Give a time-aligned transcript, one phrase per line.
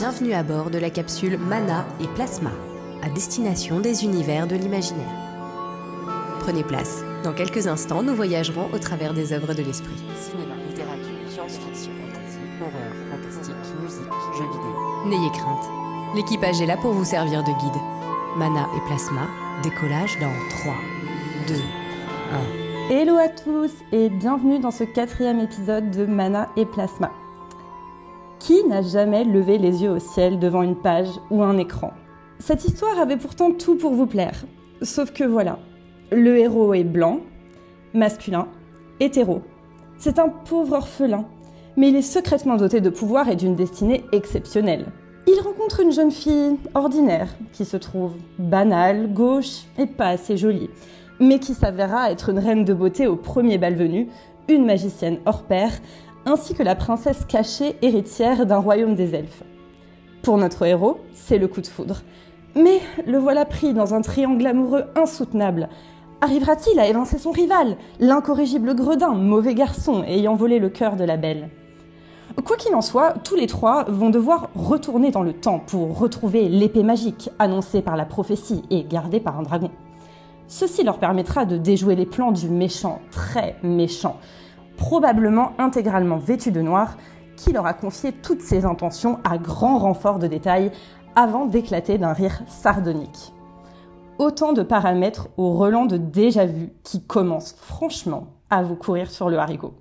[0.00, 2.52] Bienvenue à bord de la capsule Mana et Plasma,
[3.02, 5.12] à destination des univers de l'imaginaire.
[6.38, 7.02] Prenez place.
[7.22, 10.02] Dans quelques instants, nous voyagerons au travers des œuvres de l'esprit.
[10.18, 15.04] Cinéma, littérature, science-fiction, fantasy, horreur, fantastique, musique, jeux vidéo.
[15.04, 15.68] N'ayez crainte.
[16.14, 17.82] L'équipage est là pour vous servir de guide.
[18.38, 19.28] Mana et Plasma,
[19.62, 20.32] décollage dans
[20.62, 20.72] 3,
[21.46, 21.54] 2,
[22.88, 22.94] 1.
[22.94, 27.12] Hello à tous et bienvenue dans ce quatrième épisode de Mana et Plasma.
[28.50, 31.92] Qui n'a jamais levé les yeux au ciel devant une page ou un écran?
[32.40, 34.44] Cette histoire avait pourtant tout pour vous plaire.
[34.82, 35.60] Sauf que voilà,
[36.10, 37.20] le héros est blanc,
[37.94, 38.48] masculin,
[38.98, 39.42] hétéro.
[39.98, 41.26] C'est un pauvre orphelin,
[41.76, 44.86] mais il est secrètement doté de pouvoir et d'une destinée exceptionnelle.
[45.28, 50.70] Il rencontre une jeune fille ordinaire qui se trouve banale, gauche et pas assez jolie,
[51.20, 54.08] mais qui s'avérera être une reine de beauté au premier bal venu,
[54.48, 55.70] une magicienne hors pair,
[56.26, 59.42] ainsi que la princesse cachée héritière d'un royaume des elfes.
[60.22, 62.02] Pour notre héros, c'est le coup de foudre.
[62.54, 65.68] Mais le voilà pris dans un triangle amoureux insoutenable.
[66.20, 71.16] Arrivera-t-il à évincer son rival, l'incorrigible Gredin, mauvais garçon ayant volé le cœur de la
[71.16, 71.48] belle?
[72.44, 76.48] Quoi qu'il en soit, tous les trois vont devoir retourner dans le temps pour retrouver
[76.48, 79.70] l'épée magique annoncée par la prophétie et gardée par un dragon.
[80.46, 84.16] Ceci leur permettra de déjouer les plans du méchant, très méchant,
[84.80, 86.96] probablement intégralement vêtu de noir,
[87.36, 90.72] qui leur a confié toutes ses intentions à grand renfort de détails
[91.14, 93.32] avant d'éclater d'un rire sardonique.
[94.18, 99.28] Autant de paramètres au relent de déjà vu qui commencent franchement à vous courir sur
[99.28, 99.74] le haricot.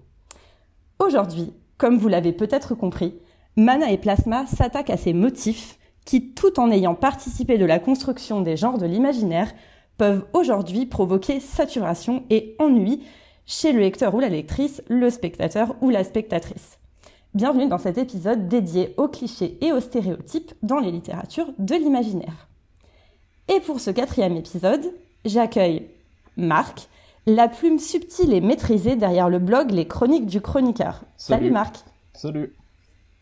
[0.99, 3.15] Aujourd'hui, comme vous l'avez peut-être compris,
[3.55, 8.41] Mana et Plasma s'attaquent à ces motifs qui, tout en ayant participé de la construction
[8.41, 9.51] des genres de l'imaginaire,
[9.97, 13.01] peuvent aujourd'hui provoquer saturation et ennui
[13.49, 16.77] chez le lecteur ou la lectrice, le spectateur ou la spectatrice.
[17.33, 22.47] Bienvenue dans cet épisode dédié aux clichés et aux stéréotypes dans les littératures de l'imaginaire.
[23.47, 24.93] Et pour ce quatrième épisode,
[25.25, 25.87] j'accueille
[26.37, 26.89] Marc,
[27.25, 31.01] la plume subtile et maîtrisée derrière le blog Les Chroniques du Chroniqueur.
[31.17, 31.51] Salut, Salut.
[31.51, 31.75] Marc.
[32.13, 32.53] Salut.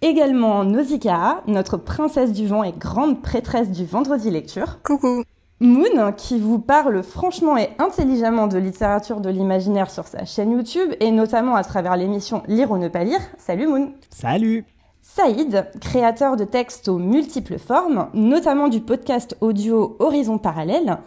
[0.01, 4.81] Également Nausicaa, notre princesse du vent et grande prêtresse du vendredi lecture.
[4.83, 5.23] Coucou.
[5.59, 10.93] Moon, qui vous parle franchement et intelligemment de littérature de l'imaginaire sur sa chaîne YouTube
[10.99, 13.19] et notamment à travers l'émission Lire ou ne pas lire.
[13.39, 13.93] Salut Moon.
[14.11, 14.65] Salut
[15.01, 20.99] Saïd, créateur de textes aux multiples formes, notamment du podcast audio Horizon Parallèle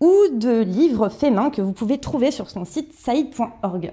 [0.00, 3.92] ou de livres faits main que vous pouvez trouver sur son site saïd.org.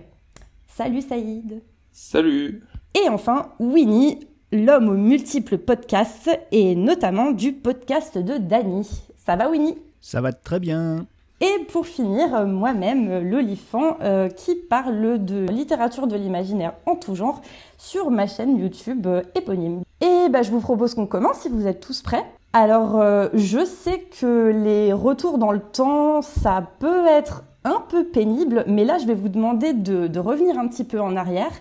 [0.68, 1.64] Salut Saïd.
[1.92, 2.62] Salut.
[2.94, 8.88] Et enfin, Winnie, l'homme aux multiples podcasts et notamment du podcast de Dany.
[9.18, 9.78] Ça va Winnie?
[10.04, 11.06] Ça va très bien.
[11.40, 16.96] Et pour finir, euh, moi-même, euh, l'olifant, euh, qui parle de littérature de l'imaginaire en
[16.96, 17.42] tout genre
[17.78, 19.82] sur ma chaîne YouTube éponyme.
[20.02, 22.26] Et bah, je vous propose qu'on commence si vous êtes tous prêts.
[22.52, 23.02] Alors,
[23.34, 28.86] je sais que les retours dans le temps, ça peut être un peu pénible, mais
[28.86, 31.52] là, je vais vous demander de, de revenir un petit peu en arrière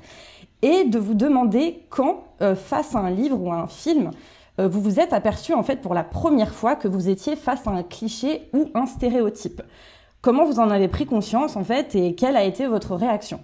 [0.61, 2.25] et de vous demander quand,
[2.57, 4.11] face à un livre ou à un film,
[4.59, 7.71] vous vous êtes aperçu en fait pour la première fois que vous étiez face à
[7.71, 9.63] un cliché ou un stéréotype.
[10.21, 13.41] Comment vous en avez pris conscience en fait et quelle a été votre réaction?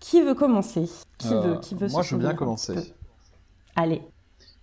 [0.00, 0.88] Qui veut commencer?
[1.18, 2.74] Qui Euh, veut Qui veut Moi, se je veux bien commencer.
[3.76, 4.02] Allez.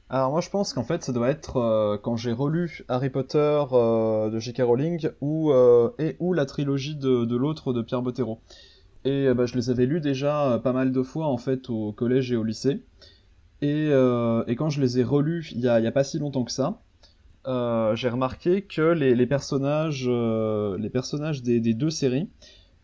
[0.10, 3.64] Alors, moi, je pense qu'en fait, ça doit être euh, quand j'ai relu Harry Potter
[3.72, 4.62] euh, de J.K.
[4.62, 8.40] Rowling ou, euh, et ou la trilogie de, de l'autre de Pierre Bottero.
[9.04, 11.70] Et euh, bah, je les avais lus déjà euh, pas mal de fois, en fait,
[11.70, 12.82] au collège et au lycée.
[13.62, 16.44] Et, euh, et quand je les ai relus il y y a pas si longtemps
[16.44, 16.82] que ça,
[17.48, 22.30] euh, j'ai remarqué que les, personnages, euh, les personnages des, des deux séries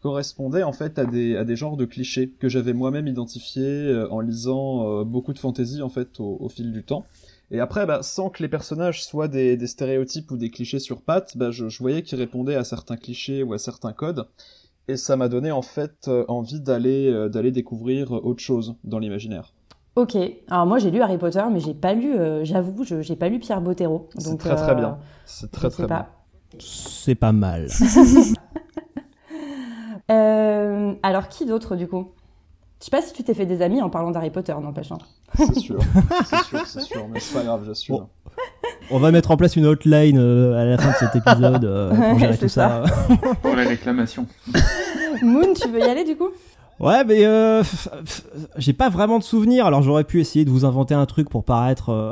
[0.02, 5.02] correspondaient en fait à des, genres de clichés que j'avais moi-même identifiés euh, en lisant
[5.02, 7.06] euh, beaucoup de fantasy en fait au, fil du temps.
[7.52, 11.38] Et après, bah, sans que les personnages soient des, stéréotypes ou des clichés sur pattes,
[11.38, 14.26] bah, je, je voyais qu'ils répondaient à certains clichés ou à certains codes.
[14.88, 19.00] Et ça m'a donné en fait euh, envie d'aller euh, découvrir euh, autre chose dans
[19.00, 19.54] l'imaginaire.
[20.02, 20.18] Ok.
[20.50, 23.30] Alors moi j'ai lu Harry Potter, mais j'ai pas lu, euh, j'avoue, je j'ai pas
[23.30, 24.10] lu Pierre Bottero.
[24.18, 24.98] C'est Donc, très très euh, bien.
[25.26, 26.08] C'est très très bien.
[26.60, 27.68] C'est pas mal.
[30.10, 32.12] Euh, alors qui d'autre du coup?
[32.82, 34.92] Je sais pas si tu t'es fait des amis en parlant d'Harry Potter, n'empêche.
[34.92, 34.98] hein.
[35.38, 35.80] C'est sûr,
[36.26, 37.96] c'est sûr, c'est sûr, mais c'est pas grave, j'assume.
[37.96, 38.10] Bon.
[38.90, 41.92] On va mettre en place une hotline euh, à la fin de cet épisode euh,
[41.92, 42.84] pour gérer C'est tout ça.
[43.42, 44.26] Pour les réclamations.
[45.22, 46.30] Moon, tu veux y aller du coup?
[46.82, 47.64] Ouais, mais euh,
[48.58, 49.66] j'ai pas vraiment de souvenirs.
[49.68, 51.90] Alors j'aurais pu essayer de vous inventer un truc pour paraître.
[51.90, 52.12] euh,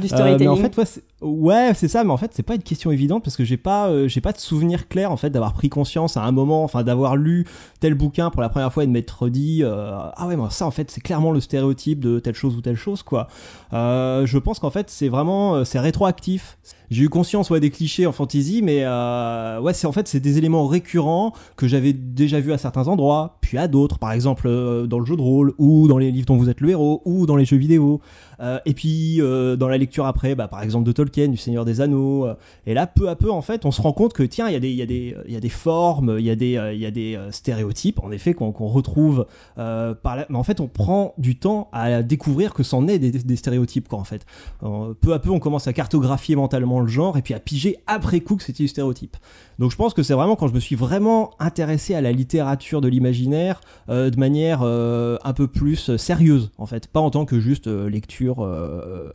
[0.00, 0.48] Du euh, storytelling.
[0.48, 2.90] mais en fait, ouais, c'est- Ouais, c'est ça, mais en fait, c'est pas une question
[2.90, 6.18] évidente parce que j'ai pas, euh, pas de souvenir clair en fait d'avoir pris conscience
[6.18, 7.46] à un moment, enfin d'avoir lu
[7.80, 10.66] tel bouquin pour la première fois et de m'être dit euh, ah ouais, moi ça
[10.66, 13.28] en fait c'est clairement le stéréotype de telle chose ou telle chose quoi.
[13.72, 16.58] Euh, je pense qu'en fait c'est vraiment c'est rétroactif.
[16.90, 20.66] J'ai eu conscience des clichés en fantasy, mais ouais c'est en fait c'est des éléments
[20.66, 24.46] récurrents que j'avais déjà vus à certains endroits, puis à d'autres, par exemple
[24.86, 27.24] dans le jeu de rôle ou dans les livres dont vous êtes le héros ou
[27.24, 28.02] dans les jeux vidéo.
[28.40, 31.64] Euh, et puis euh, dans la lecture après, bah, par exemple de Tolkien, du Seigneur
[31.64, 32.26] des Anneaux.
[32.26, 32.34] Euh,
[32.66, 34.68] et là, peu à peu, en fait, on se rend compte que tiens, il y,
[34.68, 38.34] y, y a des formes, il y a des, y a des stéréotypes, en effet,
[38.34, 39.26] qu'on retrouve.
[39.56, 43.88] Mais en fait, on prend du temps à découvrir que c'en est des, des, stéréotypes,
[43.88, 44.24] quoi, en fait.
[44.60, 48.20] peu à peu, on commence à cartographier mentalement le genre et puis à piger après
[48.20, 49.16] coup que c'était du stéréotype.
[49.58, 52.80] Donc je pense que c'est vraiment quand je me suis vraiment intéressé à la littérature
[52.80, 57.66] de l'imaginaire de manière un peu plus sérieuse, en fait, pas en tant que juste
[57.66, 59.12] lecture euh,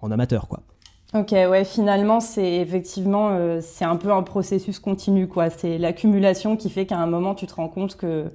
[0.00, 0.60] en amateur, quoi.
[1.14, 5.50] Ok, ouais, finalement, c'est effectivement, euh, c'est un peu un processus continu, quoi.
[5.50, 8.30] C'est l'accumulation qui fait qu'à un moment, tu te rends compte que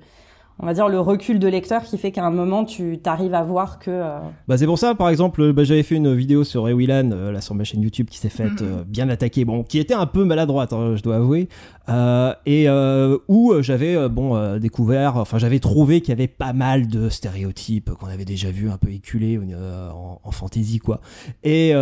[0.62, 3.44] on va dire le recul de lecteur qui fait qu'à un moment tu t'arrives à
[3.44, 6.70] voir que euh, bah c'est pour ça par exemple bah, j'avais fait une vidéo sur
[6.70, 8.84] Ewilan euh, là sur ma chaîne YouTube qui s'est faite mhm.
[8.86, 11.50] bien attaquée bon qui était un peu maladroite hein, je dois avouer
[11.88, 16.88] et euh, où j'avais euh, bon découvert, enfin j'avais trouvé qu'il y avait pas mal
[16.88, 21.02] de stéréotypes qu'on avait déjà vu un peu éculés en, en fantasy quoi.
[21.44, 21.74] Et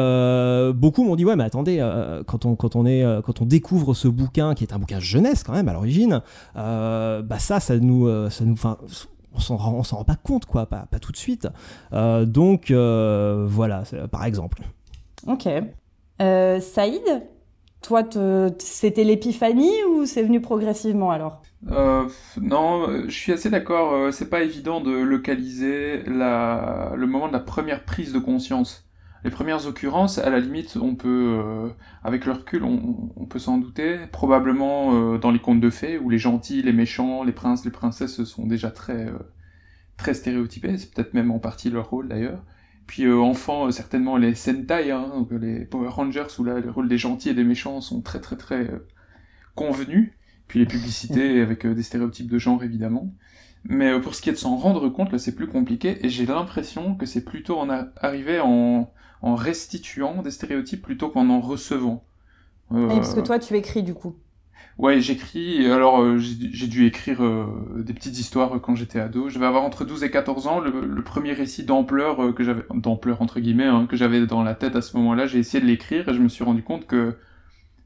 [0.74, 1.78] beaucoup m'ont dit ouais mais attendez
[2.26, 5.44] quand on quand on est quand on découvre ce bouquin qui est un bouquin jeunesse
[5.44, 6.22] quand même à l'origine,
[6.56, 8.56] bah ça ça nous ça nous
[9.32, 11.48] on s'en rend, rend pas compte, quoi, pas, pas tout de suite.
[11.92, 14.62] donc, voilà, par exemple.
[15.28, 15.48] Ok.
[16.20, 17.24] Saïd,
[17.82, 18.04] toi,
[18.60, 21.42] c'était l'épiphanie ou c'est venu progressivement alors?
[21.72, 22.08] Euh,
[22.42, 23.94] Non, je suis assez d'accord.
[23.94, 28.86] Euh, c'est pas évident de localiser le moment de la première prise de conscience.
[29.24, 31.70] Les premières occurrences, à la limite, on peut, euh,
[32.04, 33.98] avec le recul, on, peut s'en douter.
[34.12, 38.24] Probablement dans les contes de fées, où les gentils, les méchants, les princes, les princesses
[38.24, 39.08] sont déjà très,
[39.98, 40.78] très stéréotypés.
[40.78, 42.42] C'est peut-être même en partie leur rôle d'ailleurs.
[42.90, 46.72] Puis euh, enfant, euh, certainement les Sentai, hein, donc les Power Rangers où là le
[46.72, 48.88] rôle des gentils et des méchants sont très très très euh,
[49.54, 50.14] convenus.
[50.48, 53.14] Puis les publicités avec des stéréotypes de genre évidemment.
[53.64, 56.26] Mais pour ce qui est de s'en rendre compte, là c'est plus compliqué et j'ai
[56.26, 58.92] l'impression que c'est plutôt en arrivé en,
[59.22, 62.04] en restituant des stéréotypes plutôt qu'en en recevant.
[62.72, 62.88] Euh...
[62.88, 64.16] parce que toi tu écris du coup.
[64.80, 65.70] Ouais, j'écris.
[65.70, 69.28] Alors, euh, j'ai dû écrire euh, des petites histoires quand j'étais ado.
[69.28, 70.62] Je vais avoir entre 12 et 14 ans.
[70.62, 74.56] Le, premier récit d'ampleur euh, que j'avais, d'ampleur entre guillemets, hein, que j'avais dans la
[74.56, 77.18] tête à ce moment-là, j'ai essayé de l'écrire et je me suis rendu compte que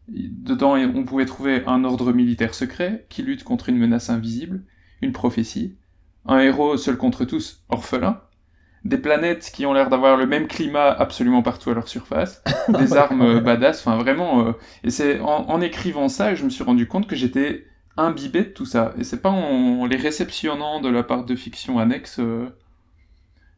[0.07, 4.63] dedans, on pouvait trouver un ordre militaire secret qui lutte contre une menace invisible,
[5.01, 5.77] une prophétie,
[6.27, 8.21] un héros seul contre tous, orphelin,
[8.85, 12.43] des planètes qui ont l'air d'avoir le même climat absolument partout à leur surface,
[12.79, 14.47] des armes euh, badass, enfin vraiment.
[14.47, 14.51] Euh,
[14.83, 17.65] et c'est en, écrivant ça, je me suis rendu compte que j'étais
[17.95, 18.93] imbibé de tout ça.
[18.97, 22.49] Et c'est pas en les réceptionnant de la part de fiction annexe euh,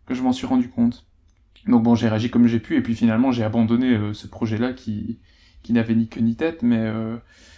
[0.05, 1.05] que je m'en suis rendu compte.
[1.67, 5.17] Donc bon, j'ai réagi comme j'ai pu, et puis finalement j'ai abandonné ce projet-là qui,
[5.63, 6.91] qui n'avait ni queue ni tête, mais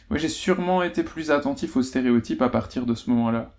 [0.09, 3.53] ouais, j'ai sûrement été plus attentif aux stéréotypes à partir de ce moment-là.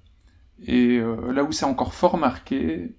[0.66, 2.94] Et là où c'est encore fort marqué,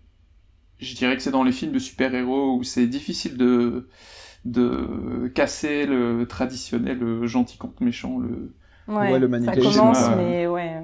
[0.80, 3.90] je dirais que c'est dans les films de super-héros où c'est difficile de,
[4.46, 8.54] de casser le traditionnel gentil contre méchant, le,
[8.88, 10.82] ouais, le Ça commence, mais ouais.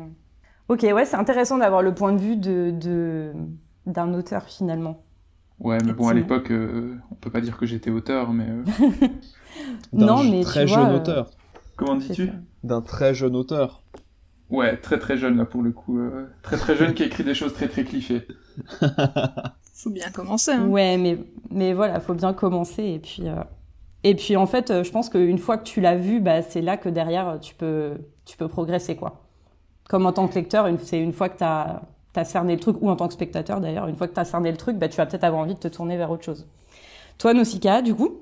[0.68, 3.34] Ok, ouais, c'est intéressant d'avoir le point de vue de, de,
[3.86, 5.04] d'un auteur finalement.
[5.60, 8.48] Ouais, mais bon, à l'époque, euh, on peut pas dire que j'étais auteur, mais.
[8.50, 9.08] Euh...
[9.94, 11.32] non, mais très jeune euh, auteur.
[11.78, 12.30] Comment dis-tu?
[12.64, 13.82] D'un très jeune auteur.
[14.50, 16.00] Ouais, très très jeune là pour le coup.
[16.00, 18.28] Euh, très très jeune qui écrit des choses très très clichés.
[19.76, 20.52] faut bien commencer.
[20.52, 20.68] Hein.
[20.68, 21.18] Ouais, mais,
[21.52, 22.84] mais voilà, faut bien commencer.
[22.84, 23.44] Et puis, euh,
[24.04, 26.78] et puis en fait, je pense qu'une fois que tu l'as vu, bah, c'est là
[26.78, 28.96] que derrière, tu peux, tu peux progresser.
[28.96, 29.22] quoi.
[29.90, 31.82] Comme en tant que lecteur, c'est une fois que tu as,
[32.16, 34.26] as, cerné le truc, ou en tant que spectateur d'ailleurs, une fois que tu as
[34.26, 36.48] cerné le truc, bah, tu vas peut-être avoir envie de te tourner vers autre chose.
[37.18, 38.22] Toi, Nausicaa, du coup?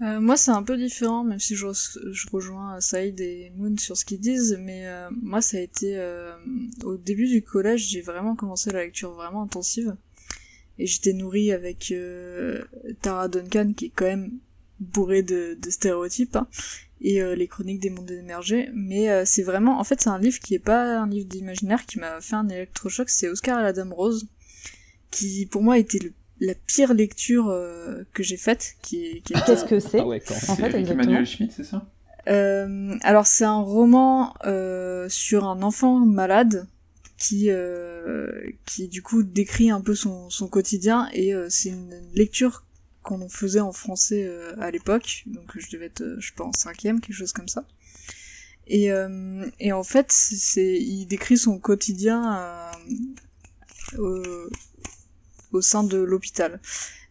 [0.00, 3.96] Euh, moi, c'est un peu différent, même si je, je, rejoins Saïd et Moon sur
[3.96, 5.98] ce qu'ils disent, mais euh, moi, ça a été...
[6.82, 9.94] au début du collège, j'ai vraiment commencé la lecture vraiment intensive
[10.78, 12.62] et j'étais nourrie avec euh,
[13.00, 14.32] Tara Duncan qui est quand même
[14.80, 16.48] bourrée de, de stéréotypes hein,
[17.00, 18.70] et euh, les chroniques des mondes émergés.
[18.74, 21.86] Mais euh, c'est vraiment en fait c'est un livre qui est pas un livre d'imaginaire
[21.86, 24.26] qui m'a fait un électrochoc c'est Oscar et la Dame Rose
[25.10, 26.00] qui pour moi était
[26.40, 27.46] la pire lecture
[28.12, 31.52] que j'ai faite qui, qui qu'est-ce que c'est ah ouais, en fait avec Emmanuel Schmitt
[31.52, 31.86] c'est ça?
[32.26, 34.34] Alors c'est un roman
[35.08, 36.66] sur un enfant malade
[37.26, 41.94] qui euh, qui du coup décrit un peu son, son quotidien et euh, c'est une
[42.14, 42.64] lecture
[43.02, 47.02] qu'on faisait en français à l'époque, donc je devais être, je sais pas, en cinquième,
[47.02, 47.66] quelque chose comme ça.
[48.66, 48.88] Et,
[49.60, 52.70] et en fait, c'est, il décrit son quotidien
[53.98, 54.22] au,
[55.52, 56.60] au sein de l'hôpital.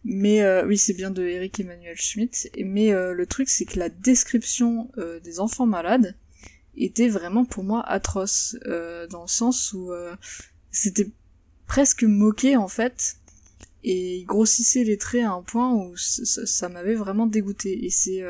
[0.04, 2.50] Mais euh, oui, c'est bien de Eric Emmanuel Schmitt.
[2.62, 6.14] Mais euh, le truc, c'est que la description euh, des enfants malades
[6.76, 8.56] était vraiment pour moi atroce,
[9.10, 9.92] dans le sens où
[10.70, 11.08] c'était
[11.66, 13.16] presque moqué en fait,
[13.82, 17.84] et il grossissait les traits à un point où ça, m'avait vraiment dégoûté.
[17.84, 18.22] Et c'est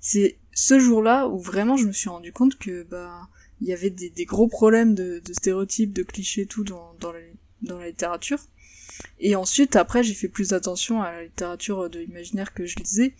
[0.00, 3.28] c'est ce jour-là où vraiment je me suis rendu compte que bah
[3.60, 7.20] il y avait des, gros problèmes de, stéréotypes, de clichés, tout dans, dans, la,
[7.62, 8.40] dans la littérature
[9.18, 13.14] et ensuite, après, j'ai fait plus attention à la littérature de l'imaginaire que je lisais.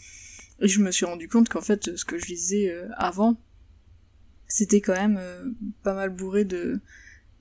[0.60, 3.36] Et je me suis rendu compte qu'en fait, ce que je lisais euh, avant,
[4.54, 5.46] c'était quand même euh,
[5.82, 6.80] pas mal bourré de,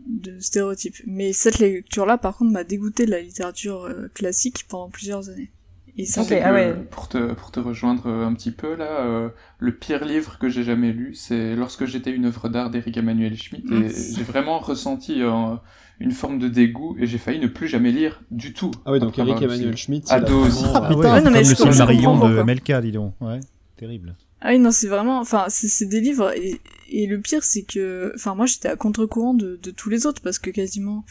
[0.08, 0.96] de stéréotypes.
[1.06, 5.52] Mais cette lecture-là, par contre, m'a dégoûté de la littérature euh, classique pendant plusieurs années.
[5.96, 6.74] Et ça okay, ah ouais.
[6.90, 10.92] pour, te, pour te rejoindre un petit peu là, le pire livre que j'ai jamais
[10.92, 13.64] lu, c'est Lorsque j'étais une œuvre d'art d'Eric Emmanuel Schmitt.
[13.72, 15.22] Et j'ai vraiment ressenti
[16.00, 18.72] une forme de dégoût et j'ai failli ne plus jamais lire du tout.
[18.86, 20.12] Ah oui, donc Eric Emmanuel Schmitt.
[20.12, 20.66] Ado aussi.
[20.74, 23.14] Ah, putain, comme le Silmarillion de Melka, dis donc.
[23.22, 23.42] Ouais,
[23.78, 24.16] terrible.
[24.46, 26.60] Ah oui, non, c'est vraiment, enfin, c'est des livres, et,
[26.96, 30.22] et le pire, c'est que, enfin, moi, j'étais à contre-courant de, de tous les autres,
[30.22, 31.04] parce que quasiment,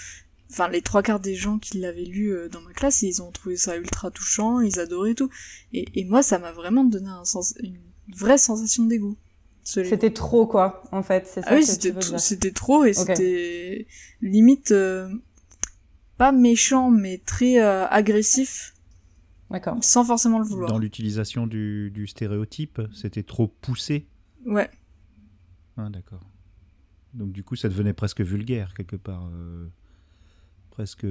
[0.49, 3.33] enfin, les trois quarts des gens qui l'avaient lu euh, dans ma classe, ils ont
[3.33, 5.29] trouvé ça ultra touchant, ils adoraient tout.
[5.73, 7.81] Et, et moi, ça m'a vraiment donné un sens, une
[8.15, 9.17] vraie sensation de dégoût.
[9.65, 13.89] C'était trop, quoi, en fait, c'est ça ah oui, c'était trop, et c'était
[14.21, 15.09] limite euh,
[16.17, 18.75] pas méchant, mais très euh, agressif.
[19.51, 19.79] D'accord.
[19.83, 20.71] Sans forcément le vouloir.
[20.71, 24.07] Dans l'utilisation du, du, stéréotype, c'était trop poussé.
[24.47, 24.71] Ouais.
[25.77, 26.21] Ah, d'accord.
[27.15, 29.29] Donc du coup, ça devenait presque vulgaire quelque part.
[29.33, 29.69] Euh,
[30.71, 31.07] presque.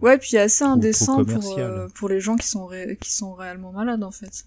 [0.00, 1.56] ouais, puis assez indécent pour,
[1.94, 2.68] pour les gens qui sont,
[3.00, 4.46] qui sont réellement malades en fait.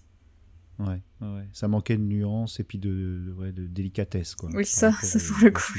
[0.78, 4.34] Ouais, ouais, ça manquait de nuances et puis de, ouais, de délicatesse.
[4.34, 5.72] Quoi, oui, ça, ça pour le coup.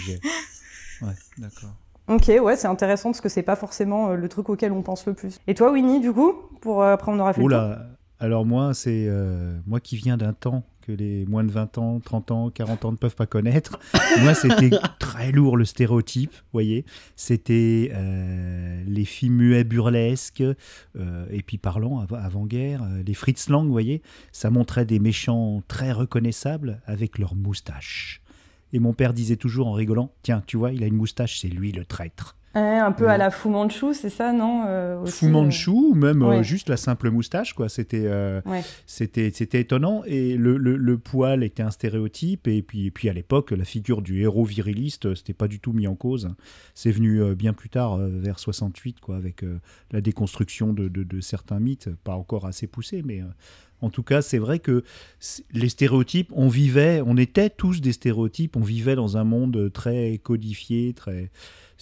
[1.01, 1.73] Ouais, d'accord.
[2.09, 5.05] Ok, ouais, c'est intéressant parce que c'est pas forcément euh, le truc auquel on pense
[5.05, 5.39] le plus.
[5.47, 7.41] Et toi, Winnie, du coup, pour euh, après on aura fait.
[7.41, 7.87] Oula,
[8.19, 12.31] alors moi, c'est euh, moi qui viens d'un temps les moins de 20 ans, 30
[12.31, 13.79] ans, 40 ans ne peuvent pas connaître.
[14.21, 16.85] moi, c'était très lourd le stéréotype, vous voyez.
[17.15, 17.91] C'était
[18.85, 24.01] les films muets burlesques et puis parlant avant-guerre, les Fritz Lang, vous voyez.
[24.31, 28.21] Ça montrait des méchants très reconnaissables avec leurs moustaches.
[28.71, 31.47] Et mon père disait toujours en rigolant Tiens, tu vois, il a une moustache, c'est
[31.47, 32.35] lui le traître.
[32.55, 36.43] Un peu à la Fu Manchu, c'est ça, non euh, Fu Manchu, ou même euh,
[36.43, 37.69] juste la simple moustache, quoi.
[37.69, 38.41] C'était, euh,
[38.85, 40.03] c'était, c'était étonnant.
[40.05, 42.47] Et le, le, poil était un stéréotype.
[42.47, 45.73] Et puis, et puis à l'époque, la figure du héros viriliste, c'était pas du tout
[45.73, 46.29] mis en cause.
[46.73, 49.45] C'est venu bien plus tard, vers 68, quoi, avec
[49.91, 53.21] la déconstruction de, de, de, certains mythes, pas encore assez poussés, mais
[53.81, 54.83] en tout cas, c'est vrai que
[55.53, 60.17] les stéréotypes, on vivait, on était tous des stéréotypes, on vivait dans un monde très
[60.17, 61.31] codifié, très.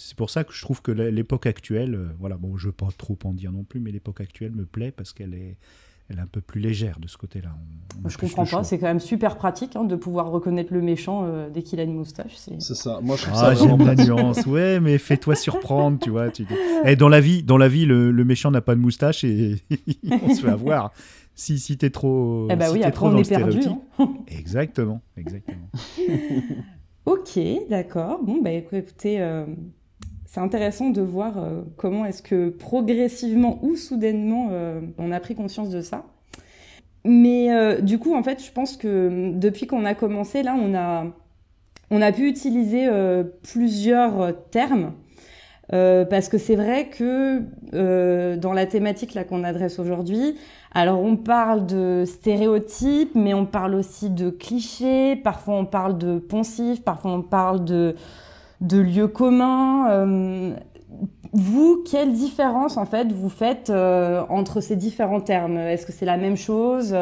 [0.00, 2.88] C'est pour ça que je trouve que l'époque actuelle, euh, voilà, bon, je veux pas
[2.96, 5.56] trop en dire non plus, mais l'époque actuelle me plaît parce qu'elle est,
[6.08, 7.50] elle est un peu plus légère de ce côté-là.
[8.06, 11.50] Je comprends pas, c'est quand même super pratique hein, de pouvoir reconnaître le méchant euh,
[11.50, 12.36] dès qu'il a une moustache.
[12.36, 13.66] C'est ça, moi je trouve ah, ça.
[13.66, 16.30] J'aime la nuance, ouais, mais fais-toi surprendre, tu vois.
[16.30, 16.46] Tu Et
[16.84, 19.56] eh, dans la vie, dans la vie le, le méchant n'a pas de moustache et
[20.10, 20.92] on se fait avoir
[21.38, 23.70] si, si t'es trop, eh bah oui, es trop dans le stéréotype.
[23.98, 24.14] Hein.
[24.28, 25.68] exactement, exactement.
[27.06, 27.38] ok,
[27.70, 28.20] d'accord.
[28.24, 29.46] Bon, bah écoutez, euh,
[30.38, 35.34] c'est intéressant de voir euh, comment est-ce que progressivement ou soudainement euh, on a pris
[35.34, 36.04] conscience de ça.
[37.04, 41.06] Mais du coup, en fait, je pense que depuis qu'on a commencé, là, on a,
[41.90, 42.86] on a pu utiliser
[43.44, 44.92] plusieurs termes.
[45.70, 47.40] parce que c'est vrai que
[48.36, 50.36] dans la thématique là qu'on adresse aujourd'hui,
[50.72, 56.18] alors on parle de stéréotypes, mais on parle aussi de clichés, parfois on parle de
[56.18, 57.94] poncifs, parfois on parle de,
[58.60, 59.88] de lieux communs.
[59.90, 60.56] Euh,
[61.32, 65.56] vous, quelle différence en fait vous faites euh, entre ces différents termes?
[65.58, 66.94] Est-ce que c'est la même chose?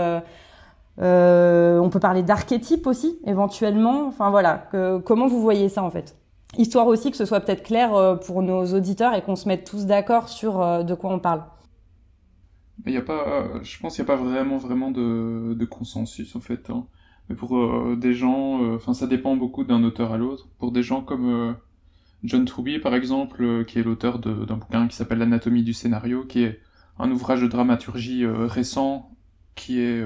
[1.01, 4.07] Euh, On peut parler d'archétypes aussi, éventuellement.
[4.07, 4.69] Enfin voilà,
[5.05, 6.17] comment vous voyez ça en fait?
[6.59, 9.87] Histoire aussi que ce soit peut-être clair pour nos auditeurs et qu'on se mette tous
[9.87, 11.43] d'accord sur de quoi on parle.
[12.87, 16.37] Il y a pas, je pense qu'il n'y a pas vraiment, vraiment de, de consensus
[16.37, 16.71] en fait.
[16.71, 16.87] Hein.
[17.29, 20.49] Mais pour euh, des gens, euh, enfin ça dépend beaucoup d'un auteur à l'autre.
[20.59, 21.53] Pour des gens comme euh,
[22.25, 26.43] John Truby par exemple, qui est l'auteur d'un bouquin qui s'appelle L'anatomie du scénario, qui
[26.43, 26.61] est
[26.99, 29.11] un ouvrage de dramaturgie récent
[29.55, 30.05] qui est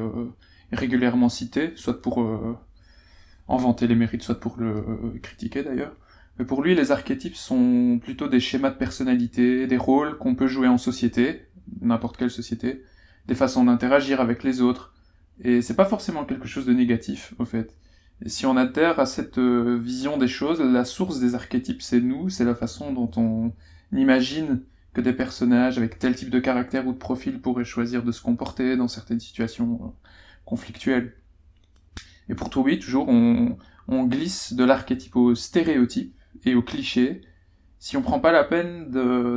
[0.73, 2.27] régulièrement cité, soit pour
[3.49, 5.95] inventer les mérites, soit pour le critiquer d'ailleurs.
[6.39, 10.47] Mais pour lui, les archétypes sont plutôt des schémas de personnalité, des rôles qu'on peut
[10.47, 11.47] jouer en société,
[11.81, 12.83] n'importe quelle société,
[13.27, 14.95] des façons d'interagir avec les autres.
[15.43, 17.75] Et c'est pas forcément quelque chose de négatif, au fait.
[18.27, 22.29] Si on adhère à cette euh, vision des choses, la source des archétypes, c'est nous,
[22.29, 23.53] c'est la façon dont on
[23.97, 28.13] imagine que des personnages avec tel type de caractère ou de profil pourraient choisir de
[28.13, 29.89] se comporter dans certaines situations euh,
[30.45, 31.15] conflictuelles.
[32.29, 33.57] Et pour Toby, toujours, on,
[33.89, 37.23] on glisse de l'archétype au stéréotype et au cliché,
[37.79, 38.91] si on prend pas la peine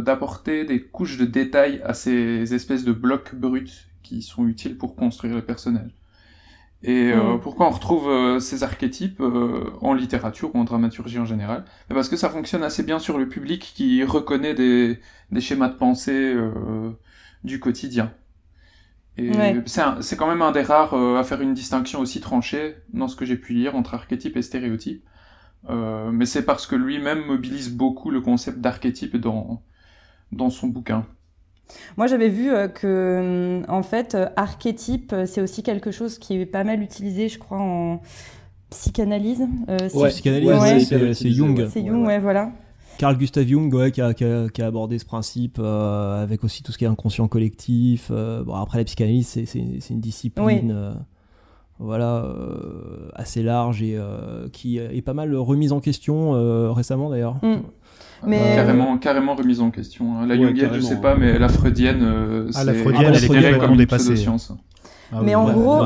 [0.04, 4.96] d'apporter des couches de détails à ces espèces de blocs bruts qui sont utiles pour
[4.96, 5.92] construire les personnages.
[6.86, 11.26] Et euh, pourquoi on retrouve euh, ces archétypes euh, en littérature ou en dramaturgie en
[11.26, 11.64] général?
[11.88, 15.00] Parce que ça fonctionne assez bien sur le public qui reconnaît des,
[15.32, 16.36] des schémas de pensée
[17.44, 18.14] du quotidien.
[19.16, 19.32] Et
[19.66, 23.26] c'est quand même un des rares à faire une distinction aussi tranchée dans ce que
[23.26, 25.06] j'ai pu lire entre archétype et stéréotype.
[25.70, 29.64] mais c'est parce que lui-même mobilise beaucoup le concept d'archétype dans,
[30.32, 31.06] dans son bouquin.
[31.98, 36.18] Moi, j'avais vu euh, que, hum, en fait, euh, archétype, euh, c'est aussi quelque chose
[36.18, 38.02] qui est pas mal utilisé, je crois, en
[38.70, 39.44] psychanalyse.
[39.94, 41.68] ouais, psychanalyse, c'est Jung.
[41.70, 42.52] C'est Jung, ouais, voilà.
[42.98, 46.78] Carl Gustav Jung, ouais, qui, a, qui, a, abordé ce principe avec aussi tout ce
[46.78, 48.12] qui est inconscient collectif.
[48.12, 50.96] bon, après, la psychanalyse, c'est une discipline.
[51.80, 52.28] voilà,
[53.16, 54.00] assez large et
[54.52, 57.44] qui est pas mal remise en question récemment d'ailleurs.
[57.44, 57.62] Mm.
[58.26, 58.56] Mais...
[58.56, 60.18] Carrément, carrément remise en question.
[60.18, 60.26] Hein.
[60.28, 63.28] La ouais, jungienne, je sais pas, mais la freudienne, euh, ah, la freudienne, elle est
[63.28, 64.26] complètement dépassée.
[65.16, 65.84] Ah mais en gros,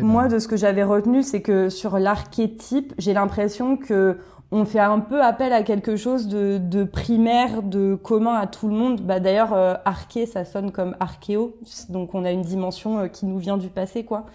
[0.00, 4.16] moi, de ce que j'avais retenu, c'est que sur l'archétype, j'ai l'impression que
[4.52, 8.68] on fait un peu appel à quelque chose de, de primaire, de commun à tout
[8.68, 9.00] le monde.
[9.00, 11.56] Bah, D'ailleurs, euh, arché, ça sonne comme archéo,
[11.88, 14.26] donc on a une dimension euh, qui nous vient du passé, quoi.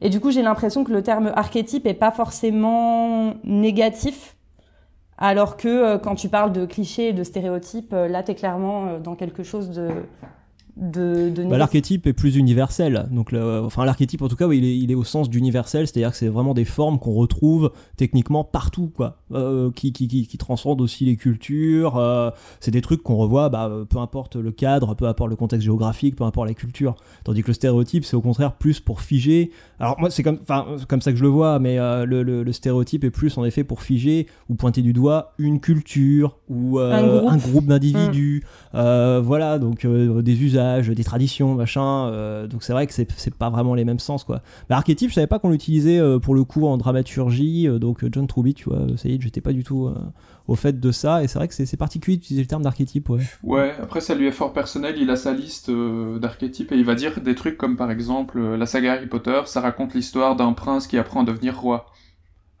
[0.00, 4.36] Et du coup, j'ai l'impression que le terme archétype est pas forcément négatif,
[5.18, 8.34] alors que euh, quand tu parles de clichés et de stéréotypes, euh, là, tu es
[8.34, 9.90] clairement euh, dans quelque chose de,
[10.76, 13.08] de, bah, l'archétype est plus universel.
[13.10, 16.16] Donc, enfin, l'archétype, en tout cas, il, est, il, est, au sens d'universel, c'est-à-dire que
[16.16, 19.18] c'est vraiment des formes qu'on retrouve techniquement partout, quoi,
[19.74, 22.00] qui, qui, qui, qui, transcendent aussi les cultures.
[22.60, 26.14] C'est des trucs qu'on revoit, bah, peu importe le cadre, peu importe le contexte géographique,
[26.14, 26.94] peu importe la culture.
[27.24, 29.50] Tandis que le stéréotype, c'est au contraire plus pour figer.
[29.80, 30.38] Alors, moi, c'est comme,
[30.88, 33.64] comme ça que je le vois, mais euh, le, le, stéréotype est plus en effet
[33.64, 38.44] pour figer ou pointer du doigt une culture ou un groupe, d'individus.
[38.74, 39.18] Mmh.
[39.18, 42.08] voilà, donc des usages des traditions, machin.
[42.08, 44.42] Euh, donc c'est vrai que c'est pas vraiment les mêmes sens, quoi.
[44.68, 47.68] Mais archétype, je savais pas qu'on l'utilisait euh, pour le coup en dramaturgie.
[47.68, 49.90] Euh, donc John Truby, tu vois, ça y est, j'étais pas du tout
[50.48, 51.22] au fait de ça.
[51.22, 53.22] Et c'est vrai que c'est particulier d'utiliser le terme d'archétype, ouais.
[53.44, 56.94] Ouais, après ça lui est fort personnel, il a sa liste d'archétypes et il va
[56.94, 60.86] dire des trucs comme par exemple la saga Harry Potter, ça raconte l'histoire d'un prince
[60.86, 61.86] qui apprend à devenir roi.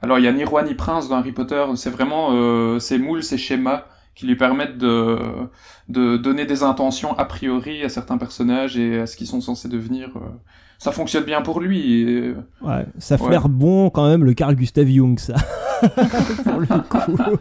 [0.00, 3.24] Alors il y a ni roi ni prince dans Harry Potter, c'est vraiment ces moules,
[3.24, 3.84] ces schémas
[4.18, 5.16] qui lui permettent de,
[5.86, 10.08] donner des intentions a priori à certains personnages et à ce qu'ils sont censés devenir.
[10.16, 10.20] Euh.
[10.78, 12.02] Ça fonctionne bien pour lui.
[12.02, 12.34] Et...
[12.62, 15.34] Ouais, ça flaire bon quand même le Carl Gustav Jung, ça.
[16.44, 17.36] pour le coup.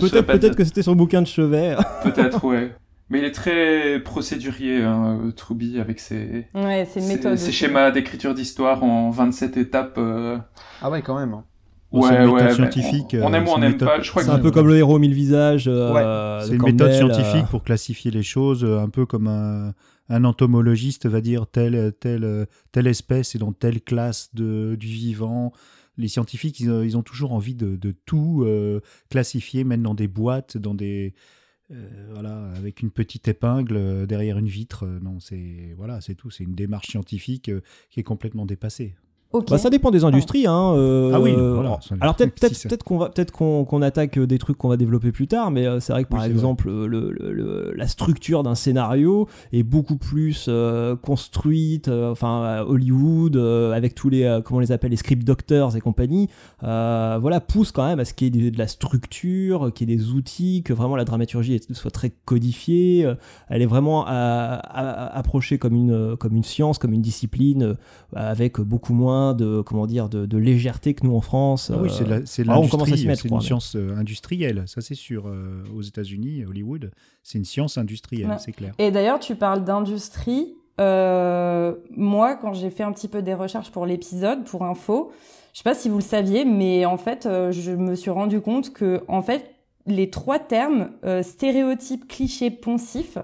[0.00, 1.76] peut-être peut que c'était son bouquin de chevet.
[2.02, 2.72] peut-être, ouais.
[3.08, 8.82] Mais il est très procédurier, hein, Truby, avec ses, ouais, ses, ses schémas d'écriture d'histoire
[8.82, 9.94] en 27 étapes.
[9.98, 10.38] Euh.
[10.82, 11.34] Ah ouais, quand même.
[11.34, 11.44] Hein.
[11.92, 13.16] Ouais, ouais, scientifique.
[13.22, 13.98] On, aime ou on n'aime pas.
[14.02, 15.66] C'est un peu comme le héros mille visages.
[15.68, 17.50] Euh, c'est une méthode scientifique euh.
[17.50, 19.72] pour classifier les choses, euh, un peu comme un,
[20.08, 25.52] un entomologiste va dire telle, telle, telle espèce est dans telle classe de, du vivant.
[25.98, 28.46] Les scientifiques, ils, ont toujours envie de, tout
[29.10, 31.14] classifier, mettre dans des boîtes, dans des.
[32.10, 34.86] voilà, avec une petite épingle derrière une vitre.
[34.86, 36.30] Non, c'est voilà, c'est tout.
[36.30, 37.50] C'est une démarche scientifique
[37.90, 38.94] qui est complètement dépassée.
[39.32, 40.46] Bah, ça dépend des industries.
[40.46, 41.32] Hein, euh, ah oui,
[42.00, 45.26] alors peut-être peut-être peut qu'on va peut-être qu'on attaque des trucs qu'on va développer plus
[45.26, 49.62] tard, mais euh, c'est vrai que par exemple le, le, la structure d'un scénario est
[49.62, 55.24] beaucoup plus euh, construite, enfin Hollywood avec tous les comment on les appelle les script
[55.24, 56.28] doctors et compagnie,
[56.60, 59.96] voilà pousse quand même à ce qu'il y ait de, la structure, qu'il y ait
[59.96, 63.12] des outils, que vraiment la dramaturgie soit très codifiée.
[63.48, 67.76] elle est vraiment approchée comme une comme une science, comme une discipline
[68.14, 71.70] avec beaucoup moins de comment dire de, légèreté que nous en France.
[71.74, 72.20] Ah oui, c'est euh,
[73.24, 75.26] une science euh, industrielle, ça c'est sûr.
[75.26, 76.90] Euh, aux États-Unis, Hollywood,
[77.22, 78.74] c'est une science industrielle, c'est clair.
[78.78, 80.54] Et d'ailleurs, tu parles d'industrie.
[80.78, 85.12] moi, quand j'ai fait un petit peu des recherches pour l'épisode, pour info,
[85.52, 88.72] je sais pas si vous le saviez, mais en fait, je me suis rendu compte
[88.72, 89.50] que en fait,
[89.86, 90.90] les trois termes
[91.22, 93.18] stéréotype, cliché, poncif,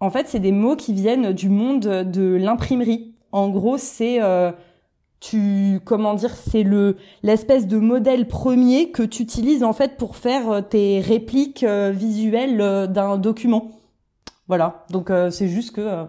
[0.00, 3.14] en fait, c'est des mots qui viennent du monde de l'imprimerie.
[3.32, 4.20] En gros, c'est
[5.24, 10.16] tu comment dire c'est le l'espèce de modèle premier que tu utilises en fait pour
[10.16, 13.70] faire euh, tes répliques euh, visuelles euh, d'un document.
[14.48, 14.84] Voilà.
[14.90, 16.04] Donc c'est juste que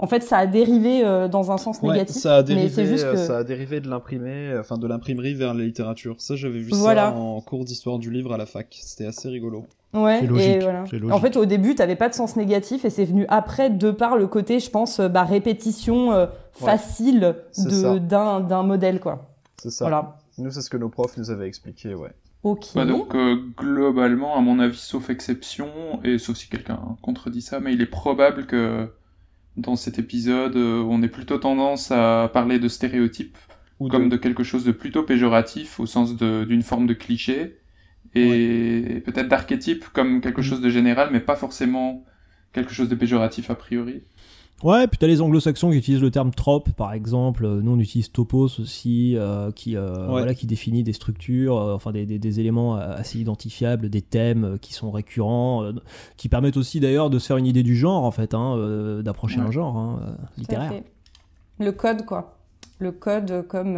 [0.00, 2.16] en fait, ça a dérivé dans un sens négatif.
[2.16, 6.16] Ça a dérivé, juste ça a dérivé de l'imprimé, enfin de l'imprimerie vers la littérature.
[6.18, 8.78] Ça, j'avais vu ça en cours d'histoire du livre à la fac.
[8.82, 9.64] C'était assez rigolo.
[9.94, 10.84] Ouais, et voilà.
[11.10, 14.16] En fait, au début, t'avais pas de sens négatif et c'est venu après de par
[14.16, 19.30] le côté, je pense, bah, répétition facile de d'un d'un modèle, quoi.
[19.56, 19.84] C'est ça.
[19.86, 20.18] Voilà.
[20.38, 22.12] Nous, c'est ce que nos profs nous avaient expliqué, ouais.
[22.44, 22.66] Ok.
[22.74, 25.68] Bah donc euh, globalement, à mon avis, sauf exception,
[26.04, 28.88] et sauf si quelqu'un contredit ça, mais il est probable que
[29.56, 33.36] dans cet épisode, euh, on ait plutôt tendance à parler de stéréotypes
[33.80, 34.16] ou comme de...
[34.16, 37.58] quelque chose de plutôt péjoratif au sens d'une forme de cliché,
[38.14, 40.44] et peut-être d'archétype comme quelque mm.
[40.44, 42.04] chose de général, mais pas forcément
[42.52, 44.02] quelque chose de péjoratif a priori.
[44.64, 47.46] Ouais, puis t'as les anglo-saxons qui utilisent le terme trope, par exemple.
[47.46, 51.92] Nous, on utilise topos aussi, euh, qui, euh, voilà, qui définit des structures, euh, enfin
[51.92, 55.70] des, des, éléments assez identifiables, des thèmes qui sont récurrents,
[56.16, 59.38] qui permettent aussi d'ailleurs de se faire une idée du genre, en fait, hein, d'approcher
[59.38, 60.72] un genre hein, littéraire.
[61.60, 62.37] Le code, quoi.
[62.78, 63.76] Le code, comme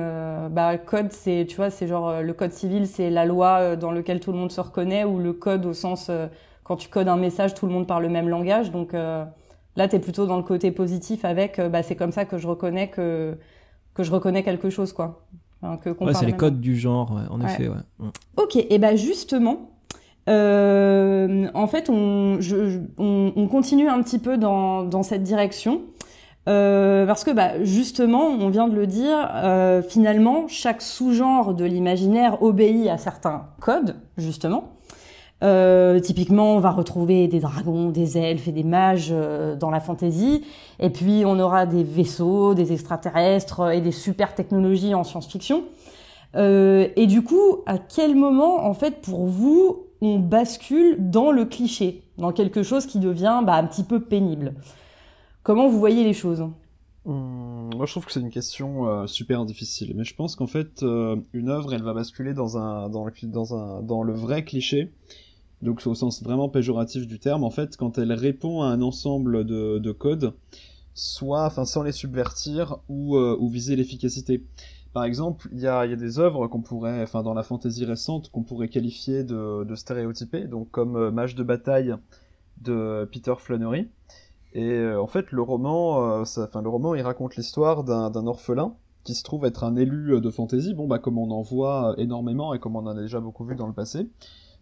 [0.51, 4.21] bah, code, c'est tu vois, c'est genre le code civil, c'est la loi dans lequel
[4.21, 6.11] tout le monde se reconnaît, ou le code au sens
[6.65, 8.95] quand tu codes un message, tout le monde parle le même langage, donc
[9.77, 12.39] Là, tu es plutôt dans le côté positif avec, euh, bah, c'est comme ça que
[12.39, 13.37] je reconnais que,
[13.95, 15.27] que je reconnais quelque chose, quoi.
[15.63, 17.69] ouais, c'est les codes du genre, en effet.
[17.69, 17.77] Ouais.
[17.99, 18.11] Mm.
[18.37, 19.71] Ok, et bah justement,
[20.29, 25.83] euh, en fait, on, je, on, continue un petit peu dans, dans cette direction.
[26.49, 29.31] Euh, parce que bah, justement, on vient de le dire,
[29.89, 34.73] finalement, chaque sous-genre de l'imaginaire obéit à certains codes, justement.
[35.43, 39.81] Euh, typiquement, on va retrouver des dragons, des elfes et des mages euh, dans la
[39.81, 40.45] fantasy.
[40.79, 45.65] Et puis, on aura des vaisseaux, des extraterrestres et des super technologies en science-fiction.
[46.37, 51.45] Euh, et du coup, à quel moment, en fait, pour vous, on bascule dans le
[51.45, 54.55] cliché, dans quelque chose qui devient bah, un petit peu pénible?
[55.43, 56.47] Comment vous voyez les choses
[57.07, 60.83] hum, moi, je trouve que c'est une question super difficile, mais je pense qu'en fait,
[61.33, 64.93] une œuvre, elle va basculer dans un dans le, dans le vrai cliché
[65.63, 69.45] donc au sens vraiment péjoratif du terme, en fait, quand elle répond à un ensemble
[69.45, 70.35] de, de codes,
[70.95, 74.45] soit, enfin, sans les subvertir ou, euh, viser l'efficacité.
[74.93, 78.43] Par exemple, il y a, des œuvres qu'on pourrait, enfin, dans la fantaisie récente, qu'on
[78.43, 81.95] pourrait qualifier de, stéréotypées, donc comme euh, Mage de bataille
[82.63, 83.89] de Peter Flannery.
[84.53, 89.15] Et euh, en fait, le roman, enfin, le roman, il raconte l'histoire d'un orphelin qui
[89.15, 92.59] se trouve être un élu de fantaisie, bon, bah, comme on en voit énormément et
[92.59, 94.09] comme on en a déjà beaucoup vu dans le passé.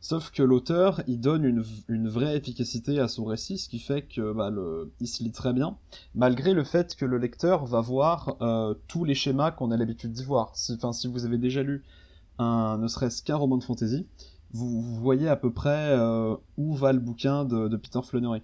[0.01, 4.33] Sauf que l'auteur, il donne une, vraie efficacité à son récit, ce qui fait que
[4.33, 5.77] bah, le, il se lit très bien,
[6.15, 10.13] malgré le fait que le lecteur va voir euh, tous les schémas qu'on a l'habitude
[10.13, 10.53] d'y voir.
[10.55, 11.83] Si, si vous avez déjà lu
[12.39, 14.07] un, ne serait-ce qu'un roman de fantasy,
[14.53, 18.43] vous, voyez à peu près euh, où va le bouquin de, de Peter Flannery.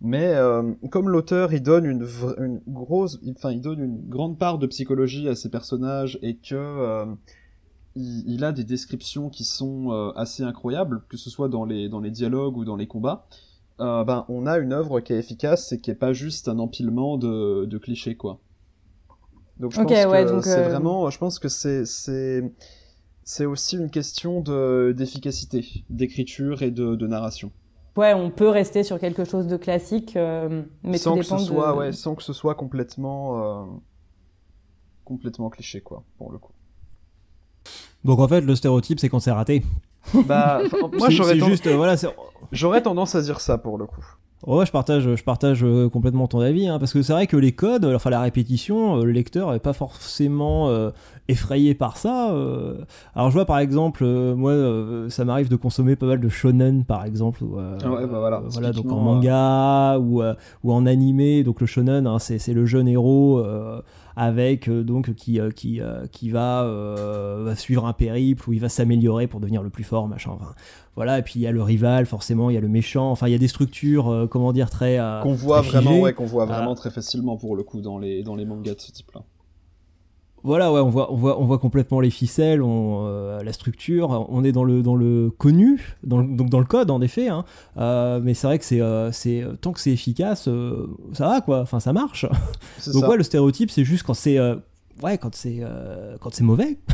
[0.00, 2.06] Mais euh, comme l'auteur, il donne une,
[2.38, 6.54] une grosse, enfin, il donne une grande part de psychologie à ses personnages et que
[6.54, 7.04] euh,
[7.96, 12.00] il, a des descriptions qui sont euh, assez incroyables, que ce soit dans les, dans
[12.00, 13.26] les dialogues ou dans les combats.
[13.80, 16.58] Euh, ben, on a une œuvre qui est efficace et qui est pas juste un
[16.58, 18.40] empilement de, de clichés, quoi.
[19.58, 22.42] Donc je pense que c'est euh, vraiment, je pense que c'est c'est
[23.24, 27.52] c'est aussi une question de d'efficacité, d'écriture et de, de, narration.
[28.00, 30.16] Ouais, on peut rester sur quelque chose de classique,
[30.82, 33.68] mais sans que ce soit, ouais, sans que ce soit complètement
[35.04, 36.52] complètement cliché, quoi, pour le coup.
[38.04, 39.62] Donc en fait, le stéréotype, c'est quand c'est raté.
[40.24, 40.60] Bah,
[40.96, 41.96] moi j'aurais juste, voilà,
[42.52, 44.04] j'aurais tendance à dire ça pour le coup.
[44.46, 47.36] Ouais, je partage, je partage euh, complètement ton avis, hein, parce que c'est vrai que
[47.36, 50.90] les codes, enfin la répétition, euh, le lecteur est pas forcément euh,
[51.28, 52.34] effrayé par ça.
[53.14, 54.54] Alors je vois par exemple, moi,
[55.10, 58.72] ça m'arrive de consommer pas mal de shonen, par exemple, ah ouais, bah voilà, voilà
[58.72, 60.22] donc en manga ou,
[60.64, 61.44] ou en animé.
[61.44, 63.44] Donc le shonen, hein, c'est le jeune héros
[64.16, 68.60] avec euh, donc qui euh, qui euh, qui va, va, suivre un périple où il
[68.60, 70.36] va s'améliorer pour devenir le plus fort machin
[70.96, 73.28] voilà et puis il y a le rival forcément il y a le méchant enfin
[73.28, 76.74] il y a des structures comment dire très qu'on voit vraiment ouais qu'on voit vraiment
[76.74, 79.22] très facilement pour le coup dans les dans les mangas de ce type là
[80.42, 84.26] voilà, ouais, on voit, on voit, on voit complètement les ficelles, on, euh, la structure.
[84.30, 87.28] On est dans le, dans le connu, dans le, donc dans le code en effet.
[87.28, 87.44] Hein.
[87.76, 90.48] Euh, mais c'est vrai que c'est, euh, c'est tant que c'est efficace,
[91.12, 91.60] ça va quoi.
[91.60, 92.26] Enfin, ça marche.
[92.92, 94.38] Donc ouais, le stéréotype, c'est juste quand c'est,
[95.02, 95.62] ouais, quand c'est,
[96.20, 96.78] quand c'est mauvais.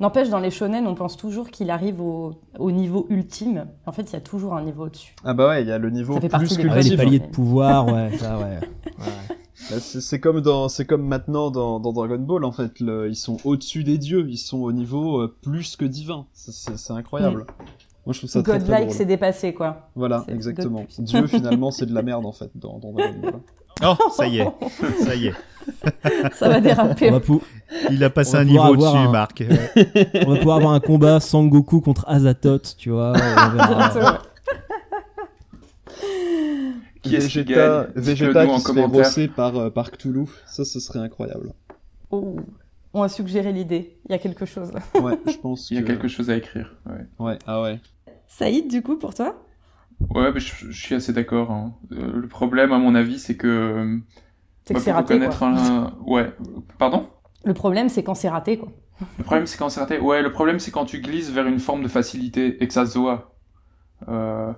[0.00, 3.66] N'empêche, dans les shonen, on pense toujours qu'il arrive au, au, niveau ultime.
[3.86, 5.14] En fait, il y a toujours un niveau au-dessus.
[5.24, 7.86] Ah bah ouais, il y a le niveau plus que ah les paliers de pouvoir,
[7.86, 8.58] ouais, ça, ouais.
[8.98, 9.36] ouais.
[9.70, 12.80] Bah, c'est comme dans, c'est comme maintenant dans, dans, Dragon Ball en fait.
[12.80, 16.26] Le, ils sont au-dessus des dieux, ils sont au niveau euh, plus que divin.
[16.32, 17.46] C'est incroyable.
[18.06, 19.88] Moi, je trouve ça très, Godlike, c'est dépassé, quoi.
[19.94, 20.84] Voilà, exactement.
[20.98, 22.94] Dieu, finalement, c'est de la merde, en fait, dans, dans
[23.82, 24.48] Oh, ça y est,
[25.00, 25.34] ça y est.
[26.34, 27.10] ça va déraper.
[27.90, 29.42] Il a passé un niveau au-dessus, Marc.
[30.26, 33.14] on va pouvoir avoir un combat Sangoku contre Azatoth, tu vois.
[37.04, 40.26] Qui est Vegeta, Vegeta qui se fait rosser par, euh, par Cthulhu.
[40.46, 41.52] Ça, ce serait incroyable.
[42.10, 42.36] Oh.
[42.92, 43.98] On a suggéré l'idée.
[44.08, 44.70] Il y a quelque chose.
[45.00, 45.70] Ouais, je pense.
[45.70, 46.76] Il y a quelque chose à écrire.
[46.86, 47.06] Ouais.
[47.18, 47.38] ouais.
[47.46, 47.80] Ah ouais.
[48.28, 49.36] Saïd, du coup, pour toi?
[50.10, 51.50] Ouais, mais je, suis assez d'accord.
[51.50, 51.74] Hein.
[51.92, 53.98] Euh, le problème, à mon avis, c'est que.
[54.64, 55.18] C'est que bah, c'est raté.
[55.18, 55.46] Quoi.
[55.48, 55.92] Un...
[56.06, 56.32] Ouais.
[56.78, 57.08] Pardon?
[57.44, 58.68] Le problème, c'est quand c'est raté, quoi.
[59.18, 59.98] Le problème, c'est quand c'est raté.
[59.98, 62.86] Ouais, le problème, c'est quand tu glisses vers une forme de facilité et que ça
[62.86, 63.34] se voit.
[64.08, 64.52] Euh,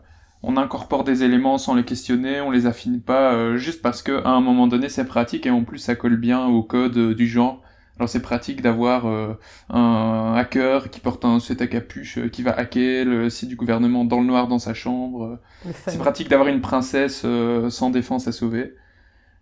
[0.48, 4.22] on incorpore des éléments sans les questionner, on les affine pas euh, juste parce que
[4.24, 7.14] à un moment donné c'est pratique et en plus ça colle bien au code euh,
[7.16, 7.62] du genre.
[7.98, 9.34] Alors c'est pratique d'avoir euh,
[9.70, 14.04] un hacker qui porte un set à capuche qui va hacker le site du gouvernement
[14.04, 15.40] dans le noir dans sa chambre.
[15.86, 17.26] C'est pratique d'avoir une princesse
[17.70, 18.74] sans défense à sauver.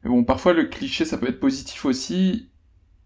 [0.04, 2.50] Mais bon, parfois le cliché ça peut être positif aussi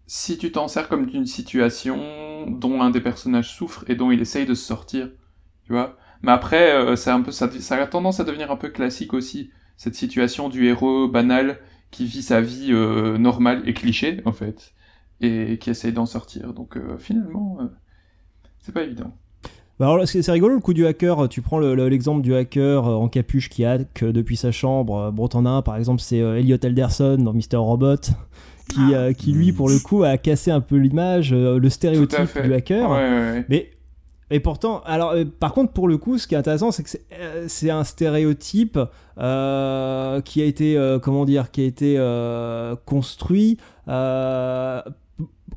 [0.07, 4.21] si tu t'en sers comme d'une situation dont un des personnages souffre et dont il
[4.21, 5.09] essaye de se sortir.
[5.65, 8.55] Tu vois mais après, euh, c'est un peu, ça, ça a tendance à devenir un
[8.55, 11.59] peu classique aussi, cette situation du héros banal
[11.91, 14.73] qui vit sa vie euh, normale et cliché, en fait,
[15.21, 16.53] et qui essaye d'en sortir.
[16.53, 17.57] Donc euh, finalement,
[18.59, 19.13] c'est pas évident.
[19.79, 21.29] Bah alors c'est rigolo le coup du hacker.
[21.29, 25.09] Tu prends l'exemple du hacker en capuche qui hack depuis sa chambre.
[25.11, 27.95] Bon, t'en as un par exemple, c'est Elliot Alderson dans Mister Robot.
[28.67, 29.15] Qui, ah.
[29.15, 32.87] qui lui pour le coup a cassé un peu l'image, le stéréotype du hacker.
[32.87, 33.71] Ouais, ouais, Mais
[34.31, 36.89] et pourtant, alors, euh, par contre, pour le coup, ce qui est intéressant, c'est que
[36.89, 38.79] c'est euh, un stéréotype
[39.17, 41.97] euh, qui a été, comment dire, qui a été
[42.85, 43.57] construit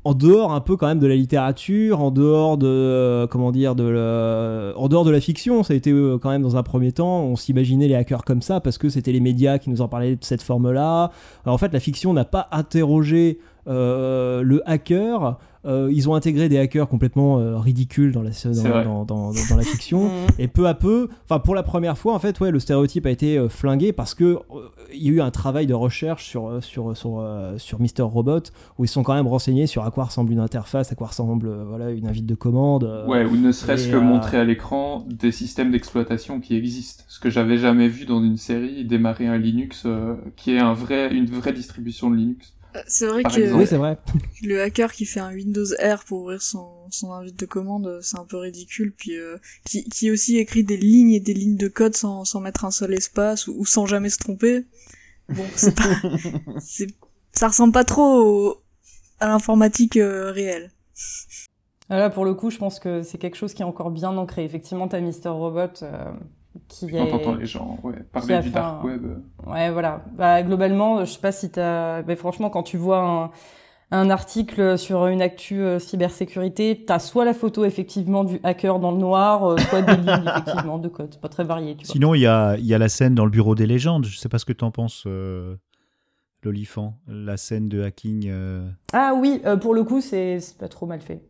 [0.05, 3.75] en dehors un peu quand même de la littérature, en dehors de comment dire en
[3.75, 7.87] dehors de la fiction, ça a été quand même dans un premier temps, on s'imaginait
[7.87, 10.41] les hackers comme ça parce que c'était les médias qui nous en parlaient de cette
[10.41, 11.11] forme-là.
[11.45, 16.87] En fait, la fiction n'a pas interrogé le hacker euh, ils ont intégré des hackers
[16.89, 18.31] complètement euh, ridicules dans la,
[18.83, 19.93] dans, dans, dans, la fiction.
[20.03, 20.25] Mm.
[20.39, 23.09] et peu à peu, enfin pour la première fois, en fait, ouais, le stéréotype a
[23.09, 24.39] été euh, flingué parce que
[24.93, 27.25] il y a eu un travail de recherche sur, sur, sur,
[27.57, 28.41] sur Mister Robot
[28.77, 31.49] où ils sont quand même renseignés sur à quoi ressemble une interface, à quoi ressemble
[31.67, 33.05] voilà, une invite de commande.
[33.07, 37.03] ouais, ou ne serait-ce que montrer à l'écran des systèmes d'exploitation qui existent.
[37.07, 39.87] Ce que j'avais jamais vu dans une série, démarrer un Linux
[40.35, 42.53] qui est un vrai, une vraie distribution de Linux.
[42.87, 43.97] C'est vrai que oui, c'est vrai.
[44.41, 48.17] le hacker qui fait un Windows R pour ouvrir son, son invite de commande, c'est
[48.17, 48.93] un peu ridicule.
[48.97, 52.39] Puis euh, qui, qui aussi écrit des lignes et des lignes de code sans, sans
[52.39, 54.65] mettre un seul espace ou, sans jamais se tromper.
[55.29, 55.95] Bon, c'est pas,
[56.59, 56.87] c'est,
[57.31, 58.61] ça ressemble pas trop
[59.19, 60.71] à l'informatique euh, réelle.
[61.89, 64.17] Ah, là, pour le coup, je pense que c'est quelque chose qui est encore bien
[64.17, 64.43] ancré.
[64.43, 65.83] Effectivement, t'as Mister Robot.
[65.83, 66.11] Euh
[66.67, 69.01] qui Quand t'entends les gens ouais, parler du dark web.
[69.45, 70.03] Ouais, voilà.
[70.15, 72.03] Bah, globalement, je sais pas si t'as...
[72.03, 73.31] Mais franchement, quand tu vois un,
[73.93, 78.91] un article sur une actu euh, cybersécurité, t'as soit la photo effectivement du hacker dans
[78.91, 81.19] le noir, euh, soit des lignes effectivement de code.
[81.19, 81.75] Pas très varié.
[81.75, 84.05] Tu Sinon, il y a, y a la scène dans le bureau des légendes.
[84.05, 85.03] Je sais pas ce que t'en penses.
[85.05, 85.55] Euh...
[86.41, 88.25] L'olifant, la scène de hacking.
[88.27, 88.67] Euh.
[88.91, 91.21] Ah oui, pour le coup, c'est pas trop mal fait.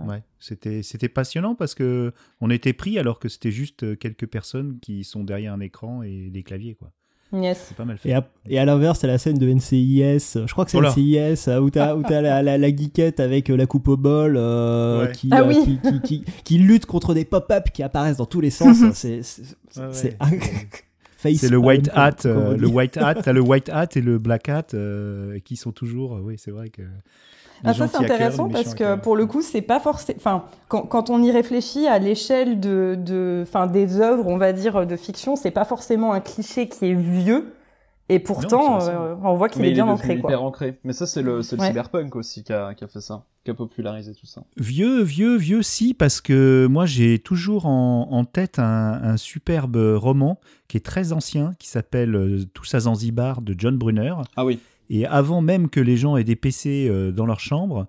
[0.00, 4.26] Ouais, c'était c'était passionnant parce que on était pris alors que c'était juste euh, quelques
[4.26, 6.92] personnes qui sont derrière un écran et des claviers quoi.
[7.32, 7.66] Yes.
[7.68, 8.10] C'est pas mal fait.
[8.10, 10.44] Et à, et à l'inverse, c'est la scène de NCIS.
[10.46, 13.56] Je crois que c'est NCIS où t'as où as la, la, la, geekette avec euh,
[13.56, 15.56] la coupe au bol euh, qui, ah oui.
[15.64, 18.76] qui, qui, qui, qui, lutte contre des pop-up qui apparaissent dans tous les sens.
[18.92, 19.56] c'est c'est
[21.16, 24.74] c'est le white hat, le white hat, t'as le white hat et le black hat
[25.44, 26.20] qui sont toujours.
[26.22, 26.82] oui, c'est vrai que.
[27.64, 30.18] Ah, ça c'est intéressant parce que pour le coup c'est pas forcément.
[30.18, 34.52] Enfin, quand, quand, on y réfléchit à l'échelle de, de, enfin des œuvres, on va
[34.52, 37.52] dire de fiction, c'est pas forcément un cliché qui est vieux.
[38.08, 40.18] Et pourtant, euh, on voit qu'il est bien ancré.
[40.18, 40.30] Quoi.
[40.30, 40.78] Hyper ancré.
[40.84, 43.54] Mais ça, c'est le, le cyberpunk aussi qui a, qui a, fait ça, qui a
[43.54, 44.42] popularisé tout ça.
[44.58, 49.76] Vieux, vieux, vieux, si, parce que moi, j'ai toujours en, en tête un, un, superbe
[49.96, 54.14] roman qui est très ancien, qui s'appelle euh, Tous à Zanzibar de John Brunner.
[54.36, 54.58] Ah oui.
[54.92, 57.86] Et avant même que les gens aient des PC euh, dans leur chambre,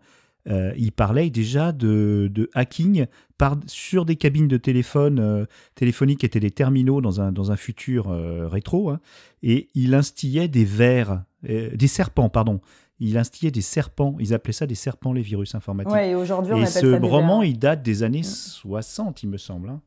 [0.49, 6.25] euh, il parlait déjà de, hacking par, sur des cabines de téléphone euh, téléphoniques qui
[6.25, 8.07] étaient des terminaux dans un, dans un futur
[8.49, 8.89] rétro.
[8.89, 9.01] Hein.
[9.43, 12.61] et il instillait des vers, des serpents, pardon.
[12.99, 14.15] Il instillait des serpents.
[14.19, 15.91] Ils appelaient ça des serpents, les virus informatiques.
[15.91, 19.67] Ouais, et aujourd'hui, on et ce roman, il date des années 60, il me semble.
[19.67, 19.81] Hein.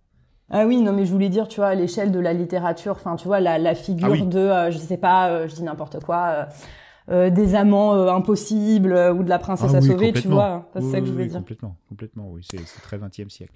[0.50, 3.16] Ah oui, non, mais je voulais dire, tu vois, à l'échelle de la littérature, enfin,
[3.16, 6.48] tu vois, la, la figure ah de, je sais pas, je dis n'importe quoi
[7.08, 10.68] euh, des amants euh, impossibles euh, ou de la princesse ah à sauver, tu vois.
[10.74, 11.38] C'est ça que je voulais dire.
[11.38, 12.42] Complètement, complètement, oui.
[12.44, 13.54] C'est très 20e siècle.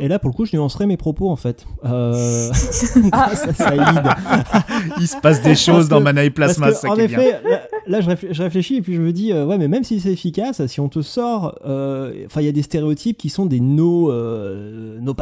[0.00, 1.66] Et là, pour le coup, je nuancerai mes propos en fait.
[1.84, 2.50] Euh...
[3.12, 3.30] ah.
[3.34, 3.74] ça,
[5.00, 6.72] Il se passe des choses dans Mana et Plasma.
[6.72, 7.40] Ça en effet,
[7.88, 10.64] là, je, réfléchis et puis je me dis, euh, ouais, mais même si c'est efficace,
[10.66, 14.10] si on te sort, euh, enfin, il y a des stéréotypes qui sont des no,
[14.10, 15.14] euh, no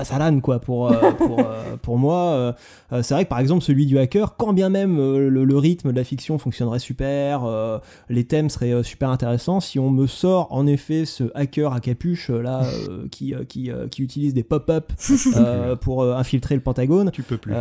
[0.43, 1.43] quoi, pour, pour,
[1.83, 2.55] pour moi.
[2.91, 6.05] c'est vrai que par exemple, celui du hacker, quand bien même le, rythme de la
[6.05, 11.25] fiction fonctionnerait super, les thèmes seraient super intéressants, si on me sort en effet ce
[11.35, 12.63] hacker à capuche là
[13.11, 14.93] qui, qui, qui utilise des pop up
[15.37, 17.11] euh, pour euh, infiltrer le Pentagone.
[17.11, 17.55] Tu peux plus.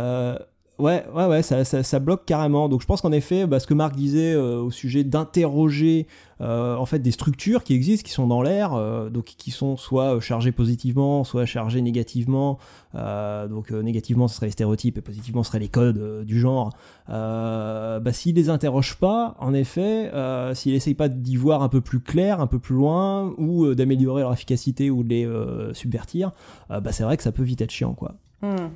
[0.78, 2.68] Euh, ouais, ouais, ouais, ça, ça, bloque carrément.
[2.68, 6.06] Donc je pense qu'en effet, bah, ce que Marc disait au sujet d'interroger
[6.38, 8.72] en fait des structures qui existent, qui sont dans l'air,
[9.10, 12.58] donc qui sont soit chargées positivement, soit chargées négativement.
[12.94, 16.76] donc négativement, ce serait les stéréotypes et positivement, ce serait les codes du genre.
[17.08, 20.10] bah, s'il les interroge pas, en effet,
[20.54, 24.22] s'il essaye pas d'y voir un peu plus clair, un peu plus loin, ou d'améliorer
[24.22, 26.32] leur efficacité ou de les subvertir,
[26.68, 28.14] bah, c'est vrai que ça peut vite être chiant, quoi.
[28.42, 28.68] Hmm.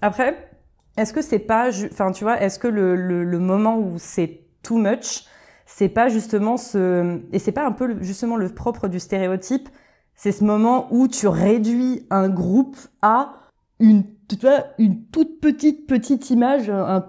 [0.00, 0.53] Après,
[0.96, 4.76] est-ce que c'est pas, enfin tu vois, est-ce que le, le, moment où c'est too
[4.76, 5.24] much,
[5.66, 9.68] c'est pas justement ce, et c'est pas un peu justement le propre du stéréotype,
[10.14, 13.34] c'est ce moment où tu réduis un groupe à
[13.80, 17.04] une, tu vois, une toute petite petite image, un,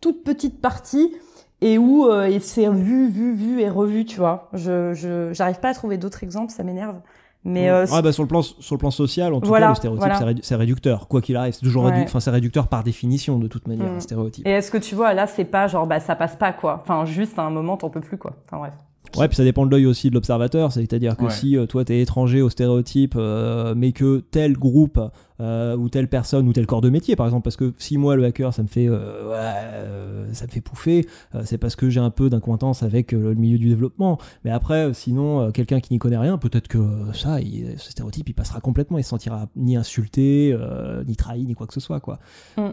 [0.00, 1.14] toute petite partie
[1.62, 4.50] et où euh, c'est vu, vu, vu et revu, tu vois.
[4.52, 7.00] Je, je, j'arrive pas à trouver d'autres exemples, ça m'énerve.
[7.44, 10.44] Mais euh, bah, sur le plan sur le plan social, en tout cas, le stéréotype
[10.44, 11.08] c'est réducteur.
[11.08, 14.00] Quoi qu'il arrive, c'est toujours enfin c'est réducteur par définition de toute manière, un mm.
[14.00, 14.46] stéréotype.
[14.46, 16.80] Et est-ce que tu vois là, c'est pas genre bah ça passe pas quoi.
[16.82, 18.32] Enfin juste à un moment t'en peux plus quoi.
[18.46, 18.74] Enfin bref.
[19.16, 22.00] Ouais, puis ça dépend de l'œil aussi de l'observateur, c'est-à-dire que si euh, toi t'es
[22.00, 24.98] étranger au stéréotype, euh, mais que tel groupe
[25.40, 28.14] euh, ou telle personne ou tel corps de métier par exemple parce que si moi
[28.14, 31.98] le hacker ça me fait euh, ça me fait pouffer euh, c'est parce que j'ai
[31.98, 34.20] un peu d'incointance avec le milieu du développement.
[34.44, 36.78] Mais après sinon quelqu'un qui n'y connaît rien peut-être que
[37.12, 38.96] ça ce stéréotype il passera complètement.
[38.98, 40.56] Il se sentira ni insulté
[41.04, 42.20] ni trahi ni quoi que ce soit quoi.
[42.56, 42.70] Mm.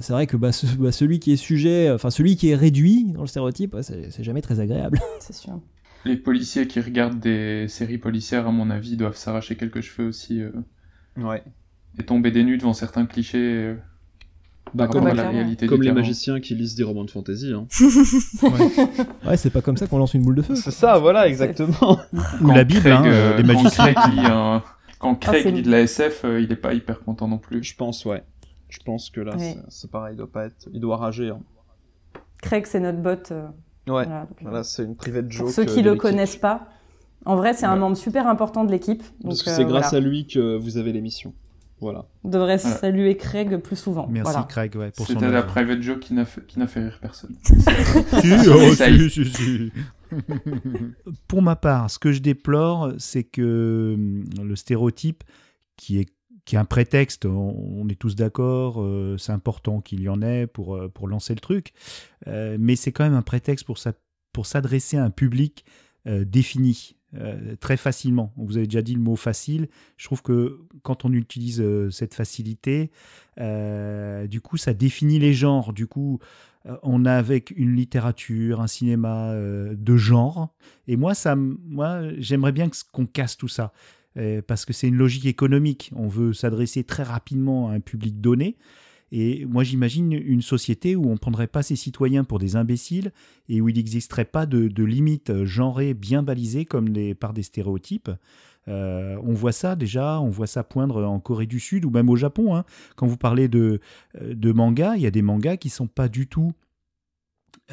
[0.00, 3.20] c'est vrai que bah, bah, celui qui est sujet enfin celui qui est réduit dans
[3.20, 4.98] le stéréotype c'est jamais très agréable.
[5.20, 5.60] C'est sûr.
[6.04, 10.42] Les policiers qui regardent des séries policières à mon avis doivent s'arracher quelques cheveux aussi
[11.16, 11.44] ouais
[11.98, 13.74] et tomber des nues devant certains clichés euh,
[14.74, 17.52] bah, comme, la réalité comme les magiciens qui lisent des romans de fantasy.
[17.52, 17.66] Hein.
[19.26, 20.54] ouais, c'est pas comme ça qu'on lance une boule de feu.
[20.54, 21.98] C'est ça, voilà, exactement.
[22.40, 24.62] Ou la Bible, hein, euh, les magiciens.
[24.98, 27.62] Quand Craig, lit, lit de la SF, euh, il est pas hyper content non plus.
[27.62, 28.24] Je pense, ouais.
[28.68, 29.36] Je pense que là,
[29.68, 31.30] c'est pareil, il doit pas être, il doit rager.
[31.30, 31.38] Hein.
[32.42, 33.32] Craig, c'est notre bot.
[33.86, 34.06] Ouais.
[34.42, 35.46] Voilà, c'est une private joke.
[35.46, 36.68] Pour ceux qui le connaissent pas,
[37.24, 39.02] en vrai, c'est un membre super important de l'équipe.
[39.22, 41.32] Parce que c'est grâce à lui que vous avez l'émission.
[41.80, 42.06] Voilà.
[42.24, 44.08] On devrait saluer Craig plus souvent.
[44.10, 46.98] Merci Craig, ouais, pour C'était la private joke qui n'a fait, qui n'a fait rire
[47.00, 47.36] personne.
[51.28, 55.22] pour ma part, ce que je déplore, c'est que hum, le stéréotype,
[55.76, 56.08] qui est
[56.48, 60.46] qui est un prétexte, on, est tous d'accord, euh, c'est important qu'il y en ait
[60.46, 61.74] pour, euh, pour lancer le truc,
[62.26, 63.76] euh, mais c'est quand même un prétexte pour,
[64.32, 65.66] pour s'adresser à un public
[66.06, 66.96] défini.
[67.14, 68.34] Euh, très facilement.
[68.36, 69.68] Vous avez déjà dit le mot facile.
[69.96, 72.90] Je trouve que quand on utilise euh, cette facilité,
[73.40, 75.72] euh, du coup, ça définit les genres.
[75.72, 76.18] Du coup,
[76.82, 80.54] on a avec une littérature, un cinéma de genre.
[80.86, 83.72] Et moi, ça, moi, j'aimerais bien qu'on casse tout ça.
[84.46, 85.92] parce que c'est une logique économique.
[85.96, 88.58] On veut s'adresser très rapidement à un public donné.
[89.10, 93.12] Et moi, j'imagine une société où on ne prendrait pas ses citoyens pour des imbéciles
[93.48, 98.10] et où il n'existerait pas de, limites genrées bien balisées comme par des stéréotypes.
[98.68, 102.10] Euh, on voit ça déjà, on voit ça poindre en Corée du Sud ou même
[102.10, 102.54] au Japon.
[102.54, 102.64] Hein.
[102.96, 103.80] Quand vous parlez de,
[104.20, 106.52] de manga, il y a des mangas qui sont pas du tout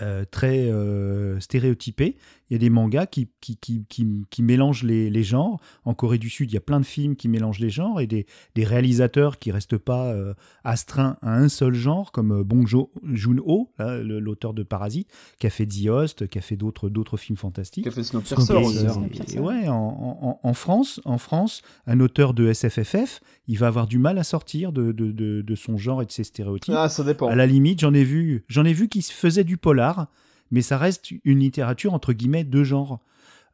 [0.02, 2.18] euh, très euh, stéréotypés.
[2.50, 3.86] Il y a des mangas qui, qui, qui,
[4.30, 5.60] qui, mélangent les, les, genres.
[5.84, 8.08] En Corée du Sud, il y a plein de films qui mélangent les genres et
[8.08, 13.72] des, des réalisateurs qui restent pas euh, astreints à un seul genre, comme Bong Joon-ho,
[13.80, 17.84] l'auteur de Parasite, qui a fait The Host, qui a fait d'autres, d'autres films fantastiques.
[17.84, 23.58] Qui a fait Snowpiercer ouais, en, en, France, en France, un auteur de SFFF, il
[23.58, 26.24] va avoir du mal à sortir de, de, de, de son genre et de ses
[26.24, 26.74] stéréotypes.
[26.76, 27.28] Ah, ça dépend.
[27.28, 30.08] À la limite, j'en ai vu, j'en ai vu qui faisait du polar,
[30.52, 33.00] mais ça reste une littérature entre guillemets de genre.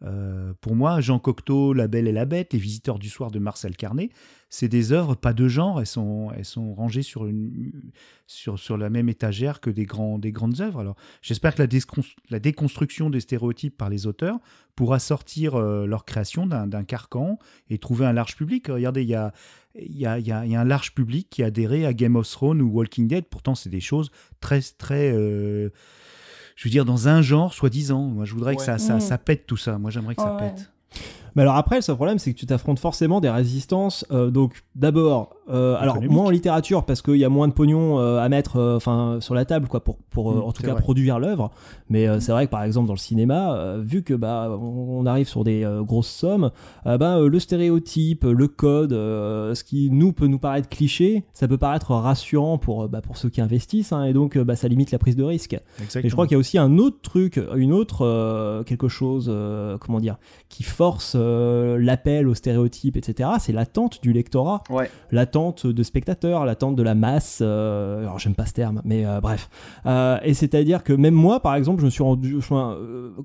[0.03, 3.37] Euh, pour moi, Jean Cocteau, La Belle et la Bête, Les Visiteurs du Soir de
[3.37, 4.09] Marcel Carnet,
[4.49, 7.29] c'est des œuvres pas de genre, elles sont, elles sont rangées sur,
[8.27, 10.79] sur, la même étagère que des, grands, des grandes œuvres.
[10.79, 11.63] Alors, j'espère que
[12.29, 14.39] la, déconstruction des stéréotypes par les auteurs
[14.75, 17.37] pourra sortir euh, leur création d'un carcan
[17.69, 18.67] et trouver un large public.
[18.67, 19.31] Regardez, il y a,
[19.75, 22.69] y, a, y a, un large public qui a adhéré à Game of Thrones ou
[22.69, 23.25] Walking Dead.
[23.25, 24.11] Pourtant, c'est des choses
[24.41, 25.13] très, très.
[25.13, 25.69] Euh,
[26.61, 28.03] je veux dire, dans un genre, soi-disant.
[28.03, 29.01] Moi, je voudrais que ça, ça, mm.
[29.01, 29.79] ça, pète tout ça.
[29.79, 30.71] Moi, j'aimerais que ça pète.
[31.35, 34.05] Mais alors après, le seul problème, c'est que tu t'affrontes forcément des résistances.
[34.09, 38.59] donc d'abord, alors moins en littérature parce qu'il y a moins de pognon à mettre,
[38.75, 41.51] enfin sur la table, quoi, pour, pour mm, en tout cas produire l'œuvre.
[41.89, 45.43] Mais c'est vrai que par exemple dans le cinéma, vu que bah on arrive sur
[45.43, 46.51] des grosses sommes,
[46.85, 51.91] bah, le stéréotype, le code, ce qui nous peut nous paraître cliché, ça peut paraître
[51.91, 55.15] rassurant pour bah, pour ceux qui investissent, hein, et donc bah, ça limite la prise
[55.15, 55.53] de risque.
[55.53, 59.31] Et je crois qu'il y a aussi un autre truc, une autre quelque chose,
[59.79, 60.17] comment dire,
[60.49, 64.63] qui force euh, l'appel aux stéréotypes, etc., c'est l'attente du lectorat,
[65.11, 67.39] l'attente de spectateurs, l'attente de la masse.
[67.41, 69.49] Euh, alors j'aime pas ce terme, mais euh, bref.
[70.23, 72.39] et c'est-à-dire que même moi, par exemple, je me suis rendu,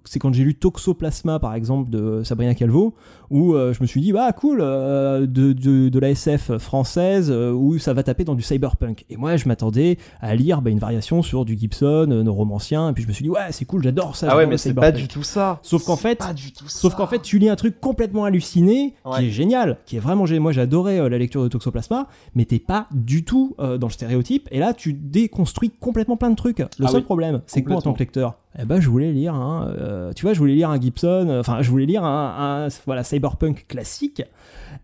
[0.04, 2.94] c'est quand j'ai lu Toxoplasma, par exemple, de Sabrina Calvo,
[3.30, 8.02] où je me suis dit, bah cool, de, de, la SF française, où ça va
[8.02, 9.04] taper dans du cyberpunk.
[9.10, 12.92] Et moi, je m'attendais à lire bah, une variation sur du Gibson, nos romanciens, et
[12.92, 14.28] puis je me suis dit, ouais, c'est cool, j'adore ça.
[14.30, 15.58] Ah ouais, mais c'est pas du tout ça.
[15.62, 16.22] Sauf qu'en fait,
[16.66, 20.26] sauf qu'en fait, tu lis un truc complètement halluciné, qui est génial, qui est vraiment
[20.26, 20.42] génial.
[20.42, 23.92] Moi, j'adorais euh, la lecture de Toxoplasma, mais t'es pas du tout euh, dans le
[23.92, 24.48] stéréotype.
[24.50, 26.58] Et là, tu déconstruis complètement plein de trucs.
[26.58, 29.12] Le ah seul problème, c'est que moi, en tant que lecteur, eh ben, je voulais
[29.12, 32.64] lire, un, euh, tu vois, je voulais lire un Gibson, enfin, je voulais lire un,
[32.66, 34.24] un voilà, cyberpunk classique.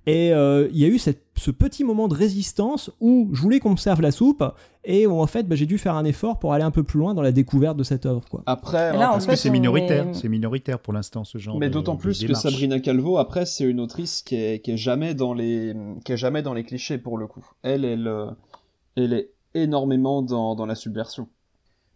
[0.06, 3.60] Et euh, il y a eu cette, ce petit moment de résistance où je voulais
[3.60, 4.42] qu'on me serve la soupe
[4.84, 6.98] et où en fait bah, j'ai dû faire un effort pour aller un peu plus
[6.98, 8.28] loin dans la découverte de cette œuvre.
[8.28, 8.42] Quoi.
[8.46, 11.56] Après, là, parce que c'est minoritaire, c'est minoritaire pour l'instant ce genre.
[11.58, 15.14] Mais d'autant plus que Sabrina Calvo, après, c'est une autrice qui est, qui est jamais
[15.14, 15.74] dans les,
[16.04, 17.46] qui est jamais dans les clichés pour le coup.
[17.62, 18.26] Elle, elle, euh,
[18.96, 21.28] elle est énormément dans, dans la subversion.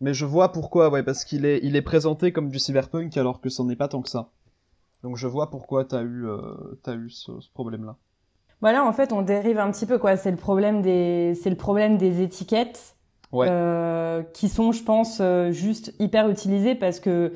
[0.00, 3.40] Mais je vois pourquoi, ouais, parce qu'il est, il est présenté comme du cyberpunk alors
[3.40, 4.30] que ce n'est pas tant que ça.
[5.02, 7.96] Donc je vois pourquoi t'as eu, euh, as eu ce, problème-là.
[8.60, 10.16] Voilà, en fait, on dérive un petit peu, quoi.
[10.16, 12.96] C'est le problème des, c'est le problème des étiquettes,
[13.34, 17.34] euh, qui sont, je pense, euh, juste hyper utilisées parce que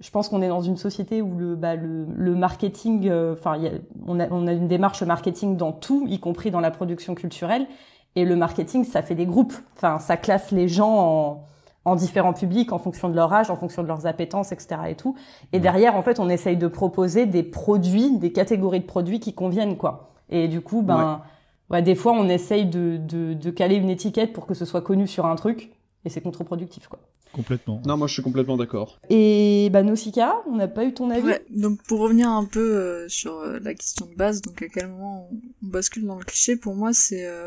[0.00, 3.58] je pense qu'on est dans une société où le, bah, le, le marketing, enfin,
[4.06, 7.66] on, a, on a une démarche marketing dans tout, y compris dans la production culturelle.
[8.14, 9.54] Et le marketing, ça fait des groupes.
[9.76, 11.48] Enfin, ça classe les gens en,
[11.84, 14.80] en différents publics en fonction de leur âge, en fonction de leurs appétences, etc.
[14.88, 15.16] et tout.
[15.52, 19.34] Et derrière, en fait, on essaye de proposer des produits, des catégories de produits qui
[19.34, 20.12] conviennent, quoi.
[20.28, 21.22] Et du coup, ben,
[21.70, 21.82] ouais.
[21.82, 25.06] des fois, on essaye de, de, de, caler une étiquette pour que ce soit connu
[25.06, 25.70] sur un truc,
[26.04, 26.98] et c'est contre-productif, quoi.
[27.32, 27.82] Complètement.
[27.86, 28.98] Non, moi je suis complètement d'accord.
[29.10, 31.26] Et bah Nausicaa, on n'a pas eu ton avis?
[31.26, 34.68] Ouais, donc pour revenir un peu euh, sur euh, la question de base, donc à
[34.68, 37.46] quel moment on, bascule dans le cliché, pour moi c'est euh,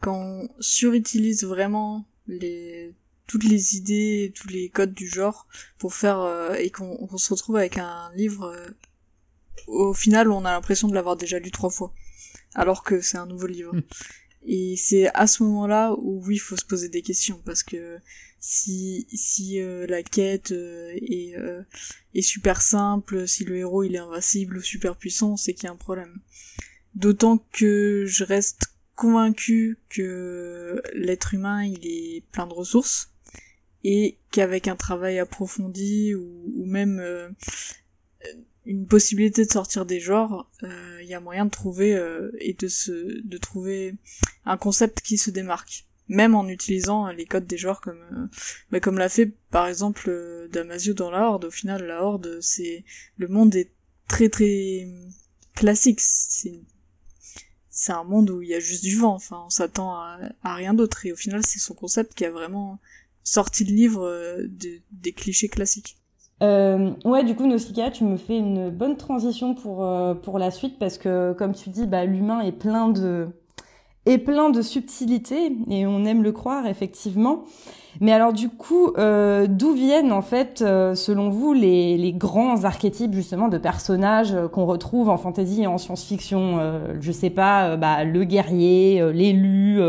[0.00, 2.94] quand on surutilise vraiment les
[3.32, 7.56] toutes les idées, tous les codes du genre pour faire euh, et qu'on se retrouve
[7.56, 8.68] avec un livre euh,
[9.68, 11.94] au final on a l'impression de l'avoir déjà lu trois fois
[12.54, 13.74] alors que c'est un nouveau livre.
[13.74, 13.80] Hmm.
[14.44, 17.96] Et c'est à ce moment-là où oui, il faut se poser des questions parce que
[18.38, 21.34] si si euh, la quête est
[22.12, 25.68] est super simple, si le héros il est invincible ou super puissant, c'est qu'il y
[25.68, 26.20] a un problème.
[26.94, 33.11] D'autant que je reste convaincu que l'être humain il est plein de ressources
[33.84, 37.28] et qu'avec un travail approfondi ou, même euh,
[38.64, 42.54] une possibilité de sortir des genres, il euh, y a moyen de trouver euh, et
[42.54, 43.94] de se de trouver
[44.44, 48.30] un concept qui se démarque, même en utilisant les codes des genres comme
[48.70, 51.46] bah, comme l'a fait par exemple Damasio dans la Horde.
[51.46, 52.84] Au final, la Horde, c'est
[53.16, 53.70] le monde est
[54.08, 54.88] très très
[55.54, 56.00] classique.
[56.00, 56.60] C'est
[57.74, 59.14] c'est un monde où il y a juste du vent.
[59.14, 61.06] Enfin, on s'attend à, à rien d'autre.
[61.06, 62.78] Et au final, c'est son concept qui a vraiment
[63.24, 64.48] sortie de livre euh,
[64.92, 65.96] des clichés classiques.
[66.42, 70.50] Euh, ouais, du coup, Nausicaa, tu me fais une bonne transition pour euh, pour la
[70.50, 73.28] suite parce que, comme tu dis, bah, l'humain est plein de
[74.04, 77.44] est plein de subtilités et on aime le croire effectivement.
[78.00, 82.64] Mais alors du coup, euh, d'où viennent en fait, euh, selon vous, les, les, grands
[82.64, 86.58] archétypes justement de personnages qu'on retrouve en fantasy et en science-fiction
[87.00, 89.80] Je sais pas, bah, le guerrier, l'élu,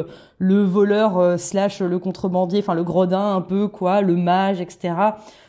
[0.43, 4.93] le voleur euh, slash le contrebandier, enfin le gredin un peu quoi, le mage, etc.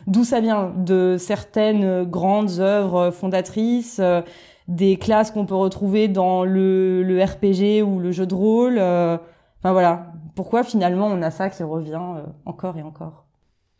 [0.07, 0.73] D'où ça vient?
[0.77, 4.21] De certaines grandes œuvres fondatrices, euh,
[4.69, 8.77] des classes qu'on peut retrouver dans le, le, RPG ou le jeu de rôle.
[8.77, 9.17] Euh,
[9.59, 11.99] enfin voilà, pourquoi finalement on a ça qui revient
[12.45, 13.25] encore et encore?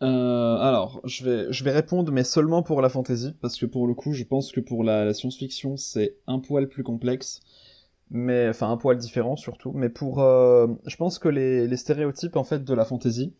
[0.01, 3.95] Alors, je vais, je vais répondre, mais seulement pour la fantasy, parce que pour le
[3.95, 7.39] coup, je pense que pour la science-fiction, c'est un poil plus complexe
[8.11, 9.71] mais enfin un poil différent surtout.
[9.73, 13.33] Mais pour, euh, je pense que les, stéréotypes en fait de la fantasy,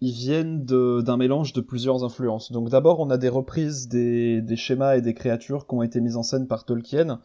[0.00, 2.52] ils viennent d'un mélange de plusieurs influences.
[2.52, 6.00] Donc d'abord on a des reprises des, des schémas et des créatures qui ont été
[6.00, 7.20] mises en scène par Tolkien,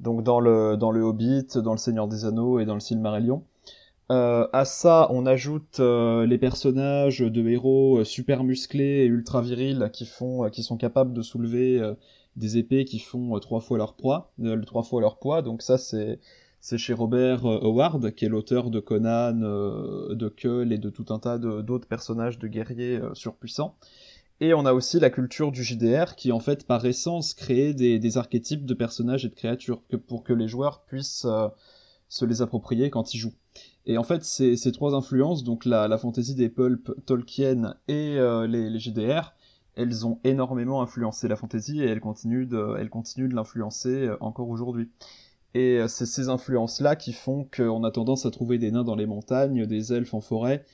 [0.00, 3.44] donc dans le dans le Hobbit, dans le Seigneur des Anneaux et dans le Silmarillion.
[4.12, 9.88] Euh, à ça, on ajoute euh, les personnages de héros super musclés et ultra virils
[9.94, 11.80] qui font, qui sont capables de soulever
[12.36, 14.32] des épées qui font trois fois leur poids,
[14.66, 15.42] trois fois leur poids.
[15.42, 16.20] Donc ça c'est
[16.60, 21.18] c'est chez Robert Howard, qui est l'auteur de Conan, de Kull et de tout un
[21.18, 23.76] tas d'autres personnages de guerriers surpuissants.
[24.40, 28.18] Et on a aussi la culture du JDR qui en fait par essence crée des,
[28.18, 31.48] archétypes de personnages et de créatures pour que les joueurs puissent euh,
[32.08, 33.34] se les approprier quand ils jouent.
[33.86, 38.46] Et en fait ces, trois influences, donc la, la fantasy des pulp, Tolkien et euh,
[38.46, 39.34] les, les, JDR,
[39.76, 44.16] elles ont énormément influencé la fantasy et elles continuent de, elles continuent de l'influencer euh,
[44.20, 44.90] encore aujourd'hui.
[45.56, 49.06] Et c'est ces influences-là qui font qu'on a tendance à trouver des nains dans les
[49.06, 50.64] montagnes, des elfes en forêt,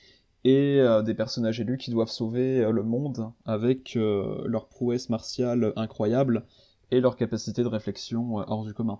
[0.43, 5.09] et euh, des personnages élus qui doivent sauver euh, le monde avec euh, leur prouesse
[5.09, 6.45] martiale incroyable
[6.89, 8.99] et leur capacité de réflexion hors du commun.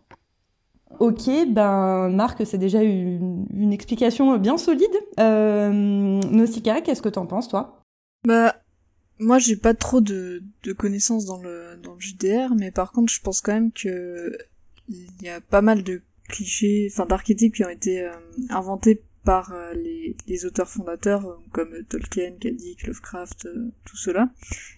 [1.00, 4.96] Ok, ben Marc, c'est déjà une, une, explication bien solide.
[5.20, 7.82] Euh, Nausicaa, qu'est-ce que t'en penses, toi?
[8.28, 8.56] Bah,
[9.22, 13.14] moi, j'ai pas trop de, de connaissances dans le, dans le JDR, mais par contre,
[13.14, 14.38] je pense quand même que
[14.90, 18.10] il y a pas mal de clichés, enfin d'archétypes qui ont été
[18.50, 24.32] inventés par euh, les, les, auteurs fondateurs euh, comme Tolkien, Kadik, Lovecraft, euh, tout cela,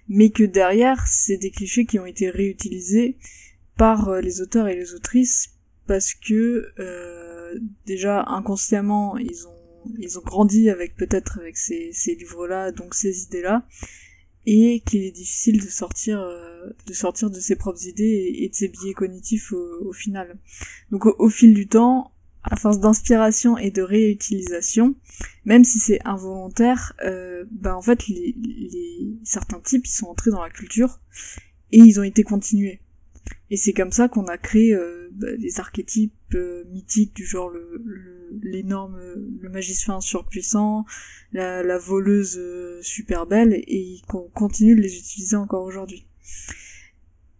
[0.09, 3.17] mais que derrière c'est des clichés qui ont été réutilisés
[3.77, 5.55] par les auteurs et les autrices
[5.87, 6.71] parce que
[7.87, 13.23] déjà inconsciemment ils ont ils ont grandi avec peut-être avec ces, ces livres-là donc ces
[13.23, 13.65] idées-là
[14.45, 16.19] et qu'il est difficile de sortir
[16.85, 20.37] de sortir de ses propres idées et, de ses biais cognitifs au, final.
[20.91, 22.11] Donc au, fil du temps,
[22.43, 24.95] à force d'inspiration et de réutilisation,
[25.45, 30.31] même si c'est involontaire, euh, bah en fait les, les, certains types ils sont entrés
[30.31, 30.99] dans la culture
[31.71, 32.81] et ils ont été continués.
[33.53, 37.49] Et c'est comme ça qu'on a créé euh, bah, les archétypes euh, mythiques du genre
[37.49, 37.83] le,
[38.41, 38.99] l'énorme
[39.39, 40.85] le, magicien surpuissant,
[41.33, 46.07] la, la voleuse euh, super belle et qu'on continue de les utiliser encore aujourd'hui.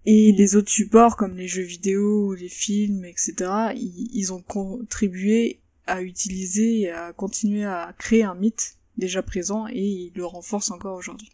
[0.05, 6.03] Et les autres supports comme les jeux vidéo les films, etc., ils, ont contribué à
[6.03, 10.95] utiliser et à continuer à créer un mythe déjà présent et ils le renforcent encore
[10.95, 11.31] aujourd'hui.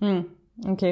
[0.00, 0.20] Hmm,
[0.68, 0.84] ok.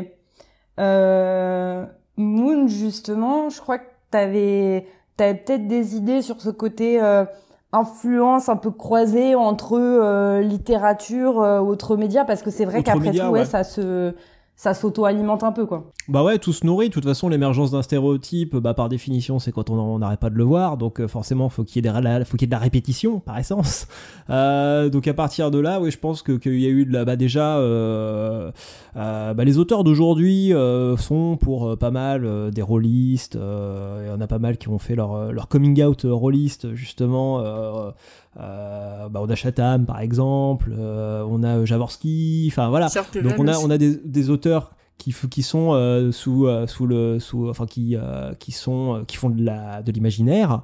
[0.80, 1.86] Euh,
[2.18, 7.24] Moon, justement, je crois que t'avais avais, peut-être des idées sur ce côté euh,
[7.72, 13.12] influence un peu croisée entre euh, littérature, euh, autres médias, parce que c'est vrai qu'après
[13.12, 14.14] tout, ouais, ça se
[14.58, 15.92] ça s'auto-alimente un peu, quoi.
[16.08, 16.88] Bah ouais, tout se nourrit.
[16.88, 20.34] De toute façon, l'émergence d'un stéréotype, bah par définition, c'est quand on n'arrête pas de
[20.34, 20.76] le voir.
[20.76, 23.20] Donc euh, forcément, faut qu'il y ait de faut qu'il y ait de la répétition,
[23.20, 23.86] par essence.
[24.30, 27.06] Euh, donc à partir de là, oui, je pense qu'il y a eu de la,
[27.06, 28.52] bah déjà, euh,
[28.94, 30.52] bah, les auteurs d'aujourd'hui
[30.98, 33.36] sont pour pas mal des rôlistes.
[33.36, 37.42] Il y en a pas mal qui ont fait leur leur coming out rôliste justement.
[38.98, 42.88] Euh, bah on a Chatham par exemple, euh, on a Javorski, enfin voilà.
[43.22, 46.86] Donc on a, on a des, des auteurs qui, qui sont euh, sous, euh, sous
[46.86, 50.62] le sous enfin qui euh, qui sont qui font de la de l'imaginaire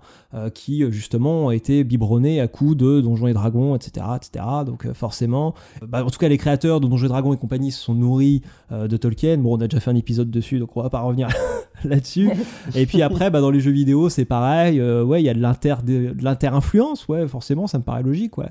[0.53, 5.55] qui justement ont été biberonnés à coups de Donjons et Dragons etc etc donc forcément
[5.87, 8.43] bah, en tout cas les créateurs de Donjons et Dragons et compagnie se sont nourris
[8.73, 9.39] de Tolkien.
[9.39, 11.29] Bon on a déjà fait un épisode dessus donc on va pas revenir
[11.85, 12.31] là-dessus.
[12.75, 15.41] Et puis après bah, dans les jeux vidéo c'est pareil ouais il y a de
[15.41, 18.51] l'inter de l'inter influence ouais forcément ça me paraît logique ouais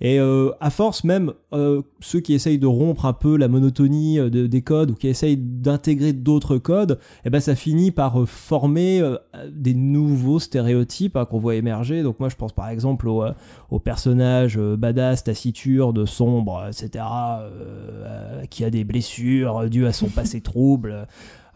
[0.00, 4.18] et euh, à force, même euh, ceux qui essayent de rompre un peu la monotonie
[4.18, 9.02] euh, des codes ou qui essayent d'intégrer d'autres codes, eh ben ça finit par former
[9.50, 12.02] des nouveaux stéréotypes hein, qu'on voit émerger.
[12.02, 13.24] Donc moi, je pense par exemple au,
[13.70, 17.04] au personnage badass, taciturne, sombre, etc.,
[18.50, 21.06] qui a des blessures dues à son passé trouble.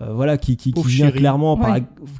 [0.00, 1.58] Euh, voilà, qui, qui, vient clairement,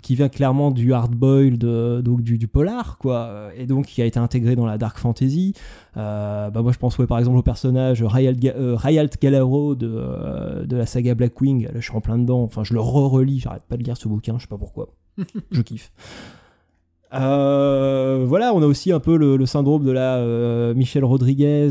[0.03, 4.05] qui vient clairement du hard boiled, donc du, du, polar, quoi, et donc qui a
[4.05, 5.55] été intégré dans la dark fantasy.
[5.97, 8.76] Euh, bah moi, je pense par exemple au personnage Ryalt, euh,
[9.20, 11.66] Galaro de, de la saga Blackwing.
[11.66, 12.43] Là, je suis en plein dedans.
[12.43, 13.41] Enfin, je le re-relis.
[13.41, 14.35] J'arrête pas de lire ce bouquin.
[14.39, 14.89] Je sais pas pourquoi.
[15.53, 15.93] je kiffe.
[17.12, 21.70] voilà, on a aussi un peu le, syndrome de la Michelle Rodriguez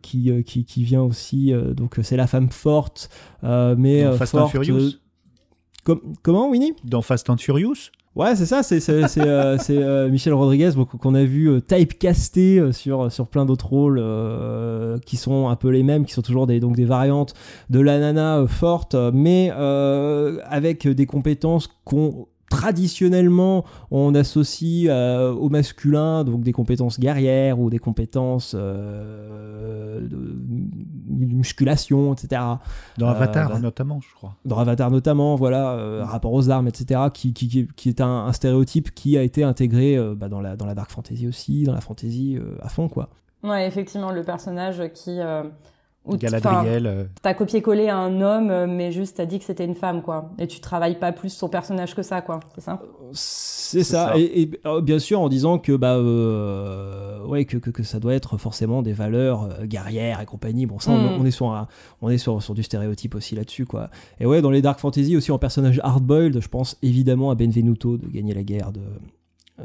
[0.00, 1.52] qui, qui, qui, vient aussi.
[1.76, 3.10] donc c'est la femme forte,
[3.42, 4.56] mais forte
[6.22, 6.74] comment, Winnie?
[6.84, 7.90] Dans Fast and Furious?
[8.16, 13.28] Ouais, c'est ça, c'est euh, euh, Michel Rodriguez qu'on a vu euh, typecasté sur, sur
[13.28, 14.02] plein d'autres rôles
[15.06, 17.34] qui sont un peu les mêmes, qui sont toujours des, donc des variantes
[17.70, 26.24] de la nana forte, mais avec des compétences qu'on traditionnellement on associe euh, au masculin
[26.24, 32.42] donc des compétences guerrières ou des compétences euh, de musculation etc
[32.98, 34.34] dans Avatar euh, notamment je crois.
[34.44, 39.16] dans Avatar notamment voilà rapport aux armes etc qui, qui, qui est un, stéréotype qui
[39.16, 42.68] a été intégré bah, dans la dans la dark fantasy aussi dans la fantasy à
[42.68, 43.08] fond quoi.
[43.44, 45.20] Ouais effectivement le personnage qui
[46.08, 46.86] Galadriel.
[46.86, 47.04] Euh.
[47.22, 50.30] T'as copié-collé un homme, euh, mais juste t'as dit que c'était une femme, quoi.
[50.38, 52.40] Et tu travailles pas plus son personnage que ça, quoi.
[52.54, 52.82] C'est ça?
[53.12, 54.14] C'est ça.
[54.16, 58.36] Et, oh, bien sûr en disant que bah euh, ouais que, que, ça doit être
[58.38, 60.66] forcément des valeurs guerrières et compagnie.
[60.66, 61.26] Bon ça on, hmm.
[61.26, 61.66] est sur
[62.02, 63.90] on est sur, sur du stéréotype aussi là-dessus, quoi.
[64.18, 67.96] Et ouais dans les dark fantasy aussi en personnage hardboiled, je pense évidemment à Benvenuto
[67.96, 68.80] de gagner la guerre de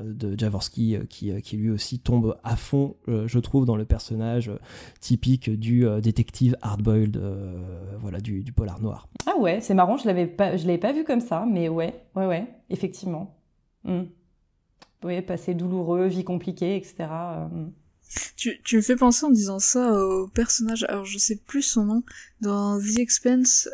[0.03, 3.85] de Jaworski euh, qui, euh, qui, lui aussi tombe à fond, je trouve, dans le
[3.85, 4.51] personnage
[4.99, 7.21] typique du détective hardboiled,
[7.99, 9.07] voilà, du, polar noir.
[9.25, 12.25] Ah ouais, c'est marrant, je l'avais pas, l'avais pas vu comme ça, mais ouais, ouais,
[12.25, 13.35] ouais, effectivement.
[13.83, 14.03] Mm.
[15.03, 17.05] Oui, passé douloureux, vie compliquée, etc.
[18.35, 21.85] Tu, tu, me fais penser en disant ça au personnage, alors je sais plus son
[21.85, 22.03] nom,
[22.41, 23.69] dans The Expense,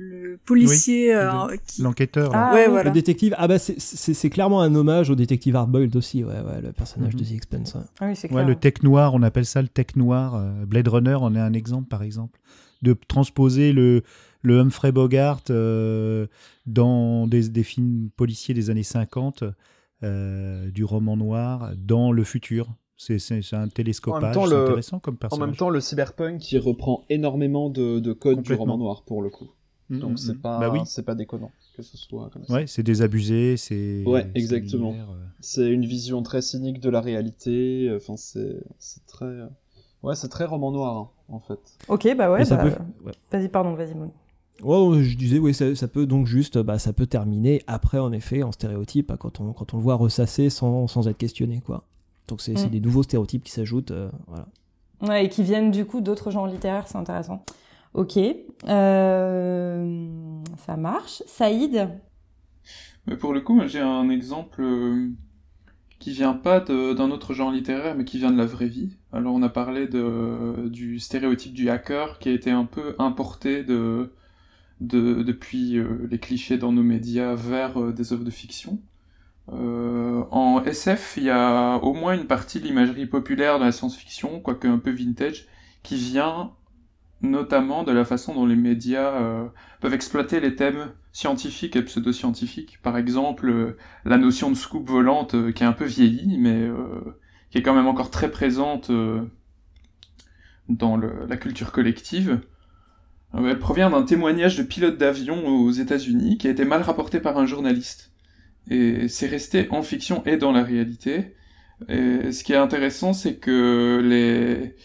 [0.00, 1.30] le policier euh,
[1.78, 2.84] l'enquêteur ah, ouais, voilà.
[2.84, 6.72] le détective ah bah c'est clairement un hommage au détective Hardboiled aussi ouais, ouais le
[6.72, 7.28] personnage de mhm.
[7.28, 8.46] The Expense ah oui, clair.
[8.46, 11.52] le tech noir on appelle ça le tech noir euh, Blade Runner en est un
[11.52, 12.40] exemple par exemple
[12.82, 14.02] de transposer le
[14.42, 16.26] le Humphrey Bogart euh,
[16.64, 19.44] dans des, des, films policiers des années 50
[20.02, 22.68] du roman noir dans le futur
[23.00, 25.42] c'est un télescopage intéressant comme personnage.
[25.42, 29.22] En même temps, le cyberpunk qui reprend énormément de, de codes du roman noir pour
[29.22, 29.50] le coup.
[29.88, 30.40] Mm, Donc mm, c'est mm.
[30.40, 30.80] pas bah oui.
[31.04, 32.52] pas déconnant que ce soit comme ça.
[32.52, 34.92] Ouais, c'est désabusé, c'est Ouais, exactement.
[34.92, 35.16] Euh.
[35.40, 39.46] C'est une vision très cynique de la réalité, enfin c'est c'est très euh,
[40.02, 41.58] Ouais, c'est très roman noir hein, en fait.
[41.88, 42.64] OK, bah ouais, bah...
[43.30, 44.12] Vas-y, pardon, vas-y Moon.
[44.62, 48.42] Ouais, je disais, oui, ça, peut donc juste, bah, ça peut terminer après, en effet,
[48.42, 51.84] en stéréotype, quand on, quand on le voit ressasser sans, sans être questionné, quoi.
[52.30, 54.46] Donc c'est des nouveaux stéréotypes qui s'ajoutent, euh, voilà.
[55.02, 57.44] Ouais, et qui viennent du coup d'autres genres littéraires, c'est intéressant.
[57.92, 58.16] Ok,
[58.68, 60.08] euh,
[60.64, 61.24] ça marche.
[61.26, 61.88] Saïd?
[63.06, 65.08] Mais Pour le coup, j'ai un exemple euh,
[65.98, 68.90] qui vient pas d'un autre genre littéraire, mais qui vient de la vraie vie.
[69.12, 73.64] Alors on a parlé de, du stéréotype du hacker qui a été un peu importé
[73.64, 74.12] de,
[74.80, 78.78] de depuis les clichés dans nos médias vers des œuvres de fiction.
[79.50, 84.40] En SF, il y a au moins une partie de l'imagerie populaire de la science-fiction,
[84.40, 85.48] quoique un peu vintage,
[85.82, 86.52] qui vient
[87.22, 89.46] notamment de la façon dont les médias euh,
[89.80, 92.80] peuvent exploiter les thèmes scientifiques et pseudo-scientifiques.
[92.82, 96.70] Par exemple, euh, la notion de scoop volante euh, qui est un peu vieillie, mais
[97.50, 98.90] qui est quand même encore très présente
[100.68, 102.40] dans la culture collective.
[103.34, 107.38] Elle provient d'un témoignage de pilote d'avion aux États-Unis qui a été mal rapporté par
[107.38, 108.09] un journaliste.
[108.68, 111.34] Et c'est resté en fiction et dans la réalité.
[111.88, 114.76] Et ce qui est intéressant, c'est que les,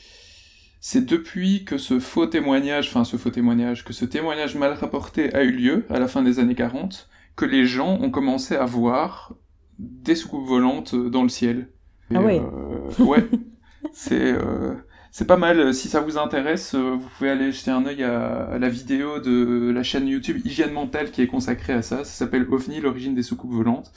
[0.88, 5.34] c'est depuis que ce faux témoignage, enfin ce faux témoignage, que ce témoignage mal rapporté
[5.34, 8.66] a eu lieu à la fin des années 40, que les gens ont commencé à
[8.66, 9.34] voir
[9.80, 11.70] des soucoupes volantes dans le ciel.
[12.14, 12.40] ah ouais.
[12.40, 13.28] Euh, ouais.
[13.94, 14.76] c'est euh,
[15.16, 15.74] c'est pas mal.
[15.74, 19.72] Si ça vous intéresse, euh, vous pouvez aller jeter un œil à, la vidéo de
[19.74, 22.00] la chaîne YouTube Hygiène Mentale qui est consacrée à ça.
[22.00, 23.92] Ça s'appelle OVNI, l'origine des soucoupes volantes.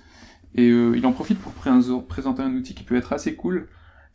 [0.54, 3.68] Et il en profite pour présenter un outil qui peut être assez cool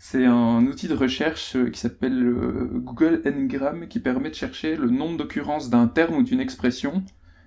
[0.06, 4.76] c'est un outil de recherche euh, qui s'appelle euh, Google Ngram qui permet de chercher
[4.76, 7.06] le nombre d'occurrences d'un terme ou d'une expression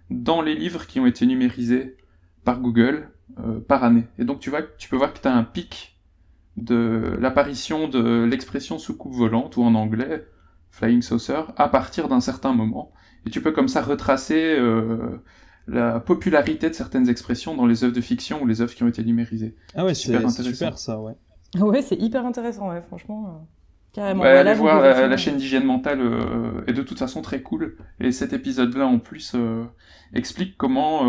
[0.08, 1.98] dans les livres qui ont été numérisés
[2.44, 4.04] par Google euh, par année.
[4.18, 5.95] Et donc tu, vois, tu peux voir que tu as un pic
[6.56, 10.26] de l'apparition de l'expression soucoupe volante ou en anglais
[10.70, 12.92] flying saucer à partir d'un certain moment.
[13.26, 14.58] Et tu peux comme ça retracer
[15.68, 18.88] la popularité de certaines expressions dans les œuvres de fiction ou les œuvres qui ont
[18.88, 19.56] été numérisées.
[19.74, 21.14] Ah ouais, c'est super, super ça, ouais.
[21.58, 23.26] Ouais, c'est hyper intéressant, ouais, franchement.
[23.26, 23.44] Euh,
[23.92, 24.22] carrément.
[24.22, 27.76] Ouais, allez voir la, chaîne d'hygiène mentale euh, est de toute façon très cool.
[28.00, 29.64] Et cet épisode-là, en plus, euh,
[30.12, 31.02] explique comment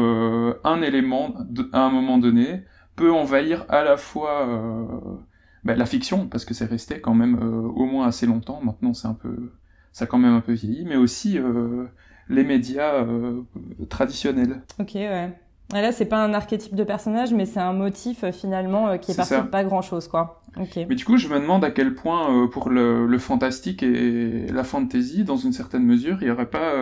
[0.63, 1.35] un élément,
[1.73, 2.63] à un moment donné,
[2.95, 4.47] peut envahir à la fois
[5.63, 8.61] bah, la fiction, parce que c'est resté quand même au moins assez longtemps.
[8.61, 9.51] Maintenant, c'est un peu,
[9.91, 11.39] ça a quand même un peu vieilli, mais aussi
[12.29, 13.05] les médias
[13.89, 14.61] traditionnels.
[14.79, 15.33] Ok, ouais.
[15.75, 18.97] Et là, c'est pas un archétype de personnage, mais c'est un motif euh, finalement euh,
[18.97, 20.41] qui est, parti de pas grand chose, quoi.
[20.75, 24.63] Mais du coup, je me demande à quel point, euh, pour le, fantastique et la
[24.63, 26.73] fantasy, dans une certaine mesure, il n'y aurait pas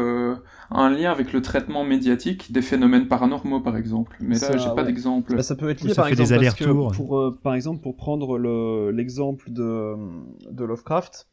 [0.71, 4.15] un lien avec le traitement médiatique des phénomènes paranormaux, par exemple.
[4.21, 5.35] Mais là, j'ai pas d'exemple.
[5.35, 8.37] Bah, ça peut être lié, par exemple, des parce pour, par exemple, pour prendre
[8.91, 9.95] l'exemple de,
[10.51, 11.27] de Lovecraft.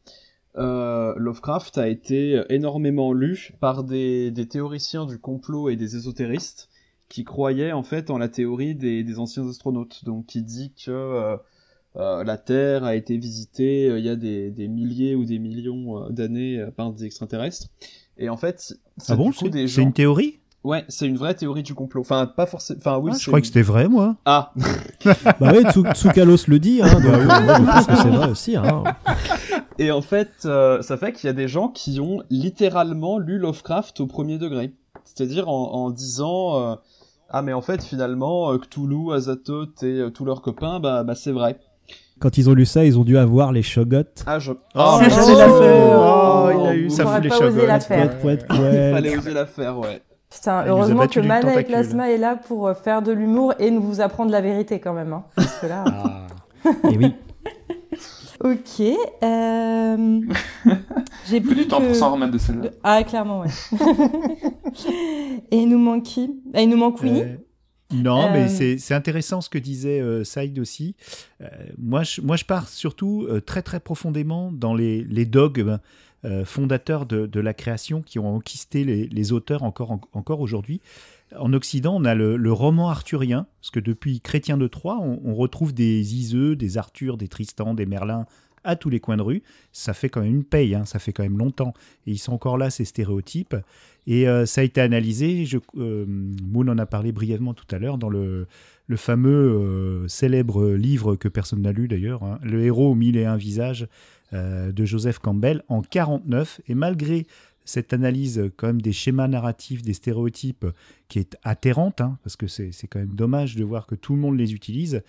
[0.56, 6.70] Lovecraft a été énormément lu par des, des théoriciens du complot et des ésotéristes
[7.12, 10.90] qui croyait en fait en la théorie des, des anciens astronautes, donc qui dit que
[10.90, 11.36] euh,
[11.96, 15.38] euh, la Terre a été visitée euh, il y a des, des, milliers ou des
[15.38, 17.66] millions d'années par des extraterrestres.
[18.16, 20.38] Et en fait, c'est ah bon, c'est une théorie?
[20.64, 22.00] Ouais, c'est une vraie théorie du complot.
[22.00, 22.78] Enfin, pas forcément.
[22.80, 23.10] Enfin, oui.
[23.12, 24.16] Ah, je crois que c'était vrai, moi.
[24.24, 24.54] Ah.
[25.04, 26.80] bah oui, Tsoukalos le dit.
[26.80, 28.56] Hein, donc, bah, je pense que c'est vrai aussi.
[28.56, 28.84] Hein.
[29.78, 33.38] Et en fait, euh, ça fait qu'il y a des gens qui ont littéralement lu
[33.38, 34.72] Lovecraft au premier degré.
[35.04, 36.76] C'est-à-dire en, disant euh,
[37.32, 41.58] Ah, mais en fait, finalement, Cthulhu, Azathoth et tous leurs copains, bah, bah c'est vrai.
[42.20, 44.04] Quand ils ont lu ça, ils ont dû avoir les Shogots.
[44.26, 44.52] Ah, je.
[44.52, 47.66] Oh, mais j'allais la faire Oh, il a eu, ça fout les Shogots.
[47.66, 48.12] la faire.
[48.20, 50.02] Fallait oser la faire, ouais.
[50.30, 53.82] Putain, heureusement que Mana et Plasma est là pour euh, faire de l'humour et nous
[53.82, 55.12] vous apprendre la vérité quand même.
[55.12, 55.84] Hein, parce que là...
[55.86, 56.26] ah.
[56.90, 57.14] Et oui.
[58.42, 58.80] Ok.
[59.22, 60.20] Euh...
[61.28, 62.70] J'ai plus du temps pour s'en remettre de celle-là.
[62.82, 63.48] Ah, clairement, ouais.
[65.50, 66.30] et il nous manque qui?
[66.52, 67.22] Ah, Il nous manque Winnie?
[67.22, 67.36] Euh,
[67.92, 68.76] Non, mais euh.
[68.78, 70.96] c'est intéressant ce que disait euh, Saïd aussi.
[71.78, 75.78] moi, je, moi, je pars surtout très, très profondément dans les, les dogmes
[76.24, 80.80] euh, fondateurs de, la création qui ont enquisté les, auteurs encore, encore aujourd'hui.
[81.38, 85.72] En Occident, on a le, roman arthurien, parce que depuis Chrétien de Troyes, on, retrouve
[85.72, 88.26] des Iseux, des Arthur, des Tristan, des Merlin
[88.64, 89.42] à tous les coins de rue.
[89.72, 91.74] Ça fait quand même une paye, hein, ça fait quand même longtemps.
[92.06, 93.56] Et ils sont encore là, ces stéréotypes.
[94.06, 97.78] Et euh, ça a été analysé, je, euh, Moon en a parlé brièvement tout à
[97.78, 98.46] l'heure, dans le,
[98.96, 103.38] fameux célèbre livre que personne n'a lu d'ailleurs, hein, Le héros aux mille et un
[103.38, 103.88] visages
[104.34, 107.26] euh, de Joseph Campbell en 49 et malgré
[107.64, 110.66] cette analyse quand même des schémas narratifs, des stéréotypes
[111.08, 114.20] qui est atterrante, hein, parce que c'est quand même dommage de voir que tout le
[114.20, 115.02] monde les utilise,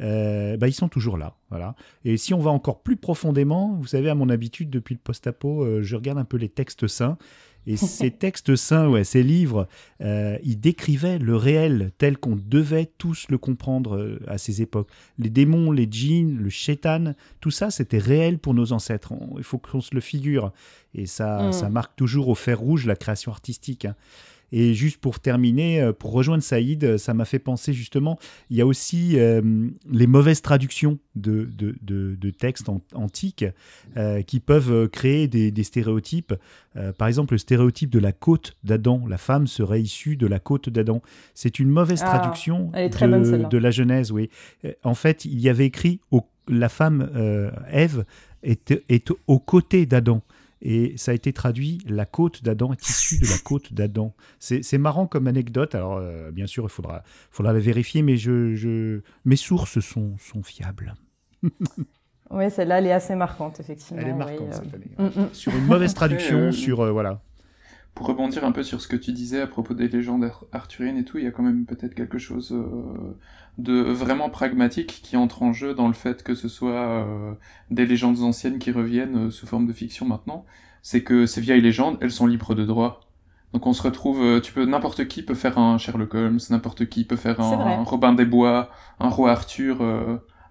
[0.00, 1.34] euh, bah, ils sont toujours là.
[1.50, 1.74] Voilà.
[2.04, 5.64] Et si on va encore plus profondément, vous savez, à mon habitude, depuis le post-apo,
[5.64, 7.18] euh, je regarde un peu les textes saints.
[7.68, 9.68] Et ces textes saints, ouais, ces livres,
[10.00, 14.88] euh, ils décrivaient le réel tel qu'on devait tous le comprendre euh, à ces époques.
[15.18, 19.12] Les démons, les djinns, le shaitan, tout ça, c'était réel pour nos ancêtres.
[19.36, 20.50] il faut qu'on se le figure.
[20.94, 21.52] Et ça, mm.
[21.52, 23.84] ça marque toujours au fer rouge la création artistique.
[23.84, 23.94] Hein.
[24.52, 28.18] Et juste pour terminer, euh, pour rejoindre Saïd, euh, ça m'a fait penser justement,
[28.50, 29.42] il y a aussi euh,
[29.90, 33.44] les mauvaises traductions de, de, textes antiques
[34.26, 36.34] qui peuvent créer des, stéréotypes.
[36.96, 40.68] par exemple, le stéréotype de la côte d'Adam, la femme serait issue de la côte
[40.68, 41.02] d'Adam.
[41.34, 44.30] C'est une mauvaise ah, traduction de, de, la Genèse, oui.
[44.84, 46.00] En fait, il y avait écrit
[46.46, 47.10] la femme
[47.72, 48.04] Ève
[48.44, 50.22] est, est aux côtés d'Adam.
[50.62, 54.14] Et ça a été traduit La côte d'Adam est issue de la côte d'Adam.
[54.38, 55.74] C'est marrant comme anecdote.
[55.74, 59.00] Alors, euh, bien sûr, il faudra, faudra la vérifier, mais je, je...
[59.24, 60.94] mes sources sont, sont fiables.
[62.30, 64.02] oui, celle-là, elle est assez marquante, effectivement.
[64.02, 64.90] Elle est marquante, cette année.
[64.98, 65.28] Mm, mm.
[65.32, 66.80] Sur une mauvaise traduction, euh, sur.
[66.80, 67.20] Euh, voilà.
[67.94, 71.04] Pour rebondir un peu sur ce que tu disais à propos des légendes arthuriennes et
[71.04, 72.54] tout, il y a quand même peut-être quelque chose
[73.58, 77.32] de vraiment pragmatique qui entre en jeu dans le fait que ce soit euh,
[77.70, 80.46] des légendes anciennes qui reviennent euh, sous forme de fiction maintenant,
[80.82, 83.00] c'est que ces vieilles légendes, elles sont libres de droit.
[83.52, 86.88] Donc on se retrouve, euh, tu peux n'importe qui peut faire un Sherlock Holmes, n'importe
[86.88, 89.82] qui peut faire un, Robin des Bois, un roi Arthur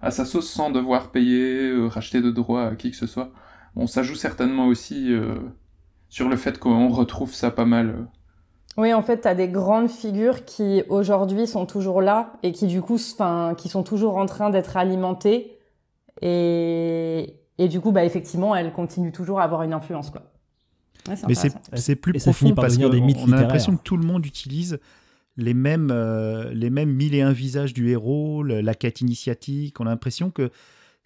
[0.02, 3.32] à sa sauce sans devoir payer, racheter de droits à qui que ce soit.
[3.74, 5.12] Bon, ça joue certainement aussi
[6.08, 8.08] sur le fait qu'on retrouve ça pas mal
[8.78, 12.68] oui, en fait, tu as des grandes figures qui aujourd'hui sont toujours là et qui
[12.68, 15.58] du coup, enfin, qui sont toujours en train d'être alimentées
[16.22, 20.22] et et du coup, bah effectivement, elles continuent toujours à avoir une influence, quoi.
[21.26, 24.78] Mais c'est plus profond parce qu'on a l'impression que tout le monde utilise
[25.36, 29.80] les mêmes, euh, les mêmes mille et un visages du héros, la quête initiatique.
[29.80, 30.50] On a l'impression que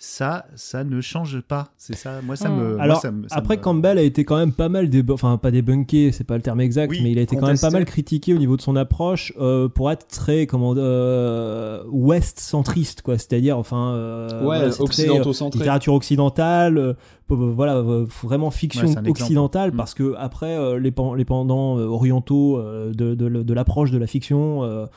[0.05, 1.69] ça, ça ne change pas.
[1.77, 2.21] C'est ça.
[2.23, 2.77] Moi, ça me.
[2.81, 3.01] Alors,
[3.31, 6.43] après, Campbell a été quand même pas mal, débunké, enfin pas débunké, c'est pas le
[6.43, 8.75] terme exact, mais il a été quand même pas mal critiqué au niveau de son
[8.75, 13.17] approche euh, pour être très, comment, euh, ouest centriste, quoi.
[13.17, 15.61] C'est-à-dire, enfin, euh, ouais, occidentaux-centré.
[15.61, 16.97] littérature occidentale,
[17.29, 19.77] voilà, vraiment fiction occidentale, hmm.
[19.77, 24.89] parce que après, les, les pendants orientaux de, de, de l'approche de la fiction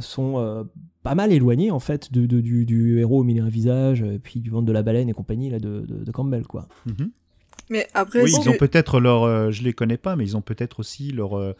[0.00, 0.66] sont
[1.04, 4.50] pas mal éloigné en fait de, du, héros au milieu d'un visage, et puis du
[4.50, 6.66] ventre de la baleine et compagnie là, de, de Campbell quoi.
[6.86, 7.10] Mhm.
[7.70, 10.42] Mais après, oui, ils ont peut-être leur, euh, je les connais pas, mais ils ont
[10.42, 11.54] peut-être aussi leur euh,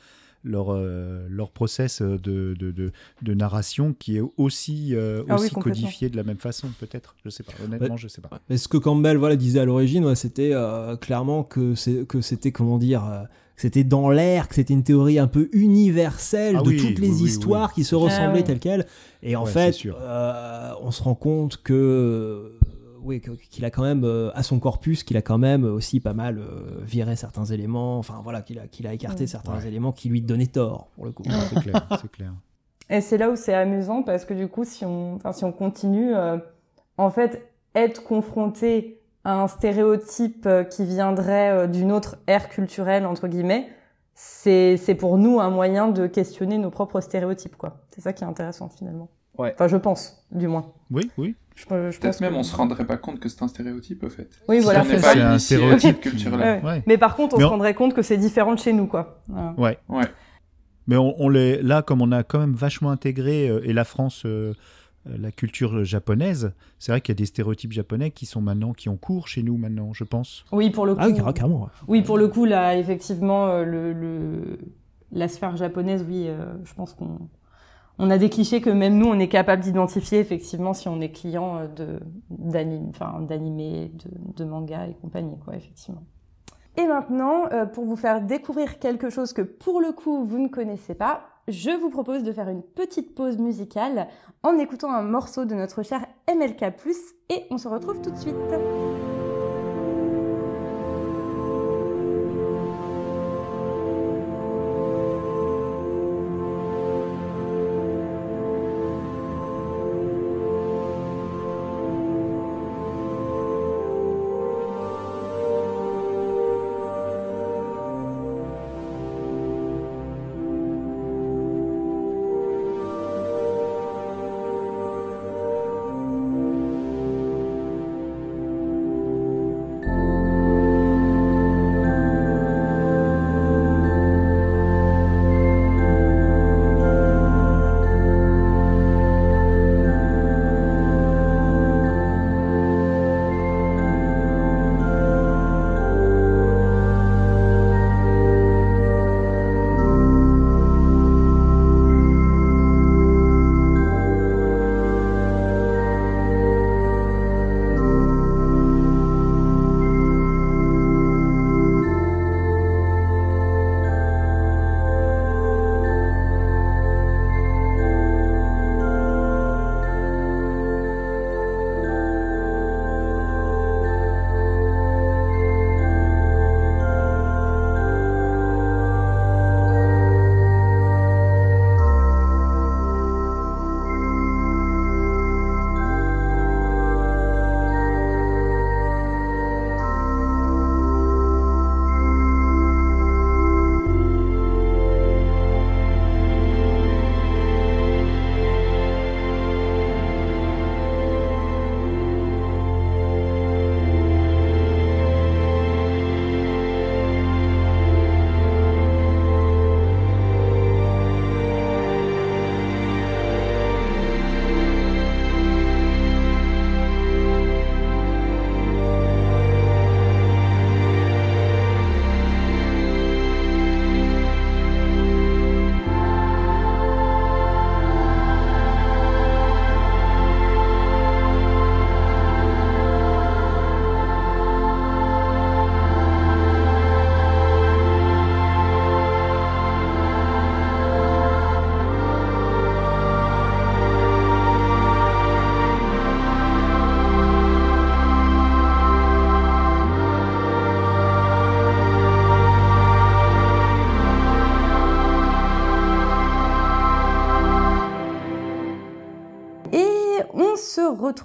[0.46, 2.18] leur, euh, leur process de,
[2.58, 2.92] de,
[3.22, 4.94] de, narration qui est aussi,
[5.28, 7.16] ah aussi codifié de la même façon, peut-être.
[7.24, 8.28] Je sais pas, honnêtement, je sais pas.
[8.50, 10.52] Mais ce que Campbell voilà, disait à l'origine, c'était
[11.00, 13.26] clairement que c'était, comment dire,
[13.56, 17.72] c'était dans l'air, que c'était une théorie un peu universelle ah de toutes les histoires
[17.72, 18.86] qui se ressemblaient ah telles quelles.
[19.22, 22.52] Et en fait, euh, on se rend compte que
[23.02, 26.14] oui, qu'il a quand même euh, à son corpus, qu'il a quand même aussi pas
[26.14, 30.08] mal euh, viré certains éléments, enfin voilà, qu'il a, qu'il a écarté certains éléments qui
[30.08, 31.22] lui donnaient tort, pour le coup.
[31.50, 32.32] c'est clair, c'est clair.
[32.90, 36.12] Et c'est là où c'est amusant parce que du coup, si on, si on continue,
[36.98, 43.28] en fait, être confronté un stéréotype euh, qui viendrait euh, d'une autre ère culturelle entre
[43.28, 43.68] guillemets,
[44.14, 47.78] c'est c'est pour nous un moyen de questionner nos propres stéréotypes quoi.
[47.88, 49.08] C'est ça qui est intéressant finalement.
[49.38, 49.52] Ouais.
[49.54, 50.72] Enfin, je pense, du moins.
[50.90, 51.34] Oui, oui.
[51.56, 54.28] Je, Peut-être même on se rendrait pas compte que c'est un stéréotype au fait.
[54.48, 54.84] Oui, voilà.
[54.84, 56.62] C'est un stéréotype culturel.
[56.86, 59.22] Mais par contre, on se rendrait compte que c'est différent de chez nous, quoi.
[59.56, 59.78] Ouais.
[59.88, 60.04] Ouais.
[60.86, 64.24] Mais on, les, là, comme on a quand même vachement intégré, euh, et la France,
[64.26, 64.52] euh,
[65.06, 68.88] la culture japonaise, c'est vrai qu'il y a des stéréotypes japonais qui sont maintenant, qui
[68.88, 70.44] ont cours chez nous maintenant, je pense.
[70.52, 71.22] Oui, pour le ah coup.
[71.26, 71.68] Ah carrément.
[71.88, 74.58] Oui, pour le coup, là, effectivement, le, le,
[75.12, 76.28] la sphère japonaise, oui,
[76.64, 77.18] je pense qu'on
[77.98, 81.10] on a des clichés que même nous, on est capable d'identifier effectivement si on est
[81.10, 82.00] client euh, de
[82.30, 83.92] d'anime, enfin d'animé,
[84.36, 86.02] de, manga et compagnie, quoi, effectivement.
[86.76, 90.48] Et maintenant, euh, pour vous faire découvrir quelque chose que pour le coup vous ne
[90.48, 94.08] connaissez pas, je vous propose de faire une petite pause musicale
[94.42, 96.64] en écoutant un morceau de notre cher MLK+,
[97.30, 98.34] et on se retrouve tout de suite.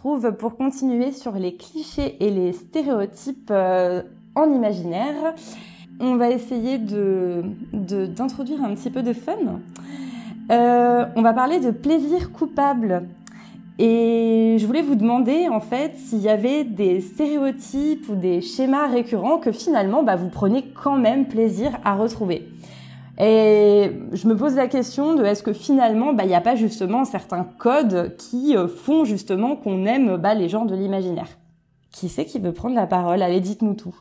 [0.01, 4.01] Pour continuer sur les clichés et les stéréotypes euh,
[4.35, 5.33] en imaginaire.
[5.99, 7.43] On va essayer de,
[7.73, 9.33] d'introduire un petit peu de fun.
[10.51, 13.03] Euh, on va parler de plaisir coupable.
[13.77, 18.87] Et je voulais vous demander en fait s'il y avait des stéréotypes ou des schémas
[18.87, 22.47] récurrents que finalement bah, vous prenez quand même plaisir à retrouver.
[23.19, 26.55] Et je me pose la question de est-ce que finalement, bah, il n'y a pas
[26.55, 31.27] justement certains codes qui euh, font justement qu'on aime bah, les gens de l'imaginaire?
[31.91, 33.21] Qui c'est qui veut prendre la parole?
[33.21, 33.95] Allez, dites-nous tout.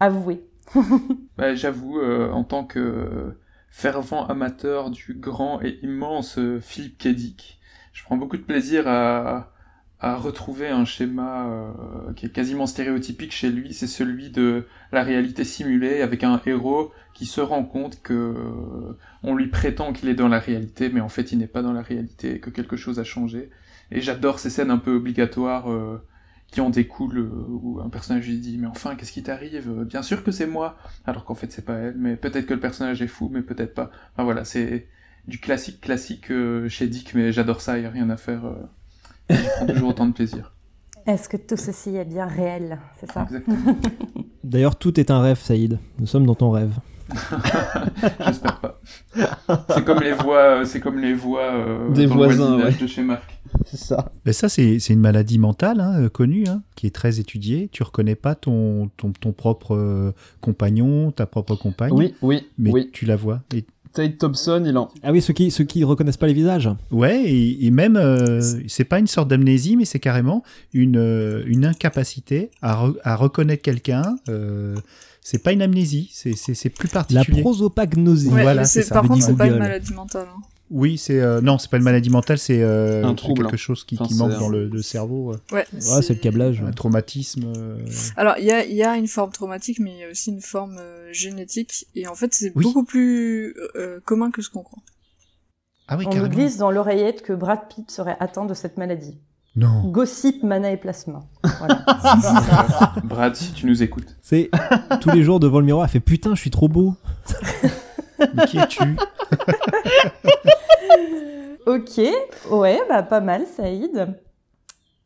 [0.00, 0.44] Avouez.
[1.38, 3.38] bah, J'avoue, euh, en tant que
[3.70, 7.60] fervent amateur du grand et immense euh, Philippe Kedic,
[7.94, 9.50] je prends beaucoup de plaisir à,
[10.00, 15.02] à retrouver un schéma euh, qui est quasiment stéréotypique chez lui, c'est celui de la
[15.02, 20.08] réalité simulée avec un héros qui se rend compte que euh, on lui prétend qu'il
[20.08, 22.76] est dans la réalité, mais en fait il n'est pas dans la réalité, que quelque
[22.76, 23.50] chose a changé.
[23.90, 26.00] Et j'adore ces scènes un peu obligatoires euh,
[26.52, 29.84] qui en découlent où un personnage lui dit mais enfin qu'est-ce qui t'arrive?
[29.84, 32.60] Bien sûr que c'est moi, alors qu'en fait c'est pas elle, mais peut-être que le
[32.60, 33.90] personnage est fou, mais peut-être pas.
[34.14, 34.86] Enfin voilà, c'est
[35.26, 36.32] du classique classique
[36.68, 38.44] chez Dick, mais j'adore ça, y a rien à faire
[39.30, 40.52] je prends toujours autant de plaisir.
[41.06, 43.26] Est-ce que tout ceci est bien réel C'est ça?
[44.44, 45.78] D'ailleurs, tout est un rêve, Saïd.
[45.98, 46.74] Nous sommes dans ton rêve.
[48.26, 48.80] J'espère pas.
[49.74, 53.38] C'est comme les voix, c'est comme les voix des voisins de chez Marc.
[53.64, 54.12] C'est ça.
[54.24, 57.68] Mais ça, c'est une maladie mentale hein, euh, connue, hein, qui est très étudiée.
[57.72, 61.92] Tu reconnais pas ton, ton, ton propre euh, compagnon, ta propre compagne.
[61.92, 62.90] Oui, oui, mais oui.
[62.92, 63.42] tu la vois.
[63.54, 63.64] Et...
[63.92, 64.88] Tate Thompson, il en.
[65.02, 66.70] Ah oui, ceux qui ceux qui reconnaissent pas les visages.
[66.90, 72.50] Ouais, et, même euh, c'est pas une sorte d'amnésie, mais c'est carrément une une incapacité
[72.62, 74.16] à, à reconnaître quelqu'un.
[74.28, 74.74] Euh,
[75.20, 77.36] c'est pas une amnésie, c'est plus particulier.
[77.36, 78.28] La prosopagnosie.
[78.28, 78.94] Ouais, voilà, c'est ça.
[78.94, 80.26] Par contre, c'est pas une maladie mentale.
[80.34, 80.40] Hein.
[80.70, 83.84] Oui, c'est euh, non, c'est pas une maladie mentale, c'est euh, un trouble, quelque chose
[83.84, 85.34] qui, manque dans le, le cerveau.
[85.50, 86.62] Ouais, ouais c'est le câblage.
[86.62, 87.52] Un traumatisme.
[87.56, 87.78] Euh...
[88.16, 90.42] Alors, il y a, y a une forme traumatique, mais il y a aussi une
[90.42, 92.64] forme euh, génétique, et en fait, c'est oui.
[92.64, 94.82] beaucoup plus euh, commun que ce qu'on croit.
[95.88, 96.28] Ah oui, On carrément.
[96.28, 99.18] nous glisse dans l'oreillette que Brad Pitt serait atteint de cette maladie.
[99.56, 99.88] Non.
[99.90, 101.24] Gossip, mana et plasma.
[101.58, 101.82] Voilà.
[103.04, 104.16] Brad, si tu nous écoutes.
[104.20, 104.50] C'est
[105.00, 106.94] tous les jours devant le miroir, elle fait putain, je suis trop beau.
[108.34, 108.82] Mais qui es-tu?
[111.66, 112.00] Ok,
[112.50, 114.16] ouais, bah pas mal, Saïd.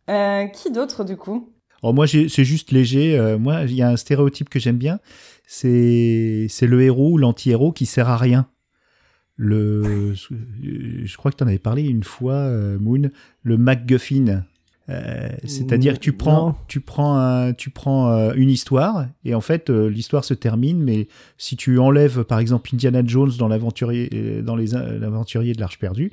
[0.08, 1.52] Euh, qui d'autre du coup?
[1.82, 3.18] Oh, Moi, c'est juste léger.
[3.18, 5.00] Euh, moi, il y a un stéréotype que j'aime bien.
[5.44, 8.46] C'est le héros ou l'anti-héros qui sert à rien.
[9.36, 13.10] Le, je crois que tu en avais parlé une fois, euh, Moon,
[13.42, 14.44] le MacGuffin.
[14.92, 16.54] Euh, C'est-à-dire que tu prends, Non.
[16.68, 20.82] tu prends, un, tu prends euh, une histoire et en fait euh, l'histoire se termine,
[20.82, 25.78] mais si tu enlèves par exemple Indiana Jones dans l'aventurier, dans les l'aventurier de l'Arche
[25.78, 26.12] perdue,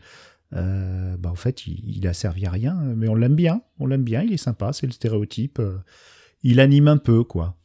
[0.55, 3.85] euh, bah en fait il, il a servi à rien, mais on l'aime bien, on
[3.87, 5.77] l'aime bien, il est sympa, c'est le stéréotype, euh,
[6.43, 7.55] il anime un peu quoi.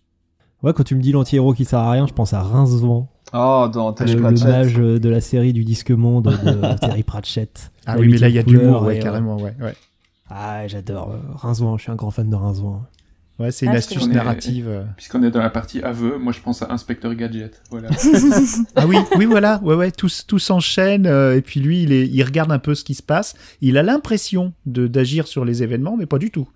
[0.62, 3.08] Ouais, quand tu me dis l'anti-héros qui sert à rien, je pense à Rincevent.
[3.34, 4.44] Oh, dans Terry le, Pratchett.
[4.46, 7.70] le mage de la série du Disque Monde de Terry Pratchett.
[7.84, 9.36] Ah oui, mais là il y a de huitième l'humour, couleur ouais, et, euh, carrément,
[9.36, 9.74] ouais, ouais.
[10.30, 12.82] Ah, j'adore Rincevent, je suis un grand fan de Rincevent.
[13.40, 14.68] Ouais, c'est une Ah, astuce on est- narrative.
[14.68, 14.84] euh.
[14.96, 17.62] Puisqu'on est dans la partie aveu, moi je pense à Inspecteur Gadget.
[17.70, 17.88] Voilà.
[18.76, 22.06] Ah oui, oui, voilà, ouais, ouais, tout, tout s'enchaîne, euh, et puis lui, il, est,
[22.06, 25.62] il regarde un peu ce qui se passe, il a l'impression de d'agir sur les
[25.64, 26.48] événements, mais pas du tout.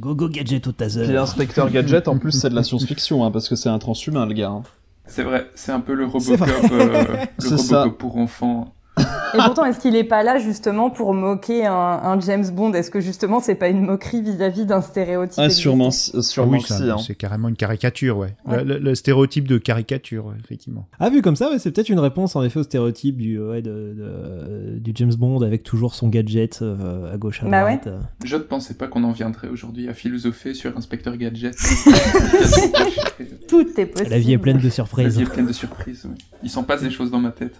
[0.00, 1.06] Go go gadget au taser.
[1.06, 4.34] L'inspecteur Gadget, en plus, c'est de la science-fiction, hein, parce que c'est un transhumain, le
[4.34, 4.50] gars.
[4.50, 4.62] hein.
[5.06, 6.50] c'est vrai, c'est un peu le Robocop, vrai.
[6.72, 7.56] euh, le.
[7.56, 8.74] Robocop pour enfants.
[8.98, 12.72] Et pourtant, est-ce qu'il est pas là justement pour moquer un, un James Bond?
[12.72, 16.74] Est-ce que justement c'est pas une moquerie vis-à-vis d'un stéréotype Ah, sûrement, existant sûrement Ah
[16.80, 16.96] oui, hein.
[17.06, 18.34] c'est carrément une caricature, ouais.
[18.46, 18.64] Ouais.
[18.64, 20.86] Le, le- le stéréotype de caricature, ouais, effectivement.
[20.98, 23.60] Ah, vu comme ça, ouais, c'est peut-être une réponse en effet au stéréotype du, ouais,
[23.60, 27.88] de, de- du James Bond avec toujours son gadget euh, à gauche à Bah droite.
[27.88, 27.98] euh.
[28.24, 31.54] Je ne pensais pas qu'on en viendrait aujourd'hui à philosopher sur Inspecteur Gadget.
[33.48, 34.10] Tout est possible.
[34.10, 35.16] La vie est pleine de La surprises.
[35.16, 36.04] vie est pleine de surprises.
[36.06, 36.14] ouais.
[36.42, 37.54] Il s'en passe des choses dans ma tête.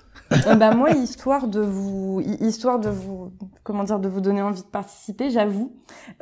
[0.48, 0.90] Euh, bah, moi,
[1.26, 3.32] histoire de vous, hi- histoire de vous,
[3.64, 5.72] comment dire, de vous donner envie de participer, j'avoue.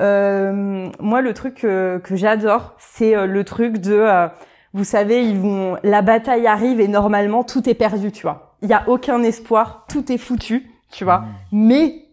[0.01, 4.29] Euh, moi, le truc euh, que j'adore, c'est euh, le truc de, euh,
[4.73, 8.57] vous savez, ils vont, la bataille arrive et normalement tout est perdu, tu vois.
[8.63, 11.25] Il y a aucun espoir, tout est foutu, tu vois.
[11.53, 12.07] Mais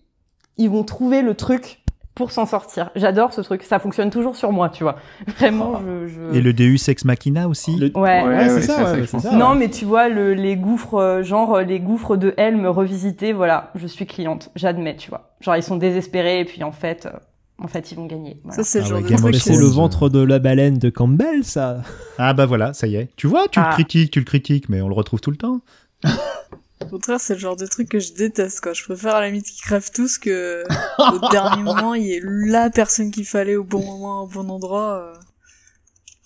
[0.58, 1.81] ils vont trouver le truc
[2.22, 2.90] pour s'en sortir.
[2.96, 4.96] J'adore ce truc, ça fonctionne toujours sur moi, tu vois.
[5.38, 6.08] Vraiment, je.
[6.08, 6.38] je...
[6.38, 7.76] Et le Deus Ex Machina aussi.
[7.76, 8.24] Le- Ouais.
[8.24, 9.36] Ouais, c'est ouais, ça, c'est ouais.
[9.36, 13.34] Non, mais tu vois, le, les gouffres, euh, genre euh, les gouffres de Helm revisités,
[13.34, 15.32] voilà, je suis cliente, j'admets, tu vois.
[15.42, 17.18] Genre ils sont désespérés et puis en fait, euh,
[17.64, 18.40] en fait ils vont gagner.
[18.44, 18.58] Voilà.
[18.58, 21.82] Ça, c'est le Ah genre de c'est le ventre de la baleine de Campbell, ça.
[22.18, 23.10] Ah bah voilà, ça y est.
[23.16, 23.68] Tu vois, tu Ah.
[23.70, 25.62] le critiques, tu le critiques, mais on le retrouve tout le temps.
[26.92, 28.74] Au contraire, c'est le genre de truc que je déteste, quoi.
[28.74, 30.66] Je préfère à la limite qu'ils crèvent tous que
[31.00, 34.50] au dernier moment, il y ait la personne qu'il fallait au bon moment, au bon
[34.50, 35.14] endroit, euh,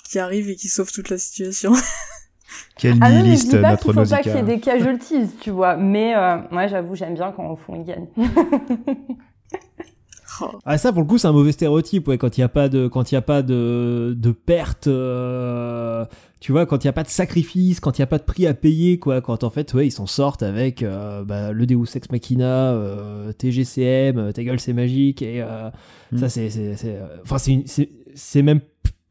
[0.09, 1.71] qui arrive et qui sauve toute la situation.
[2.79, 4.41] Quel Ah non, mais je nihiliste dis pas notre qu'il faut pas qu'il y ait
[4.41, 5.77] des casualties, tu vois.
[5.77, 8.07] Mais euh, moi, j'avoue, j'aime bien quand au fond ils gagnent.
[10.65, 12.67] Ah ça pour le coup c'est un mauvais stéréotype ouais quand il y a pas
[12.67, 16.05] de quand il y a pas de de perte euh,
[16.45, 18.23] tu vois quand il y a pas de sacrifice quand il y a pas de
[18.23, 21.65] prix à payer quoi quand en fait ouais ils s'en sortent avec euh, bah, le
[21.65, 25.71] Deus Ex Machina euh, TGCM euh, ta gueule c'est magique et euh,
[26.11, 26.17] Mm.
[26.19, 28.61] ça c'est c'est c'est euh, enfin c'est même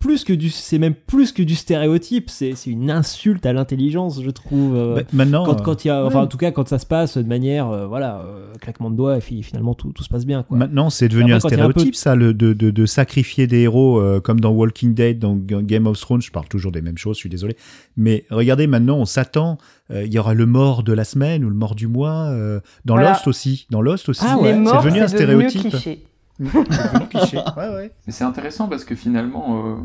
[0.05, 4.23] plus que du c'est même plus que du stéréotype c'est c'est une insulte à l'intelligence
[4.23, 6.25] je trouve euh, Bah, maintenant, quand quand il y a enfin ouais.
[6.25, 9.17] en tout cas quand ça se passe de manière euh, voilà euh, claquement de doigts
[9.17, 11.71] et puis finalement tout tout se passe bien quoi Maintenant, c'est devenu Après, un peu
[11.73, 15.35] stéréotype, ça, le, de, de, de sacrifier des héros, euh, comme dans Walking Dead, dans
[15.37, 16.23] Game of Thrones.
[16.23, 17.57] Je parle toujours des mêmes choses, je suis désolé.
[17.97, 19.59] Mais regardez, maintenant, on s'attend.
[19.91, 22.29] euh, Il y aura le mort de la semaine ou le mort du mois.
[22.31, 23.11] euh, dans Voilà.
[23.13, 23.67] Lost aussi.
[23.71, 24.23] Dans Lost aussi.
[24.27, 25.73] Ah ouais, Les morts, c'est devenu un stéréotype.
[25.73, 25.99] devenu
[27.11, 27.39] cliché.
[27.57, 27.93] Ouais, ouais.
[28.07, 29.77] Mais c'est intéressant parce que finalement, euh,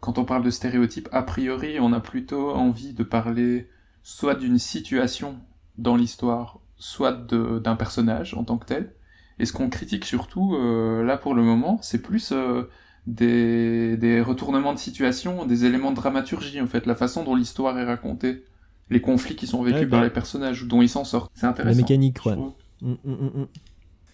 [0.00, 3.68] quand on parle de stéréotypes, a priori, on a plutôt envie de parler
[4.02, 5.36] soit d'une situation
[5.76, 8.94] dans l'histoire, soit d'un personnage en tant que tel.
[9.38, 12.68] Et ce qu'on critique surtout, euh, là pour le moment, c'est plus euh,
[13.06, 17.78] des, des retournements de situation, des éléments de dramaturgie, en fait, la façon dont l'histoire
[17.78, 18.44] est racontée.
[18.90, 21.30] les conflits qui sont vécus par les personnages, dont ils s'en sortent.
[21.34, 21.76] C'est intéressant.
[21.76, 22.36] La mécanique, ouais.
[22.80, 23.46] Mm, mm, mm,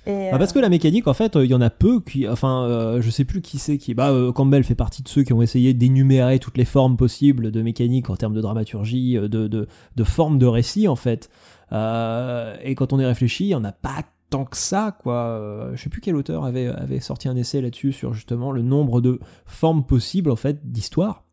[0.06, 3.00] ah, parce que la mécanique, en fait, il y en a peu qui, enfin, euh,
[3.00, 3.94] je sais plus qui c'est qui.
[3.94, 7.50] Bah, euh, Campbell fait partie de ceux qui ont essayé d'énumérer toutes les formes possibles
[7.50, 11.30] de mécanique en termes de dramaturgie, de, de, de formes de récit, en fait.
[11.72, 15.70] et quand on y réfléchit, il y en a pas tant que ça, quoi.
[15.74, 19.00] je sais plus quel auteur avait, avait sorti un essai là-dessus sur justement le nombre
[19.00, 21.23] de formes possibles, en fait, d'histoire.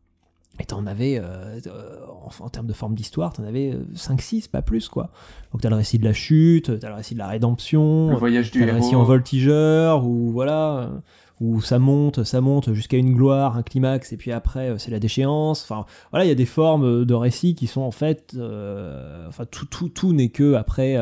[0.62, 1.96] Et t'en avais, euh, euh,
[2.40, 5.10] en, termes de forme d'histoire, t'en avais 5-6, euh, pas plus, quoi.
[5.52, 8.52] Donc t'as le récit de la chute, t'as le récit de la rédemption, le voyage
[8.52, 10.92] du le récit en voltigeur, ou voilà,
[11.40, 15.00] où ça monte, ça monte jusqu'à une gloire, un climax, et puis après c'est la
[15.00, 15.64] déchéance.
[15.64, 18.38] Enfin, voilà, il y a des formes de récits qui sont en fait,
[19.28, 20.96] enfin tout, tout, tout n'est que après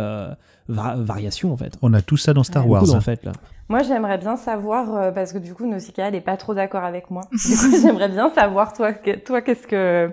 [0.70, 1.78] variation en fait.
[1.82, 2.90] On a tout ça dans Star Wars.
[2.90, 3.02] en hein.
[3.02, 3.34] fait là.
[3.70, 6.84] Moi, j'aimerais bien savoir, euh, parce que du coup, Nausicaa, elle est pas trop d'accord
[6.84, 7.22] avec moi.
[7.32, 10.12] Du coup, j'aimerais bien savoir, toi, toi, qu'est-ce que,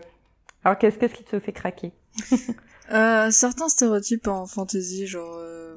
[0.62, 1.92] alors, qu'est-ce, qu'est-ce qui te fait craquer?
[2.92, 5.74] euh, certains stéréotypes en fantasy, genre, euh,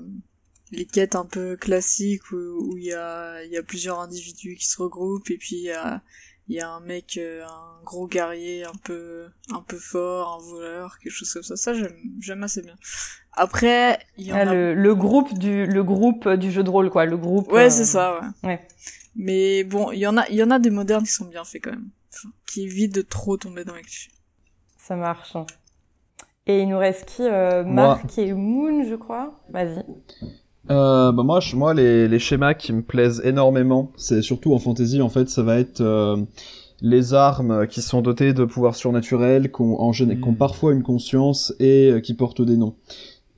[0.71, 4.67] les quêtes un peu classiques où il y a, il y a plusieurs individus qui
[4.67, 6.03] se regroupent et puis il y a,
[6.49, 10.99] il y a un mec, un gros guerrier un peu, un peu fort, un voleur,
[10.99, 11.55] quelque chose comme ça.
[11.55, 12.75] Ça, j'aime, j'aime assez bien.
[13.33, 14.53] Après, il y en ah, a...
[14.53, 17.05] le, groupe du, le groupe du jeu de rôle, quoi.
[17.05, 17.51] Le groupe.
[17.51, 18.49] Ouais, c'est ça, ouais.
[18.49, 18.67] ouais.
[19.15, 21.43] Mais bon, il y en a, il y en a des modernes qui sont bien
[21.43, 21.89] faits quand même.
[22.47, 24.11] qui évitent de trop tomber dans les clichés.
[24.77, 25.35] Ça marche.
[26.47, 29.39] Et il nous reste qui euh, Marc et Moon, je crois?
[29.49, 29.85] Vas-y.
[30.71, 34.59] Euh, bah moi, je, moi les, les, schémas qui me plaisent énormément, c'est surtout en
[34.59, 36.17] fantasy en fait, ça va être euh,
[36.81, 40.37] les armes qui sont dotées de pouvoirs surnaturels, qui ont, en, qui ont hmm.
[40.37, 42.75] parfois une conscience et euh, qui portent des noms.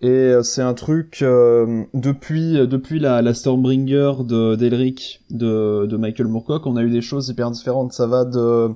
[0.02, 5.98] Et euh, c'est un truc euh, depuis depuis la, la Stormbringer de d'Elric de, de
[5.98, 7.94] Michael Moorcock, on a eu des choses hyper différentes.
[7.94, 8.72] Ça va de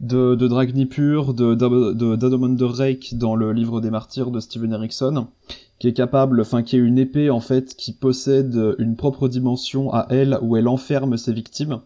[0.00, 5.26] de, de Dragnipur, de, de, d'Adomond Rake dans le livre des martyrs de Steven Erickson,
[5.78, 9.92] qui est capable, enfin qui est une épée en fait qui possède une propre dimension
[9.92, 11.80] à elle où elle enferme ses victimes,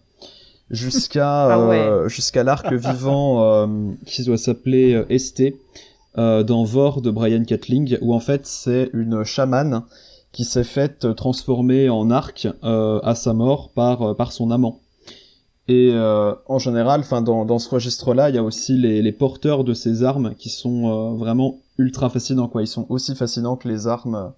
[0.70, 3.66] jusqu'à ah euh, jusqu'à l'arc vivant euh,
[4.06, 5.56] qui doit s'appeler euh, Esté
[6.16, 9.82] dans Vor de Brian Catling, où en fait c'est une chamane
[10.32, 14.80] qui s'est faite transformer en arc à sa mort par par son amant.
[15.66, 19.12] Et euh, en général, enfin dans, dans ce registre-là, il y a aussi les, les,
[19.12, 22.48] porteurs de ces armes qui sont euh, vraiment ultra fascinants.
[22.48, 24.28] Quoi, ils sont aussi fascinants que les armes euh,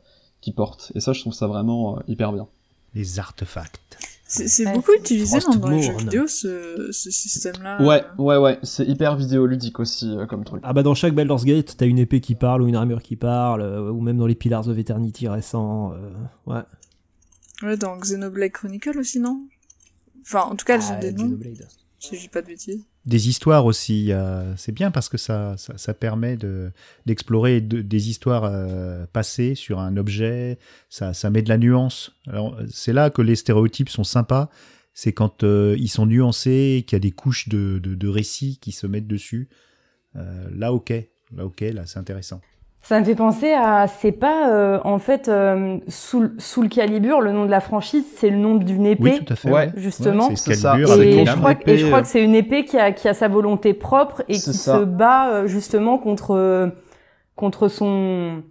[0.41, 0.93] qu'ils portent.
[0.95, 2.47] Et ça, je trouve ça vraiment hyper bien.
[2.95, 3.99] Les artefacts.
[4.29, 7.81] C'est beaucoup utilisé dans, les jeux vidéo ce, ce système-là.
[7.83, 8.59] Ouais, ouais, ouais.
[8.63, 10.61] C'est hyper vidéoludique aussi comme truc.
[10.65, 13.17] Ah bah dans chaque Baldur's Gate, t'as une épée qui parle ou une armure qui
[13.17, 15.93] parle, ou même dans les Pillars of Eternity récents.
[16.47, 16.63] ouais.
[17.63, 19.47] Ouais, dans Xenoblade Chronicle aussi, non?
[20.23, 21.39] Enfin, en tout cas, elles ah, ont des noms.
[21.99, 22.85] Si je dis pas de bêtises.
[23.07, 24.11] Des histoires aussi,
[24.57, 26.73] c'est bien parce que ça, ça, permet de,
[27.07, 30.59] d'explorer des histoires euh, passées sur un objet,
[30.91, 32.17] ça, ça met de la nuance.
[32.69, 34.51] C'est là que les stéréotypes sont sympas,
[34.93, 38.59] c'est quand euh, ils sont nuancés, qu'il y a des couches de, de, de récits
[38.61, 39.51] qui se mettent dessus.
[40.17, 40.91] Euh, là, ok,
[41.35, 42.41] là, ok, là, c'est intéressant.
[42.89, 47.21] Ça me fait penser à, c'est pas euh, en fait euh, sous, sous le calibre,
[47.21, 49.73] le nom de la franchise, c'est le nom d'une épée, oui, tout à fait, ouais.
[49.75, 50.31] justement.
[50.37, 50.79] c'est ça.
[50.79, 50.85] Et, je
[51.37, 54.23] crois, et, je crois, que c'est une épée qui a, qui a sa volonté propre
[54.29, 56.71] et qui se bat euh, justement contre
[57.35, 58.45] contre son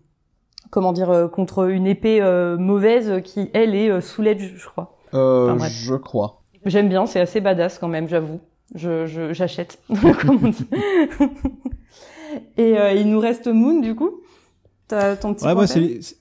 [0.69, 2.21] comment dire contre une épée
[2.59, 4.97] mauvaise qui elle est sous l'edge, je crois.
[5.13, 6.41] Euh, je crois.
[6.65, 8.41] J'aime bien, c'est assez badass quand même, j'avoue.
[8.73, 9.79] Je j'achète,
[10.19, 10.67] comme on dit.
[12.57, 14.19] et il nous reste Moon du coup
[14.87, 16.15] ton petit ouais, c'est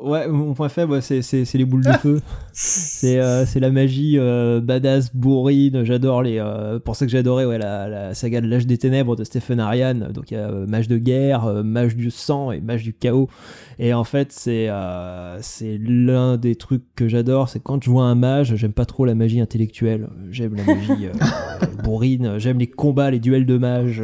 [0.00, 2.20] Ouais, mon point faible, c'est, c'est, les boules de feu.
[2.52, 5.82] c'est, euh, c'est la magie euh, badass, bourrine.
[5.82, 6.38] J'adore les.
[6.38, 9.58] Euh, pour ça que j'adorais ouais, la, la saga de l'âge des ténèbres de Stephen
[9.58, 10.12] Ariane.
[10.12, 13.28] Donc il y a mage de guerre, mage du sang et mage du chaos.
[13.80, 14.68] Et en fait, c'est,
[15.40, 17.48] c'est l'un des trucs que j'adore.
[17.48, 20.08] C'est quand je vois un mage, j'aime pas trop la magie intellectuelle.
[20.30, 21.08] J'aime la magie
[21.82, 22.38] bourrine.
[22.38, 24.02] J'aime les combats, les duels de mages.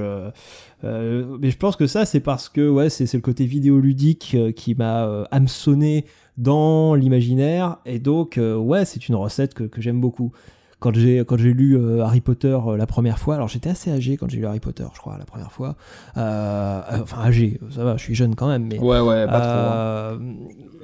[0.85, 4.53] Euh, mais je pense que ça, c'est parce que ouais, c'est le côté vidéoludique euh,
[4.53, 6.05] qui m'a euh, hameçonné
[6.37, 7.79] dans l'imaginaire.
[7.87, 10.33] Et donc, ouais, c'est une recette que, que j'aime beaucoup.
[10.81, 14.29] Quand j'ai quand j'ai lu Harry Potter la première fois, alors j'étais assez âgé quand
[14.29, 15.77] j'ai lu Harry Potter, je crois, la première fois.
[16.15, 18.79] enfin, âgé, ça va, je suis jeune quand même, mais.
[18.79, 19.51] Ouais, ouais, pas trop.
[19.51, 20.19] Hein.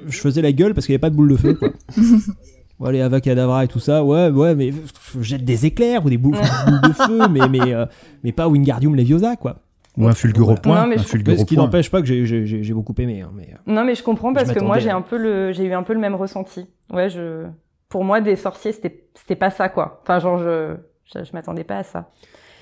[0.07, 1.69] Je faisais la gueule parce qu'il n'y avait pas de boule de feu, quoi.
[2.79, 4.73] ouais, les Avacadavra et tout ça, ouais, ouais, mais
[5.19, 7.75] jette des éclairs ou des boules, de feu, mais, mais,
[8.23, 9.57] mais pas Wingardium Leviosa, quoi.
[9.97, 10.87] Ou un fulgure point.
[10.87, 13.21] Non, ce qui n'empêche pas que j'ai beaucoup aimé.
[13.21, 15.65] Hein, mais, euh, non, mais je comprends parce que moi j'ai un peu le, j'ai
[15.65, 16.67] eu un peu le même ressenti.
[16.91, 17.45] Ouais, je,
[17.89, 20.01] pour moi des sorciers c'était, c'était pas ça quoi.
[20.03, 20.75] Enfin genre je,
[21.13, 22.09] je, m'attendais pas à ça.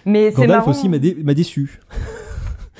[0.06, 0.72] Mais c'est marrant.
[0.72, 1.80] aussi m'a déçu.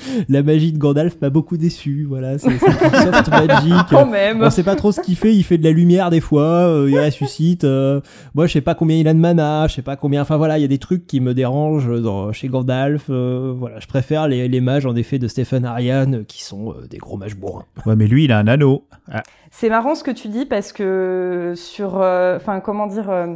[0.28, 2.06] la magie de Gandalf m'a beaucoup déçu.
[2.08, 3.72] Voilà, c'est soft magic.
[3.88, 4.42] Quand même.
[4.42, 5.34] On sait pas trop ce qu'il fait.
[5.34, 6.68] Il fait de la lumière des fois.
[6.68, 7.64] Euh, il ressuscite.
[7.64, 8.00] Euh.
[8.34, 9.66] moi, je sais pas combien il a de mana.
[9.68, 10.22] Je sais pas combien.
[10.22, 13.06] Enfin voilà, il y a des trucs qui me dérangent dans, chez Gandalf.
[13.10, 16.98] Euh, voilà, je préfère les, les, mages en effet de Stephen Ariane qui sont des
[16.98, 17.64] gros mages bourrins.
[17.86, 18.86] Ouais, mais lui, il a un anneau.
[19.10, 19.22] Ah.
[19.50, 23.34] C'est marrant ce que tu dis parce que sur, enfin comment dire euh,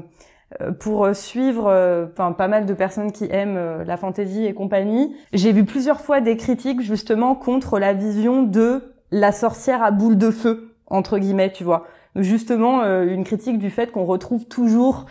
[0.79, 5.17] pour suivre euh, enfin pas mal de personnes qui aiment euh, la fantasy et compagnie.
[5.33, 10.17] J'ai vu plusieurs fois des critiques justement contre la vision de la sorcière à boule
[10.17, 11.87] de feu entre guillemets, tu vois.
[12.15, 15.07] Justement une critique du fait qu'on retrouve toujours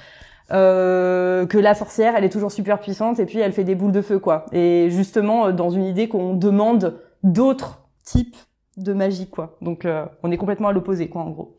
[0.51, 3.91] euh, que la sorcière, elle est toujours super puissante et puis elle fait des boules
[3.91, 4.45] de feu quoi.
[4.53, 8.38] Et justement dans une idée qu'on demande d'autres types
[8.77, 9.57] de magie quoi.
[9.61, 9.85] Donc
[10.22, 11.57] on est complètement à l'opposé quoi en gros.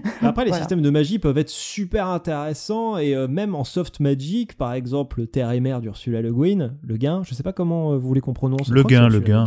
[0.22, 4.56] Après, les systèmes de magie peuvent être super intéressants et euh, même en soft magic,
[4.56, 7.96] par exemple Terre et Mer d'Ursula Le Guin, Le Gain, je sais pas comment euh,
[7.96, 8.68] vous voulez qu'on prononce.
[8.68, 9.46] Le Gain, Le Gain.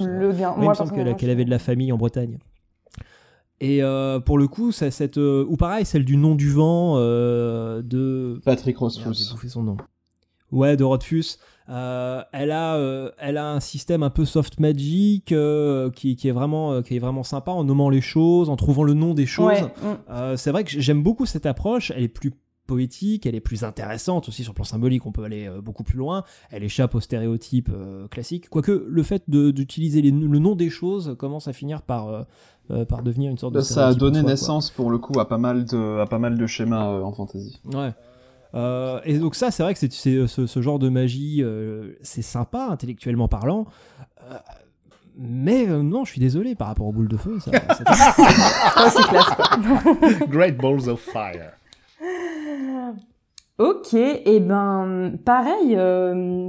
[0.00, 0.54] Le Gain.
[0.60, 2.38] il me semble qu'elle avait de la famille en Bretagne.
[3.60, 8.40] Et euh, pour le coup, ça, cette ou pareil, celle du nom du vent de
[8.44, 9.34] Patrick Rothfuss.
[9.42, 9.76] J'ai son nom.
[10.52, 11.38] Ouais, de Rothfuss.
[11.68, 16.28] Euh, elle a, euh, elle a un système un peu soft magic euh, qui, qui,
[16.28, 19.26] est vraiment, qui est vraiment sympa en nommant les choses, en trouvant le nom des
[19.26, 19.62] choses.
[19.82, 20.36] Mm.
[20.36, 21.90] c'est vrai que j'aime beaucoup cette approche.
[21.94, 22.32] Elle est plus
[22.66, 25.98] poétique, elle est plus intéressante aussi sur le plan symbolique, on peut aller beaucoup plus
[25.98, 27.70] loin, elle échappe aux stéréotypes
[28.10, 32.26] classiques, quoique le fait d'utiliser le nom des choses commence à finir par,
[32.88, 33.60] par devenir une sorte de...
[33.60, 36.46] Ça a donné naissance pour le coup à pas mal de, à pas mal de
[36.48, 37.60] schémas en fantasy.
[37.72, 37.92] Ouais.
[38.56, 42.22] Euh, et donc ça, c'est vrai que c'est, ce, ce, genre de magie, euh, c'est
[42.22, 43.66] sympa intellectuellement parlant.
[44.22, 44.34] Euh,
[45.18, 47.38] mais non, je suis désolé par rapport aux boules de feu.
[47.40, 47.50] Ça,
[48.90, 49.30] c'est classe.
[50.28, 51.52] Great balls of fire.
[53.58, 55.74] Ok, et ben pareil,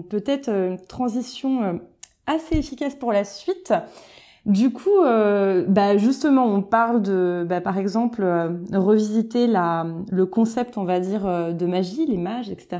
[0.09, 1.79] peut-être une transition
[2.25, 3.73] assez efficace pour la suite.
[4.47, 10.25] Du coup, euh, bah justement, on parle de, bah, par exemple, euh, revisiter la, le
[10.25, 12.77] concept, on va dire, euh, de magie, les mages, etc.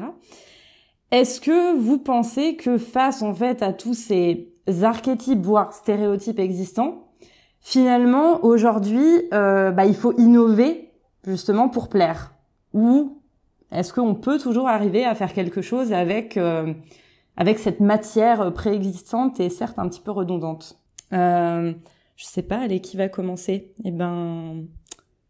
[1.12, 7.10] Est-ce que vous pensez que face, en fait, à tous ces archétypes, voire stéréotypes existants,
[7.60, 10.92] finalement, aujourd'hui, bah, il faut innover,
[11.26, 12.34] justement, pour plaire?
[12.74, 13.22] Ou
[13.72, 16.38] est-ce qu'on peut toujours arriver à faire quelque chose avec,
[17.38, 20.78] avec cette matière préexistante et certes un petit peu redondante?
[21.14, 21.74] Euh,
[22.16, 23.72] je sais pas, allez, qui va commencer?
[23.84, 24.66] Eh ben,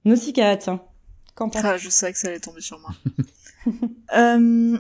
[0.06, 0.82] Nausicaa, tiens.
[1.36, 2.96] Qu'en ah, je savais que ça allait tomber sur moi.
[4.18, 4.80] euh,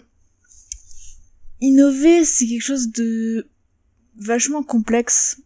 [1.62, 3.48] innover, c'est quelque chose de
[4.16, 5.42] vachement complexe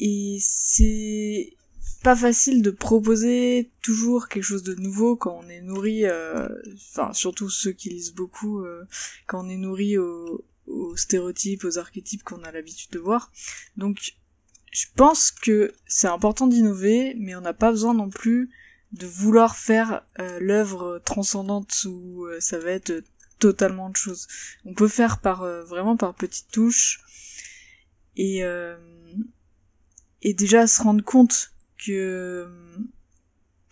[0.00, 1.54] et c'est
[2.02, 6.48] pas facile de proposer toujours quelque chose de nouveau quand on est nourri, euh,
[6.90, 8.84] enfin surtout ceux qui lisent beaucoup, euh,
[9.26, 13.30] quand on est nourri aux, aux stéréotypes, aux archétypes qu'on a l'habitude de voir.
[13.76, 14.14] Donc
[14.70, 18.50] je pense que c'est important d'innover, mais on n'a pas besoin non plus
[18.92, 23.04] de vouloir faire euh, l'œuvre transcendante où euh, ça va être
[23.38, 24.26] totalement de choses.
[24.64, 27.00] On peut faire par euh, vraiment par petites touches
[28.16, 28.42] et
[30.22, 32.46] et déjà se rendre compte que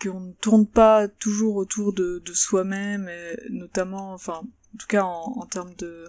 [0.00, 3.10] qu'on ne tourne pas toujours autour de, de soi-même,
[3.50, 6.06] notamment, enfin, en tout cas en termes de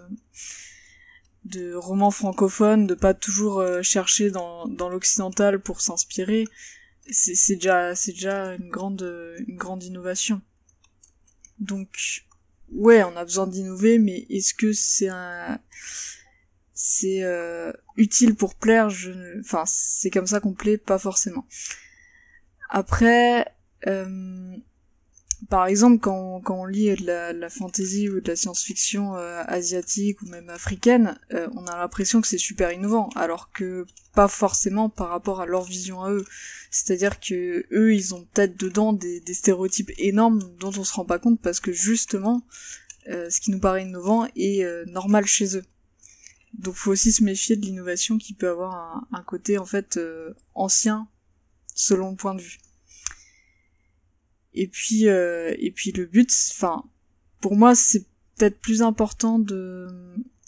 [1.44, 6.46] de romans francophones, de pas toujours euh, chercher dans, dans l'occidental pour s'inspirer,
[7.10, 10.42] c'est déjà déjà une grande une grande innovation.
[11.58, 12.24] Donc
[12.72, 15.58] ouais, on a besoin d'innover, mais est-ce que c'est un
[16.72, 18.90] c'est euh, utile pour plaire?
[18.90, 21.46] Je enfin c'est comme ça qu'on plaît, pas forcément.
[22.68, 23.46] Après
[23.86, 24.56] euh,
[25.48, 29.42] par exemple, quand, quand on lit de la, la fantasy ou de la science-fiction euh,
[29.46, 34.28] asiatique ou même africaine, euh, on a l'impression que c'est super innovant, alors que pas
[34.28, 36.24] forcément par rapport à leur vision à eux.
[36.70, 41.04] C'est-à-dire que eux, ils ont peut-être dedans des, des, stéréotypes énormes dont on se rend
[41.04, 42.42] pas compte parce que justement,
[43.08, 45.64] euh, ce qui nous paraît innovant est normal chez eux.
[46.54, 49.98] Donc, faut aussi se méfier de l'innovation qui peut avoir un, un côté en fait
[50.54, 51.08] ancien
[51.74, 52.58] selon le point de vue.
[54.54, 56.84] Et puis, euh, et puis le but, enfin,
[57.40, 58.04] pour moi, c'est
[58.36, 59.86] peut-être plus important de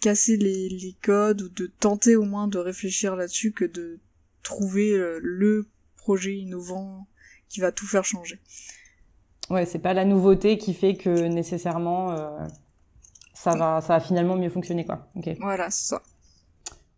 [0.00, 4.00] casser les, les codes ou de tenter au moins de réfléchir là-dessus que de
[4.42, 7.06] trouver euh, le projet innovant
[7.48, 8.40] qui va tout faire changer.
[9.50, 12.46] Ouais, c'est pas la nouveauté qui fait que nécessairement euh,
[13.34, 15.10] ça va ça va finalement mieux fonctionner quoi.
[15.14, 15.28] Ok.
[15.40, 16.02] Voilà, c'est ça.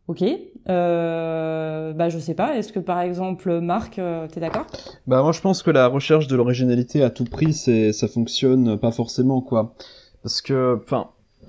[0.07, 0.23] Ok.
[0.69, 2.57] Euh, bah je sais pas.
[2.57, 4.67] Est-ce que par exemple Marc, euh, t'es d'accord?
[5.07, 8.79] Bah moi je pense que la recherche de l'originalité à tout prix, c'est ça fonctionne
[8.79, 9.75] pas forcément quoi.
[10.23, 11.09] Parce que, enfin,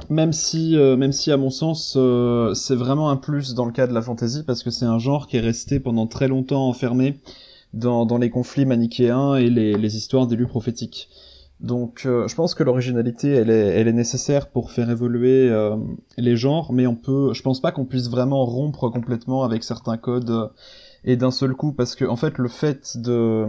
[0.09, 3.71] même si, euh, même si à mon sens, euh, c'est vraiment un plus dans le
[3.71, 6.67] cas de la fantasy parce que c'est un genre qui est resté pendant très longtemps
[6.67, 7.19] enfermé
[7.73, 11.09] dans, dans les conflits manichéens et les, les histoires d'élus prophétiques.
[11.61, 15.51] Donc, euh, je pense que l'originalité, elle est, elle est nécessaire pour faire évoluer
[16.17, 19.97] les genres, mais on peut, je pense pas qu'on puisse vraiment rompre complètement avec certains
[19.97, 20.51] codes
[21.05, 23.45] et d'un seul coup, parce que en fait, le fait de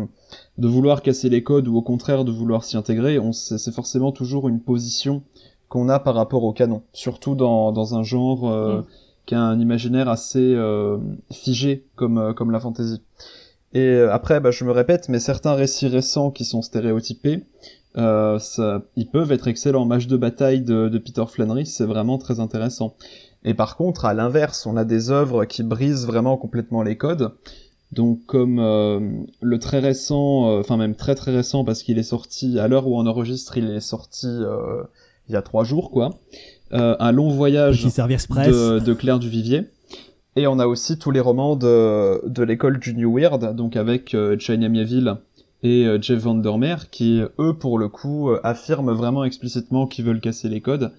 [0.59, 4.13] de vouloir casser les codes ou au contraire de vouloir s'y intégrer, on c'est forcément
[4.13, 5.23] toujours une position
[5.69, 8.85] qu'on a par rapport au canon, surtout dans, dans un genre euh, mm.
[9.27, 10.99] qui a un imaginaire assez euh,
[11.33, 13.03] figé comme, euh, comme la fantasy.
[13.73, 17.45] Et après, bah, je me répète, mais certains récits récents qui sont stéréotypés,
[17.97, 19.85] ça, ils peuvent être excellents.
[19.85, 22.95] Match de bataille de, de Peter Flannery, c'est vraiment très intéressant.
[23.45, 27.33] Et par contre, à l'inverse, on a des œuvres qui brisent vraiment complètement les codes.
[27.93, 28.57] Donc comme
[29.41, 32.99] le très récent, enfin même très très récent parce qu'il est sorti à l'heure où
[32.99, 34.29] on enregistre, il est sorti
[35.29, 36.19] il y a trois jours, quoi.
[36.73, 39.69] Euh, un long voyage de, de, Claire Duvivier.
[40.35, 44.15] Et on a aussi tous les romans de, de l'école du New Weird, donc avec
[44.15, 45.17] euh, China Mieville
[45.63, 50.21] et euh, Jeff Vandermeer, qui, eux, pour le coup, euh, affirment vraiment explicitement qu'ils veulent
[50.21, 50.93] casser les codes,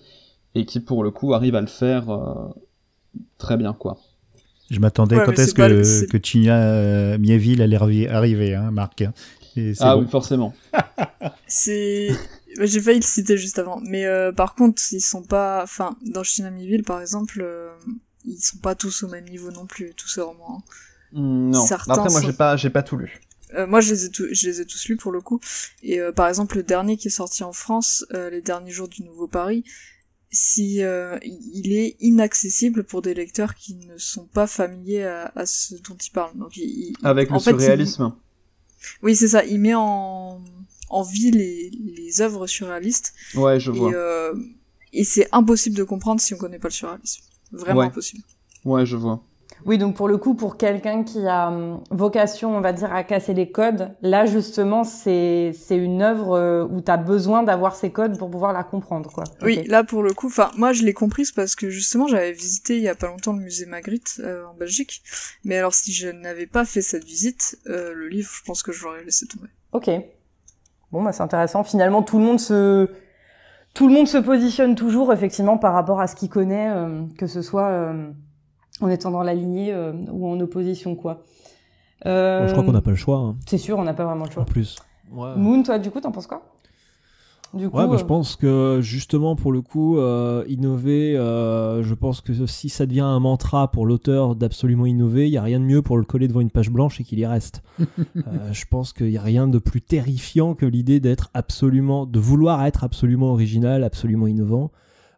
[0.56, 2.50] et qui, pour le coup, arrivent à le faire euh,
[3.38, 3.98] très bien, quoi.
[4.70, 7.78] Je m'attendais quand est-ce que, que China Mieville allait
[8.10, 9.06] arriver, hein, Marc
[9.80, 10.54] Ah oui, forcément.
[11.48, 12.10] c'est
[12.66, 13.80] j'ai failli le citer juste avant.
[13.82, 15.62] Mais euh, par contre, ils sont pas...
[15.64, 17.70] Enfin, dans Shinamiville, par exemple, euh,
[18.26, 20.64] ils sont pas tous au même niveau non plus, tous ces romans.
[21.14, 21.20] Hein.
[21.20, 21.66] Hmm, non.
[21.72, 23.20] Après, moi, j'ai pas, j'ai pas tout lu.
[23.54, 25.40] Euh, moi, je les, ai je les ai tous lus pour le coup.
[25.84, 28.88] Et euh, par exemple, le dernier qui est sorti en France, euh, les derniers jours
[28.88, 29.64] du Nouveau Paris,
[30.30, 35.76] si il est inaccessible pour des lecteurs qui ne sont pas familiers à, à ce
[35.76, 36.38] dont il parle.
[36.38, 38.14] Donc, il, Avec le surréalisme.
[39.02, 39.46] Oui, c'est ça.
[39.46, 40.42] Il met en
[40.90, 43.14] en vie les, les œuvres surréalistes.
[43.36, 43.92] Ouais, je vois.
[43.92, 44.34] Et, euh,
[44.94, 47.24] et c'est impossible de comprendre si on connaît pas le surréalisme.
[47.52, 48.24] Vraiment impossible.
[48.66, 49.24] Ouais, je vois.
[49.66, 53.04] Oui, donc pour le coup, pour quelqu'un qui a hum, vocation, on va dire, à
[53.04, 57.76] casser les codes, là justement, c'est c'est une œuvre euh, où tu as besoin d'avoir
[57.76, 59.24] ces codes pour pouvoir la comprendre, quoi.
[59.42, 62.78] Oui, là pour le coup, enfin moi je l'ai comprise parce que justement j'avais visité
[62.78, 65.02] il y a pas longtemps le musée Magritte euh, en Belgique,
[65.44, 68.72] mais alors si je n'avais pas fait cette visite, euh, le livre, je pense que
[68.72, 69.50] je l'aurais laissé tomber.
[69.74, 69.90] Ok.
[70.92, 71.64] Bon, bah, c'est intéressant.
[71.64, 72.90] Finalement, tout le monde se
[73.74, 77.28] tout le monde se positionne toujours effectivement par rapport à ce qu'il connaît, euh, que
[77.28, 78.10] ce soit euh,
[78.82, 81.24] en étant dans la lignée euh, ou en opposition, quoi.
[82.06, 83.18] je crois qu'on n'a pas le choix.
[83.18, 83.36] Hein.
[83.46, 84.44] C'est sûr, on n'a pas vraiment le choix.
[84.44, 84.78] En plus.
[85.12, 86.44] Moon, toi, du coup, t'en penses quoi?
[87.54, 89.98] Du coup, ouais, bah, je pense que justement pour le coup,
[90.50, 95.38] innover, je pense que si ça devient un mantra pour l'auteur d'absolument innover, il y
[95.38, 97.64] a rien de mieux pour le coller devant une page blanche et qu'il y reste.
[98.52, 102.66] je pense qu'il y a rien de plus terrifiant que l'idée d'être absolument, de vouloir
[102.66, 104.70] être absolument original, absolument innovant.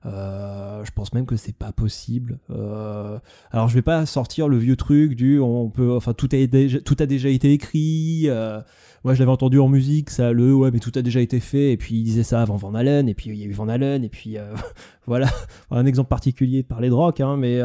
[0.05, 2.39] Euh, je pense même que c'est pas possible.
[2.51, 3.19] Euh,
[3.51, 6.79] alors je vais pas sortir le vieux truc du on peut, enfin tout a déjà,
[6.79, 8.23] tout a déjà été écrit.
[8.27, 8.61] Euh,
[9.03, 11.73] moi je l'avais entendu en musique, ça le ouais mais tout a déjà été fait.
[11.73, 13.67] Et puis il disait ça avant Van Halen et puis il y a eu Van
[13.67, 14.37] Halen et puis
[15.05, 15.27] voilà
[15.69, 17.19] un exemple particulier de parler de rock.
[17.19, 17.59] Hein, mais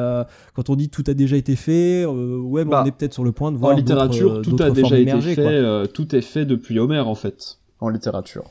[0.54, 3.30] quand on dit tout a déjà été fait, ouais bah, on est peut-être sur le
[3.30, 5.88] point de voir en littérature tout a déjà été fait.
[5.92, 8.50] tout est fait depuis Homer en fait en littérature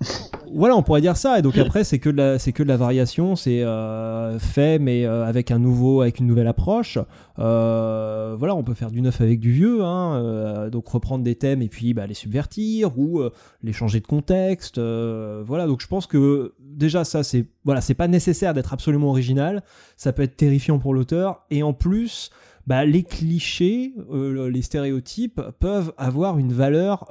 [0.54, 1.38] voilà, on pourrait dire ça.
[1.38, 4.78] Et donc après, c'est que de la, c'est que de la variation, c'est euh, fait,
[4.78, 6.98] mais euh, avec un nouveau, avec une nouvelle approche.
[7.38, 11.62] Euh, voilà, on peut faire du neuf avec du vieux, hein, donc reprendre des thèmes
[11.62, 13.20] et puis bah, les subvertir ou
[13.62, 14.78] les changer de contexte.
[14.78, 19.62] voilà, donc je pense que déjà ça, c'est voilà, c'est pas nécessaire d'être absolument original.
[19.96, 22.30] Ça peut être terrifiant pour l'auteur et en plus.
[22.66, 27.06] Bah, les clichés, les stéréotypes peuvent avoir une valeur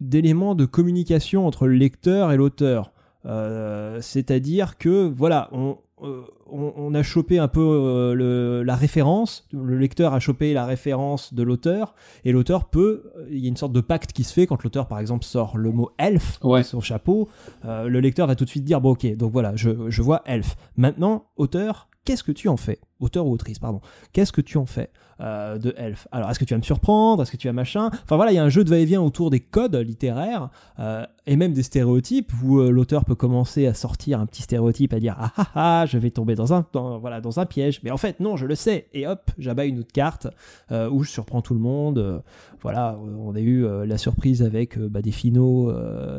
[0.00, 2.92] d'éléments de communication entre le lecteur et l'auteur.
[3.26, 9.76] Euh, c'est-à-dire que, voilà, on, euh, on, a chopé un peu euh, la référence, le
[9.76, 11.94] lecteur a chopé la référence de l'auteur,
[12.24, 14.86] et l'auteur peut, il y a une sorte de pacte qui se fait quand l'auteur,
[14.86, 16.62] par exemple, sort le mot elf ouais.
[16.62, 17.28] son chapeau,
[17.64, 20.56] le lecteur va tout de suite dire, bon ok, donc voilà, je, je vois elf.
[20.76, 22.78] Maintenant, auteur, qu'est-ce que tu en fais?
[23.00, 23.80] Auteur ou autrice, pardon.
[24.12, 26.08] Qu'est-ce que tu en fais euh, de Elf?
[26.10, 27.22] Alors, est-ce que tu vas me surprendre?
[27.22, 27.90] Est-ce que tu vas machin?
[27.92, 30.50] Enfin voilà, il y a un jeu de va-et-vient autour des codes littéraires
[30.80, 34.92] euh, et même des stéréotypes où euh, l'auteur peut commencer à sortir un petit stéréotype,
[34.92, 36.66] à dire ah ah ah, je vais tomber dans un
[37.00, 37.80] voilà dans un piège.
[37.84, 38.88] Mais en fait non, je le sais.
[38.92, 40.26] Et hop, j'abats une autre carte
[40.70, 42.22] où je surprends tout le monde.
[42.62, 45.72] voilà, on a eu la surprise avec bah, des finaux,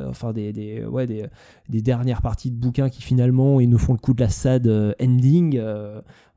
[0.08, 1.26] enfin des, des ouais des,
[1.68, 4.68] des, dernières parties de bouquins qui finalement ils nous font le coup de la sad
[5.02, 5.60] ending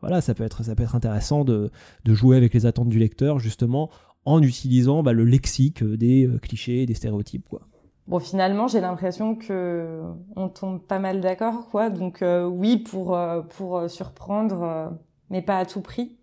[0.03, 1.71] voilà, ça peut être, ça peut être intéressant de,
[2.07, 3.91] jouer avec les attentes du lecteur, justement,
[4.25, 7.49] en utilisant bah, le lexique des euh, clichés, des stéréotypes.
[7.49, 7.63] Quoi.
[8.07, 10.03] bon, finalement, j'ai l'impression que
[10.37, 11.89] on tombe pas mal d'accord, quoi.
[11.89, 13.19] Donc oui, pour
[13.57, 14.93] pour surprendre,
[15.31, 16.17] mais pas à tout prix.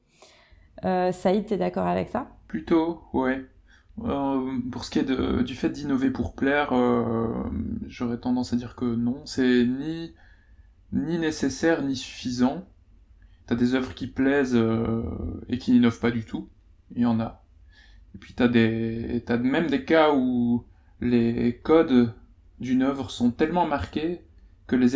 [0.83, 2.27] Saïd, t'es d'accord avec ça?
[2.47, 3.45] Plutôt, ouais.
[4.71, 6.73] pour ce qui est du fait d'innover pour plaire,
[7.87, 10.13] j'aurais tendance à dire que non, c'est ni
[10.93, 12.65] ni nécessaire ni suffisant.
[13.49, 15.01] T'as des œuvres qui plaisent euh,
[15.49, 16.49] et qui n'innovent pas du tout.
[16.95, 17.43] Il y en a.
[18.13, 20.65] Et puis t'as des, t'as même des cas où
[21.01, 22.13] les codes
[22.59, 24.21] d'une œuvre sont tellement marqués
[24.67, 24.89] que les,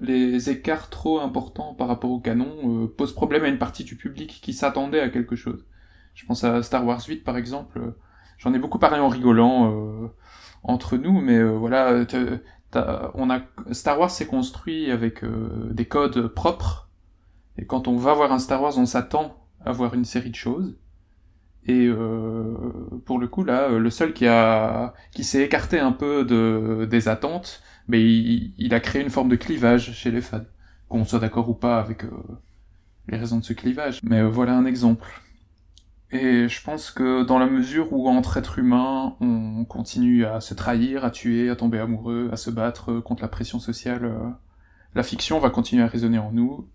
[0.00, 3.94] les écarts trop importants par rapport au canon euh, posent problème à une partie du
[3.94, 5.66] public qui s'attendait à quelque chose.
[6.14, 7.92] Je pense à Star Wars 8 par exemple.
[8.38, 10.08] J'en ai beaucoup parlé en rigolant euh,
[10.62, 12.06] entre nous, mais voilà,
[13.12, 16.87] on a Star Wars s'est construit avec des codes propres
[17.58, 20.36] et quand on va voir un Star Wars on s'attend à voir une série de
[20.36, 20.78] choses.
[21.66, 22.54] Et euh,
[23.04, 27.08] pour le coup là le seul qui a qui s'est écarté un peu de des
[27.08, 30.44] attentes mais il, a créé une forme de clivage chez les fans.
[30.88, 32.10] Qu'on soit d'accord ou pas avec euh,
[33.08, 34.00] les raisons de ce clivage.
[34.02, 35.08] Mais voilà un exemple.
[36.10, 40.54] Et je pense que dans la mesure où entre êtres humains, on continue à se
[40.54, 44.28] trahir, à tuer, à tomber amoureux, à se battre contre la pression sociale, euh,
[44.94, 46.68] la fiction va continuer à résonner en nous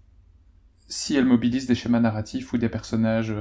[0.88, 3.34] si elle mobilise des schémas narratifs ou des personnages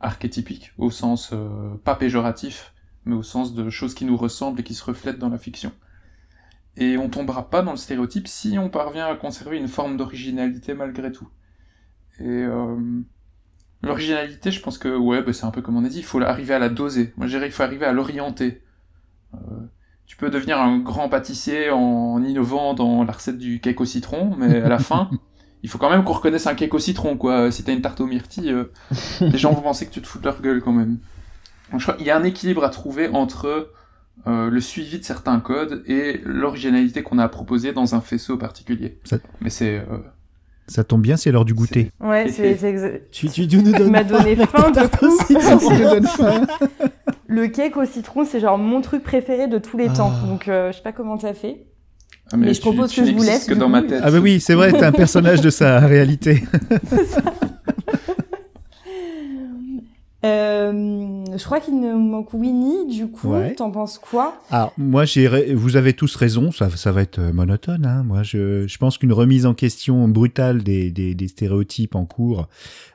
[0.00, 2.72] archétypiques, au sens euh, pas péjoratif,
[3.04, 5.72] mais au sens de choses qui nous ressemblent et qui se reflètent dans la fiction.
[6.76, 10.74] Et on tombera pas dans le stéréotype si on parvient à conserver une forme d'originalité
[10.74, 11.28] malgré tout.
[12.20, 12.76] Et euh,
[13.82, 16.20] L'originalité, je pense que ouais, bah, c'est un peu comme on a dit, il faut
[16.20, 17.12] arriver à la doser.
[17.16, 18.62] Moi, je dirais qu'il faut arriver à l'orienter.
[19.34, 19.38] Euh,
[20.06, 24.34] tu peux devenir un grand pâtissier en innovant dans la recette du cake au citron,
[24.36, 25.10] mais à la fin,
[25.62, 27.50] il faut quand même qu'on reconnaisse un cake au citron, quoi.
[27.50, 28.72] Si t'as une tarte aux myrtilles, euh,
[29.20, 30.98] les gens vont penser que tu te fous de leur gueule quand même.
[31.70, 33.72] Donc, je crois qu'il y a un équilibre à trouver entre
[34.26, 38.36] euh, le suivi de certains codes et l'originalité qu'on a à proposer dans un faisceau
[38.36, 38.98] particulier.
[39.40, 39.98] Mais c'est euh,
[40.68, 41.90] ça tombe bien, c'est l'heure du goûter.
[41.98, 43.10] Ouais, c'est exact.
[43.10, 46.46] Tu, tu, nous donnes m'a donné faim de coup.
[47.26, 50.12] Le cake au citron, c'est genre mon truc préféré de tous les temps.
[50.14, 50.26] Ah.
[50.26, 51.66] Donc, euh, je sais pas comment t'as fait.
[52.32, 53.46] Ah, mais, je propose que je vous laisse.
[53.46, 54.00] Que dans ma tête.
[54.04, 56.44] Ah bah oui, c'est vrai, t'es un personnage de sa réalité.
[60.24, 64.42] Euh, je crois qu'il nous manque Winnie, du coup, t'en penses quoi?
[64.50, 67.86] Alors, moi, j'ai, vous avez tous raison, ça, ça va être euh, monotone.
[67.86, 68.02] Hein.
[68.02, 72.48] Moi, je, je pense qu'une remise en question brutale des, des, des stéréotypes en cours,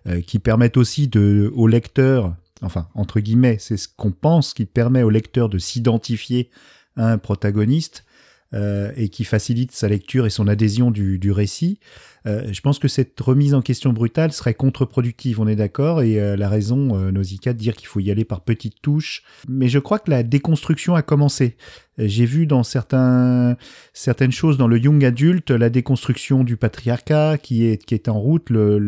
[0.07, 4.65] euh, qui permettent aussi de, au lecteur, enfin, entre guillemets, c'est ce qu'on pense qui
[4.65, 6.49] permet au lecteur de s'identifier
[6.97, 8.12] à un protagoniste, euh,
[8.53, 11.79] et qui facilite sa lecture et son adhésion du, du récit.
[12.25, 16.19] Euh, je pense que cette remise en question brutale serait contre-productive, on est d'accord, et
[16.19, 19.23] euh, la raison, euh, Nausicaa, de dire qu'il faut y aller par petites touches.
[19.49, 21.57] Mais je crois que la déconstruction a commencé.
[21.99, 23.55] J'ai vu dans certains,
[23.93, 28.19] certaines choses dans le young adulte la déconstruction du patriarcat qui est, qui est en
[28.19, 28.79] route, le,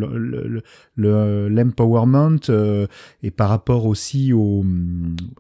[0.98, 2.88] l'empowerment le,
[3.22, 4.66] et par rapport aussi aux,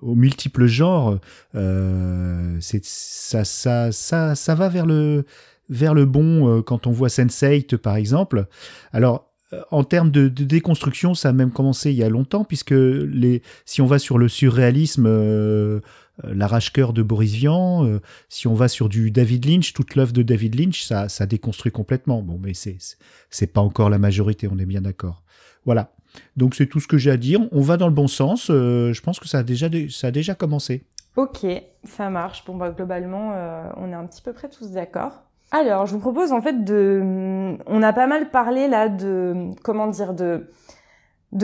[0.03, 1.17] aux multiples genres,
[1.55, 5.25] c'est ça, ça, ça, ça va vers le
[5.69, 8.47] vers le bon euh, quand on voit Sense8 par exemple.
[8.93, 12.71] Alors euh, en termes de, déconstruction, ça a même commencé il y a longtemps, puisque
[12.71, 15.81] les, si on va sur le surréalisme, euh,
[16.23, 20.57] l'arrache-cœur de Boris Vian, si on va sur du David Lynch, toute l'œuvre de David
[20.57, 22.21] Lynch, ça, ça déconstruit complètement.
[22.21, 25.23] Bon, mais c'est, pas encore la majorité, on est bien d'accord.
[25.65, 25.91] Voilà.
[26.37, 27.41] Donc c'est tout ce que j'ai à dire.
[27.51, 28.47] On va dans le bon sens.
[28.47, 30.85] je pense que ça a déjà, ça a déjà commencé.
[31.17, 31.45] Ok,
[31.83, 32.45] ça marche.
[32.45, 33.33] Bon, bah, globalement,
[33.75, 35.25] on est un petit peu près tous d'accord.
[35.57, 37.55] Alors, je vous propose en fait de.
[37.65, 39.51] On a pas mal parlé là de.
[39.63, 40.49] Comment dire De,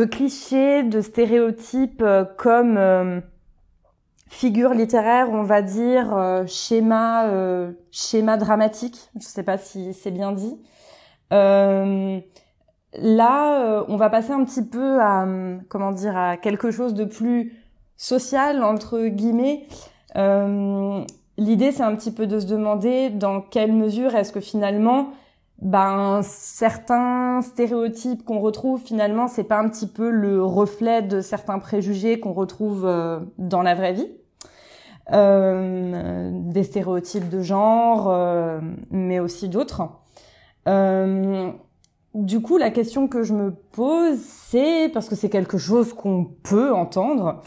[0.04, 3.22] clichés, de stéréotypes euh, comme euh,
[4.28, 7.26] figure littéraire, on va dire, euh, schéma,
[7.92, 9.10] schéma dramatique.
[9.16, 10.60] Je sais pas si c'est bien dit.
[11.32, 12.26] là,
[13.88, 15.26] on va passer un petit peu à.
[15.70, 17.54] Comment dire À quelque chose de plus
[17.96, 19.68] social, entre guillemets.
[21.42, 25.08] L'idée, c'est un petit peu de se demander dans quelle mesure est-ce que finalement,
[25.60, 31.58] ben, certains stéréotypes qu'on retrouve, finalement, c'est pas un petit peu le reflet de certains
[31.58, 34.08] préjugés qu'on retrouve euh, dans la vraie vie.
[35.14, 38.60] Euh, des stéréotypes de genre, euh,
[38.92, 39.82] mais aussi d'autres.
[42.14, 46.24] du coup, la question que je me pose, c'est, parce que c'est quelque chose qu'on
[46.44, 47.42] peut entendre,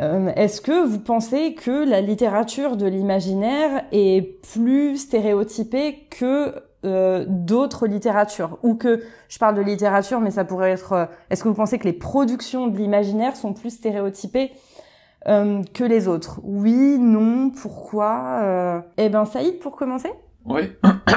[0.00, 6.54] euh, est-ce que vous pensez que la littérature de l'imaginaire est plus stéréotypée que
[6.84, 8.58] euh, d'autres littératures?
[8.62, 11.78] Ou que je parle de littérature mais ça pourrait être euh, est-ce que vous pensez
[11.78, 14.52] que les productions de l'imaginaire sont plus stéréotypées
[15.24, 16.40] que les autres?
[16.44, 20.10] Oui, non, pourquoi Eh ben, Saïd, pour commencer.
[20.44, 20.70] Oui,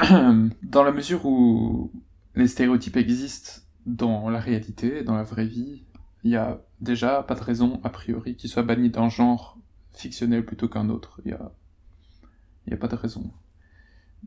[0.64, 1.92] dans la mesure où
[2.34, 5.84] les stéréotypes existent dans la réalité, dans la vraie vie,
[6.24, 9.58] il y a déjà pas de raison, a priori, qu'ils soient bannis d'un genre
[9.94, 11.22] fictionnel plutôt qu'un autre.
[11.26, 13.32] Il y a, pas de raison.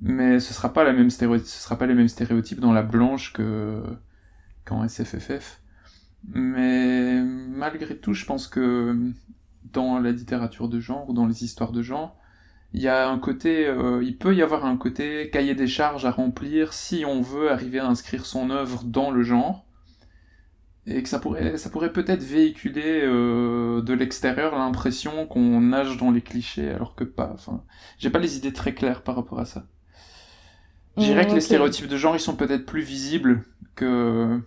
[0.00, 3.82] Mais ce sera pas sera pas les mêmes stéréotypes dans la blanche que
[4.64, 5.60] qu'en SFFF.
[6.28, 9.12] Mais malgré tout, je pense que
[9.64, 12.16] dans la littérature de genre ou dans les histoires de genre,
[12.74, 17.20] il euh, il peut y avoir un côté cahier des charges à remplir si on
[17.20, 19.66] veut arriver à inscrire son œuvre dans le genre
[20.86, 26.10] et que ça pourrait, ça pourrait peut-être véhiculer euh, de l'extérieur l'impression qu'on nage dans
[26.10, 27.30] les clichés alors que pas.
[27.34, 27.62] Enfin,
[27.98, 29.66] j'ai pas les idées très claires par rapport à ça.
[30.96, 33.44] Je dirais que les stéréotypes de genre ils sont peut-être plus visibles
[33.74, 34.40] que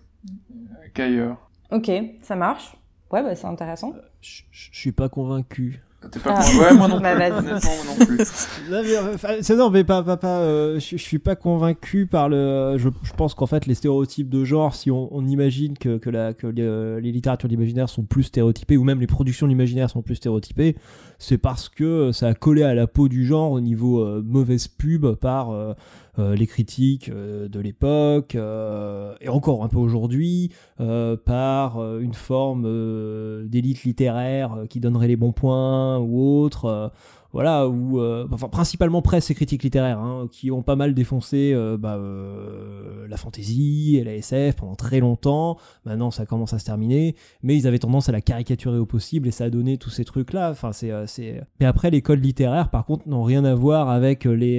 [0.94, 1.50] qu'ailleurs.
[1.72, 1.90] Ok,
[2.22, 2.76] ça marche.
[3.10, 3.94] Ouais, bah c'est intéressant.
[4.20, 5.80] Je suis pas convaincu.
[6.10, 6.58] T'es pas ah.
[6.58, 7.02] Ouais, moi non plus.
[7.02, 8.18] Bah, honnêtement, moi non plus.
[9.42, 12.76] c'est non, mais pas, pas, pas euh, je, suis pas convaincu par le.
[12.76, 16.10] Je, je pense qu'en fait, les stéréotypes de genre, si on, on imagine que, que,
[16.10, 20.02] la, que les, les littératures d'imaginaire sont plus stéréotypées, ou même les productions d'imaginaire sont
[20.02, 20.76] plus stéréotypées,
[21.18, 24.68] c'est parce que ça a collé à la peau du genre au niveau euh, mauvaise
[24.68, 25.74] pub par euh, euh,
[26.18, 34.80] les critiques de l'époque, et encore un peu aujourd'hui, par une forme d'élite littéraire qui
[34.80, 36.92] donnerait les bons points ou autre
[37.32, 41.52] voilà, ou euh, enfin principalement presse et critiques littéraires, hein, qui ont pas mal défoncé
[41.52, 45.58] euh, bah, euh, la fantasy et la SF pendant très longtemps.
[45.84, 49.28] Maintenant, ça commence à se terminer, mais ils avaient tendance à la caricaturer au possible
[49.28, 50.50] et ça a donné tous ces trucs-là.
[50.50, 51.42] Enfin, c'est, c'est...
[51.60, 54.58] Mais après, les codes littéraires, par contre, n'ont rien à voir avec les,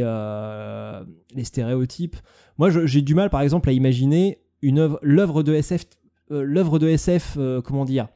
[1.35, 2.15] les stéréotypes.
[2.57, 5.85] Moi, j'ai du mal, par exemple, à imaginer une œuvre, l'œuvre de SF,
[6.30, 8.07] l'œuvre de SF, comment dire,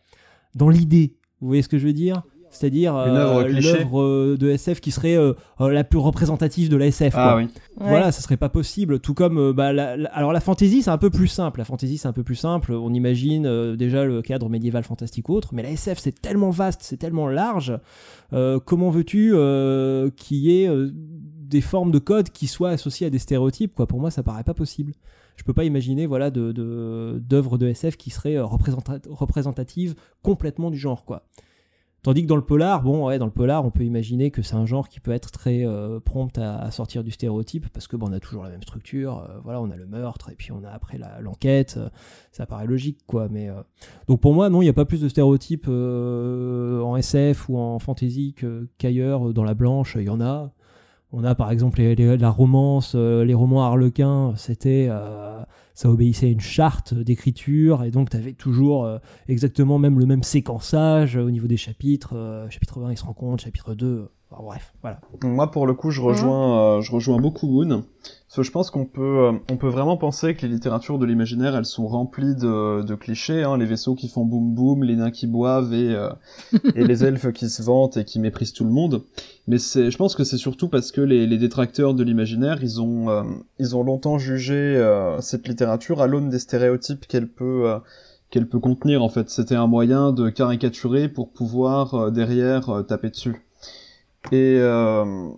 [0.55, 1.17] dans l'idée.
[1.39, 2.23] Vous voyez ce que je veux dire?
[2.51, 7.13] C'est-à-dire euh, l'œuvre euh, de SF qui serait euh, la plus représentative de la SF.
[7.15, 7.47] Ah, oui.
[7.77, 8.99] Voilà, ça serait pas possible.
[8.99, 9.69] Tout comme, bah,
[10.11, 11.59] alors la fantasy, c'est un peu plus simple.
[11.59, 12.73] La fantasy, c'est un peu plus simple.
[12.73, 16.81] On imagine déjà le cadre médiéval fantastique ou autre, mais la SF, c'est tellement vaste,
[16.83, 17.73] c'est tellement large.
[18.65, 19.33] comment veux-tu
[20.17, 23.87] qu'il y ait des formes de code qui soient associées à des stéréotypes quoi?
[23.87, 24.93] Pour moi, ça paraît pas possible
[25.37, 26.51] je peux pas imaginer voilà de
[27.19, 31.23] d'œuvres de, SF qui seraient représentatives complètement du genre quoi.
[32.03, 34.55] Tandis que dans le polar, bon, ouais, dans le polar, on peut imaginer que c'est
[34.55, 38.07] un genre qui peut être très euh, prompt à, sortir du stéréotype parce que bon,
[38.09, 39.19] on a toujours la même structure.
[39.19, 41.75] Euh, voilà, on a le meurtre et puis on a après l'enquête.
[41.77, 41.89] Euh,
[42.31, 43.27] ça paraît logique, quoi.
[43.29, 43.49] Mais
[44.07, 47.77] donc pour moi, non, il n'y a pas plus de stéréotypes en SF ou en
[47.77, 48.33] fantasy
[48.79, 49.31] qu'ailleurs.
[49.33, 50.51] dans la blanche, il y en a.
[51.11, 54.33] On a par exemple la romance, les romans harlequins.
[54.37, 54.89] C'était
[55.73, 60.05] ça obéissait à une charte d'écriture, et donc tu avais toujours euh, exactement même le
[60.05, 62.15] même séquençage euh, au niveau des chapitres.
[62.15, 64.09] Euh, chapitre 1, il se rend compte, chapitre 2,
[64.39, 64.99] bref, voilà.
[65.23, 67.83] Moi, pour le coup, je rejoins, je rejoins beaucoup Moon.
[68.03, 71.55] Parce que je pense qu'on peut, on peut vraiment penser que les littératures de l'imaginaire,
[71.55, 75.11] elles sont remplies de, de clichés, hein, les vaisseaux qui font boum boum, les nains
[75.11, 75.97] qui boivent et,
[76.75, 79.03] et les elfes qui se vantent et qui méprisent tout le monde.
[79.47, 82.81] Mais c'est, je pense que c'est surtout parce que les, les détracteurs de l'imaginaire, ils
[82.81, 83.25] ont,
[83.59, 84.81] ils ont longtemps jugé
[85.19, 87.79] cette littérature à l'aune des stéréotypes qu'elle peut
[88.29, 89.29] qu'elle peut contenir en fait.
[89.29, 93.45] C'était un moyen de caricaturer pour pouvoir derrière taper dessus.
[94.31, 95.29] Et euh,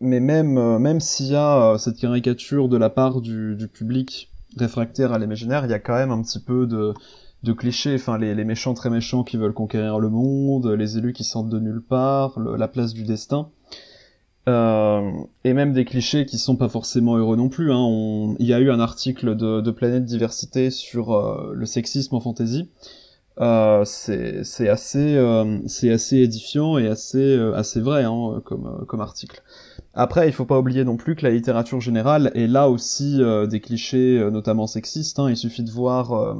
[0.00, 4.30] mais même euh, même s'il y a euh, cette caricature de la part du, public
[4.56, 8.34] réfractaire à l'imaginaire, il y a quand même un petit peu de clichés, enfin les,
[8.34, 11.82] les, méchants très méchants qui veulent conquérir le monde, les élus qui sortent de nulle
[11.82, 13.48] part, la place du destin,
[14.48, 15.10] euh,
[15.44, 17.72] et même des clichés qui sont pas forcément heureux non plus.
[17.72, 18.34] Hein.
[18.38, 22.68] Il y a eu un article de, de Planète Diversité sur le sexisme en fantasy,
[23.40, 29.42] euh, c'est assez euh, c'est assez édifiant et assez euh, vrai hein, comme article.
[29.94, 33.60] Après, il faut pas oublier non plus que la littérature générale est là aussi des
[33.60, 35.18] clichés, notamment sexistes.
[35.18, 35.30] Hein.
[35.30, 36.36] Il suffit de voir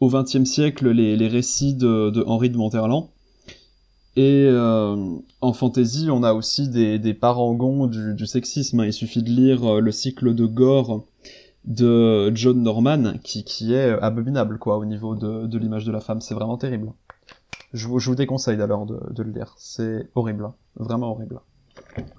[0.00, 3.10] au XXe siècle les, récits de, de Henri de Monterland.
[4.16, 4.48] Et
[5.40, 8.80] en fantasy, on a aussi des, parangons du, du sexisme.
[8.80, 8.86] Hein.
[8.86, 11.04] Il suffit de lire le cycle de Gore
[11.64, 16.00] de John Norman qui, qui est abominable quoi au niveau de, de l'image de la
[16.00, 16.20] femme.
[16.20, 16.92] C'est vraiment terrible.
[17.72, 19.54] Je vous, je vous déconseille d'ailleurs de, de, le lire.
[19.56, 21.40] C'est horrible, vraiment horrible.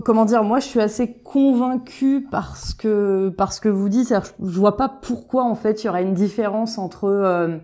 [0.04, 4.14] Comment dire Moi, je suis assez convaincue parce que parce que vous dites.
[4.42, 7.58] Je vois pas pourquoi en fait il y aurait une différence entre euh,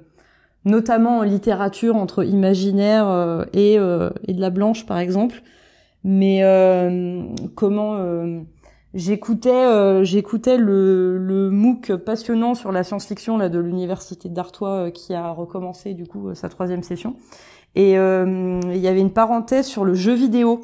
[0.65, 5.41] notamment en littérature entre imaginaire euh, et, euh, et de la blanche par exemple.
[6.03, 6.41] Mais
[7.55, 7.97] comment
[8.93, 14.89] J'écoutais, euh, j'écoutais le, le MOOC passionnant sur la science-fiction là de l'université d'Artois euh,
[14.89, 17.15] qui a recommencé du coup sa troisième session.
[17.75, 20.61] Et il y avait une parenthèse sur le jeu vidéo.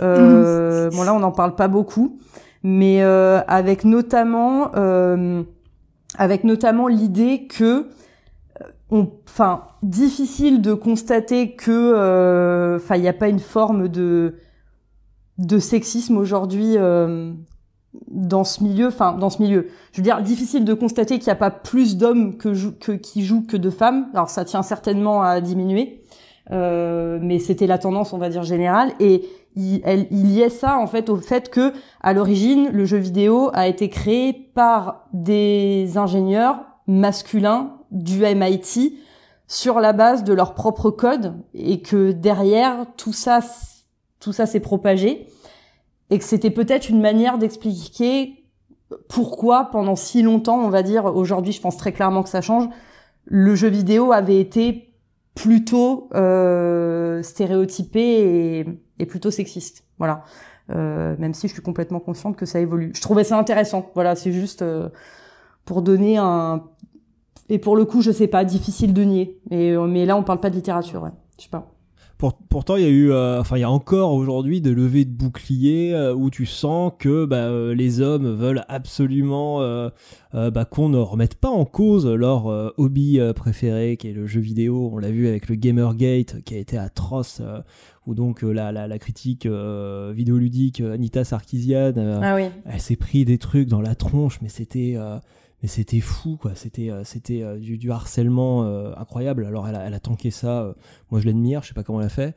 [0.00, 2.18] Euh, Bon là, on n'en parle pas beaucoup,
[2.62, 4.70] mais avec notamment,
[6.18, 7.88] avec notamment l'idée que
[8.90, 14.34] enfin, difficile de constater que, euh, enfin, il n'y a pas une forme de
[15.38, 17.32] de sexisme aujourd'hui euh,
[18.08, 19.68] dans ce milieu, enfin dans ce milieu.
[19.92, 23.46] Je veux dire, difficile de constater qu'il n'y a pas plus d'hommes que, qui jouent
[23.46, 24.08] que de femmes.
[24.14, 26.02] Alors ça tient certainement à diminuer,
[26.50, 28.92] euh, mais c'était la tendance, on va dire générale.
[29.00, 29.24] Et
[29.56, 33.88] il, y ça en fait au fait que à l'origine, le jeu vidéo a été
[33.88, 38.98] créé par des ingénieurs masculins du MIT
[39.46, 43.40] sur la base de leur propre code et que derrière tout ça
[44.18, 45.28] tout ça s'est propagé
[46.14, 48.44] et que c'était peut-être une manière d'expliquer
[49.08, 52.68] pourquoi pendant si longtemps, on va dire aujourd'hui, je pense très clairement que ça change,
[53.24, 54.94] le jeu vidéo avait été
[55.34, 58.64] plutôt euh, stéréotypé
[59.00, 59.82] et, plutôt sexiste.
[59.98, 60.22] Voilà.
[60.70, 62.92] Euh, même si je suis complètement consciente que ça évolue.
[62.94, 63.90] Je trouvais ça intéressant.
[63.96, 64.90] Voilà, c'est juste euh,
[65.64, 66.62] pour donner un
[67.48, 69.40] et pour le coup, je sais pas, difficile de nier.
[69.50, 71.10] Mais, mais là, on parle pas de littérature, ouais.
[71.38, 71.73] Je sais pas.
[72.18, 75.10] Pourtant, il y a eu, euh, enfin, il y a encore aujourd'hui des levées de
[75.10, 79.60] boucliers euh, où tu sens que bah, les hommes veulent absolument
[80.32, 82.46] bah, qu'on ne remette pas en cause leur
[82.78, 84.90] hobby préféré, qui est le jeu vidéo.
[84.92, 87.42] On l'a vu avec le Gamergate, qui a été atroce,
[88.06, 92.44] où donc la, la, la, critique vidéoludique Anita Sarkeesian, ah oui.
[92.66, 94.96] elle s'est pris des trucs dans la tronche, mais c'était
[95.64, 96.50] mais c'était fou quoi.
[96.54, 99.46] C'était euh, euh, du, harcèlement euh, incroyable.
[99.46, 100.74] Alors elle a, elle a tanké ça
[101.10, 102.36] moi je l'admire je sais pas comment elle a fait.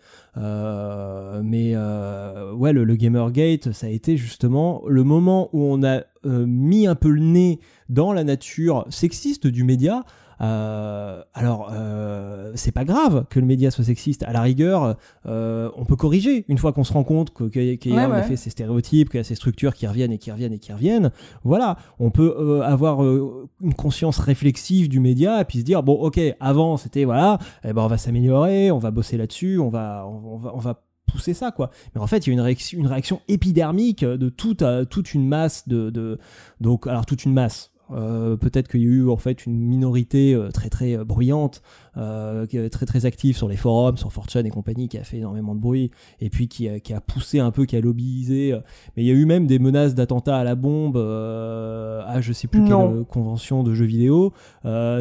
[1.43, 6.95] Mais ouais le, Gamergate ça a été justement le moment où on a mis un
[6.95, 7.59] peu le nez
[7.89, 10.05] dans la nature sexiste du média
[10.41, 14.23] euh, alors, euh, c'est pas grave que le média soit sexiste.
[14.23, 14.95] À la rigueur,
[15.25, 18.35] euh, on peut corriger une fois qu'on se rend compte qu'il y a en effet
[18.35, 21.11] ces stéréotypes, qu'il y a ces structures qui reviennent et qui reviennent et qui reviennent.
[21.43, 25.83] Voilà, on peut euh, avoir euh, une conscience réflexive du média et puis se dire
[25.83, 29.69] bon, ok, avant c'était voilà, eh ben on va s'améliorer, on va bosser là-dessus, on
[29.69, 32.41] va, on, va, on va pousser ça quoi mais en fait il y a une
[32.41, 36.19] réaction, une réaction épidermique de toute toute une masse de, de
[36.59, 40.33] donc alors toute une masse euh, peut-être qu'il y a eu en fait une minorité
[40.33, 41.61] euh, très très euh, bruyante,
[41.95, 45.59] très très active sur les forums, sur Fortune et compagnie, qui a fait énormément de
[45.59, 45.89] bruit,
[46.19, 48.53] et puis qui a, qui a poussé un peu, qui a lobbyisé.
[48.95, 52.47] Mais il y a eu même des menaces d'attentats à la bombe à je sais
[52.47, 54.33] plus quelle convention de jeux vidéo.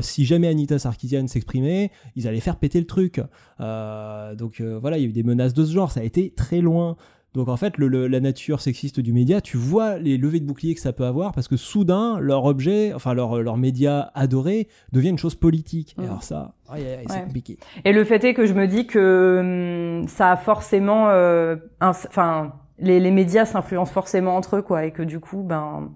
[0.01, 3.21] si jamais Anita Sarkeesian s'exprimait, ils allaient faire péter le truc.
[3.59, 5.93] donc voilà, il y a eu des menaces de ce genre.
[5.93, 6.97] Ça a été très loin.
[7.37, 10.75] Donc en fait, le, la nature sexiste du média, tu vois les levées de boucliers
[10.75, 15.11] que ça peut avoir parce que soudain, leur objet, enfin leur, leur média adoré devient
[15.11, 15.95] une chose politique.
[15.99, 16.05] Et mmh.
[16.05, 17.59] alors ça, c'est compliqué.
[17.85, 22.55] Et le fait est que je me dis que hum, ça a forcément, euh, enfin,
[22.79, 25.93] les, les médias s'influencent forcément entre eux, quoi, et que du coup, ben,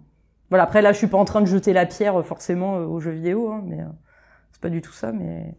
[0.50, 0.64] voilà.
[0.64, 3.00] Après là, je suis pas en train de jeter la pierre euh, forcément euh, aux
[3.00, 3.78] jeux vidéo, hein, mais
[4.52, 5.56] c'est pas du tout ça, mais,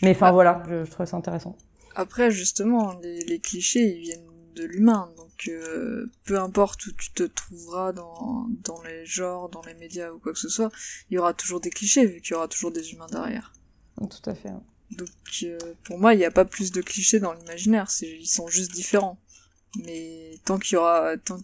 [0.00, 0.32] mais enfin ah.
[0.32, 1.54] voilà, je, je trouve ça intéressant.
[1.96, 5.10] Après, justement, les, les clichés, ils viennent de l'humain.
[5.16, 10.10] Donc euh, peu importe où tu te trouveras dans, dans les genres, dans les médias
[10.10, 10.70] ou quoi que ce soit,
[11.10, 13.52] il y aura toujours des clichés vu qu'il y aura toujours des humains derrière.
[13.96, 14.50] Tout à fait.
[14.90, 15.08] Donc
[15.44, 18.72] euh, pour moi, il n'y a pas plus de clichés dans l'imaginaire, ils sont juste
[18.72, 19.18] différents.
[19.84, 21.40] Mais tant qu'il y aura tant,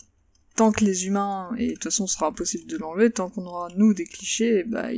[0.55, 3.47] tant, que les humains et de toute façon ce sera impossible de l'enlever, tant qu'on
[3.47, 4.89] aura nous des clichés, bah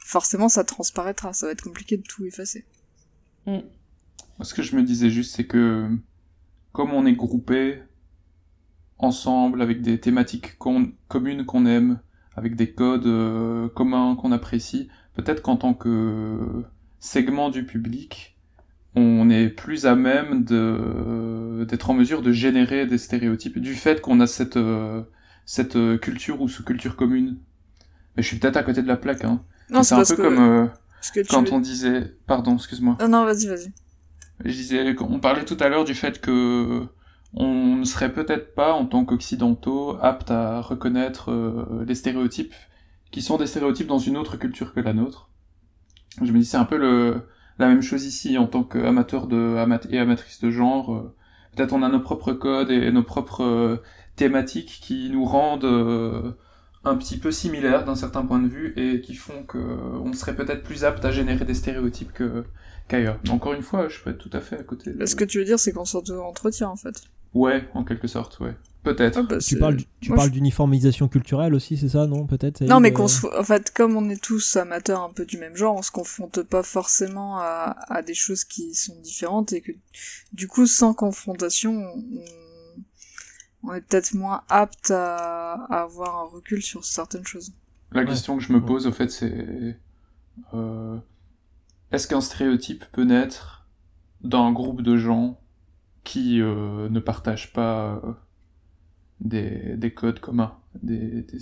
[0.00, 2.64] forcément ça transparaîtra, ça va être compliqué de tout effacer.
[3.46, 3.60] Mm.
[4.42, 5.88] Ce que je me disais juste, c'est que
[6.76, 7.78] comme on est groupé
[8.98, 12.00] ensemble avec des thématiques communes qu'on aime,
[12.36, 16.36] avec des codes euh, communs qu'on apprécie, peut-être qu'en tant que
[16.98, 18.36] segment du public,
[18.94, 24.20] on est plus à même d'être en mesure de générer des stéréotypes du fait qu'on
[24.20, 25.00] a cette euh,
[25.46, 27.38] cette culture ou sous-culture commune.
[28.16, 29.40] Mais je suis peut-être à côté de la plaque, hein.
[29.82, 30.66] c'est un peu comme euh,
[31.30, 32.98] quand on disait, pardon, excuse-moi.
[33.00, 33.72] Non, non, vas-y, vas-y.
[34.44, 36.86] Je disais, on parlait tout à l'heure du fait que
[37.34, 42.54] on ne serait peut-être pas, en tant qu'occidentaux, aptes à reconnaître euh, les stéréotypes
[43.10, 45.30] qui sont des stéréotypes dans une autre culture que la nôtre.
[46.22, 46.76] Je me dis, c'est un peu
[47.58, 49.56] la même chose ici, en tant qu'amateur de,
[49.90, 50.94] et amatrice de genre.
[50.94, 51.14] Euh,
[51.54, 53.82] peut-être on a nos propres codes et nos propres euh,
[54.16, 56.36] thématiques qui nous rendent
[56.84, 60.36] un petit peu similaires d'un certain point de vue et qui font que on serait
[60.36, 62.44] peut-être plus apte à générer des stéréotypes que
[62.88, 63.18] qu'ailleurs.
[63.28, 64.92] Encore une fois, je peux être tout à fait à côté.
[65.06, 67.02] Ce que tu veux dire, c'est qu'on s'entretient en fait.
[67.34, 68.54] Ouais, en quelque sorte, ouais.
[68.82, 69.18] Peut-être.
[69.18, 72.78] Ah bah, Tu parles, tu moi, parles d'uniformisation culturelle aussi, c'est ça, non Peut-être Non,
[72.78, 73.26] mais euh, qu'on se...
[73.26, 76.42] en fait, comme on est tous amateurs un peu du même genre, on se confronte
[76.44, 79.72] pas forcément à, à des choses qui sont différentes et que,
[80.32, 82.04] du coup, sans confrontation, on,
[83.64, 87.52] on est peut-être moins apte à, à avoir un recul sur certaines choses.
[87.90, 88.06] La Ouais.
[88.06, 88.66] question que je me Ouais.
[88.66, 89.76] pose, au fait, c'est
[90.54, 90.96] euh,
[91.96, 93.66] est-ce qu'un stéréotype peut naître
[94.22, 95.40] d'un groupe de gens
[96.04, 98.12] qui euh, ne partagent pas euh,
[99.20, 101.38] des, des codes communs des, des-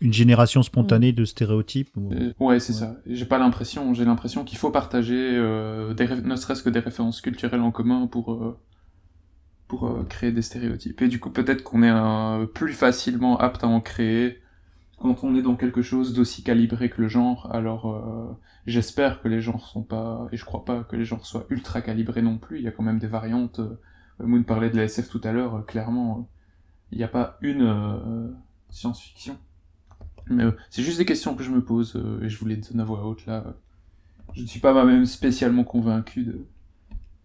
[0.00, 1.90] Une génération spontanée de stéréotypes.
[1.96, 2.96] ou- euh, Ouais, c'est ça.
[3.06, 6.80] J'ai pas l'impression, j'ai l'impression qu'il faut partager euh, des ré- ne serait-ce que des
[6.80, 8.56] références culturelles en commun pour euh,
[9.68, 11.00] pour euh, créer des stéréotypes.
[11.02, 14.39] Et du coup, peut-être qu'on est un- plus facilement apte à en créer
[15.00, 17.48] quand on est dans quelque chose d'aussi calibré que le genre.
[17.54, 18.36] Alors, euh,
[18.66, 21.82] j'espère que les genres sont pas, et je crois pas que les genres soient ultra
[21.82, 22.58] calibrés non plus.
[22.58, 23.60] Il y a quand même des variantes.
[23.60, 23.78] euh,
[24.20, 25.56] Moon parlait de la SF tout à l'heure.
[25.56, 26.22] euh, clairement, euh,
[26.92, 28.28] il n'y a pas une euh,
[28.70, 29.38] science-fiction.
[30.30, 33.04] Mais c'est juste des questions que je me pose et je voulais donner à voix
[33.06, 33.44] haute là.
[34.34, 36.46] Je ne suis pas moi-même spécialement convaincu de,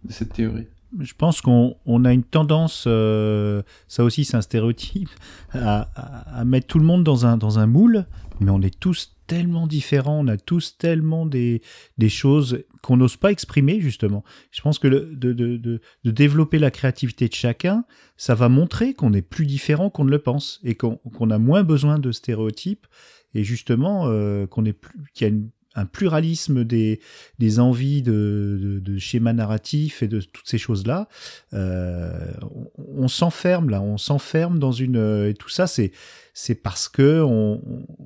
[0.06, 0.68] de cette théorie.
[1.00, 5.10] Je pense qu'on on a une tendance, euh, ça aussi c'est un stéréotype,
[5.54, 8.06] à, mettre tout le monde dans un, moule,
[8.40, 11.62] mais on est tous tellement différents, on a tous tellement des,
[12.08, 14.24] choses qu'on n'ose pas exprimer justement.
[14.52, 17.86] Je pense que de, développer la créativité de chacun,
[18.18, 21.38] ça va montrer qu'on est plus différent qu'on ne le pense et qu'on qu'on a
[21.38, 22.88] moins besoin de stéréotypes
[23.34, 27.00] et justement euh, qu'on est plus, qu'il y a une- un pluralisme des,
[27.40, 31.08] des envies de, de, de schémas narratifs et de toutes ces choses-là,
[31.54, 32.32] euh,
[32.78, 35.92] on, s'enferme là, on s'enferme dans une euh, et tout ça c'est
[36.34, 37.62] c'est parce que on,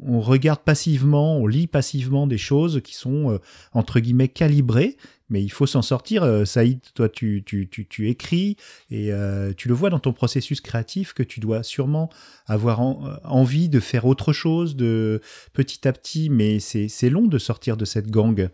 [0.06, 3.38] on regarde passivement, on lit passivement des choses qui sont euh,
[3.74, 4.98] entre guillemets calibrées,
[5.30, 6.24] mais il faut s'en sortir.
[6.24, 8.58] Euh, Saïd, toi tu tu tu, tu écris
[8.90, 12.10] et euh, tu le vois dans ton processus créatif que tu dois sûrement
[12.48, 15.22] avoir euh, envie de faire autre chose de
[15.54, 18.50] petit à petit, mais c'est long de sortir de cette gang.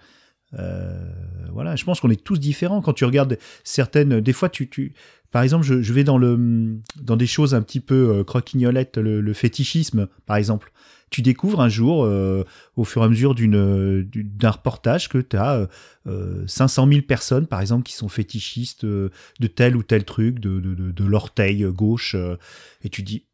[0.58, 1.12] Euh,
[1.52, 2.82] voilà, je pense qu'on est tous différents.
[2.82, 4.94] Quand tu regardes certaines, des fois, tu, tu
[5.32, 8.98] par exemple, je, je vais dans le, dans des choses un petit peu euh, croquignolettes,
[8.98, 10.72] le, le fétichisme, par exemple.
[11.10, 12.44] Tu découvres un jour, euh,
[12.76, 15.68] au fur et à mesure du- d'un reportage, que tu as
[16.08, 19.10] euh, 500 000 personnes, par exemple, qui sont fétichistes euh,
[19.40, 22.38] de tel ou tel truc, de, l'orteil gauche, euh,
[22.84, 23.26] et tu dis,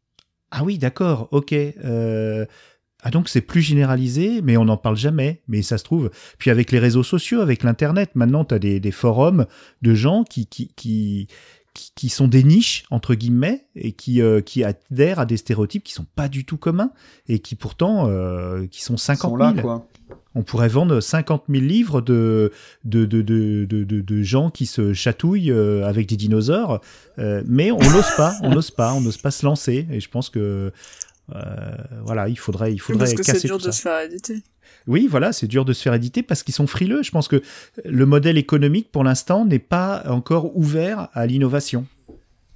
[0.50, 1.52] ah oui, d'accord, ok.
[1.52, 2.44] euh,
[3.04, 5.42] ah donc c'est plus généralisé, mais on n'en parle jamais.
[5.48, 6.10] Mais ça se trouve.
[6.38, 9.46] Puis avec les réseaux sociaux, avec l'internet, maintenant tu as des, forums
[9.82, 10.46] de gens qui
[11.74, 15.82] qui qui sont des niches entre guillemets et qui euh, qui adhèrent à des stéréotypes
[15.84, 16.90] qui sont pas du tout communs
[17.28, 19.54] et qui pourtant euh, qui sont Ils 50 sont 000.
[19.54, 19.86] là, quoi.
[20.34, 22.52] On pourrait vendre 50 000 livres de,
[22.84, 26.80] de, de, de, de, de- de gens qui se chatouillent euh, avec des dinosaures,
[27.46, 29.86] mais on n'ose pas, on n'ose pas, on n'ose pas se lancer.
[29.90, 30.72] Et je pense que
[32.04, 33.76] voilà, il faudrait, il faudrait Parce que c'est casser dur tout de ça.
[33.76, 34.42] se faire éditer.
[34.86, 37.02] Oui, voilà, c'est dur de se faire éditer parce qu'ils sont frileux.
[37.02, 37.42] Je pense que
[37.84, 41.86] le modèle économique, pour l'instant, n'est pas encore ouvert à l'innovation.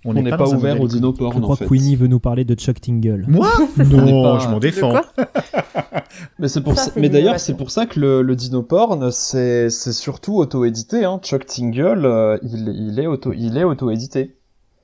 [0.04, 1.64] On n'est pas, un ouvert modèle au dinoporn, Je en crois fait.
[1.64, 3.24] que Queenie veut nous parler de Chuck Tingle.
[3.28, 4.94] Moi Non, pas- je m'en défends.
[6.38, 9.10] Mais c'est pour Ça, ça, c'est mais d'ailleurs c'est pour ça que le, le dinoporn
[9.10, 11.18] c'est c'est surtout auto-édité hein.
[11.22, 14.36] Chuck Tingle euh, il il est auto il est auto-édité.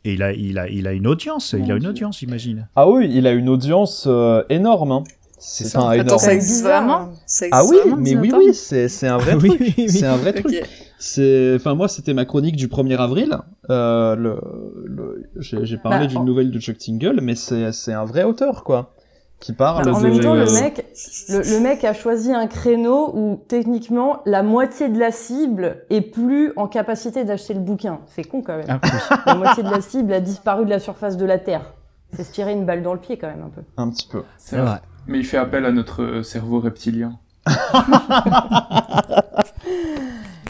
[0.04, 1.54] Et il a, il a, il a une audience.
[1.58, 2.68] Il a une audience, j'imagine.
[2.74, 5.04] Ah oui, il a une audience euh, énorme hein.
[5.38, 5.80] C'est ça.
[5.80, 6.18] un Attends, énorme.
[6.20, 9.34] ça existe vraiment Ça Ah existe oui, vraiment, mais oui oui, c'est c'est un vrai
[9.42, 9.60] Oui, truc.
[9.60, 9.88] oui, oui.
[9.90, 10.62] C'est un vrai truc.
[10.98, 13.36] C'est enfin moi c'était ma chronique du 1er avril.
[13.70, 14.38] Euh, le,
[14.86, 18.22] le j'ai j'ai parlé Bah, d'une nouvelle de Chuck Tingle mais c'est c'est un vrai
[18.22, 18.94] auteur quoi
[19.43, 20.86] qui parle en de même temps, le mec,
[21.28, 26.01] le, le mec a choisi un créneau où techniquement la moitié de la cible est
[26.01, 27.98] plus en capacité d'acheter le bouquin.
[28.06, 28.66] C'est con quand même.
[28.69, 28.90] Ah, oui.
[29.27, 31.74] La moitié de la cible a disparu de la surface de la Terre.
[32.12, 33.62] C'est se tirer une balle dans le pied quand même un peu.
[33.77, 34.23] un petit peu.
[34.39, 34.81] C'est vrai.
[35.09, 37.19] Mais il fait appel à notre euh, cerveau reptilien.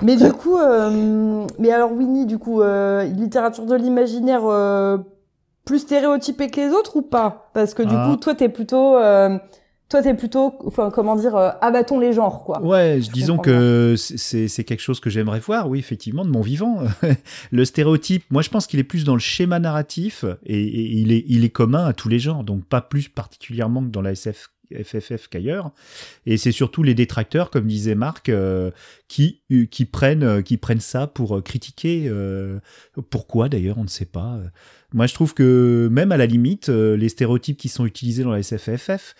[0.03, 4.99] Mais du coup, euh, mais alors Winnie, du coup, euh, littérature de l'imaginaire euh,
[5.65, 7.51] plus stéréotypée que les autres ou pas?
[7.55, 8.09] Parce que du Ah.
[8.11, 9.39] coup, toi, t'es plutôt, euh,
[9.89, 12.61] toi, t'es plutôt, enfin, comment dire, euh, abattons les genres, quoi.
[12.63, 16.41] Ouais, Je disons que c'est c'est quelque chose que j'aimerais voir, oui, effectivement, de mon
[16.41, 16.79] vivant.
[17.53, 21.13] le stéréotype, moi je pense qu'il est plus dans le schéma narratif et, et il,
[21.13, 24.13] est, il est commun à tous les genres, donc pas plus particulièrement que dans la
[24.13, 24.49] SF,
[24.85, 25.71] FFF qu'ailleurs.
[26.27, 28.71] Et c'est surtout les détracteurs, comme disait Marc, euh,
[29.09, 32.11] qui, euh, qui, prennent, euh, qui prennent ça pour critiquer.
[33.11, 34.39] pourquoi d'ailleurs, on ne sait pas.
[34.95, 38.43] Moi je trouve que même à la limite, les stéréotypes qui sont utilisés dans la
[38.43, 39.15] SFFF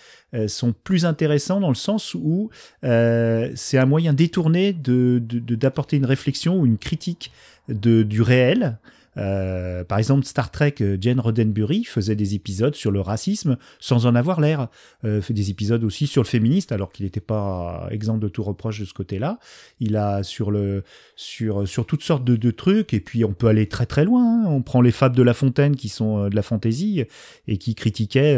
[0.47, 2.51] sont plus intéressants dans le sens où
[2.83, 7.33] c'est un moyen détourné de de- de- d'apporter une réflexion ou une critique
[7.69, 8.79] de, du réel
[9.19, 14.07] Euh, par exemple, Star Trek, euh, Jane Roddenberry faisait des épisodes sur le racisme sans
[14.07, 14.69] en avoir l'air.
[15.05, 18.43] Euh, fait des épisodes aussi sur le féministe, alors qu'il n'était pas exempt de tout
[18.43, 19.39] reproche de ce côté-là.
[19.81, 20.83] Il a sur le
[21.17, 22.95] sur sur toutes sortes de, trucs.
[22.95, 24.45] Et puis on peut aller très très loin.
[24.45, 24.47] Hein.
[24.47, 27.05] On prend les fables de La Fontaine qui sont de la fantaisie
[27.49, 28.37] et qui critiquaient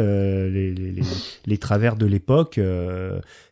[0.49, 1.01] les, les, les,
[1.45, 2.59] les, travers de l'époque.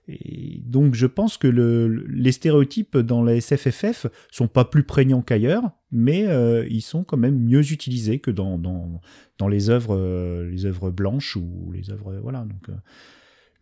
[0.08, 5.22] Et donc je pense que le, les stéréotypes dans la SFFF sont pas plus prégnants
[5.22, 5.64] qu'ailleurs,
[5.94, 9.00] mais euh, ils sont quand même mieux utilisés que dans, dans,
[9.38, 12.74] dans les œuvres euh, les œuvres blanches ou les œuvres voilà donc euh,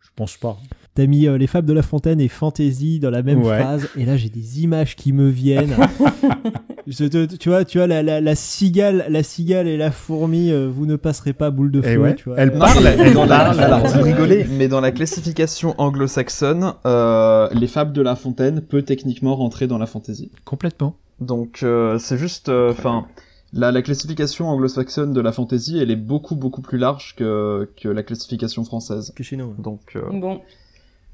[0.00, 0.58] je pense pas.
[0.94, 4.16] T'as mis les fables de La Fontaine et fantasy dans la même phrase et là
[4.16, 5.76] j'ai des images qui me viennent.
[6.90, 10.86] tu vois, tu vois la, la, la, cigale, la cigale et la fourmi, euh, vous
[10.86, 12.14] ne passerez pas boule de eh feu.
[12.16, 12.38] Tu vois.
[12.38, 13.60] Elle parle, elle dans parle.
[13.60, 18.82] Alors, vous rigolez, mais dans la classification anglo-saxonne, euh, les fables de La Fontaine peut
[18.82, 20.30] techniquement rentrer dans la fantasy.
[20.44, 20.96] Complètement.
[21.20, 23.06] Donc euh, c'est juste, euh, enfin.
[23.54, 27.86] La, la, classification anglo-saxonne de la fantasy, elle est beaucoup beaucoup plus large que, que
[27.86, 29.12] la classification française.
[29.14, 29.54] Que chez nous.
[29.58, 30.40] Donc bon,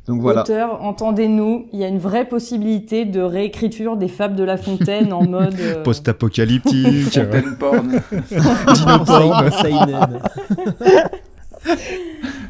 [0.09, 0.41] donc voilà.
[0.41, 5.13] Auteur, entendez-nous, il y a une vraie possibilité de réécriture des fables de La Fontaine
[5.13, 5.83] en mode euh...
[5.85, 7.13] post-apocalyptique.
[7.13, 7.89] Fontaine porn.
[8.75, 9.51] Dino porn.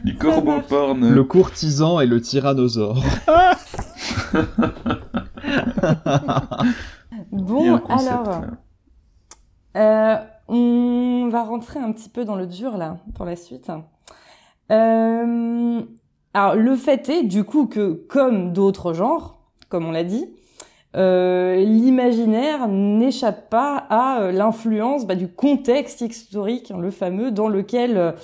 [0.05, 1.13] du corbeau porn.
[1.13, 3.03] Le courtisan et le tyrannosaure.
[7.33, 8.43] Bon, alors,
[9.77, 10.17] euh,
[10.49, 13.71] on va rentrer un petit peu dans le dur là pour la suite.
[14.71, 15.81] Euh,
[16.35, 20.27] alors le fait est du coup que comme d'autres genres, comme on l'a dit,
[20.97, 27.49] euh, l'imaginaire n'échappe pas à euh, l'influence bah, du contexte historique, hein, le fameux, dans
[27.49, 28.15] lequel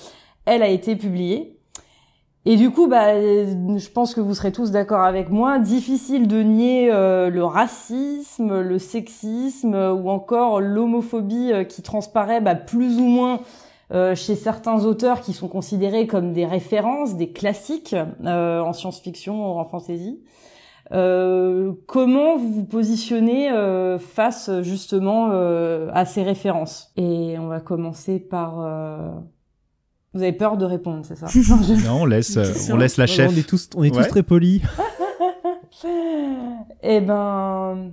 [0.47, 1.54] elle a été publiée.
[2.47, 6.43] Et du coup, bah, je pense que vous serez tous d'accord avec moi, difficile de
[6.43, 13.41] nier le racisme, le sexisme ou encore l'homophobie qui transparaît bah, plus ou moins
[13.93, 17.95] euh, chez certains auteurs qui sont considérés comme des références, des classiques
[18.25, 20.23] euh, en science-fiction ou en fantasy.
[20.93, 26.93] Euh, comment vous vous positionnez euh, face justement euh, à ces références?
[26.97, 28.59] Et on va commencer par.
[30.15, 31.27] Vous avez peur de répondre, c'est ça
[31.85, 32.39] Non, on laisse,
[32.71, 33.33] on laisse la chef.
[33.33, 34.63] On est tous, on est tous très polis.
[36.83, 37.93] eh ben,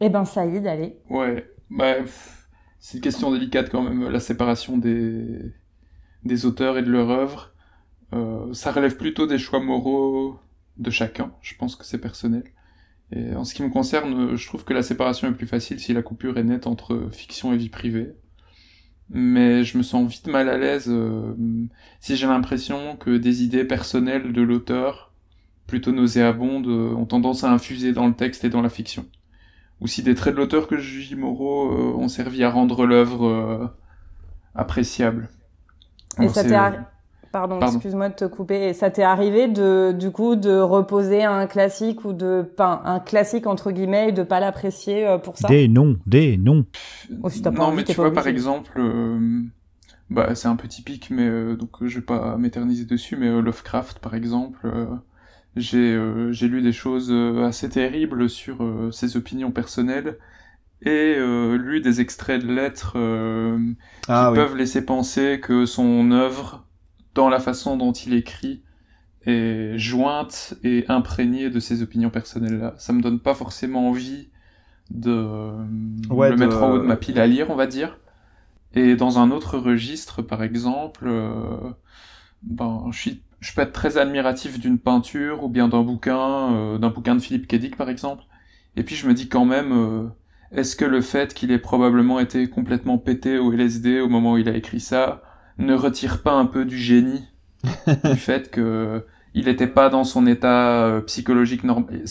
[0.00, 0.98] eh ben, Saïd, allez.
[1.10, 1.96] Ouais, bah,
[2.78, 5.52] c'est une question délicate quand même, la séparation des,
[6.24, 7.52] des auteurs et de leur œuvre.
[8.14, 10.38] Euh, ça relève plutôt des choix moraux
[10.78, 12.44] de chacun, je pense que c'est personnel.
[13.12, 15.92] Et en ce qui me concerne, je trouve que la séparation est plus facile si
[15.92, 18.14] la coupure est nette entre fiction et vie privée.
[19.10, 21.34] Mais je me sens vite mal à l'aise euh,
[22.00, 25.12] si j'ai l'impression que des idées personnelles de l'auteur,
[25.66, 29.06] plutôt nauséabondes, ont tendance à infuser dans le texte et dans la fiction
[29.80, 32.86] ou si des traits de l'auteur que je juge moraux euh, ont servi à rendre
[32.86, 33.66] l'œuvre euh,
[34.54, 35.28] appréciable.
[36.20, 36.54] Et ça t'est
[37.38, 38.68] Pardon, excuse-moi de te couper.
[38.68, 43.46] Et ça t'est arrivé de, du coup, de reposer un classique ou de, un classique
[43.46, 45.48] entre guillemets et de pas l'apprécier euh, pour ça?
[45.48, 46.64] Des noms, des noms.
[47.22, 48.80] Oh, non, mais tu vois, par exemple,
[50.10, 54.14] bah, c'est un peu typique, mais donc je vais pas m'éterniser dessus, mais Lovecraft, par
[54.14, 54.68] exemple,
[55.56, 60.18] j'ai euh, j'ai lu des choses euh, assez terribles sur euh, ses opinions personnelles
[60.82, 61.16] et
[61.58, 62.98] lu des extraits de lettres
[64.08, 66.65] ah qui peuvent laisser penser que son œuvre,
[67.16, 68.62] dans la façon dont il écrit,
[69.26, 72.74] est jointe et imprégnée de ses opinions personnelles-là.
[72.78, 74.28] Ça me donne pas forcément envie
[74.90, 75.10] de
[76.08, 77.98] le mettre en haut de ma pile à lire, on va dire.
[78.74, 81.10] Et dans un autre registre, par exemple,
[82.44, 86.78] ben, je suis je peux être très admiratif d'une peinture ou bien d'un bouquin, euh,
[86.78, 88.24] d'un bouquin de Philippe Kedic par exemple.
[88.76, 90.08] Et puis je me dis quand même, euh,
[90.52, 94.38] est-ce que le fait qu'il ait probablement été complètement pété au LSD au moment où
[94.38, 95.22] il a écrit ça
[95.58, 97.24] ne retire pas un peu du génie
[98.04, 99.04] du fait que
[99.34, 102.04] il n'était pas dans son état euh, psychologique normal.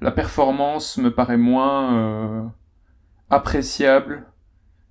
[0.00, 2.52] La performance me paraît moins
[3.30, 4.26] appréciable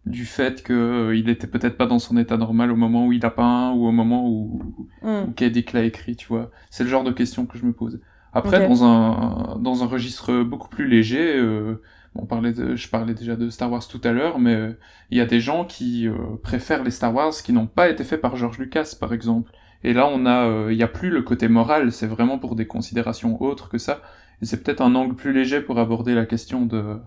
[0.06, 3.14] du fait que euh, il était peut-être pas dans son état normal au moment où
[3.14, 4.62] il a peint ou au moment où,
[5.04, 5.34] mm.
[5.38, 6.50] où l'a écrit, tu vois.
[6.70, 8.02] C'est le genre de question que je me pose.
[8.34, 11.82] Après, dans un dans un registre beaucoup plus léger, euh,
[12.16, 14.78] on parlait de, je parlais déjà de Star Wars tout à l'heure, mais euh,
[15.10, 18.04] il y a des gens qui euh, préfèrent les Star Wars qui n'ont pas été
[18.04, 19.52] faits par George Lucas, par exemple.
[19.84, 22.68] Et là, on a, il y a plus le côté moral, c'est vraiment pour des
[22.68, 24.02] considérations autres que ça.
[24.42, 27.00] Et c'est peut-être un angle plus léger pour aborder la question de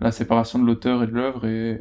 [0.00, 1.78] la séparation de l'auteur et de l'œuvre et,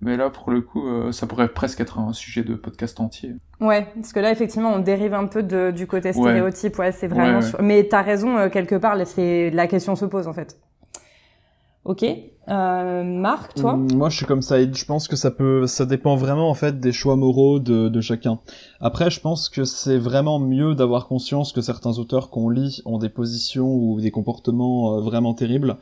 [0.00, 3.34] mais là pour le coup euh, ça pourrait presque être un sujet de podcast entier.
[3.60, 6.78] Ouais parce que là effectivement on dérive un peu de, du côté stéréotype.
[6.78, 10.32] Ouais, c'est vraiment mais t'as raison euh, quelque part c'est la question se pose en
[10.32, 10.58] fait
[11.84, 12.04] Ok.
[12.48, 14.60] Euh, Marc, toi mm, Moi, je suis comme ça.
[14.60, 18.00] Je pense que ça peut, ça dépend vraiment en fait des choix moraux de, de
[18.00, 18.40] chacun.
[18.80, 22.98] Après, je pense que c'est vraiment mieux d'avoir conscience que certains auteurs qu'on lit ont
[22.98, 25.76] des positions ou des comportements euh, vraiment terribles,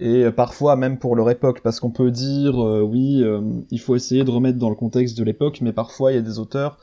[0.00, 3.22] et euh, parfois même pour leur époque, parce qu'on peut dire oui,
[3.70, 6.22] il faut essayer de remettre dans le contexte de l'époque, mais parfois il y a
[6.22, 6.78] des auteurs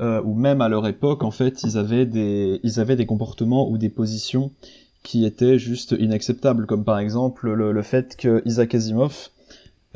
[0.00, 3.76] ou même à leur époque, en fait, ils avaient des, ils avaient des comportements ou
[3.76, 4.50] des positions
[5.02, 9.30] qui étaient juste inacceptables, comme par exemple le, le fait que Isaac Asimov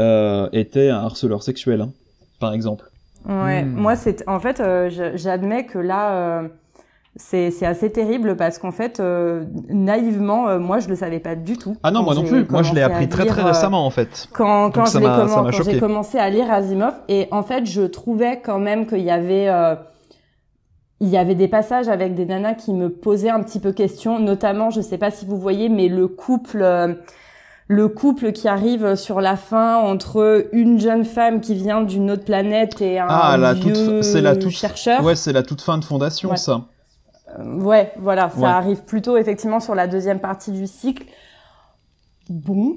[0.00, 1.92] euh, était un harceleur sexuel, hein,
[2.40, 2.90] par exemple.
[3.26, 3.74] Ouais, hmm.
[3.74, 6.48] moi c'est en fait euh, j'admets que là euh,
[7.16, 11.56] c'est assez terrible parce qu'en fait euh, naïvement euh, moi je le savais pas du
[11.56, 11.74] tout.
[11.82, 14.28] Ah non moi non plus, moi je l'ai appris très très récemment en fait.
[14.34, 14.84] Quand quand
[15.64, 19.48] j'ai commencé à lire Asimov et en fait je trouvais quand même qu'il y avait
[21.00, 24.18] il y avait des passages avec des nanas qui me posaient un petit peu question,
[24.18, 26.94] notamment, je sais pas si vous voyez, mais le couple, euh,
[27.66, 32.24] le couple qui arrive sur la fin entre une jeune femme qui vient d'une autre
[32.24, 35.02] planète et un ah, la vieux c'est la toute, chercheur.
[35.02, 36.62] Ouais, c'est la toute fin de fondation, ça.
[37.38, 41.04] Euh, ouais, voilà, ça arrive plutôt effectivement sur la deuxième partie du cycle.
[42.30, 42.76] Bon.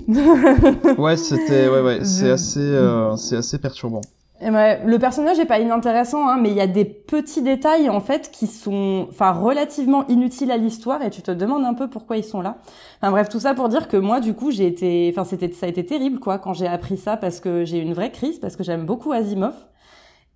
[0.98, 4.02] ouais, c'était, ouais, ouais, c'est assez, euh, c'est assez perturbant
[4.41, 8.30] le personnage est pas inintéressant, hein, mais il y a des petits détails en fait
[8.31, 12.23] qui sont, enfin, relativement inutiles à l'histoire et tu te demandes un peu pourquoi ils
[12.23, 12.57] sont là.
[13.01, 15.65] Enfin bref, tout ça pour dire que moi, du coup, j'ai été, enfin, c'était, ça
[15.65, 18.39] a été terrible quoi quand j'ai appris ça parce que j'ai eu une vraie crise
[18.39, 19.55] parce que j'aime beaucoup Asimov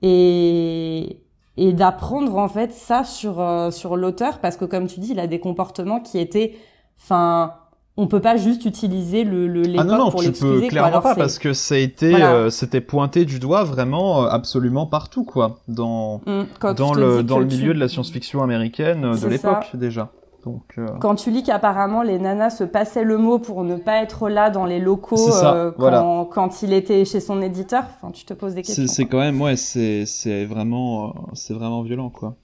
[0.02, 1.22] et
[1.58, 5.20] et d'apprendre en fait ça sur euh, sur l'auteur parce que comme tu dis, il
[5.20, 6.56] a des comportements qui étaient,
[6.98, 7.54] enfin
[8.02, 11.38] on peut pas juste utiliser le, le ah non, non, tu peux clairement pas parce
[11.38, 16.20] que ça a été euh, c'était pointé du doigt vraiment euh, absolument partout quoi dans
[16.26, 20.10] mm, dans le dans le milieu de la science-fiction américaine euh, de l'époque déjà.
[20.44, 24.28] Donc, Quand tu lis qu'apparemment les nanas se passaient le mot pour ne pas être
[24.28, 25.30] là dans les locaux
[25.78, 28.88] quand, quand, il était chez son éditeur, enfin tu te poses des questions.
[28.88, 32.38] C'est quand même ouais c'est vraiment c'est vraiment violent quoi.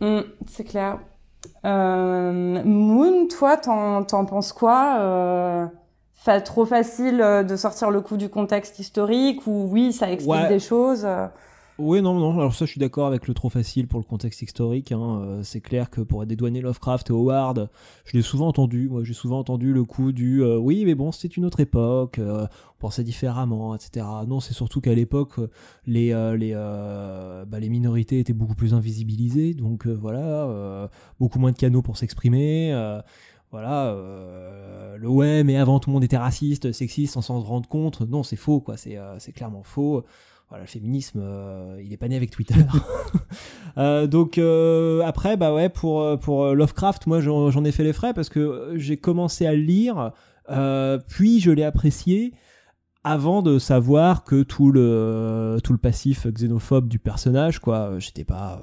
[0.00, 0.98] Mm, c'est clair.
[1.64, 5.66] Euh, Moon, toi, t'en, t'en penses quoi euh,
[6.44, 10.58] Trop facile euh, de sortir le coup du contexte historique ou oui, ça explique des
[10.58, 11.06] choses
[11.80, 12.38] oui, non, non.
[12.38, 14.92] Alors ça, je suis d'accord avec le trop facile pour le contexte historique.
[14.92, 15.22] Hein.
[15.22, 17.70] Euh, c'est clair que pour dédouaner Lovecraft et Howard,
[18.04, 18.88] je l'ai souvent entendu.
[18.88, 22.18] Moi, j'ai souvent entendu le coup du euh, oui, mais bon, c'était une autre époque,
[22.18, 22.46] euh,
[22.76, 24.06] on pensait différemment, etc.
[24.28, 25.40] Non, c'est surtout qu'à l'époque,
[25.86, 30.88] les les bah, les minorités étaient beaucoup plus invisibilisées, donc voilà,
[31.18, 32.72] beaucoup moins de canaux pour s'exprimer.
[33.50, 33.94] voilà,
[34.98, 38.00] le ouais, mais avant tout le monde était raciste, sexiste, sans s'en rendre compte.
[38.02, 38.76] Non, c'est faux, quoi.
[38.76, 40.04] C'est c'est clairement faux
[40.50, 42.56] voilà, le féminisme, euh, il est pas né avec Twitter.
[43.78, 48.12] euh, donc euh, après, bah ouais, pour pour Lovecraft, moi j'en ai fait les frais
[48.12, 50.12] parce que j'ai commencé à le lire,
[51.08, 52.34] puis je l'ai apprécié
[53.04, 58.60] avant de savoir que tout le tout le passif xénophobe du personnage, quoi, j'étais pas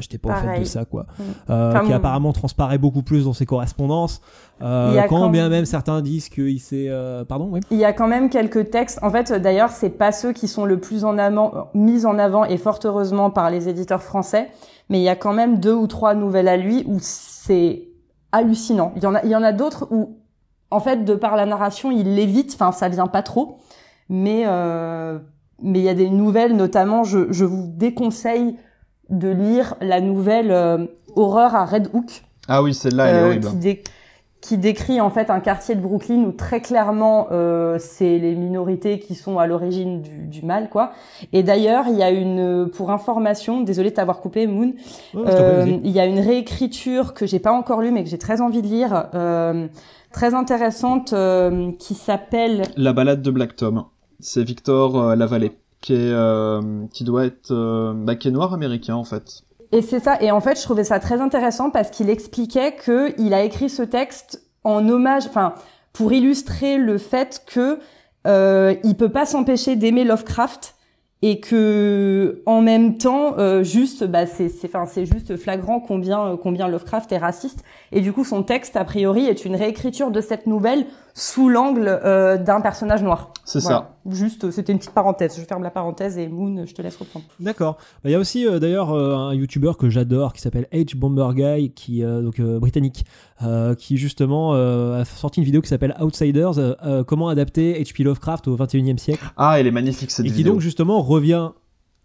[0.00, 1.06] j'étais pas au fait de ça quoi.
[1.18, 1.22] Mm.
[1.50, 4.20] euh, qui apparemment transparaît beaucoup plus dans ses correspondances.
[4.60, 7.60] Euh, quand, bien même certains disent qu'il s'est euh, pardon oui.
[7.70, 8.98] Il y a quand même quelques textes.
[9.02, 12.44] En fait d'ailleurs c'est pas ceux qui sont le plus en avant mis en avant
[12.44, 14.48] et fort heureusement par les éditeurs français
[14.88, 17.88] mais il y a quand même deux ou trois nouvelles à lui où c'est
[18.30, 18.92] hallucinant.
[18.96, 20.18] Il y en a il y en a d'autres où
[20.70, 22.52] en fait de par la narration il l'évite.
[22.54, 23.58] Enfin ça vient pas trop.
[24.08, 25.18] Mais euh,
[25.62, 28.56] mais il y a des nouvelles notamment je, je vous déconseille
[29.10, 32.22] de lire la nouvelle euh, Horreur à Red Hook.
[32.48, 33.48] Ah oui, celle-là, elle est euh, horrible.
[34.40, 38.98] Qui, décrit en fait un quartier de Brooklyn où très clairement euh, c'est les minorités
[38.98, 40.90] qui sont à l'origine du, mal, quoi.
[41.32, 44.72] Et d'ailleurs, il y a une, pour information, désolé de t'avoir coupé, Moon,
[45.14, 48.62] il y a une réécriture que j'ai pas encore lue mais que j'ai très envie
[48.62, 49.06] de lire,
[50.10, 51.14] très intéressante,
[51.78, 53.84] qui s'appelle La balade de Black Tom.
[54.18, 55.52] C'est Victor Lavallée
[55.82, 59.42] qui est euh, qui doit être euh, bah, qui est noir américain en fait.
[59.72, 60.20] Et c'est ça.
[60.22, 63.68] Et en fait, je trouvais ça très intéressant parce qu'il expliquait que il a écrit
[63.68, 65.54] ce texte en hommage, enfin,
[65.92, 67.78] pour illustrer le fait que
[68.26, 70.76] euh, il peut pas s'empêcher d'aimer Lovecraft
[71.22, 76.36] et que en même temps euh, juste bah c'est c'est enfin c'est juste flagrant combien
[76.36, 80.20] combien Lovecraft est raciste et du coup son texte a priori est une réécriture de
[80.20, 83.32] cette nouvelle sous l'angle euh, d'un personnage noir.
[83.44, 83.91] C'est ça.
[84.10, 85.36] Juste, c'était une petite parenthèse.
[85.38, 87.24] Je ferme la parenthèse et Moon, je te laisse reprendre.
[87.40, 87.76] D'accord.
[88.02, 90.96] Bah, il y a aussi euh, d'ailleurs euh, un YouTuber que j'adore qui s'appelle H
[90.96, 93.04] Bomber Guy, qui donc britannique,
[93.78, 96.76] qui justement a sorti une vidéo qui s'appelle Outsiders,
[97.06, 98.04] comment adapter H.P.
[98.04, 99.24] Lovecraft au 21e siècle.
[99.36, 100.38] Ah, elle est magnifique cette vidéo.
[100.38, 101.50] Et qui donc justement revient,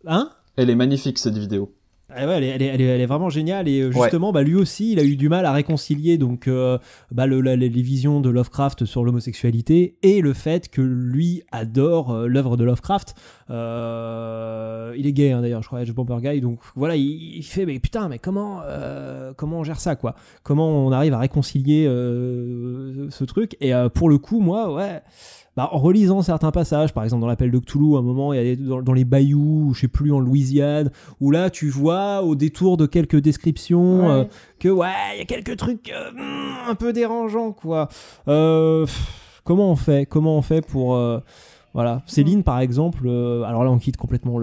[0.06, 0.30] hein?
[0.56, 1.72] Elle est magnifique cette vidéo.
[2.10, 4.56] Ah ouais, elle, est, elle, est, elle, est, vraiment géniale et euh, justement, bah, lui
[4.56, 6.78] aussi, il a eu du mal à réconcilier donc euh,
[7.12, 12.28] bah, le, les visions de Lovecraft sur l'homosexualité et le fait que lui adore euh,
[12.28, 13.14] l'œuvre de Lovecraft.
[13.50, 16.40] il est gay hein, d'ailleurs, je crois, Edge Bomber Guy.
[16.40, 18.62] Donc voilà, il, fait mais putain, mais comment
[19.36, 20.16] comment on gère ça quoi?
[20.44, 23.58] Comment on arrive à réconcilier ce truc?
[23.60, 25.02] Et pour le coup, moi, ouais
[25.58, 28.48] bah, en relisant certains passages, par exemple dans l'appel de Cthulhu, à un moment, il
[28.48, 32.22] y a dans, dans les bayous, je sais plus, en Louisiane, où là, tu vois,
[32.22, 34.24] au détour de quelques descriptions, euh,
[34.60, 37.90] que ouais, il y a quelques trucs euh, hmm, un peu dérangeants, quoi.
[38.28, 38.86] Euh,
[39.44, 40.06] comment on fait?
[40.06, 40.96] Comment on fait pour.
[41.74, 44.40] Voilà, Céline par exemple, alors là on quitte complètement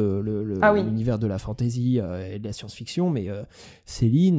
[0.63, 1.99] ah l'univers le, de la fantasy
[2.31, 3.29] et de la science-fiction, mais
[3.87, 4.39] Céline,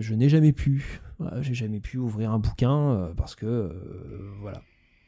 [0.00, 1.00] je n'ai jamais pu,
[1.40, 3.70] j'ai jamais pu ouvrir un bouquin parce que
[4.40, 4.60] voilà,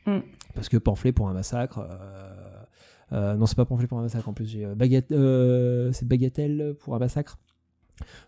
[0.08, 0.22] Mm.
[0.54, 1.78] Parce que pamphlet pour un massacre.
[1.78, 2.64] Euh,
[3.12, 4.46] euh, non, c'est pas pamphlet pour un massacre en plus.
[4.46, 7.38] J'ai euh, c'est bagatelle pour un massacre.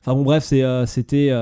[0.00, 1.32] Enfin bon bref, c'était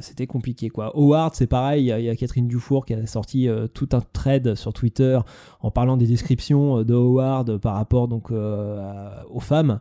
[0.00, 0.96] c'était compliqué quoi.
[0.96, 4.72] Howard, c'est pareil, il y, a Catherine Dufour qui a sorti tout un thread sur
[4.72, 5.20] Twitter
[5.60, 9.78] en parlant des descriptions de Howard par rapport donc aux femmes.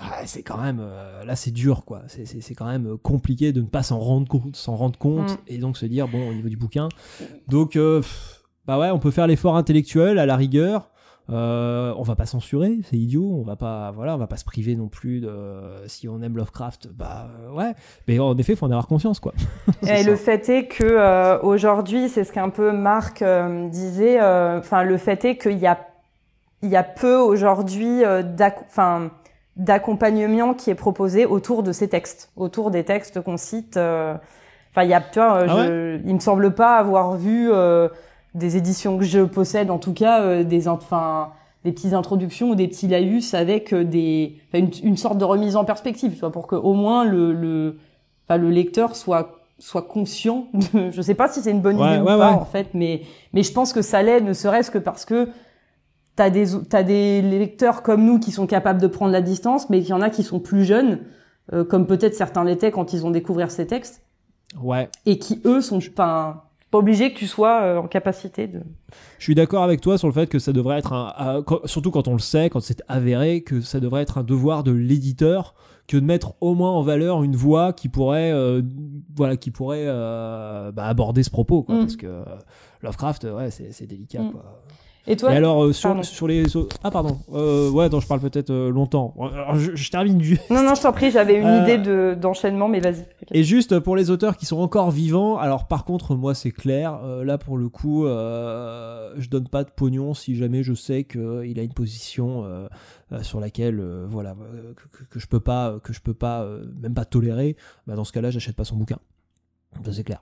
[0.00, 0.84] Ah, c'est quand même
[1.24, 2.02] là c'est dur quoi.
[2.08, 5.38] C'est quand même compliqué de ne pas s'en rendre compte, s'en rendre compte mm.
[5.46, 6.88] et donc se dire bon au niveau du bouquin.
[7.46, 7.78] Donc
[8.66, 10.90] bah ouais, on peut faire l'effort intellectuel à la rigueur.
[11.32, 13.36] Euh, on va pas censurer, c'est idiot.
[13.38, 15.30] On va pas, voilà, on va pas se priver non plus de.
[15.86, 17.72] Si on aime Lovecraft, bah ouais.
[18.08, 19.32] Mais en effet, il faut en avoir conscience, quoi.
[19.86, 24.20] Et le fait est que euh, aujourd'hui, c'est ce qu'un peu Marc euh, disait.
[24.20, 25.78] Enfin, le fait est qu'il y a,
[26.62, 28.02] il y a peu aujourd'hui,
[28.66, 29.10] enfin,
[29.56, 33.76] d'accompagnement qui est proposé autour de ces textes, autour des textes qu'on cite.
[33.76, 35.64] Enfin, il y a, tu vois, ah
[36.04, 37.50] il me semble pas avoir vu
[38.34, 41.32] des éditions que je possède, en tout cas, euh, des, enfin,
[41.64, 45.56] des petites introductions ou des petits laïus avec euh, des, une, une, sorte de remise
[45.56, 47.78] en perspective, vois, pour que au moins le, le,
[48.26, 50.46] enfin, le lecteur soit soit conscient.
[50.54, 53.02] De, je sais pas si c'est une bonne idée ou pas en fait, mais
[53.32, 55.28] mais je pense que ça l'est, ne serait-ce que parce que
[56.16, 59.78] t'as des t'as des lecteurs comme nous qui sont capables de prendre la distance, mais
[59.78, 61.00] il y en a qui sont plus jeunes,
[61.52, 64.02] euh, comme peut-être certains l'étaient quand ils ont découvert ces textes.
[64.60, 64.88] Ouais.
[65.06, 68.62] Et qui eux sont pas pas obligé que tu sois euh, en capacité de.
[69.18, 72.08] Je suis d'accord avec toi sur le fait que ça devrait être un, surtout quand
[72.08, 75.54] on le sait, quand c'est avéré, que ça devrait être un devoir de l'éditeur
[75.88, 78.62] que de mettre au moins en valeur une voix qui pourrait, euh,
[79.16, 81.80] voilà, qui pourrait euh, bah, aborder ce propos, quoi, mm.
[81.80, 82.22] parce que
[82.82, 84.30] Lovecraft, ouais, c'est délicat, mm.
[84.30, 84.62] quoi.
[85.10, 86.44] Et toi alors, euh, sur, sur, les
[86.84, 87.18] Ah, pardon.
[87.34, 89.12] Euh, ouais, donc je parle peut-être euh, longtemps.
[89.18, 90.38] Alors, je, termine du.
[90.50, 93.04] Non, non, je t'en prie, j'avais une idée de, d'enchaînement, mais vas-y.
[93.32, 97.00] Et juste pour les auteurs qui sont encore vivants, alors par contre, moi, c'est clair.
[97.24, 101.62] là, pour le coup, je donne pas de pognon si jamais je sais qu'il a
[101.62, 102.44] une position
[103.22, 104.36] sur laquelle, voilà,
[104.76, 106.46] que, que, je peux pas, que je peux pas,
[106.80, 107.56] même pas tolérer.
[107.88, 108.98] Bah, dans ce cas-là, j'achète pas son bouquin.
[109.84, 110.20] Ça, c'est clair.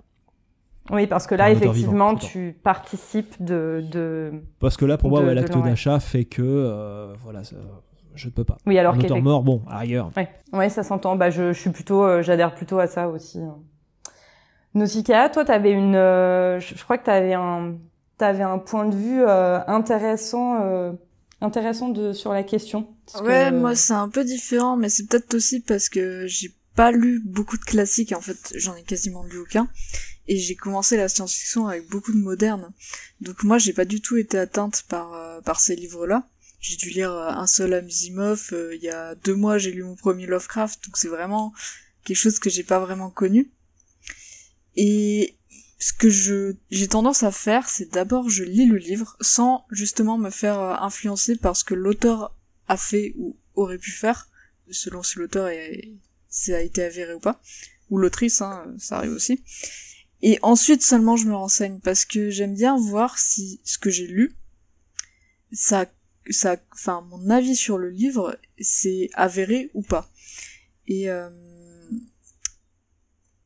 [0.90, 5.56] Oui, parce que là, effectivement, tu participes de, de, Parce que là, pour moi, l'acte
[5.58, 7.42] d'achat fait que, euh, voilà,
[8.14, 8.56] je ne peux pas.
[8.66, 10.10] Oui, alors Un auteur mort, bon, ailleurs.
[10.16, 11.16] Oui, ouais, ça s'entend.
[11.16, 13.40] Bah, je, je suis plutôt, euh, j'adhère plutôt à ça aussi.
[14.74, 17.74] Nausicaa, toi, tu avais une, euh, je, crois que tu avais un,
[18.20, 20.58] avais un point de vue intéressant,
[21.40, 22.88] intéressant de sur la question.
[23.22, 27.20] Ouais, moi, c'est un peu différent, mais c'est peut-être aussi parce que j'ai pas lu
[27.24, 28.12] beaucoup de classiques.
[28.12, 29.68] En fait, j'en ai quasiment lu aucun
[30.28, 32.70] et j'ai commencé la science-fiction avec beaucoup de modernes.
[33.20, 36.28] Donc moi j'ai pas du tout été atteinte par euh, par ces livres-là.
[36.60, 39.82] J'ai dû lire euh, un seul Asimov, euh, il y a deux mois j'ai lu
[39.82, 41.52] mon premier Lovecraft, donc c'est vraiment
[42.04, 43.50] quelque chose que j'ai pas vraiment connu.
[44.76, 45.36] Et
[45.78, 50.18] ce que je j'ai tendance à faire, c'est d'abord je lis le livre sans justement
[50.18, 52.36] me faire influencer par ce que l'auteur
[52.68, 54.28] a fait ou aurait pu faire,
[54.70, 57.40] selon si l'auteur a été avéré ou pas,
[57.88, 59.42] ou l'autrice, hein, ça arrive aussi.
[60.22, 64.06] Et ensuite seulement je me renseigne parce que j'aime bien voir si ce que j'ai
[64.06, 64.34] lu,
[65.52, 65.86] ça,
[66.30, 70.10] ça, enfin mon avis sur le livre, c'est avéré ou pas.
[70.86, 71.30] Et euh,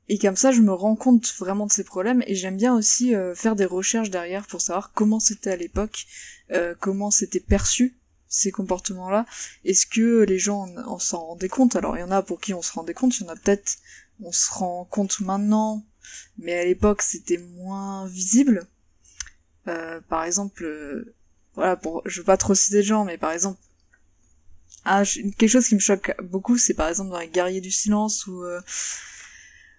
[0.08, 3.14] et comme ça, je me rends compte vraiment de ces problèmes et j'aime bien aussi
[3.14, 6.06] euh, faire des recherches derrière pour savoir comment c'était à l'époque,
[6.50, 7.96] euh, comment c'était perçu
[8.28, 9.24] ces comportements-là.
[9.64, 11.76] Est-ce que les gens en, s'en rendaient compte?
[11.76, 13.36] Alors il y en a pour qui on se rendait compte, il y en a
[13.36, 13.78] peut-être
[14.22, 15.82] on se rend compte maintenant
[16.38, 18.66] mais à l'époque c'était moins visible.
[19.68, 21.14] Euh, par exemple, euh,
[21.54, 23.58] voilà, pour, je veux pas trop citer de gens, mais par exemple,
[24.84, 28.26] ah, quelque chose qui me choque beaucoup, c'est par exemple dans les Guerriers du Silence
[28.26, 28.60] ou euh,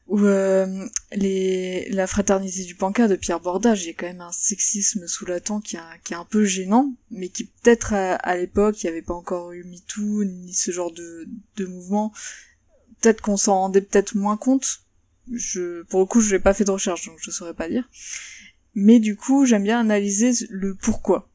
[0.08, 4.22] ou euh, les la fraternité du Panca de Pierre Bordage, il y a quand même
[4.22, 8.38] un sexisme sous la tente qui, qui est un peu gênant, mais qui peut-être à,
[8.38, 11.28] l'époque il n'y avait pas encore eu MeToo ni ce genre de
[11.58, 12.14] de mouvement,
[13.02, 14.83] peut-être qu'on s'en rendait peut-être moins compte.
[15.32, 17.90] Je, pour le coup, je n'ai pas fait de recherche, donc je saurais pas dire.
[18.76, 21.30] Mais du coup, j'aime bien analyser le pourquoi.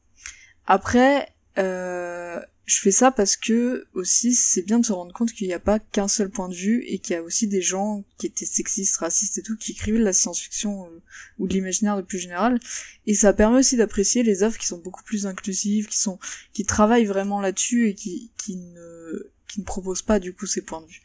[0.67, 2.39] Après, euh,
[2.69, 5.59] je fais ça parce que aussi c'est bien de se rendre compte qu'il n'y a
[5.59, 8.45] pas qu'un seul point de vue et qu'il y a aussi des gens qui étaient
[8.45, 11.01] sexistes, racistes et tout, qui écrivaient de la science-fiction euh,
[11.39, 12.59] ou de l'imaginaire de plus général.
[13.07, 16.19] Et ça permet aussi d'apprécier les œuvres qui sont beaucoup plus inclusives, qui sont
[16.53, 20.61] qui travaillent vraiment là-dessus et qui, qui ne qui ne proposent pas du coup ces
[20.61, 21.01] points de vue.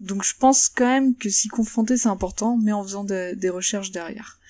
[0.00, 3.90] Donc je pense quand même que s'y confronter c'est important, mais en faisant des recherches
[3.90, 4.40] derrière.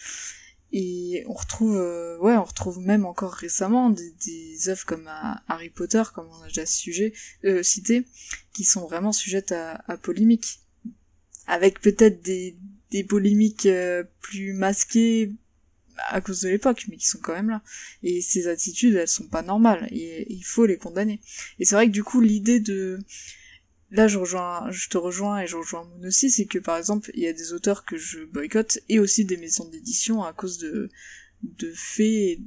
[0.72, 5.10] Et on retrouve, euh, ouais, on retrouve même encore récemment des, œuvres comme
[5.48, 7.12] Harry Potter, comme on a déjà sujet,
[7.44, 8.06] euh, cité,
[8.52, 10.60] qui sont vraiment sujettes à, à polémique.
[11.48, 12.56] Avec peut-être des,
[12.92, 15.32] des polémiques euh, plus masquées
[16.08, 17.62] à cause de l'époque, mais qui sont quand même là.
[18.04, 21.20] Et ces attitudes, elles sont pas normales, et il faut les condamner.
[21.58, 23.00] Et c'est vrai que du coup, l'idée de
[23.90, 27.10] là je rejoins je te rejoins et je rejoins Moon aussi c'est que par exemple
[27.14, 30.58] il y a des auteurs que je boycotte et aussi des maisons d'édition à cause
[30.58, 30.88] de
[31.42, 32.38] de faits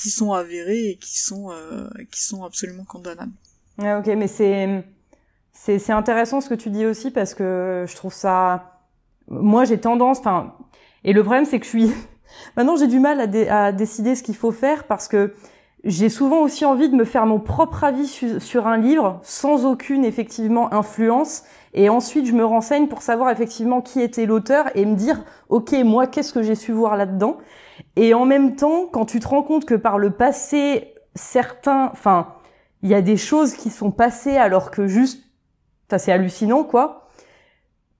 [0.00, 3.32] qui sont avérés et qui sont euh, qui sont absolument condamnables.
[3.78, 4.84] Ouais, ok mais c'est
[5.52, 8.80] c'est c'est intéressant ce que tu dis aussi parce que je trouve ça
[9.28, 10.56] moi j'ai tendance enfin
[11.04, 11.90] et le problème c'est que je suis
[12.56, 15.34] maintenant j'ai du mal à, à décider ce qu'il faut faire parce que
[15.86, 18.08] j'ai souvent aussi envie de me faire mon propre avis
[18.40, 21.44] sur un livre sans aucune effectivement influence.
[21.74, 25.72] Et ensuite je me renseigne pour savoir effectivement qui était l'auteur et me dire ok
[25.84, 27.38] moi qu'est-ce que j'ai su voir là-dedans?
[27.94, 32.34] Et en même temps quand tu te rends compte que par le passé certains enfin
[32.82, 35.22] il y a des choses qui sont passées alors que juste
[35.96, 37.05] c'est hallucinant quoi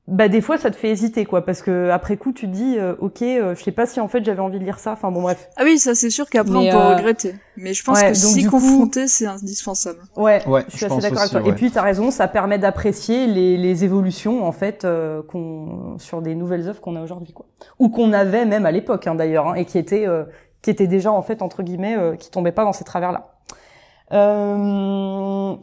[0.09, 2.79] bah des fois ça te fait hésiter quoi parce que après coup tu te dis
[2.79, 4.93] euh, ok euh, je sais pas si en fait j'avais envie de lire ça.
[4.93, 5.49] Enfin bon bref.
[5.57, 7.35] Ah oui ça c'est sûr qu'après on peut euh, regretter.
[7.57, 9.99] Mais je pense que si confronter c'est indispensable.
[10.17, 11.43] Ouais, ouais je suis assez d'accord avec toi.
[11.45, 14.87] Et puis t'as raison ça permet d'apprécier les, les évolutions en fait
[15.29, 17.47] qu'on sur des nouvelles œuvres qu'on a aujourd'hui quoi.
[17.81, 20.07] Ou qu'on avait même à l'époque hein, d'ailleurs hein, et qui étaient
[20.63, 23.37] qui étaient déjà en fait entre guillemets qui tombaient pas dans ces travers là
[24.13, 25.57] euh,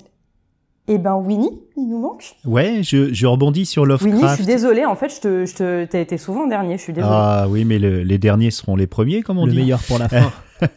[0.87, 2.35] eh ben Winnie, il nous manque.
[2.45, 4.13] Ouais, je, je rebondis sur Lovecraft.
[4.13, 6.83] Winnie, je suis désolée, en fait, je te, je te, t'as été souvent dernier, je
[6.83, 7.13] suis désolée.
[7.15, 9.57] Ah oui, mais les derniers seront les premiers, comme on le dit.
[9.57, 10.31] Le meilleur pour la fin.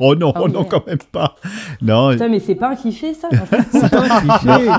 [0.00, 1.36] oh non, oh non, quand même pas.
[1.82, 2.12] Non.
[2.12, 3.28] Putain, mais c'est pas un cliché, ça.
[3.72, 4.70] c'est pas un cliché.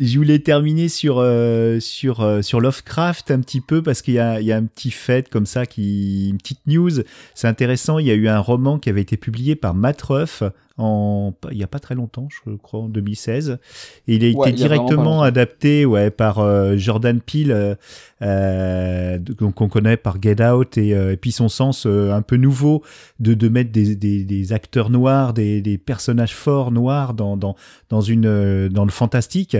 [0.00, 4.18] je voulais terminer sur euh, sur euh, sur Lovecraft un petit peu parce qu'il y
[4.18, 6.90] a il y a un petit fait comme ça qui une petite news.
[7.34, 7.98] C'est intéressant.
[7.98, 10.42] Il y a eu un roman qui avait été publié par Matt Ruff
[10.78, 13.58] en il y a pas très longtemps, je crois en 2016.
[14.06, 17.76] Et il a été directement adapté ouais par euh, Jordan Peele
[18.20, 22.82] euh, donc on connaît par Get Out et, et puis son sens un peu nouveau
[23.20, 27.54] de de mettre des, des, des acteurs noirs, des, des personnages forts noirs dans dans
[27.90, 29.56] dans une dans le fantastique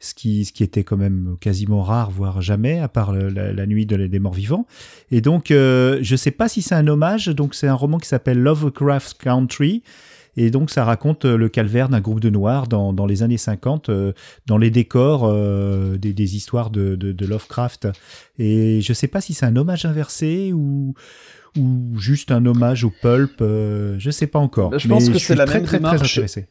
[0.00, 3.84] ce qui, ce qui était quand même quasiment rare, voire jamais, à part la, nuit
[3.86, 4.66] de, des morts vivants.
[5.10, 8.08] Et donc, euh, je sais pas si c'est un hommage, donc c'est un roman qui
[8.08, 9.82] s'appelle Lovecraft Country.
[10.36, 13.36] Et donc ça raconte euh, le calvaire d'un groupe de noirs dans, dans les années
[13.36, 14.12] 50, euh,
[14.46, 17.88] dans les décors euh, des, des, histoires de, de, de, Lovecraft.
[18.38, 20.94] Et je sais pas si c'est un hommage inversé ou
[21.56, 24.78] ou juste un hommage au pulp, je sais pas encore.
[24.78, 25.98] Je pense que c'est la très, même très, démarche.
[25.98, 26.46] très intéressé.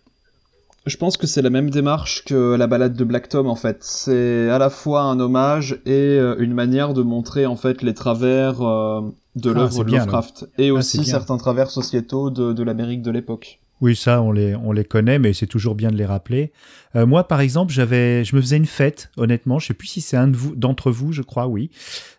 [0.86, 3.78] Je pense que c'est la même démarche que la balade de Black Tom en fait.
[3.80, 8.62] C'est à la fois un hommage et une manière de montrer en fait les travers
[8.62, 9.02] euh,
[9.36, 13.12] de ah, l'œuvre de Lovecraft et ah, aussi certains travers sociétaux de, de l'Amérique de
[13.12, 13.60] l'époque.
[13.82, 16.52] Oui, ça, on les, on les connaît, mais c'est toujours bien de les rappeler.
[16.96, 19.60] Euh, moi, par exemple, j'avais, je me faisais une fête, honnêtement.
[19.60, 21.70] Je sais plus si c'est un de vous, d'entre vous, je crois, oui,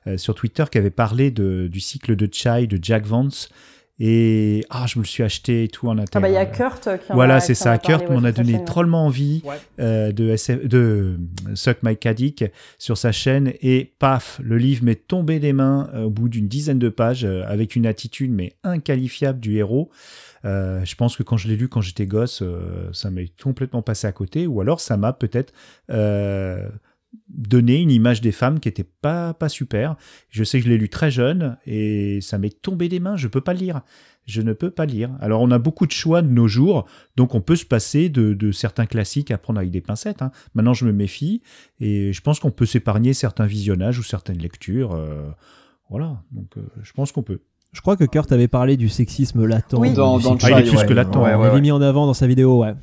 [0.07, 3.51] euh, sur Twitter, qui avait parlé de, du cycle de Chai de Jack Vance.
[4.03, 6.09] Et ah, je me le suis acheté et tout en interne.
[6.15, 7.77] Ah bah il y a Kurt qui en Voilà, a, c'est ça.
[7.77, 9.57] Kurt m'en a donné drôlement envie ouais.
[9.79, 11.21] euh, de, SF, de
[11.55, 12.45] Suck My Caddick
[12.79, 16.49] sur sa chaîne et paf, le livre m'est tombé des mains euh, au bout d'une
[16.49, 19.91] dizaine de pages euh, avec une attitude mais inqualifiable du héros.
[20.45, 23.83] Euh, je pense que quand je l'ai lu quand j'étais gosse, euh, ça m'est complètement
[23.83, 25.53] passé à côté, ou alors ça m'a peut-être
[25.91, 26.69] euh,
[27.29, 29.97] donner une image des femmes qui était pas pas super.
[30.31, 33.17] Je sais que je l'ai lu très jeune et ça m'est tombé des mains.
[33.17, 33.83] Je peux pas lire.
[34.27, 35.11] Je ne peux pas lire.
[35.21, 36.87] Alors on a beaucoup de choix de nos jours,
[37.17, 40.23] donc on peut se passer de, certains classiques à prendre avec des pincettes.
[40.23, 40.31] Hein.
[40.55, 41.43] Maintenant je me méfie
[41.81, 44.97] et je pense qu'on peut s'épargner certains visionnages ou certaines lectures.
[45.89, 47.41] Voilà, donc je pense qu'on peut.
[47.73, 49.75] Je crois que Kurt avait parlé du sexisme latent.
[49.79, 50.87] Oui, dans, dans le ah, il est plus ouais.
[50.87, 51.15] que latent.
[51.17, 52.75] Ouais, ouais, il l'avait mis en avant dans sa vidéo, ouais.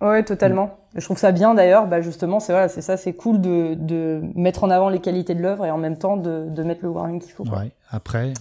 [0.00, 0.78] Ouais, totalement.
[0.94, 4.20] Je trouve ça bien d'ailleurs, bah justement, c'est voilà, c'est ça, c'est cool de, de
[4.34, 6.88] mettre en avant les qualités de l'œuvre et en même temps de, de mettre le
[6.88, 7.44] warning qu'il faut.
[7.44, 7.58] Quoi.
[7.58, 7.72] Ouais.
[7.90, 8.32] Après,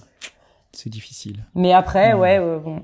[0.71, 1.45] c'est difficile.
[1.55, 2.83] Mais après, ouais, euh, bon.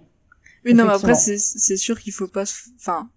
[0.66, 2.44] Oui, non, mais après, c'est c'est sûr qu'il faut pas,
[2.78, 3.10] enfin,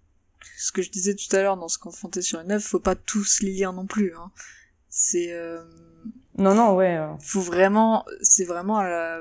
[0.57, 2.95] ce que je disais tout à l'heure dans ce confronté sur une œuvre, faut pas
[2.95, 4.13] tous les lire non plus.
[4.15, 4.29] Hein.
[4.89, 5.59] C'est euh,
[6.37, 6.99] non non ouais.
[7.19, 9.17] Faut vraiment, c'est vraiment à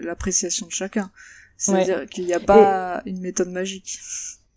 [0.00, 1.10] l'appréciation de chacun.
[1.56, 3.98] C'est-à-dire qu'il n'y a pas une méthode magique.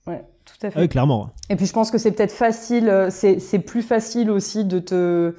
[0.08, 0.80] Ouais, tout à fait.
[0.80, 1.32] Oui, clairement.
[1.50, 5.36] Et puis je pense que c'est peut-être facile, euh, c'est plus facile aussi de te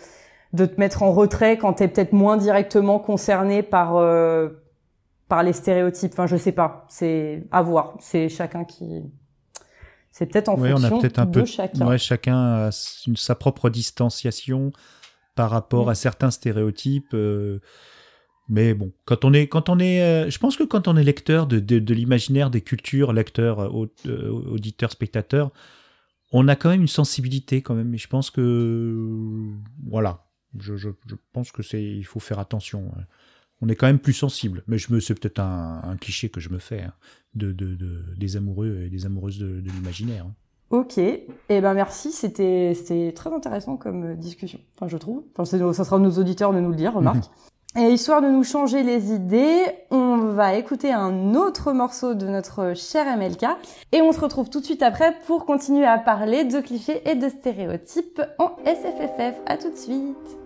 [0.52, 4.48] de te mettre en retrait quand tu es peut-être moins directement concerné par euh,
[5.28, 6.12] par les stéréotypes.
[6.12, 7.94] Enfin, je sais pas, c'est à voir.
[8.00, 9.02] C'est chacun qui
[10.10, 11.86] c'est peut-être en fonction on a peut-être un de peu, chacun.
[11.86, 12.70] Ouais, chacun a
[13.06, 14.72] une, sa propre distanciation
[15.34, 17.14] par rapport à certains stéréotypes.
[17.14, 17.60] Euh,
[18.48, 21.04] mais bon, quand on est, quand on est, euh, je pense que quand on est
[21.04, 25.52] lecteur de, de, l'imaginaire des cultures, lecteur, euh, auditeur, spectateur,
[26.32, 27.94] on a quand même une sensibilité quand même.
[27.94, 29.52] Et je pense que,
[29.86, 30.26] voilà,
[30.58, 32.92] je, je, je pense que c'est, il faut faire attention.
[33.60, 34.64] On est quand même plus sensible.
[34.66, 36.94] Mais je me, c'est peut-être un, un, cliché que je me fais hein,
[37.34, 37.76] de, de,
[38.16, 40.26] des amoureux et des amoureuses de, l'imaginaire.
[40.26, 40.34] Hein.
[40.72, 44.58] Ok, et eh ben merci, c'était c'était très intéressant comme discussion.
[44.74, 45.22] Enfin, je trouve.
[45.36, 47.24] Enfin, ça sera nos auditeurs de nous le dire, remarque.
[47.76, 52.74] Et histoire de nous changer les idées, on va écouter un autre morceau de notre
[52.74, 53.46] cher MLK
[53.92, 57.14] et on se retrouve tout de suite après pour continuer à parler de clichés et
[57.14, 59.40] de stéréotypes en SFFF.
[59.46, 60.41] À tout de suite.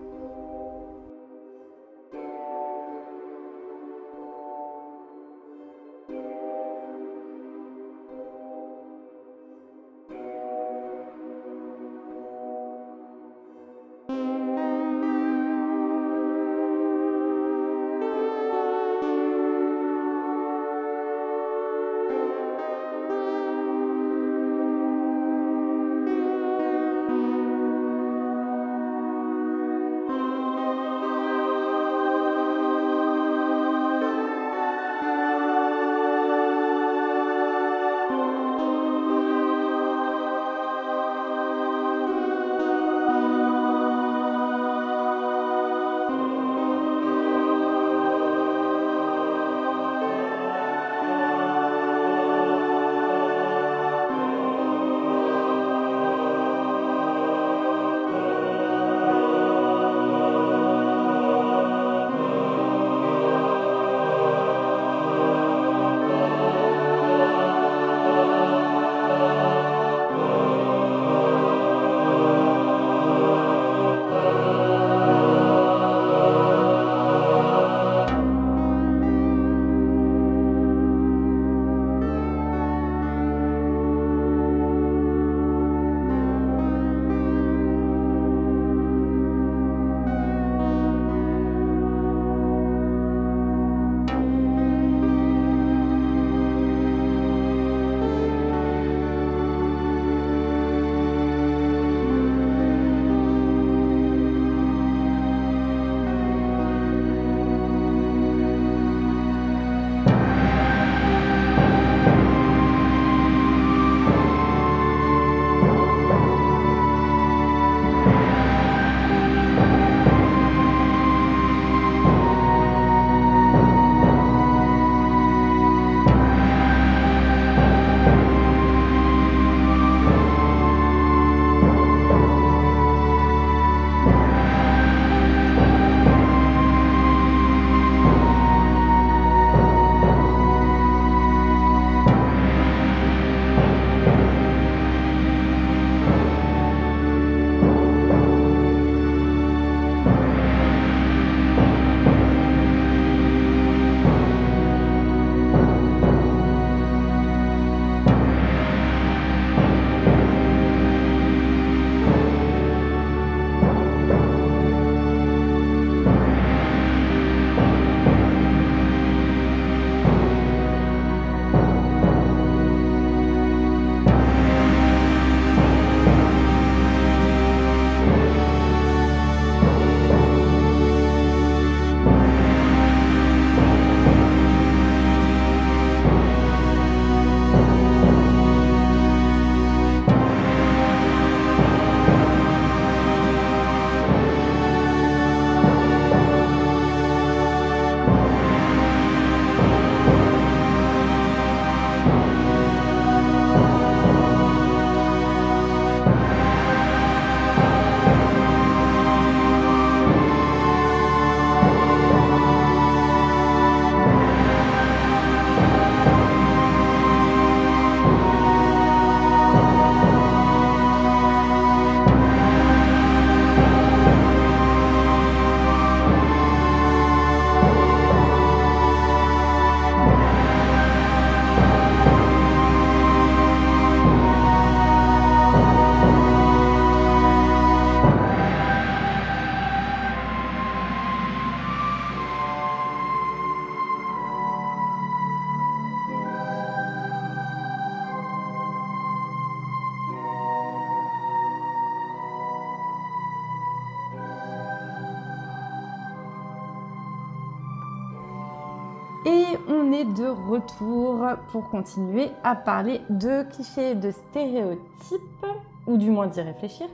[260.29, 265.45] Retour pour continuer à parler de clichés, de stéréotypes,
[265.87, 266.87] ou du moins d'y réfléchir.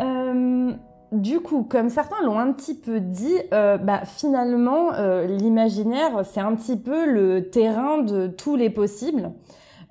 [0.00, 0.72] Euh,
[1.12, 6.40] du coup, comme certains l'ont un petit peu dit, euh, bah, finalement, euh, l'imaginaire, c'est
[6.40, 9.32] un petit peu le terrain de tous les possibles.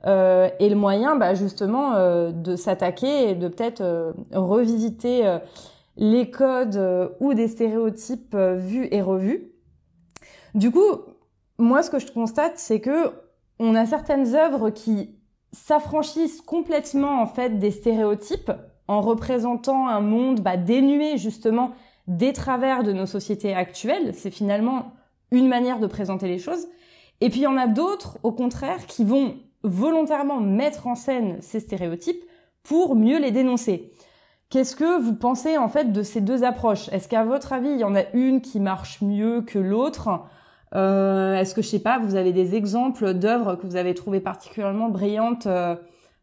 [0.05, 1.91] et le moyen, bah, justement,
[2.31, 5.39] de s'attaquer et de peut-être revisiter
[5.97, 6.79] les codes
[7.19, 9.51] ou des stéréotypes vus et revus.
[10.55, 11.01] Du coup,
[11.59, 13.11] moi, ce que je constate, c'est que
[13.59, 15.15] on a certaines œuvres qui
[15.51, 18.51] s'affranchissent complètement en fait des stéréotypes
[18.87, 21.71] en représentant un monde bah, dénué justement
[22.07, 24.13] des travers de nos sociétés actuelles.
[24.15, 24.93] C'est finalement
[25.31, 26.67] une manière de présenter les choses.
[27.21, 31.37] Et puis il y en a d'autres, au contraire, qui vont volontairement mettre en scène
[31.41, 32.23] ces stéréotypes
[32.63, 33.91] pour mieux les dénoncer.
[34.49, 36.89] Qu'est-ce que vous pensez en fait de ces deux approches?
[36.89, 40.21] Est-ce qu'à votre avis, il y en a une qui marche mieux que l'autre?
[40.75, 44.19] Euh, Est-ce que je sais pas, vous avez des exemples d'œuvres que vous avez trouvées
[44.19, 45.75] particulièrement brillantes euh,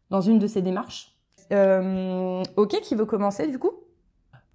[0.09, 1.13] dans une de ces démarches?
[1.51, 3.71] Euh, Ok, qui veut commencer du coup?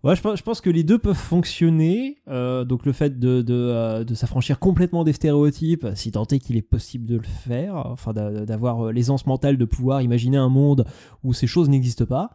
[0.05, 2.19] Ouais, je pense, je pense, que les deux peuvent fonctionner.
[2.27, 6.41] Euh, donc le fait de, de, euh, de s'affranchir complètement des stéréotypes, si tant est
[6.41, 10.87] qu'il est possible de le faire, enfin d'avoir l'aisance mentale de pouvoir imaginer un monde
[11.23, 12.31] où ces choses n'existent pas.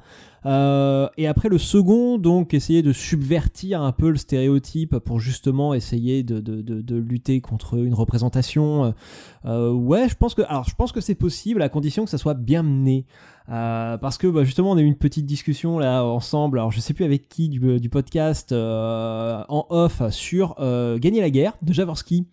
[0.46, 5.74] Euh, et après le second, donc essayer de subvertir un peu le stéréotype pour justement
[5.74, 8.94] essayer de, de, de, lutter contre une représentation.
[9.46, 12.18] Euh, ouais, je pense que alors je pense que c'est possible à condition que ça
[12.18, 13.06] soit bien mené.
[13.50, 16.80] Euh, parce que bah, justement on a eu une petite discussion là ensemble, alors je
[16.80, 20.56] sais plus avec qui du, podcast en off sur
[21.00, 22.28] Gagner la guerre de Javorski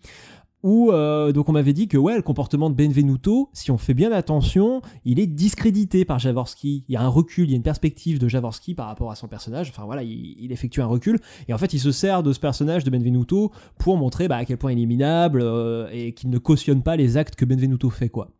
[0.65, 3.93] où euh, donc on m'avait dit que ouais le comportement de Benvenuto, si on fait
[3.93, 6.83] bien attention, il est discrédité par Javorski.
[6.89, 9.15] Il y a un recul, il y a une perspective de Javorski par rapport à
[9.15, 9.69] son personnage.
[9.69, 12.83] Enfin voilà, il, effectue un recul et en fait il se sert de ce personnage
[12.83, 16.39] de Benvenuto pour montrer bah, à quel point il est minable euh, et qu'il ne
[16.39, 18.31] cautionne pas les actes que Benvenuto fait quoi.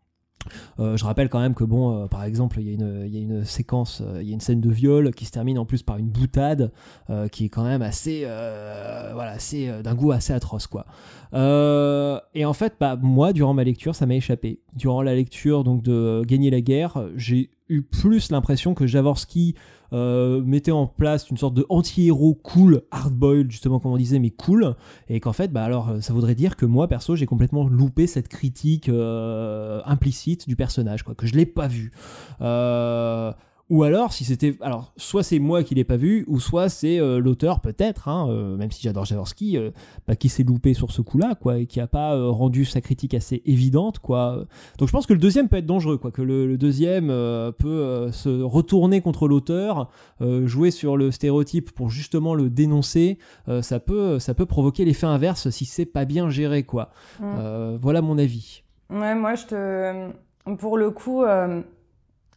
[0.79, 4.01] Euh, je rappelle quand même que bon, euh, par exemple, il y, a une séquence,
[4.01, 6.09] euh, il y a une scène de viol qui se termine en plus par une
[6.09, 6.71] boutade
[7.31, 10.85] qui est quand même assez, voilà, assez d'un goût assez atroce quoi.
[11.33, 14.59] et en fait, bah, moi, durant ma lecture, ça m'a échappé.
[14.75, 19.55] Durant la lecture donc de Gagner la guerre, j'ai eu plus l'impression que Javorski
[19.95, 24.29] euh, mettait en place une sorte de anti-héros cool, hard-boiled, justement comme on disait, mais
[24.29, 24.75] cool,
[25.07, 28.27] et qu'en fait, bah alors, ça voudrait dire que moi, perso, j'ai complètement loupé cette
[28.27, 31.91] critique euh, implicite du personnage, quoi, que je l'ai pas vu.
[32.41, 33.31] Euh,
[33.71, 34.55] ou alors, si c'était.
[34.61, 38.27] Alors, soit c'est moi qui l'ai pas vu, ou soit c'est euh, l'auteur, peut-être, hein,
[38.29, 39.71] euh, même si j'adore Jaworski, euh,
[40.07, 43.15] bah, qui s'est loupé sur ce coup-là, quoi, et qui a pas rendu sa critique
[43.15, 44.45] assez évidente, quoi.
[44.77, 48.41] Donc, je pense que le deuxième peut être dangereux, quoi, que le, deuxième peut se
[48.41, 49.89] retourner contre l'auteur,
[50.21, 53.17] jouer sur le stéréotype pour justement le dénoncer.
[53.61, 56.91] ça, peut, ça peut provoquer l'effet inverse si c'est pas bien géré, quoi.
[57.19, 57.75] Mm.
[57.81, 58.63] voilà mon avis.
[58.89, 60.55] Ouais, moi, je te.
[60.57, 61.23] Pour le coup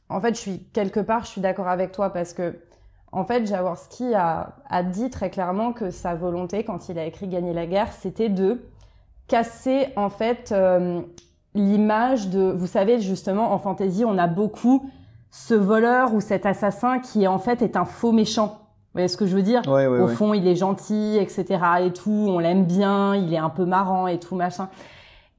[0.08, 2.58] en fait, je suis quelque part, je suis d'accord avec toi parce que,
[3.12, 7.28] en fait, Jaworski a, a dit très clairement que sa volonté, quand il a écrit
[7.28, 8.62] Gagner la guerre, c'était de
[9.28, 11.00] casser, en fait, euh,
[11.54, 14.90] l'image de, vous savez, justement, en fantasy, on a beaucoup
[15.30, 18.46] ce voleur ou cet assassin qui, en fait, est un faux méchant.
[18.46, 19.62] Vous voyez ce que je veux dire?
[20.02, 21.60] Au fond, il est gentil, etc.
[21.82, 24.70] et tout, on l'aime bien, il est un peu marrant et tout, machin.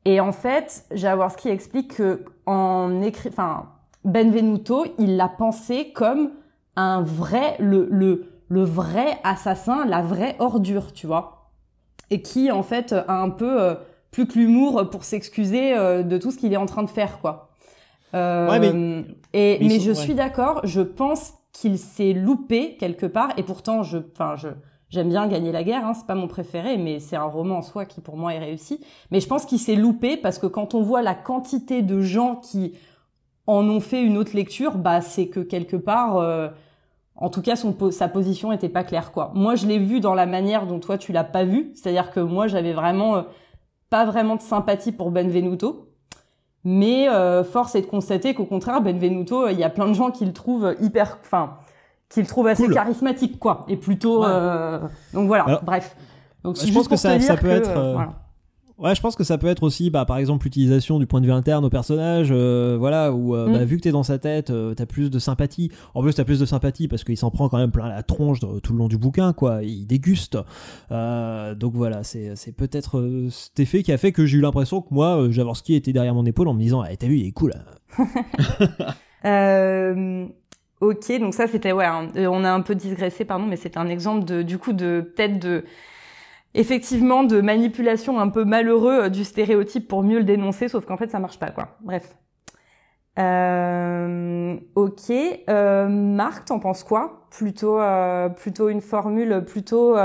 [0.05, 3.65] Et en fait, Jaworski explique que en écrit, enfin,
[4.05, 6.31] Benvenuto, il l'a pensé comme
[6.75, 11.51] un vrai, le, le, le vrai assassin, la vraie ordure, tu vois.
[12.09, 13.75] Et qui, en fait, a un peu euh,
[14.11, 17.19] plus que l'humour pour s'excuser euh, de tout ce qu'il est en train de faire,
[17.19, 17.49] quoi.
[18.15, 23.43] Euh, mais, et, mais, je suis d'accord, je pense qu'il s'est loupé quelque part, et
[23.43, 24.47] pourtant, je, enfin, je,
[24.89, 27.61] j'aime bien gagner la guerre, hein, c'est pas mon préféré, mais c'est un roman en
[27.61, 28.83] soi qui pour moi est réussi.
[29.11, 32.35] Mais je pense qu'il s'est loupé parce que quand on voit la quantité de gens
[32.35, 32.73] qui
[33.49, 36.49] en ont fait une autre lecture, bah c'est que quelque part, euh,
[37.15, 39.31] en tout cas, son, sa position était pas claire quoi.
[39.33, 42.19] Moi, je l'ai vu dans la manière dont toi tu l'as pas vu, c'est-à-dire que
[42.19, 43.21] moi j'avais vraiment euh,
[43.89, 45.89] pas vraiment de sympathie pour Benvenuto,
[46.63, 50.11] mais euh, force est de constater qu'au contraire, Benvenuto, il y a plein de gens
[50.11, 51.57] qui le trouvent hyper, enfin,
[52.07, 54.23] qui le trouvent assez charismatique quoi, et plutôt,
[55.13, 55.95] donc voilà, bref.
[56.43, 57.97] Donc je pense que ça, ça peut être.
[58.79, 61.25] Ouais, je pense que ça peut être aussi, bah, par exemple, l'utilisation du point de
[61.25, 63.63] vue interne au personnage, euh, voilà, où euh, bah, mm.
[63.65, 65.69] vu que t'es dans sa tête, euh, t'as plus de sympathie.
[65.93, 68.39] En plus, t'as plus de sympathie parce qu'il s'en prend quand même plein la tronche
[68.39, 69.63] tout le long du bouquin, quoi.
[69.63, 70.37] Il déguste.
[70.89, 74.93] donc voilà, c'est, c'est peut-être cet effet qui a fait que j'ai eu l'impression que
[74.93, 77.51] moi, Javorski était derrière mon épaule en me disant, ah, t'as vu, il est cool.
[80.79, 84.23] ok, donc ça c'était ouais, on a un peu digressé, pardon, mais c'était un exemple
[84.23, 85.65] de, du coup, de peut-être de
[86.53, 90.97] effectivement de manipulation un peu malheureux euh, du stéréotype pour mieux le dénoncer, sauf qu'en
[90.97, 91.77] fait ça marche pas quoi.
[91.81, 92.15] Bref.
[93.19, 95.11] Euh, ok,
[95.49, 97.27] euh, Marc, t'en penses quoi?
[97.31, 99.97] Plutôt, euh, plutôt une formule, plutôt,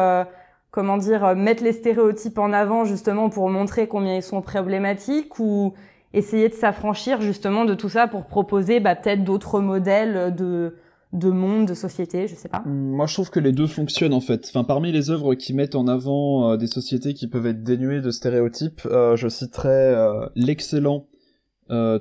[0.71, 5.75] comment dire, mettre les stéréotypes en avant justement pour montrer combien ils sont problématiques, ou
[6.13, 10.77] essayer de s'affranchir justement de tout ça pour proposer bah, peut-être d'autres modèles de
[11.15, 12.63] de monde, de société, je sais pas.
[12.67, 14.47] Moi, je trouve que les deux fonctionnent en fait.
[14.49, 18.01] Enfin, parmi les œuvres qui mettent en avant euh, des sociétés qui peuvent être dénuées
[18.01, 21.07] de stéréotypes, euh, je citerai euh, l'excellent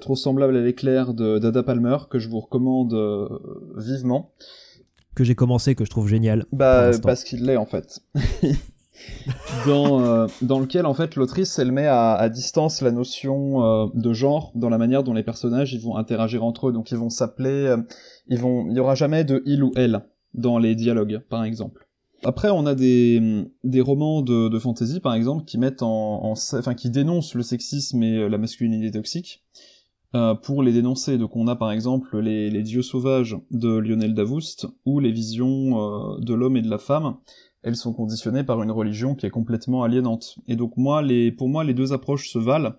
[0.02, 2.94] Trop semblable à l'éclair de d'Ada Palmer que je vous recommande
[3.78, 4.34] vivement.
[5.16, 6.46] Que j'ai commencé, que je trouve génial.
[6.52, 8.02] Bah, parce qu'il l'est en fait.
[9.66, 14.52] dans, dans lequel en fait l'autrice elle met à, à distance la notion de genre
[14.54, 17.74] dans la manière dont les personnages ils vont interagir entre eux donc ils vont s'appeler
[18.28, 21.88] il y aura jamais de il ou elle dans les dialogues, par exemple.
[22.26, 26.90] Après, on a des, des romans de, fantasy, par exemple, qui mettent en, en, qui
[26.90, 29.44] dénoncent le sexisme et euh, la masculinité toxique,
[30.16, 31.18] euh, pour les dénoncer.
[31.18, 36.16] Donc, on a, par exemple, les, les dieux sauvages de Lionel Davoust, ou les visions
[36.16, 37.18] euh, de l'homme et de la femme.
[37.62, 40.38] Elles sont conditionnées par une religion qui est complètement aliénante.
[40.48, 42.74] Et donc, moi, les, pour moi, les deux approches se valent,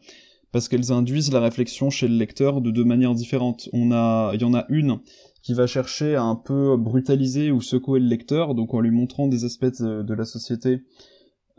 [0.53, 3.69] parce qu'elles induisent la réflexion chez le lecteur de deux manières différentes.
[3.75, 5.01] On a, il y en a une
[5.45, 9.29] qui va chercher à un peu brutaliser ou secouer le lecteur, donc en lui montrant
[9.29, 10.83] des aspects de, la société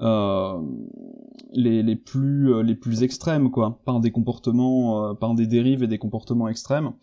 [0.01, 0.59] euh,
[1.53, 5.87] les, plus euh, les plus extrêmes quoi, par des comportements, euh, par des dérives et
[5.87, 6.93] des comportements extrêmes.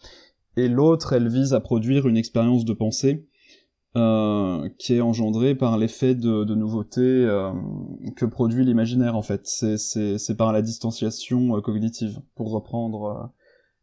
[0.57, 3.29] Et l'autre, elle vise à produire une expérience de pensée
[3.97, 7.53] euh, qui est engendrée par l'effet de, de nouveauté euh,
[8.17, 9.47] que produit l'imaginaire en fait.
[9.47, 13.33] C'est par la distanciation cognitive, pour reprendre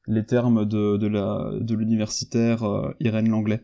[0.10, 3.61] les termes de, de l'universitaire euh, Irène Langlais.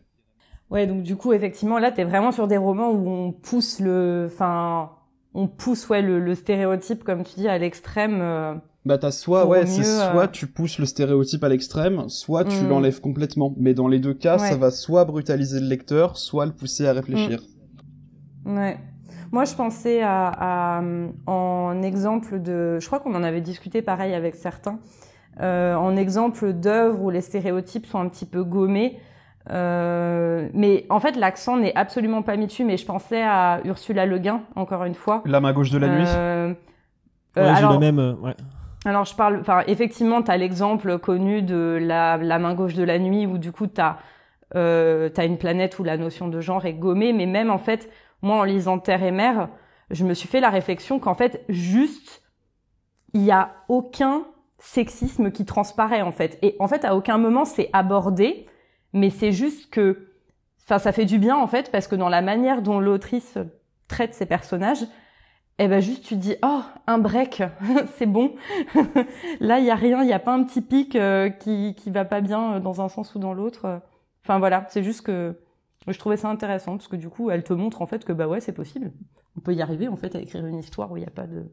[0.70, 3.78] Ouais, donc du coup effectivement là tu es vraiment sur des romans où on pousse
[3.78, 4.90] le enfin
[5.34, 8.54] on pousse ouais le, le stéréotype comme tu dis à l'extrême euh,
[8.84, 12.64] bah t'as soit ouais c'est soit euh, tu pousses le stéréotype à l'extrême soit tu
[12.64, 12.68] mm.
[12.68, 16.52] l'enlèves complètement mais dans les deux cas ça va soit brutaliser le lecteur soit le
[16.52, 17.42] pousser à réfléchir
[18.44, 18.56] mm.
[18.56, 18.80] ouais
[19.32, 20.82] moi, je pensais à, à,
[21.26, 24.78] en exemple de, je crois qu'on en avait discuté pareil avec certains,
[25.40, 28.98] en exemple d'œuvres où les stéréotypes sont un petit peu gommés.
[29.50, 32.64] Euh, mais en fait, l'accent n'est absolument pas mis dessus.
[32.64, 35.22] Mais je pensais à Ursula Le Guin, encore une fois.
[35.24, 36.04] La main gauche de la nuit.
[36.06, 36.54] Euh,
[37.36, 38.16] ouais, alors, le même.
[38.20, 38.34] Ouais.
[38.84, 39.38] Alors, je parle.
[39.40, 43.52] Enfin, effectivement, t'as l'exemple connu de la, la, main gauche de la nuit, où du
[43.52, 43.98] coup, t'as
[44.54, 47.12] euh, as une planète où la notion de genre est gommée.
[47.12, 47.88] Mais même en fait,
[48.22, 49.48] moi, en lisant Terre et Mer,
[49.90, 52.22] je me suis fait la réflexion qu'en fait, juste,
[53.12, 54.24] il y a aucun
[54.58, 56.38] sexisme qui transparaît en fait.
[56.42, 58.46] Et en fait, à aucun moment c'est abordé,
[58.92, 60.08] mais c'est juste que,
[60.64, 63.38] enfin, ça fait du bien en fait parce que dans la manière dont l'autrice
[63.88, 64.84] traite ses personnages,
[65.58, 67.42] eh ben juste tu dis oh un break,
[67.96, 68.34] c'est bon.
[69.40, 71.90] Là il y a rien, il y a pas un petit pic euh, qui qui
[71.90, 73.80] va pas bien euh, dans un sens ou dans l'autre.
[74.24, 75.38] Enfin voilà, c'est juste que
[75.86, 78.28] je trouvais ça intéressant parce que du coup elle te montre en fait que bah
[78.28, 78.92] ouais c'est possible.
[79.36, 81.26] On peut y arriver en fait à écrire une histoire où il n'y a pas
[81.26, 81.46] de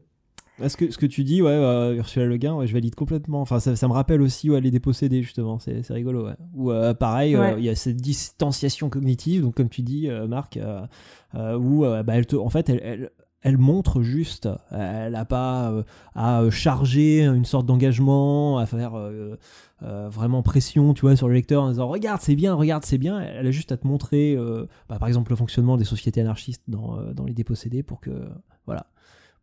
[0.68, 3.40] ce que, ce que tu dis, ouais, euh, Ursula Le Guin, ouais, je valide complètement.
[3.40, 5.58] Enfin, ça, ça me rappelle aussi ouais, les dépossédés, justement.
[5.58, 6.36] C'est, c'est rigolo, ouais.
[6.54, 10.58] Ou euh, pareil, euh, il y a cette distanciation cognitive, donc comme tu dis, Marc,
[11.34, 13.10] où bah, elle te, en fait, elle, elle,
[13.42, 18.92] elle montre juste, elle n'a pas à charger une sorte d'engagement, à faire
[19.80, 23.20] vraiment pression, tu vois, sur le lecteur en disant regarde c'est bien, regarde c'est bien.
[23.20, 24.38] Elle a juste à te montrer,
[24.88, 28.12] bah, par exemple, le fonctionnement des sociétés anarchistes dans, dans les dépossédés pour que,
[28.66, 28.86] voilà,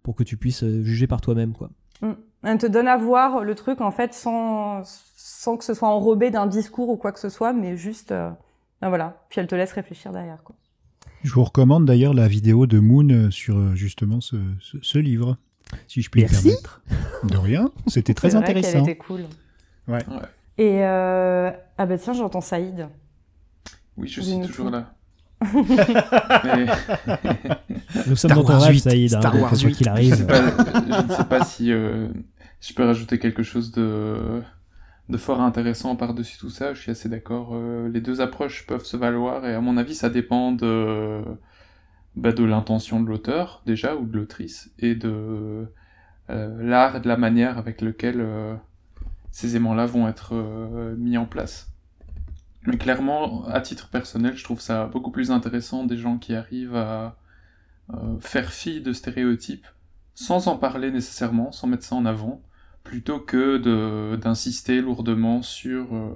[0.04, 1.70] pour que tu puisses euh, juger par toi-même, quoi.
[2.02, 2.12] Mm.
[2.44, 4.82] Elle te donne à voir le truc en fait sans
[5.16, 8.32] sans que ce soit enrobé d'un discours ou quoi que ce soit, mais juste euh,
[8.82, 9.24] ben voilà.
[9.30, 10.56] Puis elle te laisse réfléchir derrière, quoi.
[11.24, 14.38] Je vous recommande d'ailleurs la vidéo de Moon euh, sur justement ce,
[14.82, 15.38] ce, livre,
[15.88, 16.82] si je puis me permettre.
[17.24, 18.80] De rien, c'était très intéressant.
[18.80, 19.22] C'était cool.
[19.88, 20.04] Ouais.
[20.58, 21.52] Et euh...
[21.78, 22.88] ah bah tiens, j'entends Saïd.
[23.98, 24.94] Oui, je suis toujours là.
[28.08, 30.16] Nous sommes dans ton rêve, Saïd, hein, quoi qu'il arrive.
[30.16, 32.08] Je, ne sais pas si euh,
[32.60, 34.42] je peux rajouter quelque chose de,
[35.10, 36.74] de fort intéressant par-dessus tout ça.
[36.74, 37.52] Je suis assez d'accord.
[37.54, 41.22] Euh, les deux approches peuvent se valoir et à mon avis, ça dépend de,
[42.16, 45.68] bah, de l'intention de l'auteur, déjà, ou de l'autrice, et de
[46.30, 48.24] euh, l'art et de la manière avec lequel
[49.32, 50.36] ces aimants-là vont être
[50.98, 51.71] mis en place.
[52.68, 56.76] Mais clairement, à titre personnel, je trouve ça beaucoup plus intéressant des gens qui arrivent
[56.76, 57.18] à
[57.94, 59.68] euh, faire fi de stéréotypes
[60.14, 62.44] sans en parler nécessairement, sans mettre ça en avant,
[62.84, 66.14] plutôt que d'insister lourdement sur euh,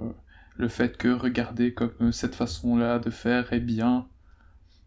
[0.56, 4.06] le fait que regarder comme cette façon-là de faire est bien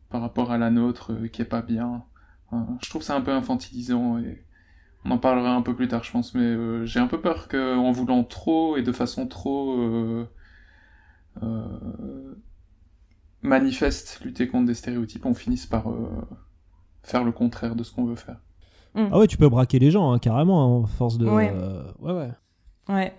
[0.10, 2.04] par rapport à la nôtre euh, qui est pas bien.
[2.82, 4.46] je trouve ça un peu infantilisant et
[5.04, 7.92] on en parlera un peu plus tard, je pense, mais j'ai un peu peur qu'en
[7.92, 10.28] voulant trop et de façon trop
[13.42, 15.86] manifeste lutter contre des stéréotypes, on finisse par
[17.04, 18.40] faire le contraire de ce qu'on veut faire.
[18.96, 19.10] Mm.
[19.12, 21.28] Ah ouais, tu peux braquer les gens, hein, carrément, en hein, force de...
[21.28, 21.54] Ouais.
[22.00, 22.32] ouais, ouais.
[22.90, 23.14] Ouais.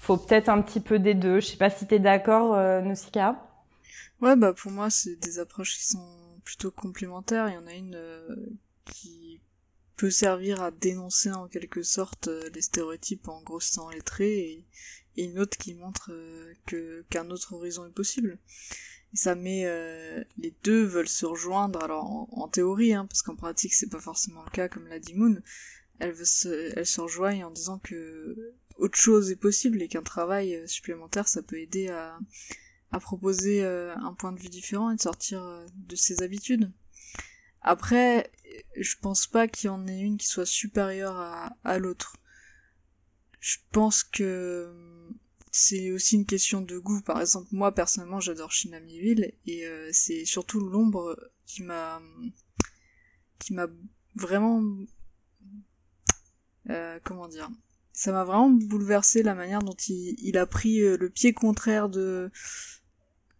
[0.00, 1.40] Faut peut-être un petit peu des deux.
[1.40, 3.36] Je sais pas si t'es d'accord, Nausicaa
[4.20, 6.06] Ouais, bah pour moi, c'est des approches qui sont
[6.44, 7.48] plutôt complémentaires.
[7.48, 7.98] Il y en a une
[8.84, 9.40] qui
[9.96, 14.64] peut servir à dénoncer en quelque sorte euh, les stéréotypes en grossissant les traits et,
[15.24, 18.38] une autre qui montre euh, que qu'un autre horizon est possible.
[19.12, 23.36] Et ça met euh, les deux veulent se rejoindre alors en, théorie hein, parce qu'en
[23.36, 25.40] pratique c'est pas forcément le cas comme l'a dit Moon.
[25.98, 31.26] Elles, se, se rejoignent en disant que autre chose est possible et qu'un travail supplémentaire
[31.26, 32.18] ça peut aider à,
[32.92, 36.70] à proposer un point de vue différent et de sortir de ses habitudes.
[37.62, 38.30] Après,
[38.76, 42.16] je pense pas qu'il y en ait une qui soit supérieure à, à l'autre.
[43.40, 44.72] Je pense que
[45.56, 47.00] c'est aussi une question de goût.
[47.00, 52.02] Par exemple, moi personnellement, j'adore Shinamieville et euh, c'est surtout l'ombre qui m'a
[53.38, 53.66] qui m'a
[54.14, 54.62] vraiment
[56.68, 57.50] euh, comment dire
[57.92, 62.30] ça m'a vraiment bouleversé la manière dont il, a pris euh, le pied contraire de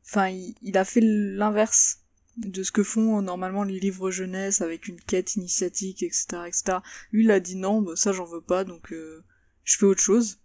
[0.06, 1.98] enfin il, a fait l'inverse
[2.38, 6.78] de ce que font normalement les livres jeunesse avec une quête initiatique, etc., etc.
[7.12, 10.38] Lui, il a dit non, bah, ça j'en veux pas, donc je fais autre chose.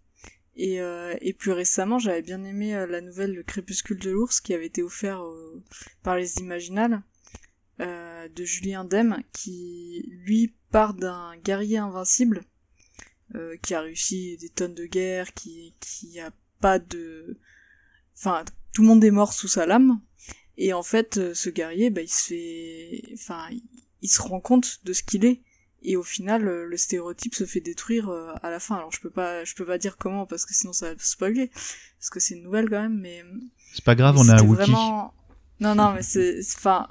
[0.54, 4.40] Et, euh, et plus récemment, j'avais bien aimé euh, la nouvelle Le Crépuscule de l'ours
[4.40, 5.22] qui avait été offert
[6.02, 7.02] par les Imaginales
[7.78, 12.42] de Julien Demme, qui lui part d'un guerrier invincible
[13.62, 16.30] qui a réussi des tonnes de guerre, qui qui a
[16.60, 17.40] pas de,
[18.16, 20.00] enfin tout le monde est mort sous sa lame,
[20.56, 23.48] et en fait, euh, ce guerrier, bah, il se fait, enfin,
[24.00, 25.42] il se rend compte de ce qu'il est.
[25.84, 28.76] Et au final, euh, le stéréotype se fait détruire euh, à la fin.
[28.76, 31.50] Alors je peux pas, je peux pas dire comment parce que sinon ça va spoiler,
[31.98, 33.00] parce que c'est une nouvelle quand même.
[33.00, 33.24] Mais
[33.74, 34.70] c'est pas grave, on a un wiki.
[34.70, 35.12] Vraiment...
[35.60, 36.86] Non, non, mais c'est, enfin,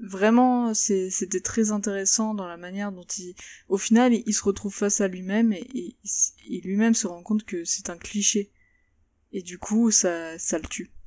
[0.00, 3.34] vraiment, c'était très intéressant dans la manière dont il,
[3.68, 5.96] au final, il, se retrouve face à lui-même et,
[6.48, 8.50] et, lui-même se rend compte que c'est un cliché.
[9.32, 10.90] Et du coup, ça, ça le tue.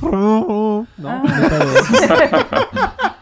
[0.00, 1.22] Non, ah.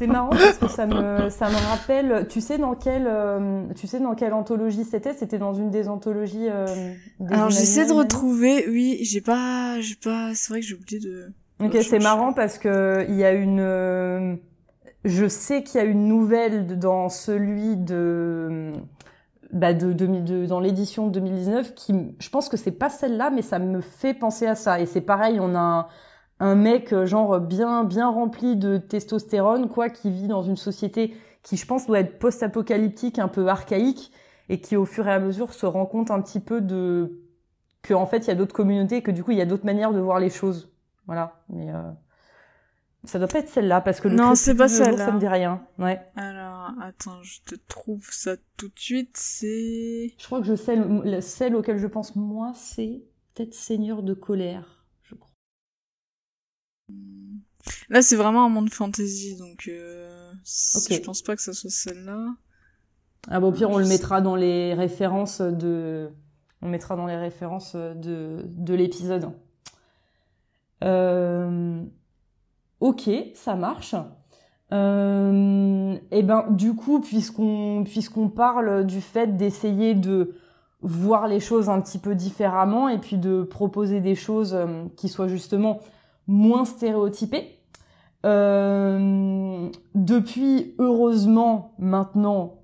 [0.00, 2.26] c'est marrant parce que ça me, ça me rappelle.
[2.28, 5.12] Tu sais dans quelle, euh, tu sais dans quelle anthologie c'était?
[5.12, 6.48] C'était dans une des anthologies.
[6.48, 6.94] Euh,
[7.30, 8.66] Alors j'essaie de retrouver.
[8.70, 10.30] Oui, j'ai pas, j'ai pas.
[10.34, 11.32] C'est vrai que j'ai oublié de.
[11.62, 13.60] Ok, c'est marrant parce que il y a une.
[13.60, 14.36] Euh,
[15.04, 18.72] je sais qu'il y a une nouvelle dans celui de
[19.52, 23.58] bah de, de, dans l'édition 2019 qui je pense que c'est pas celle-là mais ça
[23.58, 25.86] me fait penser à ça et c'est pareil on a un,
[26.40, 31.14] un, mec euh, genre bien bien rempli de testostérone quoi qui vit dans une société
[31.42, 34.10] qui je pense doit être post-apocalyptique un peu archaïque
[34.48, 37.20] et qui au fur et à mesure se rend compte un petit peu de
[37.82, 39.46] que en fait il y a d'autres communautés et que du coup il y a
[39.46, 40.72] d'autres manières de voir les choses
[41.06, 41.82] voilà mais euh...
[43.04, 45.06] Ça doit pas être celle-là parce que le non, c'est pas celle-là.
[45.06, 45.62] Ça me dit rien.
[45.78, 46.00] Ouais.
[46.16, 49.16] Alors, attends, je te trouve ça tout de suite.
[49.16, 50.12] C'est.
[50.18, 53.02] Je crois que je sais le, celle auquel je pense moi, c'est
[53.34, 54.79] peut-être Seigneur de colère.
[57.88, 62.34] Là, c'est vraiment un monde fantasy, donc euh, je pense pas que ça soit celle-là.
[63.28, 66.10] Ah bon, au pire, on le mettra dans les références de.
[66.62, 69.30] On mettra dans les références de de l'épisode.
[70.82, 71.84] Euh
[72.80, 73.94] ok, ça marche.
[74.72, 80.34] Euh, et eh ben du coup, puisqu'on puisqu'on parle du fait d'essayer de
[80.80, 85.08] voir les choses un petit peu différemment et puis de proposer des choses euh, qui
[85.08, 85.80] soient justement
[86.26, 87.60] moins stéréotypées.
[88.26, 92.56] Euh, depuis heureusement maintenant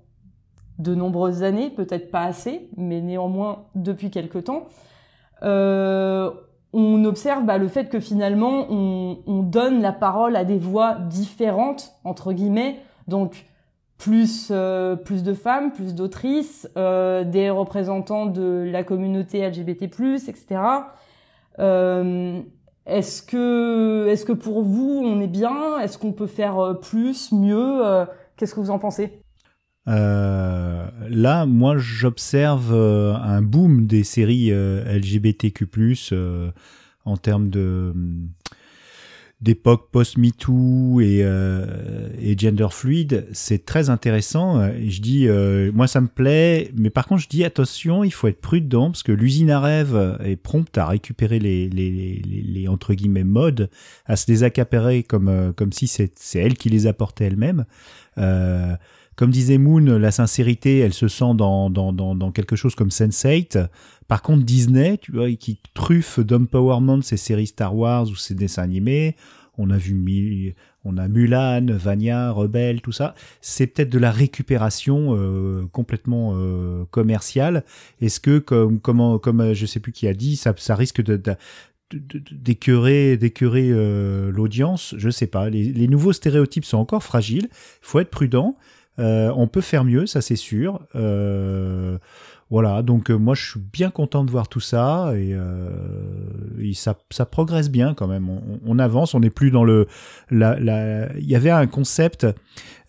[0.77, 4.67] de nombreuses années, peut-être pas assez, mais néanmoins depuis quelque temps,
[5.41, 6.29] euh,
[6.73, 11.93] on observe bah, le fait que finalement on, donne la parole à des voix différentes
[12.03, 13.45] entre guillemets, donc
[13.97, 20.59] plus euh, plus de femmes, plus d'autrices, des représentants de la communauté LGBT+, etc.
[22.87, 25.79] Euh, est-ce que pour vous on est bien?
[25.79, 28.05] Est-ce qu'on peut faire plus, mieux
[28.37, 29.21] Qu'est-ce que vous en pensez?
[29.87, 35.67] Euh, là, moi, j'observe euh, un boom des séries euh, LGBTQ+,
[37.05, 37.93] en termes de
[39.39, 44.67] d'époque post-MeToo et, euh, et gender fluide, c'est très intéressant.
[44.83, 48.27] Je dis, euh, moi ça me plaît, mais par contre je dis attention, il faut
[48.27, 52.67] être prudent parce que l'usine à rêve est prompte à récupérer les, les, les, les
[52.67, 53.69] entre guillemets modes,
[54.07, 57.65] à se les accaparer comme, euh, comme si c'est elle qui les apportait elle-même.
[58.17, 58.75] Euh,
[59.15, 62.89] comme disait Moon, la sincérité, elle se sent dans, dans, dans, dans quelque chose comme
[62.89, 63.67] Sense8.
[64.07, 68.63] Par contre, Disney, tu vois, qui truffe d'empowerment ses séries Star Wars ou ses dessins
[68.63, 69.15] animés,
[69.57, 70.55] on a vu
[70.85, 73.13] on a Mulan, Vania, Rebelle, tout ça.
[73.41, 77.65] C'est peut-être de la récupération euh, complètement euh, commerciale.
[77.99, 81.17] Est-ce que, comme, comment, comme je sais plus qui a dit, ça, ça risque de,
[81.17, 81.35] de
[81.89, 83.17] d'écœurer
[83.71, 84.95] euh, l'audience?
[84.97, 87.47] Je sais pas les, nouveaux stéréotypes sont encore fragiles
[87.81, 88.57] faut être prudent
[88.99, 90.81] euh, on peut faire mieux, ça c'est sûr.
[90.95, 91.97] Euh,
[92.49, 95.35] voilà, donc euh, moi je suis bien content de voir tout ça et,
[96.73, 98.29] ça, ça, progresse bien quand même.
[98.65, 99.87] On, avance, on n'est plus dans le.
[100.31, 100.37] Il
[101.19, 102.27] y avait un concept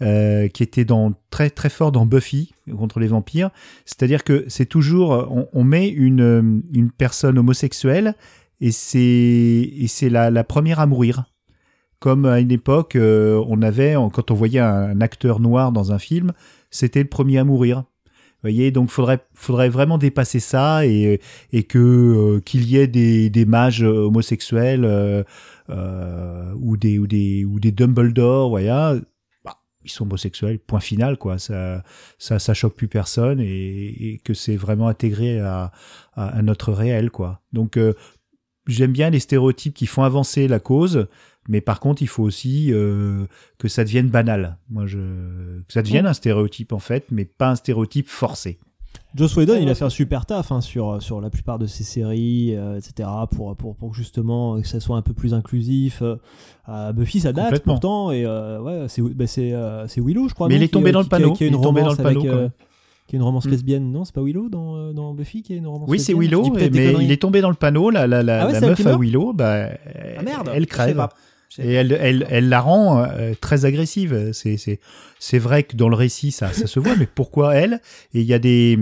[0.00, 0.86] qui était
[1.30, 3.50] très très fort dans Buffy contre les vampires,
[3.84, 6.62] c'est-à-dire que c'est toujours on, met une,
[6.96, 8.14] personne homosexuelle
[8.60, 11.24] et c'est la, la première à mourir
[12.00, 15.98] comme à une époque, euh, on avait, quand on voyait un, acteur noir dans un
[15.98, 16.32] film,
[16.70, 17.84] c'était le premier à mourir.
[18.42, 21.20] Voyez, donc faudrait faudrait vraiment dépasser ça et
[21.52, 27.44] et que euh, qu'il y ait des, des mages homosexuels euh, ou des ou des
[27.44, 28.94] ou des Dumbledore, voilà,
[29.44, 31.38] bah, ils sont homosexuels, point final quoi.
[31.38, 31.82] Ça
[32.18, 35.72] ça ça choque plus personne et, que c'est vraiment intégré à,
[36.14, 37.42] à, notre réel quoi.
[37.52, 37.76] Donc
[38.68, 41.08] j'aime bien les stéréotypes qui font avancer la cause
[41.48, 43.26] mais par contre, il faut aussi euh,
[43.58, 44.58] que ça devienne banal.
[44.70, 44.98] Moi, je...
[45.66, 48.58] que ça devienne un stéréotype en fait, mais pas un stéréotype forcé.
[49.14, 51.82] Joss Whedon, il a fait un super taf hein, sur, sur la plupart de ses
[51.82, 56.02] séries, euh, etc., pour, pour, pour justement que ça soit un peu plus inclusif.
[56.02, 60.48] Euh, Buffy, ça date pourtant, et ouais, c'est bah, c'est Willow, je crois.
[60.48, 61.32] Mais il est tombé dans le panneau.
[61.32, 62.52] Qui, a une romance dans le panneau, avec,
[63.08, 63.50] qui est une romance mm.
[63.50, 66.50] lesbienne, non C'est pas Willow dans, dans, Buffy qui a une romance Oui, c'est Willow,
[66.54, 67.88] mais il est tombé dans le panneau.
[67.88, 69.70] La, la, la, ah la meuf à Willow, bah,
[70.18, 71.08] ah, merde, elle crève.
[71.58, 74.30] Et elle, elle, elle, la rend euh, très agressive.
[74.32, 74.80] C'est, c'est,
[75.18, 77.80] c'est vrai que dans le récit, ça, ça se voit, mais pourquoi elle?
[78.12, 78.78] Et il y a des,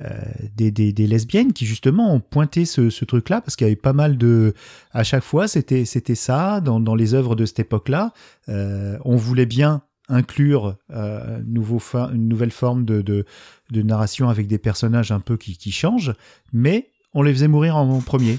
[0.00, 0.10] euh,
[0.54, 3.74] des, des, des, lesbiennes qui justement ont pointé ce, ce truc-là, parce qu'il y avait
[3.74, 4.54] pas mal de...
[4.92, 8.12] À chaque fois, c'était, c'était ça, dans, dans les œuvres de cette époque-là.
[8.48, 11.80] Euh, on voulait bien inclure euh, nouveau
[12.12, 13.24] une nouvelle forme de, de,
[13.72, 16.14] de, narration avec des personnages un peu qui, qui changent,
[16.52, 18.38] mais on les faisait mourir en, premier.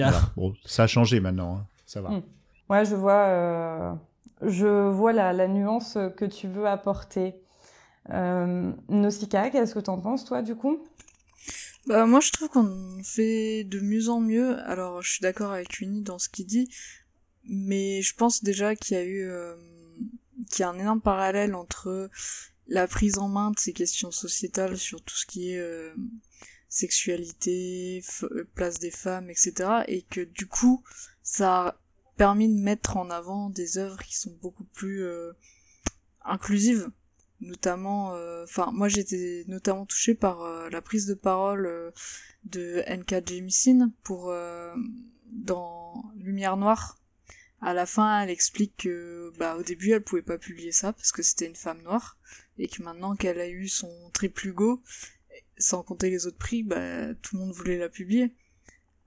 [0.00, 0.30] Ah.
[0.36, 1.66] Bon, ça a changé maintenant, hein.
[1.86, 2.10] ça va.
[2.10, 2.22] Hmm.
[2.70, 3.92] Ouais, je vois, euh,
[4.42, 7.34] je vois la, la, nuance que tu veux apporter.
[8.10, 10.78] Euh, qu'est-ce que t'en penses, toi, du coup?
[11.88, 14.56] Bah, Moi, je trouve qu'on fait de mieux en mieux.
[14.60, 16.72] Alors, je suis d'accord avec Uni dans ce qu'il dit,
[17.42, 19.56] mais je pense déjà qu'il y a eu euh,
[20.48, 22.08] qu'il y a un énorme parallèle entre
[22.68, 25.92] la prise en main de ces questions sociétales sur tout ce qui est euh,
[26.68, 28.04] sexualité,
[28.54, 29.82] place des femmes, etc.
[29.88, 30.84] Et que du coup,
[31.24, 31.79] ça
[32.20, 35.32] permis de mettre en avant des œuvres qui sont beaucoup plus euh,
[36.22, 36.90] inclusives
[37.40, 41.94] notamment euh, enfin moi j'étais notamment touchée par euh, la prise de parole
[42.44, 43.26] de N.K.
[43.26, 44.34] Jemisin pour
[45.32, 46.98] dans Lumière noire
[47.62, 51.12] à la fin elle explique que bah au début elle pouvait pas publier ça parce
[51.12, 52.18] que c'était une femme noire
[52.58, 54.82] et que maintenant qu'elle a eu son triple Hugo
[55.56, 58.34] sans compter les autres prix bah tout le monde voulait la publier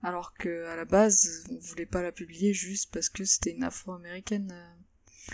[0.04, 3.64] alors que à la base on voulait pas la publier juste parce que c'était une
[3.64, 4.52] afro-américaine.
[4.52, 5.32] Euh.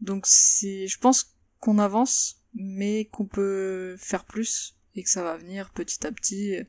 [0.00, 5.36] Donc c'est, je pense qu'on avance, mais qu'on peut faire plus et que ça va
[5.36, 6.64] venir petit à petit euh,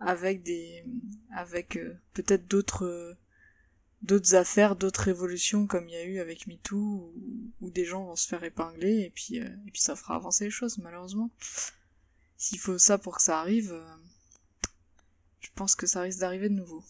[0.00, 0.84] avec des,
[1.30, 3.18] avec euh, peut-être d'autres,
[4.00, 7.12] d'autres affaires, d'autres révolutions comme il y a eu avec MeToo
[7.60, 10.50] où, des gens vont se faire épingler et puis, et puis ça fera avancer les
[10.50, 11.30] choses malheureusement.
[12.38, 13.78] S'il faut ça pour que ça arrive
[15.54, 16.82] pense que ça risque d'arriver de nouveau.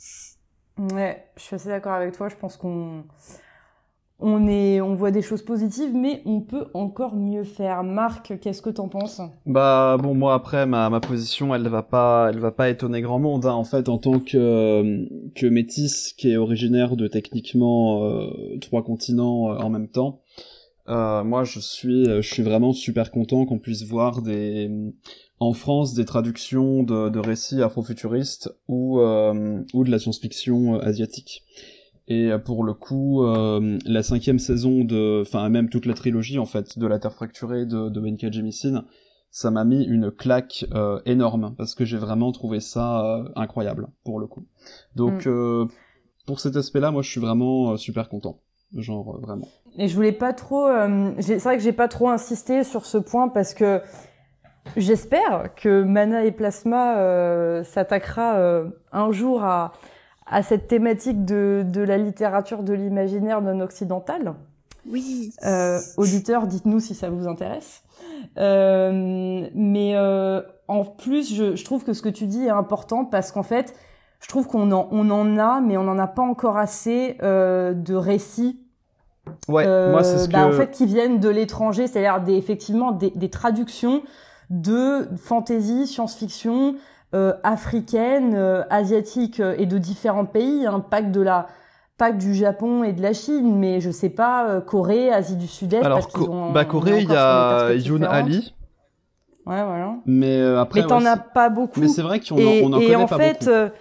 [0.79, 2.29] Ouais, je suis assez d'accord avec toi.
[2.29, 3.05] Je pense qu'on
[4.21, 7.83] on est, on voit des choses positives, mais on peut encore mieux faire.
[7.83, 9.21] Marc, qu'est-ce que t'en penses?
[9.45, 13.19] Bah bon, moi après ma, ma position, elle va pas, elle va pas étonner grand
[13.19, 13.45] monde.
[13.45, 13.53] Hein.
[13.53, 19.53] En fait, en tant que que métis, qui est originaire de techniquement euh, trois continents
[19.53, 20.23] euh, en même temps,
[20.89, 24.71] euh, moi je suis, je suis vraiment super content qu'on puisse voir des
[25.41, 30.79] en France des traductions de, de récits afrofuturistes ou, euh, ou de la science-fiction euh,
[30.79, 31.45] asiatique.
[32.07, 36.47] Et euh, pour le coup, la cinquième saison de, enfin même toute la trilogie en
[36.47, 38.85] fait de la Terre fracturée de, de Benka Jemisin,
[39.31, 40.65] ça m'a mis une claque
[41.07, 44.47] énorme parce que j'ai vraiment trouvé ça incroyable pour le coup.
[44.95, 45.69] Donc mm.
[46.27, 48.39] pour cet aspect-là, moi je suis vraiment super content.
[48.77, 49.49] genre vraiment.
[49.77, 50.69] Et je voulais pas trop.
[51.19, 53.81] c'est vrai que j'ai pas trop insisté sur ce point parce que
[54.77, 58.63] j'espère que Mana et Plasma s'attaquera
[58.93, 59.73] un jour à
[60.27, 64.35] à cette thématique de, de la littérature de l'imaginaire non occidental.
[64.89, 65.33] Oui.
[65.45, 67.83] Euh, auditeurs, dites-nous si ça vous intéresse.
[68.39, 73.05] Euh, mais euh, en plus, je, je, trouve que ce que tu dis est important
[73.05, 73.75] parce qu'en fait,
[74.21, 77.73] je trouve qu'on en, on en a, mais on n'en a pas encore assez euh,
[77.73, 78.61] de récits.
[79.49, 80.49] Ouais, moi c'est ce bah, que...
[80.49, 84.03] En fait, qui viennent de l'étranger, c'est-à-dire des, effectivement des, des traductions
[84.55, 86.77] de fantasy, science-fiction,
[87.15, 91.49] euh, africaines, euh, asiatiques euh, et de différents pays, hein, pas que de la
[91.97, 95.47] pas que du Japon et de la Chine, mais je sais pas, Corée, Asie du
[95.47, 95.85] Sud-Est.
[95.85, 96.09] Alors,
[96.53, 98.53] bah, Corée, il y a Yoon Ali.
[99.47, 99.95] Ouais, voilà.
[100.05, 101.79] Mais après, mais t'en as pas beaucoup.
[101.79, 103.77] Mais c'est vrai qu'on en, en connaît en pas fait, beaucoup.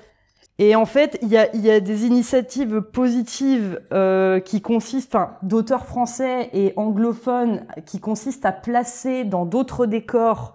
[0.59, 5.31] et en fait, il y a, y a des initiatives positives euh, qui consistent, enfin,
[5.41, 10.53] d'auteurs français et anglophones, qui consistent à placer dans d'autres décors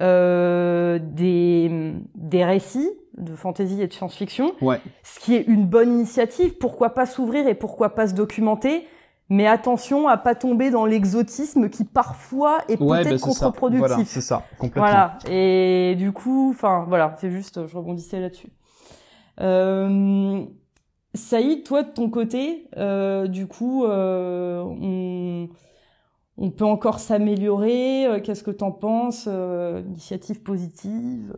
[0.00, 4.80] euh, des, des récits de fantasy et de science-fiction, ouais.
[5.02, 6.56] ce qui est une bonne initiative.
[6.58, 8.86] Pourquoi pas s'ouvrir et pourquoi pas se documenter
[9.30, 13.86] mais attention à pas tomber dans l'exotisme qui parfois est ouais, peut-être bah, contre-productif.
[13.86, 14.88] Voilà, c'est ça, complètement.
[14.88, 15.18] Voilà.
[15.28, 18.48] Et du coup, enfin voilà, c'est juste, je rebondissais là-dessus.
[19.40, 20.44] Euh,
[21.14, 25.48] Saïd, toi de ton côté, euh, du coup, euh, on,
[26.38, 31.32] on peut encore s'améliorer euh, Qu'est-ce que t'en penses euh, Initiative positive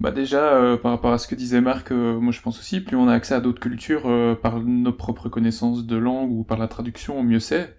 [0.00, 2.80] Bah déjà, euh, par rapport à ce que disait Marc, euh, moi je pense aussi,
[2.80, 6.44] plus on a accès à d'autres cultures euh, par nos propres connaissances de langue ou
[6.44, 7.76] par la traduction, mieux c'est.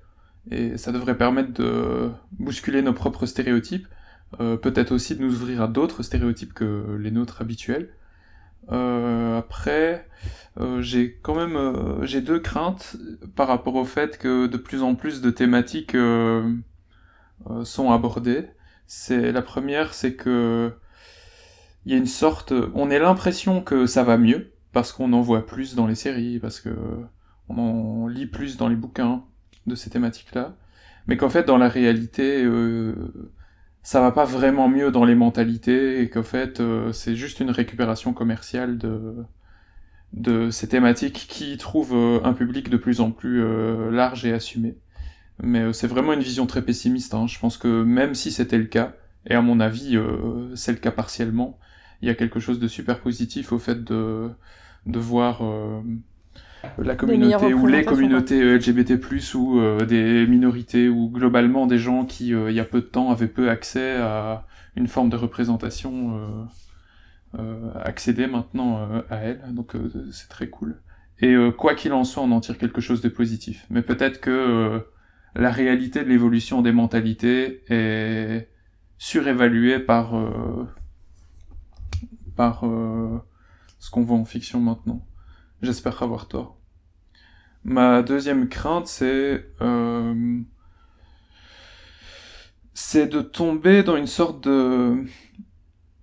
[0.52, 3.88] Et ça devrait permettre de bousculer nos propres stéréotypes,
[4.40, 7.90] euh, peut-être aussi de nous ouvrir à d'autres stéréotypes que les nôtres habituels.
[8.70, 10.08] Après,
[10.80, 12.98] j'ai quand même j'ai deux craintes
[13.36, 15.96] par rapport au fait que de plus en plus de thématiques
[17.64, 18.48] sont abordées.
[18.88, 20.74] C'est la première, c'est que
[21.86, 25.22] il y a une sorte, on a l'impression que ça va mieux parce qu'on en
[25.22, 26.70] voit plus dans les séries, parce que
[27.48, 29.24] on en lit plus dans les bouquins
[29.68, 30.56] de ces thématiques-là,
[31.08, 32.94] mais qu'en fait dans la réalité, euh,
[33.84, 37.52] ça va pas vraiment mieux dans les mentalités et qu'en fait euh, c'est juste une
[37.52, 39.26] récupération commerciale de
[40.14, 44.34] de ces thématiques qui trouvent euh, un public de plus en plus euh, large et
[44.34, 44.78] assumé.
[45.42, 47.14] Mais euh, c'est vraiment une vision très pessimiste.
[47.14, 47.28] Hein.
[47.28, 48.94] Je pense que même si c'était le cas,
[49.28, 49.98] et à mon avis
[50.56, 51.60] c'est le cas partiellement,
[52.02, 54.30] il y a quelque chose de super positif au fait de
[54.86, 55.44] de voir
[56.78, 59.00] la communauté ou les communautés LGBT+
[59.36, 62.86] ou euh, des minorités ou globalement des gens qui euh, il y a peu de
[62.86, 66.48] temps avaient peu accès à une forme de représentation
[67.38, 69.42] euh, accéder maintenant à elle.
[69.52, 69.74] Donc
[70.12, 70.82] c'est très cool.
[71.22, 73.66] Et quoi qu'il en soit on en tire quelque chose de positif.
[73.70, 74.86] Mais peut-être que
[75.36, 78.50] la réalité de l'évolution des mentalités est
[78.98, 80.14] surévaluée par
[82.38, 82.64] par
[83.80, 85.06] ce qu'on voit en fiction maintenant
[85.62, 86.58] J'espère avoir tort.
[87.66, 90.40] Ma deuxième crainte, c'est euh,
[92.74, 95.04] c'est de tomber dans une sorte de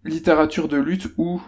[0.04, 1.40] littérature de lutte où,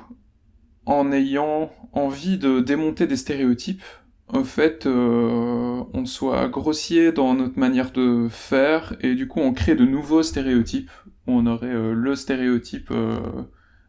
[0.87, 3.85] en ayant envie de démonter des stéréotypes,
[4.29, 9.53] en fait, euh, on soit grossier dans notre manière de faire et du coup on
[9.53, 10.91] crée de nouveaux stéréotypes.
[11.27, 12.91] On aurait euh, le stéréotype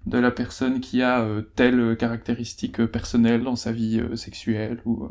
[0.05, 5.05] de la personne qui a euh, telle caractéristique personnelle dans sa vie euh, sexuelle ou
[5.05, 5.09] euh,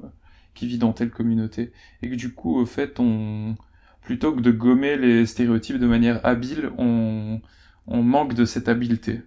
[0.55, 1.73] qui vit dans telle communauté.
[2.03, 3.57] Et que du coup au fait on
[4.01, 7.41] plutôt que de gommer les stéréotypes de manière habile on
[7.87, 9.23] on manque de cette habileté.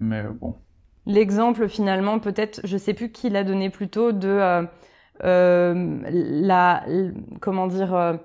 [0.00, 0.56] Mais bon.
[1.06, 4.62] L'exemple finalement peut-être je sais plus qui l'a donné plutôt de euh,
[5.24, 6.84] euh, la
[7.40, 8.18] comment dire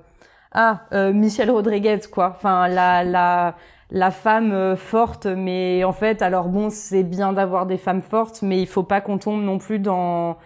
[0.51, 2.33] ah Michel Rodriguez quoi.
[2.35, 3.55] Enfin la
[3.91, 8.41] la femme euh, forte, mais en fait, alors bon, c'est bien d'avoir des femmes fortes,
[8.41, 10.37] mais il faut pas qu'on tombe non plus dans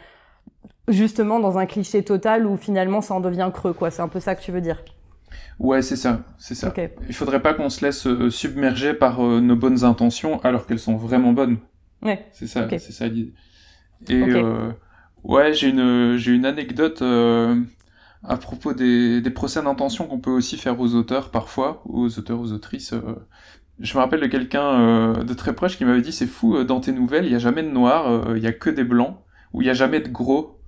[0.88, 3.92] justement dans un cliché total où finalement ça en devient creux, quoi.
[3.92, 4.84] C'est un peu ça que tu veux dire.
[5.60, 6.70] Ouais, c'est ça, c'est ça.
[6.70, 6.90] Okay.
[7.08, 10.80] Il faudrait pas qu'on se laisse euh, submerger par euh, nos bonnes intentions alors qu'elles
[10.80, 11.58] sont vraiment bonnes.
[12.02, 12.26] Ouais.
[12.32, 12.80] C'est ça, okay.
[12.80, 13.34] c'est ça l'idée.
[14.10, 14.34] Et okay.
[14.34, 14.72] euh,
[15.24, 17.02] ouais, j'ai une j'ai une anecdote
[18.28, 22.40] à propos des, des procès d'intention qu'on peut aussi faire aux auteurs parfois, aux auteurs,
[22.40, 22.94] aux autrices.
[22.94, 23.16] Euh,
[23.80, 26.80] je me rappelle de quelqu'un euh, de très proche qui m'avait dit c'est fou, dans
[26.80, 29.18] tes nouvelles, il n'y a jamais de noir, il y a que des blancs,
[29.54, 30.62] ou il n'y a jamais de gros.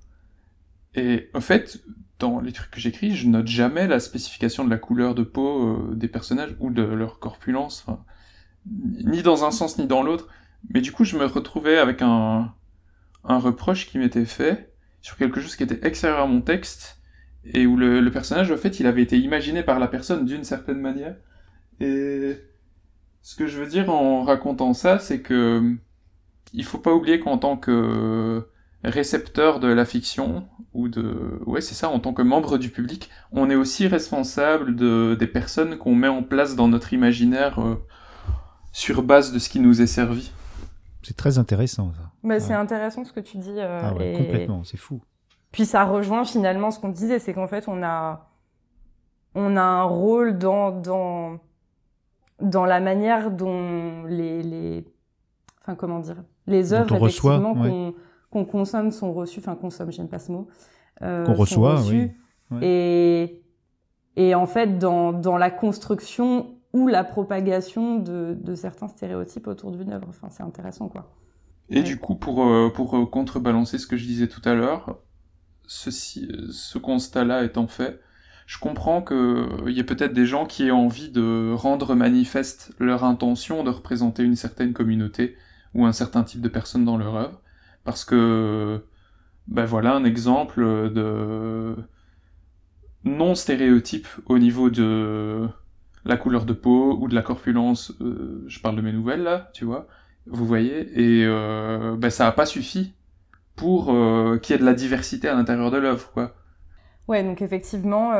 [0.94, 1.80] Et en fait,
[2.18, 5.68] dans les trucs que j'écris, je note jamais la spécification de la couleur de peau
[5.68, 7.86] euh, des personnages ou de leur corpulence,
[8.66, 10.28] ni dans un sens ni dans l'autre.
[10.70, 12.52] Mais du coup, je me retrouvais avec un,
[13.24, 16.97] un reproche qui m'était fait sur quelque chose qui était extérieur à mon texte
[17.54, 20.80] et où le, personnage, en fait, il avait été imaginé par la personne d'une certaine
[20.80, 21.16] manière.
[21.80, 22.36] Et
[23.22, 25.76] ce que je veux dire en racontant ça, c'est que
[26.54, 28.46] il faut pas oublier qu'en tant que
[28.84, 31.40] récepteur de la fiction, ou de...
[31.46, 35.26] Ouais, c'est ça, en tant que membre du public, on est aussi responsable de, des
[35.26, 37.74] personnes qu'on met en place dans notre imaginaire euh,
[38.72, 40.30] sur base de ce qui nous est servi.
[41.02, 42.12] C'est très intéressant, ça.
[42.22, 43.54] Mais C'est intéressant ce que tu dis.
[43.56, 45.00] Euh, ah ouais, complètement, c'est fou.
[45.52, 48.28] Puis ça rejoint finalement ce qu'on disait, c'est qu'en fait, on a,
[49.34, 51.38] on a un rôle dans, dans,
[52.40, 54.84] dans la manière dont les, les,
[55.62, 57.94] enfin, comment dire, les œuvres, effectivement, qu'on
[58.30, 60.48] qu'on consomme sont reçus, enfin consomme, j'aime pas ce mot.
[61.00, 62.10] Euh, qu'on reçoit, oui.
[62.60, 63.42] Et,
[64.16, 69.70] et en fait, dans, dans la construction ou la propagation de, de certains stéréotypes autour
[69.70, 70.08] d'une œuvre.
[70.10, 71.10] Enfin, c'est intéressant, quoi.
[71.70, 74.98] Et du coup, pour, euh, pour euh, contrebalancer ce que je disais tout à l'heure,
[75.68, 78.00] ceci, ce constat-là étant fait,
[78.46, 83.04] je comprends qu'il y ait peut-être des gens qui aient envie de rendre manifeste leur
[83.04, 85.36] intention de représenter une certaine communauté
[85.74, 87.42] ou un certain type de personne dans leur œuvre.
[87.84, 88.82] Parce que,
[89.46, 91.76] ben voilà un exemple de
[93.04, 95.46] non-stéréotype au niveau de
[96.04, 97.92] la couleur de peau ou de la corpulence.
[98.00, 99.86] Euh, je parle de mes nouvelles là, tu vois.
[100.26, 102.94] Vous voyez Et euh, ben ça n'a pas suffi
[103.58, 106.32] pour euh, qu'il y ait de la diversité à l'intérieur de l'œuvre, quoi.
[107.08, 108.12] Ouais, donc effectivement,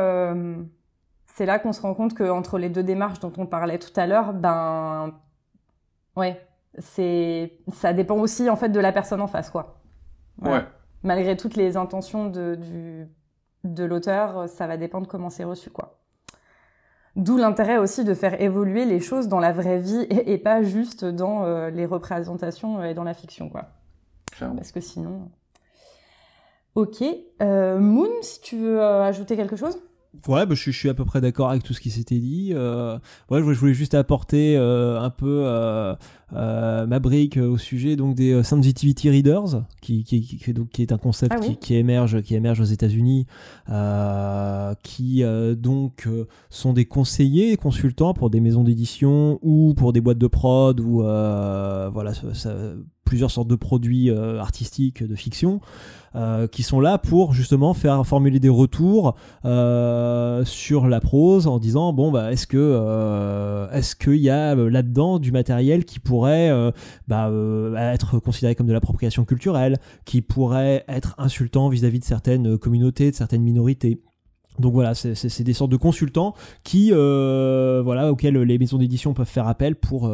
[1.27, 4.07] c'est là qu'on se rend compte qu'entre les deux démarches dont on parlait tout à
[4.07, 5.13] l'heure, ben,
[6.17, 6.41] ouais,
[6.77, 9.81] c'est ça dépend aussi en fait de la personne en face quoi.
[10.41, 10.65] Ouais.
[11.03, 13.07] Malgré toutes les intentions de du
[13.63, 15.99] de l'auteur, ça va dépendre comment c'est reçu quoi.
[17.15, 21.03] D'où l'intérêt aussi de faire évoluer les choses dans la vraie vie et, pas juste
[21.03, 23.69] dans euh, les représentations et dans la fiction quoi.
[24.39, 25.29] Parce que sinon.
[26.75, 27.03] Ok.
[27.41, 29.77] Euh, Moon, si tu veux euh, ajouter quelque chose?
[30.27, 32.51] Ouais, bah, je, suis à peu près d'accord avec tout ce qui s'était dit.
[32.53, 32.97] Euh,
[33.29, 35.45] ouais, je voulais juste apporter euh, un peu
[36.33, 40.69] euh, euh ma brique au sujet donc des euh, sensitivity readers, qui, qui, qui, donc,
[40.69, 43.25] qui est un concept ah qui, qui, émerge, qui émerge aux États-Unis,
[44.83, 45.23] qui
[45.57, 46.07] donc
[46.49, 51.01] sont des conseillers, consultants pour des maisons d'édition ou pour des boîtes de prod ou
[51.01, 52.53] voilà ça,
[53.05, 55.61] plusieurs sortes de produits artistiques de fiction.
[56.15, 61.59] Euh, qui sont là pour justement faire formuler des retours euh, sur la prose en
[61.59, 66.18] disant bon bah est-ce que euh, est-ce qu'il y a là-dedans du matériel qui pourrait
[66.21, 67.31] bah,
[67.93, 73.15] être considéré comme de l'appropriation culturelle, qui pourrait être insultant vis-à-vis de certaines communautés, de
[73.15, 74.01] certaines minorités.
[74.59, 76.33] Donc voilà, c'est des sortes de consultants
[76.63, 80.09] qui, voilà, auxquels les maisons d'édition peuvent faire appel pour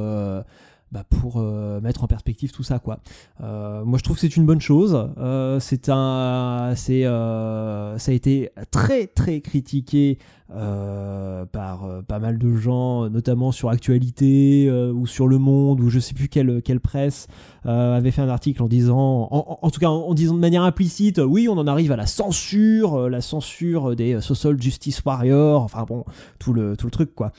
[0.95, 3.00] bah, pour euh, mettre en perspective tout ça quoi.
[3.42, 5.09] Euh, moi je trouve que c'est une bonne chose.
[5.17, 13.09] Euh, c'est un, c'est, ça a été très très critiqué par pas mal de gens,
[13.09, 17.27] notamment sur Actualité ou sur Le Monde ou je sais plus quelle quelle presse
[17.64, 21.48] avait fait un article en disant, en, tout cas en, disant de manière implicite, oui
[21.49, 26.03] on en arrive à la censure, la censure des social justice warriors, enfin bon
[26.40, 27.32] tout le tout le truc quoi.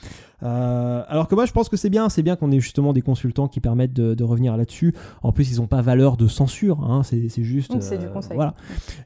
[0.43, 3.01] Euh, alors que moi je pense que c'est bien, c'est bien qu'on ait justement des
[3.01, 4.93] consultants qui permettent de, revenir là-dessus.
[5.23, 7.79] En plus ils n'ont pas valeur de censure, hein, c'est juste.
[7.81, 8.35] c'est du euh, conseil.
[8.35, 8.53] Voilà.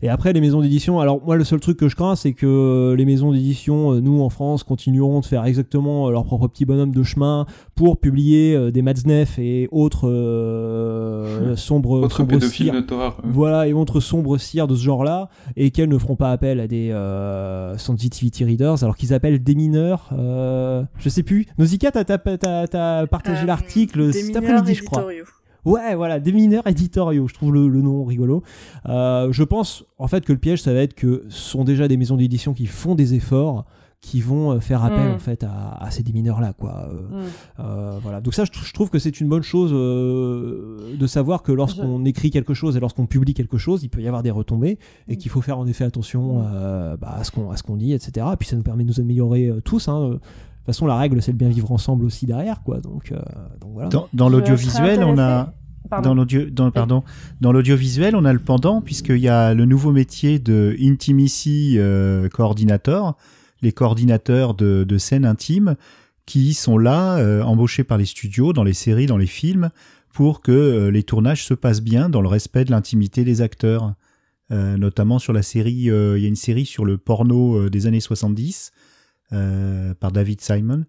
[0.01, 2.95] Et après les maisons d'édition, alors moi le seul truc que je crains c'est que
[2.97, 6.93] les maisons d'édition, euh, nous en France, continueront de faire exactement leur propre petit bonhomme
[6.93, 7.45] de chemin
[7.75, 10.07] pour publier des Matzneff et autres
[11.55, 16.15] sombres, Autre sombres Voilà, et autres sombres cires de ce genre-là, et qu'elles ne feront
[16.15, 16.91] pas appel à des
[17.77, 20.09] sensitivity readers, alors qu'ils appellent des mineurs.
[20.11, 21.47] je sais plus.
[21.57, 25.05] Nausicaa, t'as, as, partagé euh, l'article cet après-midi, je crois.
[25.63, 27.27] Ouais, voilà, des mineurs éditoriaux.
[27.27, 28.43] Je trouve le, nom rigolo.
[28.87, 31.87] Euh, je pense, en fait, que le piège, ça va être que ce sont déjà
[31.87, 33.65] des maisons d'édition qui font des efforts
[34.01, 35.13] qui vont euh, faire appel mm.
[35.13, 37.99] en fait à, ces démineurs là quoi mm.
[38.01, 42.31] voilà donc ça je, trouve que c'est une bonne chose de savoir que lorsqu'on écrit
[42.31, 45.17] quelque chose et lorsqu'on publie quelque chose il peut y avoir des retombées et mm.
[45.17, 46.43] qu'il faut faire en effet attention
[46.99, 48.89] bah, à ce qu'on à ce qu'on dit etc et puis ça nous permet de
[48.89, 50.19] nous améliorer tous hein,
[50.61, 52.81] de toute façon, la règle, c'est de bien vivre ensemble aussi derrière, quoi.
[52.81, 53.19] Donc, euh,
[53.73, 53.89] voilà.
[54.13, 55.53] Dans, l'audiovisuel, on a.
[56.03, 57.03] Dans l'audio, dans, pardon,
[57.41, 62.29] dans l'audiovisuel, on a le pendant puisqu'il y a le nouveau métier de intimacy euh,
[62.29, 63.17] coordinator,
[63.61, 65.75] les coordinateurs de, scènes intimes
[66.25, 69.69] qui sont là, euh, embauchés par les studios, dans les séries, dans les films,
[70.13, 73.93] pour que les tournages se passent bien dans le respect de l'intimité des acteurs.
[74.49, 78.73] notamment sur la série, il y a une série sur le porno des années 70
[79.33, 80.83] euh, par David Simon,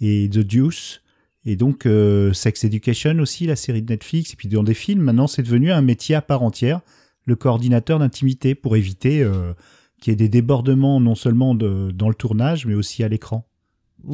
[0.00, 1.02] et The Deuce,
[1.44, 5.02] et donc euh, Sex Education aussi, la série de Netflix, et puis dans des films,
[5.02, 6.82] maintenant c'est devenu un métier à part entière,
[7.24, 9.54] le coordinateur d'intimité, pour éviter euh,
[10.00, 13.46] qu'il y ait des débordements non seulement de, dans le tournage, mais aussi à l'écran.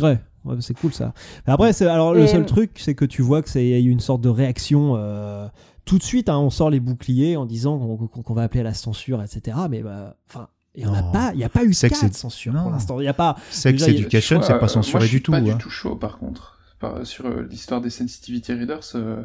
[0.02, 1.15] Ouais, ouais c'est cool ça.
[1.47, 3.89] Mais après, alors le seul truc, c'est que tu vois que c'est y a eu
[3.89, 4.94] une sorte de réaction.
[4.97, 5.47] Euh,
[5.84, 8.74] tout de suite, hein, on sort les boucliers en disant qu'on va appeler à la
[8.74, 9.56] censure, etc.
[9.70, 12.70] Mais bah, enfin, il n'y a pas, il y a pas eu de censure pour
[12.70, 13.00] l'instant.
[13.00, 13.36] Il y a pas.
[13.50, 15.32] Sex Education, c'est pas censuré du tout.
[15.32, 16.58] Pas du tout chaud, par contre,
[17.05, 18.81] sur euh, l'histoire des sensitivity readers.
[18.97, 19.23] Euh,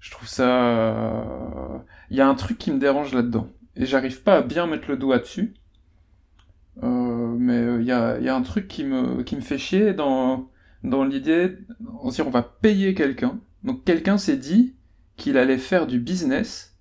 [0.00, 1.84] je trouve ça.
[2.10, 4.88] Il y a un truc qui me dérange là-dedans, et j'arrive pas à bien mettre
[4.88, 5.54] le doigt dessus.
[6.82, 9.92] Euh, mais il y a, y, a, un truc qui me, qui me fait chier
[9.92, 10.48] dans,
[10.82, 11.58] dans l'idée,
[12.02, 13.38] on on va payer quelqu'un.
[13.64, 14.74] Donc quelqu'un s'est dit
[15.16, 16.76] qu'il allait faire du business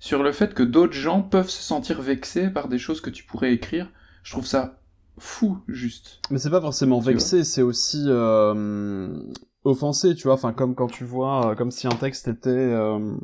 [0.00, 3.24] sur le fait que d'autres gens peuvent se sentir vexés par des choses que tu
[3.24, 3.90] pourrais écrire.
[4.22, 4.80] Je trouve ça
[5.18, 6.20] fou, juste.
[6.30, 9.16] Mais c'est pas forcément vexé, c'est aussi euh,
[9.62, 10.34] offensé, tu vois.
[10.34, 12.50] Enfin, comme quand tu vois, euh, comme si un texte était...
[12.50, 13.16] Euh,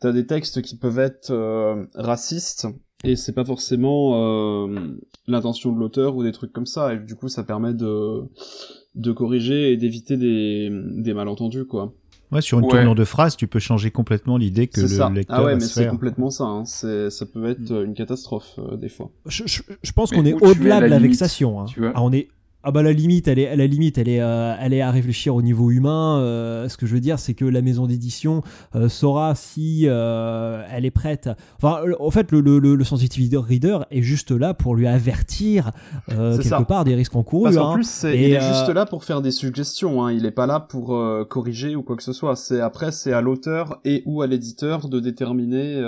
[0.00, 2.66] T'as des textes qui peuvent être euh, racistes
[3.04, 4.96] et c'est pas forcément euh,
[5.26, 8.22] l'intention de l'auteur ou des trucs comme ça et du coup ça permet de
[8.94, 11.92] de corriger et d'éviter des des malentendus quoi.
[12.32, 15.10] Ouais, sur une tournure de phrase, tu peux changer complètement l'idée que le ça.
[15.10, 16.44] lecteur ah ouais, mais c'est complètement ça.
[16.44, 16.64] Hein.
[16.64, 19.10] Ça peut être une catastrophe euh, des fois.
[19.26, 21.60] Je, je, je pense qu'on est au-delà de la vexation.
[21.60, 21.64] Hein.
[21.64, 22.28] Tu vois ah, on est
[22.62, 24.90] ah bah la limite, elle est, à la limite, elle est, euh, elle est à
[24.90, 26.20] réfléchir au niveau humain.
[26.20, 28.42] Euh, ce que je veux dire, c'est que la maison d'édition
[28.74, 31.30] euh, saura si elle est prête.
[31.56, 35.70] Enfin, en fait, le, le, le, sensitivity reader est juste là pour lui avertir
[36.08, 37.44] quelque part des risques encourus.
[37.44, 37.74] Parce qu'en hein.
[37.74, 40.04] plus, il est juste là pour faire des suggestions.
[40.04, 40.12] Hein.
[40.12, 40.88] Il est pas là pour
[41.28, 42.36] corriger ou quoi que ce soit.
[42.36, 45.82] C'est après, c'est à l'auteur et ou à l'éditeur de déterminer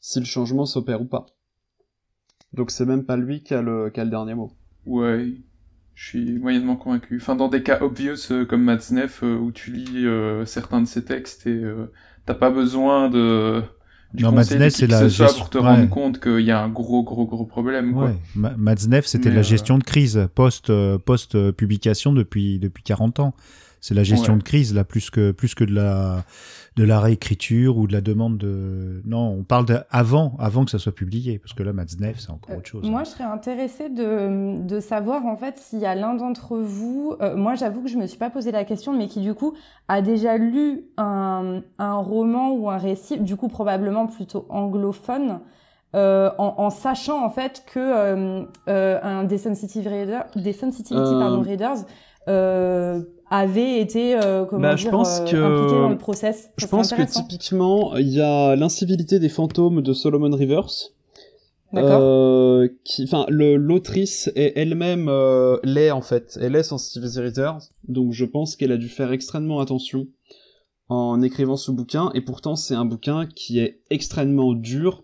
[0.00, 1.26] si le changement s'opère ou pas.
[2.52, 4.50] Donc c'est même pas lui qui a le, qui a le dernier mot.
[4.86, 5.34] Ouais,
[5.96, 7.18] je suis moyennement convaincu.
[7.20, 10.86] Enfin, dans des cas obvious euh, comme Matzneff, euh, où tu lis euh, certains de
[10.86, 11.62] ses textes et
[12.26, 13.62] t'as pas besoin de
[14.14, 15.38] du non, conseil c'est la gestion...
[15.38, 17.92] pour te rendre compte qu'il y a un gros, gros, gros problème.
[17.92, 18.12] Quoi.
[18.36, 19.02] Ouais.
[19.04, 23.34] c'était la gestion de crise post, post publication depuis depuis 40 ans.
[23.86, 26.24] C'est la gestion de crise là, plus que plus que de la
[26.74, 29.00] de la réécriture ou de la demande de.
[29.04, 32.56] Non, on parle d'avant, avant que ça soit publié, parce que là, Matzneff, c'est encore
[32.56, 32.90] autre chose.
[32.90, 37.14] moi, je serais intéressée de, de savoir en fait s'il y a l'un d'entre vous.
[37.20, 39.54] Euh, moi, j'avoue que je me suis pas posé la question, mais qui du coup
[39.86, 45.38] a déjà lu un, un roman ou un récit, du coup probablement plutôt anglophone.
[45.94, 51.12] Euh, en, en, sachant en fait que euh, euh un des sensitive reader, des sensitivity
[51.12, 51.86] pardon, readers
[52.28, 55.36] euh, avait été euh, comment bah, dire, je pense euh, que...
[55.36, 56.50] impliqué dans le process.
[56.56, 60.92] je pense que typiquement, il y a l'incivilité des fantômes de Solomon Rivers.
[61.74, 68.12] Euh, qui, enfin, l'autrice est elle-même euh, l'est en fait, elle est sensitive Readers, donc
[68.12, 70.06] je pense qu'elle a dû faire extrêmement attention
[70.88, 75.02] en écrivant ce bouquin, et pourtant c'est un bouquin qui est extrêmement dur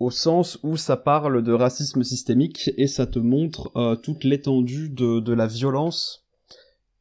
[0.00, 4.88] au sens où ça parle de racisme systémique et ça te montre euh, toute l'étendue
[4.90, 6.21] de, de la violence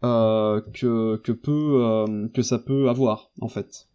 [0.02, 3.88] que que peut euh, que ça peut avoir en fait.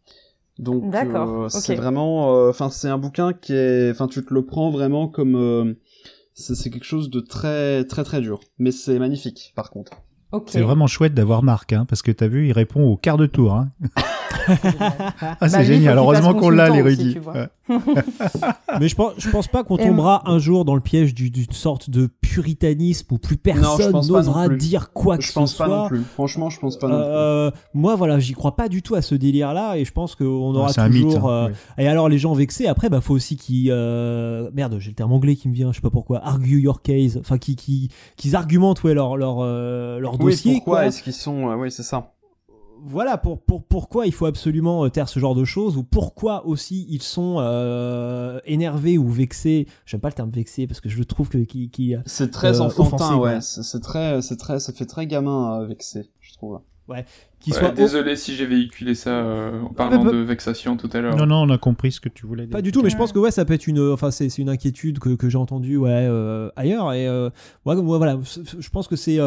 [0.58, 4.70] Donc euh, c'est vraiment, enfin c'est un bouquin qui est, enfin tu te le prends
[4.70, 5.76] vraiment comme
[6.34, 9.92] c'est quelque chose de très très très dur, mais c'est magnifique par contre.
[10.46, 13.26] C'est vraiment chouette d'avoir Marc, hein, parce que t'as vu, il répond au quart de
[13.26, 13.54] tour.
[13.54, 13.70] Hein.
[14.48, 15.98] ah, c'est bah, génial.
[15.98, 17.18] Heureusement qu'on l'a, l'érudit.
[18.80, 21.90] Mais je pense, je pense pas qu'on tombera un jour dans le piège d'une sorte
[21.90, 25.40] de puritanisme où plus personne n'osera dire quoi que ce soit.
[25.40, 26.02] Je pense pas non plus.
[26.02, 29.14] Franchement, je pense pas non euh, Moi, voilà, j'y crois pas du tout à ce
[29.14, 31.30] délire-là, et je pense qu'on aura toujours.
[31.30, 31.48] Hein.
[31.48, 33.70] Euh, et alors, les gens vexés, après, bah, faut aussi qu'ils.
[33.70, 36.24] Euh, merde, j'ai le terme anglais qui me vient, je sais pas pourquoi.
[36.24, 37.18] Argue your case.
[37.18, 40.54] Enfin, qui, qui, qu'ils argumentent, ouais, leur, leur, leur dossier.
[40.54, 41.52] Pourquoi est-ce qu'ils sont.
[41.54, 42.12] oui, c'est ça
[42.86, 46.46] voilà pour, pour, pourquoi il faut absolument euh, taire ce genre de choses ou pourquoi
[46.46, 49.66] aussi ils sont euh, énervés ou vexés.
[49.84, 52.64] J'aime pas le terme vexé parce que je trouve que qui, qui c'est très euh,
[52.64, 53.40] enfantin, ouais.
[53.40, 56.60] C'est très, c'est très, ça fait très gamin vexé, je trouve.
[56.88, 57.04] Ouais.
[57.40, 61.16] Qui soit désolé si j'ai véhiculé ça en parlant de vexation tout à l'heure.
[61.16, 62.52] Non, non, on a compris ce que tu voulais dire.
[62.52, 64.48] Pas du tout, mais je pense que ouais, ça peut être une, enfin c'est, une
[64.48, 66.08] inquiétude que, que j'ai entendue ouais
[66.54, 69.18] ailleurs et ouais, voilà, je pense que c'est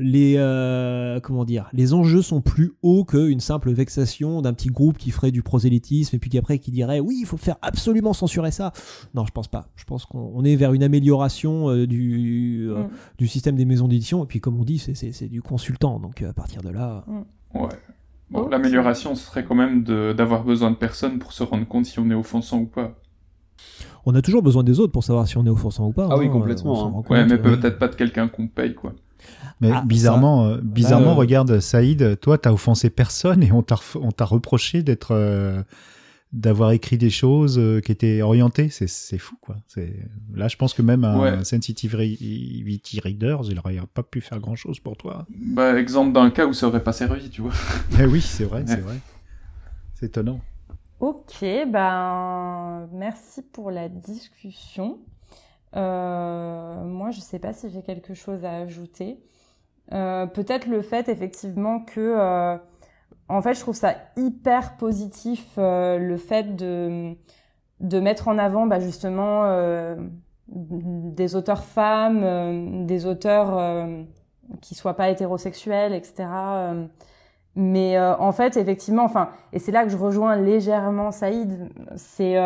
[0.00, 4.98] les euh, comment dire les enjeux sont plus hauts qu'une simple vexation d'un petit groupe
[4.98, 8.12] qui ferait du prosélytisme et puis qui après qui dirait oui il faut faire absolument
[8.12, 8.72] censurer ça
[9.14, 12.88] non je pense pas je pense qu'on est vers une amélioration euh, du euh, mm.
[13.18, 16.32] du système des maisons d'édition et puis comme on dit c'est du consultant donc à
[16.32, 17.60] partir de là mm.
[17.60, 17.68] ouais
[18.30, 21.98] bon, l'amélioration ce serait quand même d'avoir besoin de personnes pour se rendre compte si
[21.98, 22.96] on est offensant ou pas
[24.06, 26.08] on a toujours besoin des autres pour savoir si on est offensant ou pas.
[26.10, 26.30] Ah oui, hein.
[26.30, 26.86] complètement.
[26.86, 27.02] Hein.
[27.10, 28.94] Ouais, mais peut-être pas de quelqu'un qu'on paye, quoi.
[29.60, 33.76] Mais ah, bizarrement, euh, bizarrement, euh, regarde, Saïd, toi, t'as offensé personne et on t'a,
[33.96, 35.62] on t'a reproché d'être, euh,
[36.32, 38.70] d'avoir écrit des choses euh, qui étaient orientées.
[38.70, 39.56] C'est fou, quoi.
[40.34, 44.96] Là, je pense que même un sensitivity reader, il n'aurait pas pu faire grand-chose pour
[44.96, 45.26] toi.
[45.28, 47.52] Bah, exemple d'un cas où ça aurait pas servi, tu vois.
[48.00, 48.98] Eh oui, c'est vrai, c'est vrai.
[49.94, 50.40] C'est étonnant.
[51.00, 54.98] Ok, ben merci pour la discussion.
[55.76, 59.22] Euh, moi, je sais pas si j'ai quelque chose à ajouter.
[59.92, 62.58] Euh, peut-être le fait effectivement que
[63.30, 67.16] en fait, je trouve ça hyper positif euh, le fait de
[67.80, 69.96] de mettre en avant bah, justement euh,
[70.48, 74.02] des auteurs femmes, euh, des auteurs euh,
[74.60, 76.28] qui soient pas hétérosexuels, etc.
[77.56, 81.70] mais en fait, effectivement, enfin, et c'est là que je rejoins légèrement Saïd.
[81.96, 82.36] C'est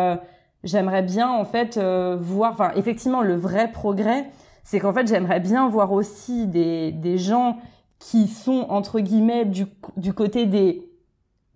[0.65, 4.29] j'aimerais bien en fait voir, enfin, effectivement, le vrai progrès,
[4.63, 7.57] c'est qu'en fait, j'aimerais bien voir aussi des des gens
[7.99, 9.65] qui sont entre guillemets du,
[9.97, 10.89] du côté des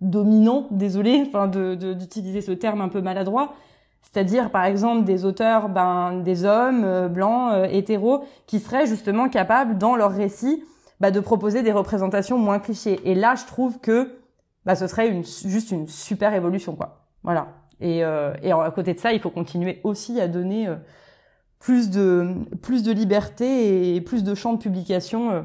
[0.00, 3.54] dominants, désolé, enfin d'utiliser ce terme un peu maladroit,
[4.02, 9.28] c'est-à-dire par exemple des auteurs, ben des hommes euh, blancs, euh, hétéros, qui seraient justement
[9.28, 10.64] capables dans leur récit
[11.00, 13.00] bah, de proposer des représentations moins clichés.
[13.04, 14.18] Et là, je trouve que
[14.64, 17.06] bah, ce serait une, juste une super évolution, quoi.
[17.22, 17.48] Voilà.
[17.80, 20.68] Et, euh, et à côté de ça, il faut continuer aussi à donner
[21.58, 25.44] plus de plus de liberté et plus de champs de publication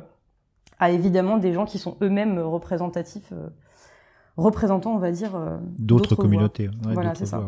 [0.80, 3.48] à évidemment des gens qui sont eux-mêmes représentatifs, euh,
[4.38, 6.70] représentants, on va dire, euh, d'autres communautés.
[6.84, 7.44] voilà, c'est ça.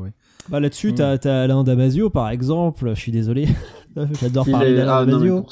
[0.50, 3.48] Bah, Là-dessus, tu as, Alain Damasio, par exemple, je suis désolé,
[4.22, 5.46] J'adore parler d'Alain Damasio.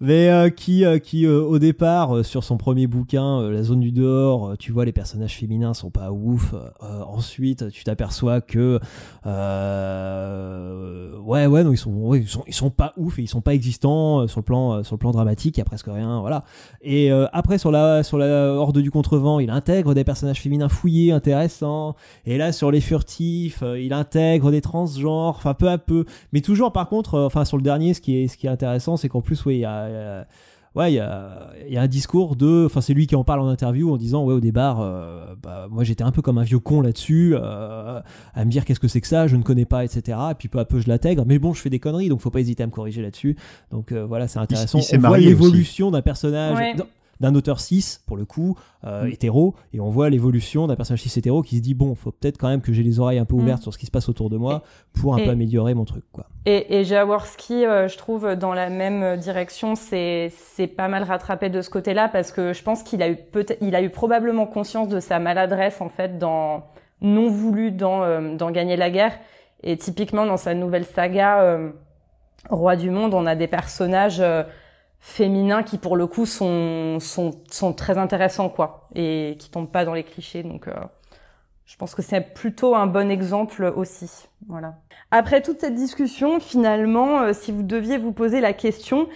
[0.00, 3.92] Mais, euh, qui, euh, qui euh, au départ, sur son premier bouquin, La zone du
[3.92, 6.54] dehors, tu vois, les personnages féminins sont pas ouf.
[6.80, 8.78] ensuite, tu t'aperçois que.
[11.24, 13.54] ouais, ouais, non, ils sont, ils, sont, ils sont pas ouf et ils sont pas
[13.54, 15.56] existants sur, le plan, sur le plan dramatique.
[15.56, 16.20] Il y a presque rien.
[16.20, 16.44] Voilà.
[16.82, 21.12] Et après, sur la, sur la Horde du Contrevent, il intègre des personnages féminins fouillés,
[21.12, 21.96] intéressants.
[22.24, 26.04] Et là, sur les furtifs, il intègre des transgenres, enfin, peu à peu.
[26.32, 28.96] Mais toujours, par contre, enfin, sur le dernier, ce qui est, ce qui est intéressant,
[28.96, 30.26] c'est qu'en plus, oui, il y a,
[30.76, 32.64] ouais, il y a, y a, un discours de.
[32.66, 35.66] Enfin, c'est lui qui en parle en interview en disant Ouais, au départ, euh, bah,
[35.70, 38.00] moi j'étais un peu comme un vieux con là-dessus, euh,
[38.34, 40.18] à me dire qu'est-ce que c'est que ça, je ne connais pas, etc.
[40.30, 41.24] Et puis peu à peu, je l'intègre.
[41.26, 43.36] Mais bon, je fais des conneries, donc faut pas hésiter à me corriger là-dessus.
[43.72, 44.78] Donc euh, voilà, c'est intéressant.
[44.92, 46.76] Il, On voit l'évolution d'un personnage
[47.20, 49.08] d'un auteur 6 pour le coup euh, mm.
[49.08, 52.38] hétéro et on voit l'évolution d'un personnage 6 hétéro qui se dit bon faut peut-être
[52.38, 53.40] quand même que j'ai les oreilles un peu mm.
[53.40, 54.62] ouvertes sur ce qui se passe autour de moi
[55.00, 58.68] pour un peu améliorer mon truc quoi et, et Jaworski euh, je trouve dans la
[58.68, 60.30] même direction c'est
[60.76, 63.18] pas mal rattrapé de ce côté là parce que je pense qu'il a eu
[63.60, 66.64] il a eu probablement conscience de sa maladresse en fait dans
[67.00, 69.18] non voulu dans euh, dans gagner la guerre
[69.62, 71.58] et typiquement dans sa nouvelle saga
[72.50, 74.22] Roi du monde on a des personnages
[75.06, 79.84] féminins qui pour le coup sont sont, sont très intéressants quoi et qui tombent pas
[79.84, 80.74] dans les clichés donc euh,
[81.64, 84.10] je pense que c'est plutôt un bon exemple aussi
[84.48, 84.74] voilà
[85.12, 89.08] après toute cette discussion finalement euh, si vous deviez vous poser la question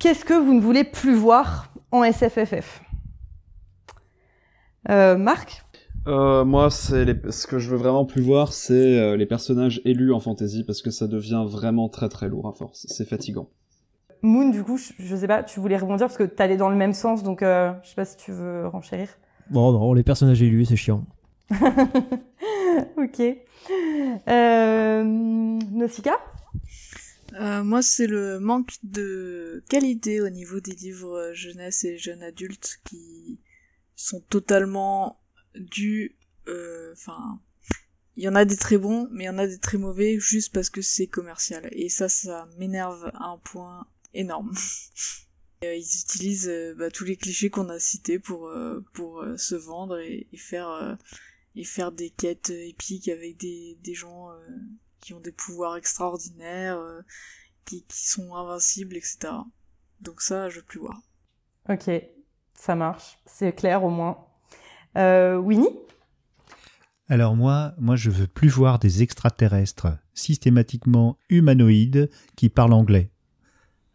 [0.00, 2.82] qu'est-ce que vous ne voulez plus voir en SFFF
[4.90, 5.64] euh, Marc?
[6.06, 10.64] Moi, c'est ce que je veux vraiment plus voir, c'est les personnages élus en fantasy
[10.64, 12.86] parce que ça devient vraiment très très lourd à force.
[12.88, 13.50] C'est fatigant.
[14.22, 16.92] Moon, du coup, je, sais pas, tu voulais rebondir parce que t'allais dans le même
[16.92, 19.08] sens, donc euh, je sais pas si tu veux renchérir.
[19.50, 21.06] Bon, non, les personnages élus, c'est chiant.
[22.96, 23.22] ok.
[24.28, 26.18] Euh, Nausicaa?
[27.34, 32.80] Euh, moi, c'est le manque de qualité au niveau des livres jeunesse et jeunes adultes
[32.84, 33.38] qui
[33.94, 35.20] sont totalement
[35.54, 36.16] dus.
[36.48, 37.40] Euh, enfin,
[38.16, 40.18] il y en a des très bons, mais il y en a des très mauvais
[40.18, 41.68] juste parce que c'est commercial.
[41.72, 43.86] Et ça, ça m'énerve à un point
[44.18, 44.52] énorme.
[45.64, 49.56] Euh, ils utilisent euh, bah, tous les clichés qu'on a cités pour euh, pour se
[49.56, 50.96] vendre et, faire
[51.56, 54.28] et faire des quêtes épiques avec des des gens
[55.00, 56.80] qui ont des pouvoirs extraordinaires,
[57.64, 59.32] qui, qui sont invincibles, etc.
[60.00, 61.02] Donc ça, je veux plus voir.
[61.68, 61.90] Ok,
[62.54, 64.28] ça marche, c'est clair au moins.
[64.96, 65.76] Euh, Winnie?
[67.08, 73.10] Alors moi, moi je veux plus voir des extraterrestres systématiquement humanoïdes qui parlent anglais.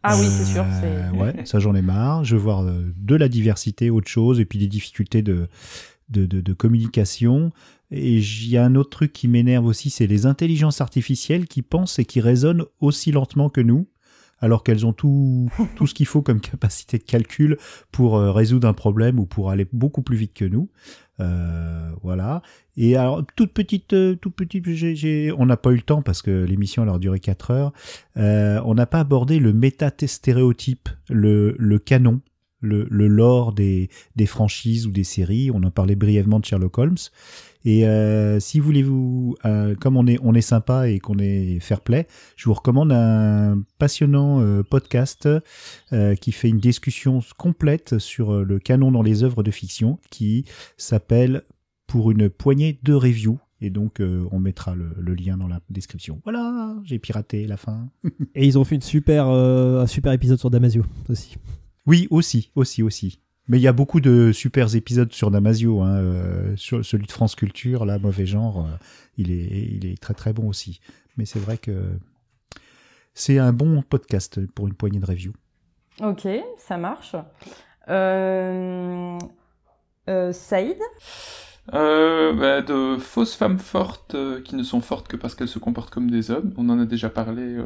[0.06, 0.66] Ah oui, c'est sûr.
[0.84, 2.24] Euh, ouais, ça j'en ai marre.
[2.24, 5.48] Je veux voir euh, de la diversité, autre chose, et puis des difficultés de,
[6.10, 7.52] de, de, communication.
[7.90, 11.62] Et il y a un autre truc qui m'énerve aussi, c'est les intelligences artificielles qui
[11.62, 13.86] pensent et qui raisonnent aussi lentement que nous
[14.44, 17.56] alors qu'elles ont tout, tout ce qu'il faut comme capacité de calcul
[17.90, 20.68] pour euh, résoudre un problème ou pour aller beaucoup plus vite que nous.
[21.20, 22.42] Euh, voilà.
[22.76, 24.66] Et alors, toute petite, euh, toute petite,
[25.36, 27.72] on n'a pas eu le temps parce que l'émission a duré 4 heures.
[28.16, 32.20] on n'a pas abordé le méta-stéréotype, le, le canon,
[32.60, 35.50] le, le lore des, des franchises ou des séries.
[35.52, 36.96] On en parlait brièvement de Sherlock Holmes.
[37.64, 41.80] Et euh, si voulez-vous, euh, comme on est on est sympa et qu'on est fair
[41.80, 45.28] play, je vous recommande un passionnant euh, podcast
[46.20, 50.44] qui fait une discussion complète sur le canon dans les œuvres de fiction, qui
[50.76, 51.42] s'appelle
[51.86, 53.38] Pour une poignée de reviews.
[53.60, 56.20] Et donc, on mettra le, le, lien dans la description.
[56.24, 57.88] Voilà, j'ai piraté la fin.
[58.34, 61.36] et ils ont fait une super, un super épisode sur Damasio aussi.
[61.86, 63.20] Oui, aussi, aussi, aussi.
[63.46, 67.12] Mais il y a beaucoup de super épisodes sur Damasio, hein, euh, sur celui de
[67.12, 68.76] France Culture, là, mauvais genre, euh,
[69.18, 70.80] il, est, il est très très bon aussi.
[71.18, 71.90] Mais c'est vrai que
[73.12, 75.32] c'est un bon podcast pour une poignée de review.
[76.02, 77.14] Ok, ça marche.
[77.88, 79.18] Euh,
[80.32, 80.78] Saïd?
[81.70, 86.10] Bah, De fausses femmes fortes qui ne sont fortes que parce qu'elles se comportent comme
[86.10, 86.54] des hommes.
[86.56, 87.58] On en a déjà parlé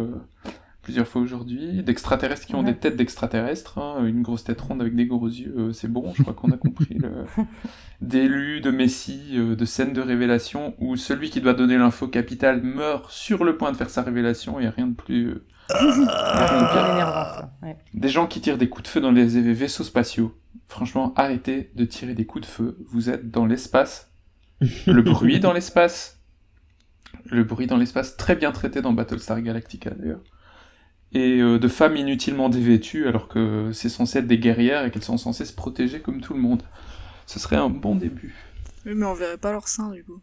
[0.89, 4.97] plusieurs fois aujourd'hui, d'extraterrestres qui ont des têtes d'extraterrestres, hein, une grosse tête ronde avec
[4.97, 6.95] des gros yeux, euh, c'est bon, je crois qu'on a compris.
[6.95, 7.27] Le...
[8.01, 12.63] D'élus, de messie, euh, de scènes de révélation, où celui qui doit donner l'info capitale
[12.63, 15.29] meurt sur le point de faire sa révélation, il n'y a rien de plus...
[15.29, 15.45] Euh,
[17.93, 20.35] des gens qui tirent des coups de feu dans les vaisseaux spatiaux.
[20.69, 24.11] Franchement, arrêtez de tirer des coups de feu, vous êtes dans l'espace.
[24.87, 26.23] Le bruit dans l'espace.
[27.27, 30.23] Le bruit dans l'espace, très bien traité dans Battlestar Galactica d'ailleurs
[31.13, 35.05] et euh, de femmes inutilement dévêtues alors que c'est censé être des guerrières et qu'elles
[35.05, 36.63] sont censées se protéger comme tout le monde.
[37.27, 38.35] Ce serait un bon début.
[38.87, 40.21] Oui, mais on verrait pas leur sein du coup.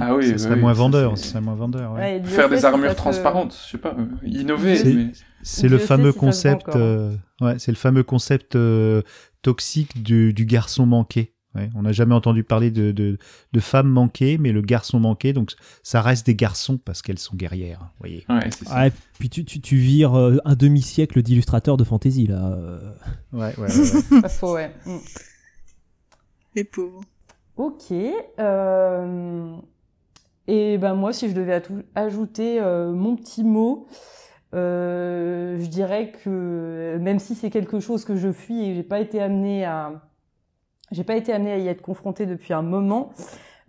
[0.00, 1.96] Ah oui, ce serait moins vendeur, ce serait moins vendeur.
[2.24, 5.12] Faire des armures transparentes, je sais pas, euh, innover.
[5.42, 8.56] C'est le, fameux concept, euh, ouais, c'est le fameux concept
[9.42, 11.31] toxique du, du garçon manqué
[11.74, 16.00] on n'a jamais entendu parler de, de, femmes manquées, mais le garçon manqué, donc ça
[16.00, 17.90] reste des garçons parce qu'elles sont guerrières.
[17.98, 18.24] Voyez.
[18.28, 22.52] Ouais, puis tu, tu, tu vires euh, un demi-siècle d'illustrateurs de fantasy là.
[22.52, 22.92] Euh.
[23.32, 23.68] Ouais, ouais,
[24.12, 24.20] ouais.
[24.22, 24.72] Pas faux, ouais.
[24.86, 24.96] Mm.
[26.54, 27.02] Les pauvres.
[27.56, 27.92] Ok.
[28.38, 29.56] Euh,
[30.48, 31.62] et ben moi, si je devais
[31.94, 33.86] ajouter mon petit mot,
[34.52, 39.20] je dirais que même si c'est quelque chose que je fuis et j'ai pas été
[39.20, 40.02] amené à
[40.92, 43.10] j'ai pas été amenée à y être confrontée depuis un moment.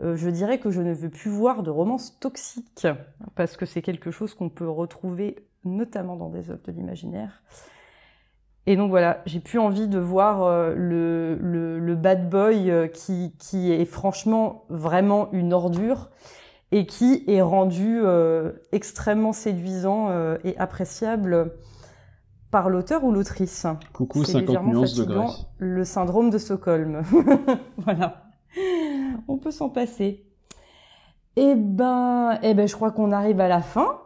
[0.01, 2.87] Euh, je dirais que je ne veux plus voir de romances toxiques
[3.35, 7.43] parce que c'est quelque chose qu'on peut retrouver notamment dans des œuvres de l'imaginaire.
[8.65, 13.85] Et donc voilà, j'ai plus envie de voir euh, le, bad boy euh, qui est
[13.85, 16.09] franchement vraiment une ordure
[16.71, 18.01] et qui est rendu
[18.71, 20.09] extrêmement séduisant
[20.43, 21.51] et appréciable
[22.53, 23.65] par l'auteur ou l'autrice.
[23.93, 25.25] Coucou, 50 nuances de Grey.
[25.57, 27.01] Le syndrome de Stockholm.
[27.79, 28.25] voilà.
[29.27, 30.23] On peut s'en passer.
[31.35, 33.97] Eh ben, eh ben, je crois qu'on arrive à la fin.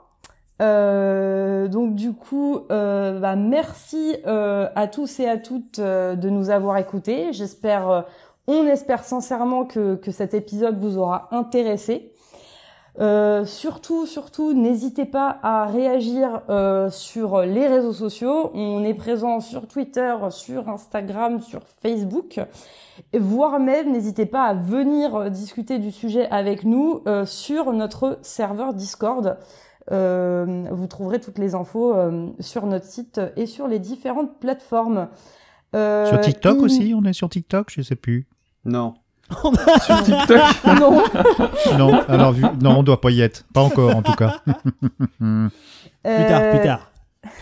[0.62, 6.50] Euh, donc du coup, euh, bah, merci euh, à tous et à toutes de nous
[6.50, 7.34] avoir écoutés.
[7.34, 8.06] J'espère,
[8.48, 12.14] on espère sincèrement que, que cet épisode vous aura intéressé.
[13.00, 18.50] Euh, surtout, surtout, n'hésitez pas à réagir euh, sur les réseaux sociaux.
[18.56, 22.40] On est présent sur Twitter, sur Instagram, sur Facebook.
[23.14, 28.74] Voire même, n'hésitez pas à venir discuter du sujet avec nous euh, sur notre serveur
[28.74, 29.38] Discord.
[29.90, 31.94] vous trouverez toutes les infos
[32.40, 35.08] sur notre site et sur les différentes plateformes.
[35.74, 38.28] sur TikTok aussi, on est sur TikTok, je sais plus.
[38.66, 38.96] Non.
[39.86, 40.42] Sur TikTok
[40.80, 41.04] Non.
[41.78, 43.44] non, alors vu, non, on doit pas y être.
[43.54, 44.42] Pas encore, en tout cas.
[45.20, 46.92] Plus tard, plus tard.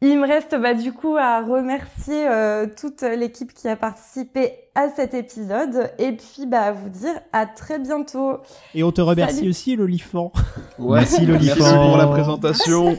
[0.00, 4.88] Il me reste bah, du coup à remercier euh, toute l'équipe qui a participé à
[4.88, 8.38] cet épisode et puis bah, à vous dire à très bientôt.
[8.74, 10.32] Et on te remercie aussi l'olifant.
[10.78, 11.54] Ouais, merci l'olifant.
[11.60, 12.98] Merci pour la présentation.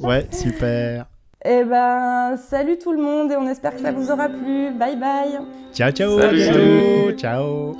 [0.00, 1.06] ouais, super.
[1.44, 4.70] Eh ben, salut tout le monde et on espère que ça vous aura plu.
[4.70, 5.40] Bye bye.
[5.72, 6.20] Ciao, ciao.
[6.20, 7.16] Salut.
[7.16, 7.76] Ciao.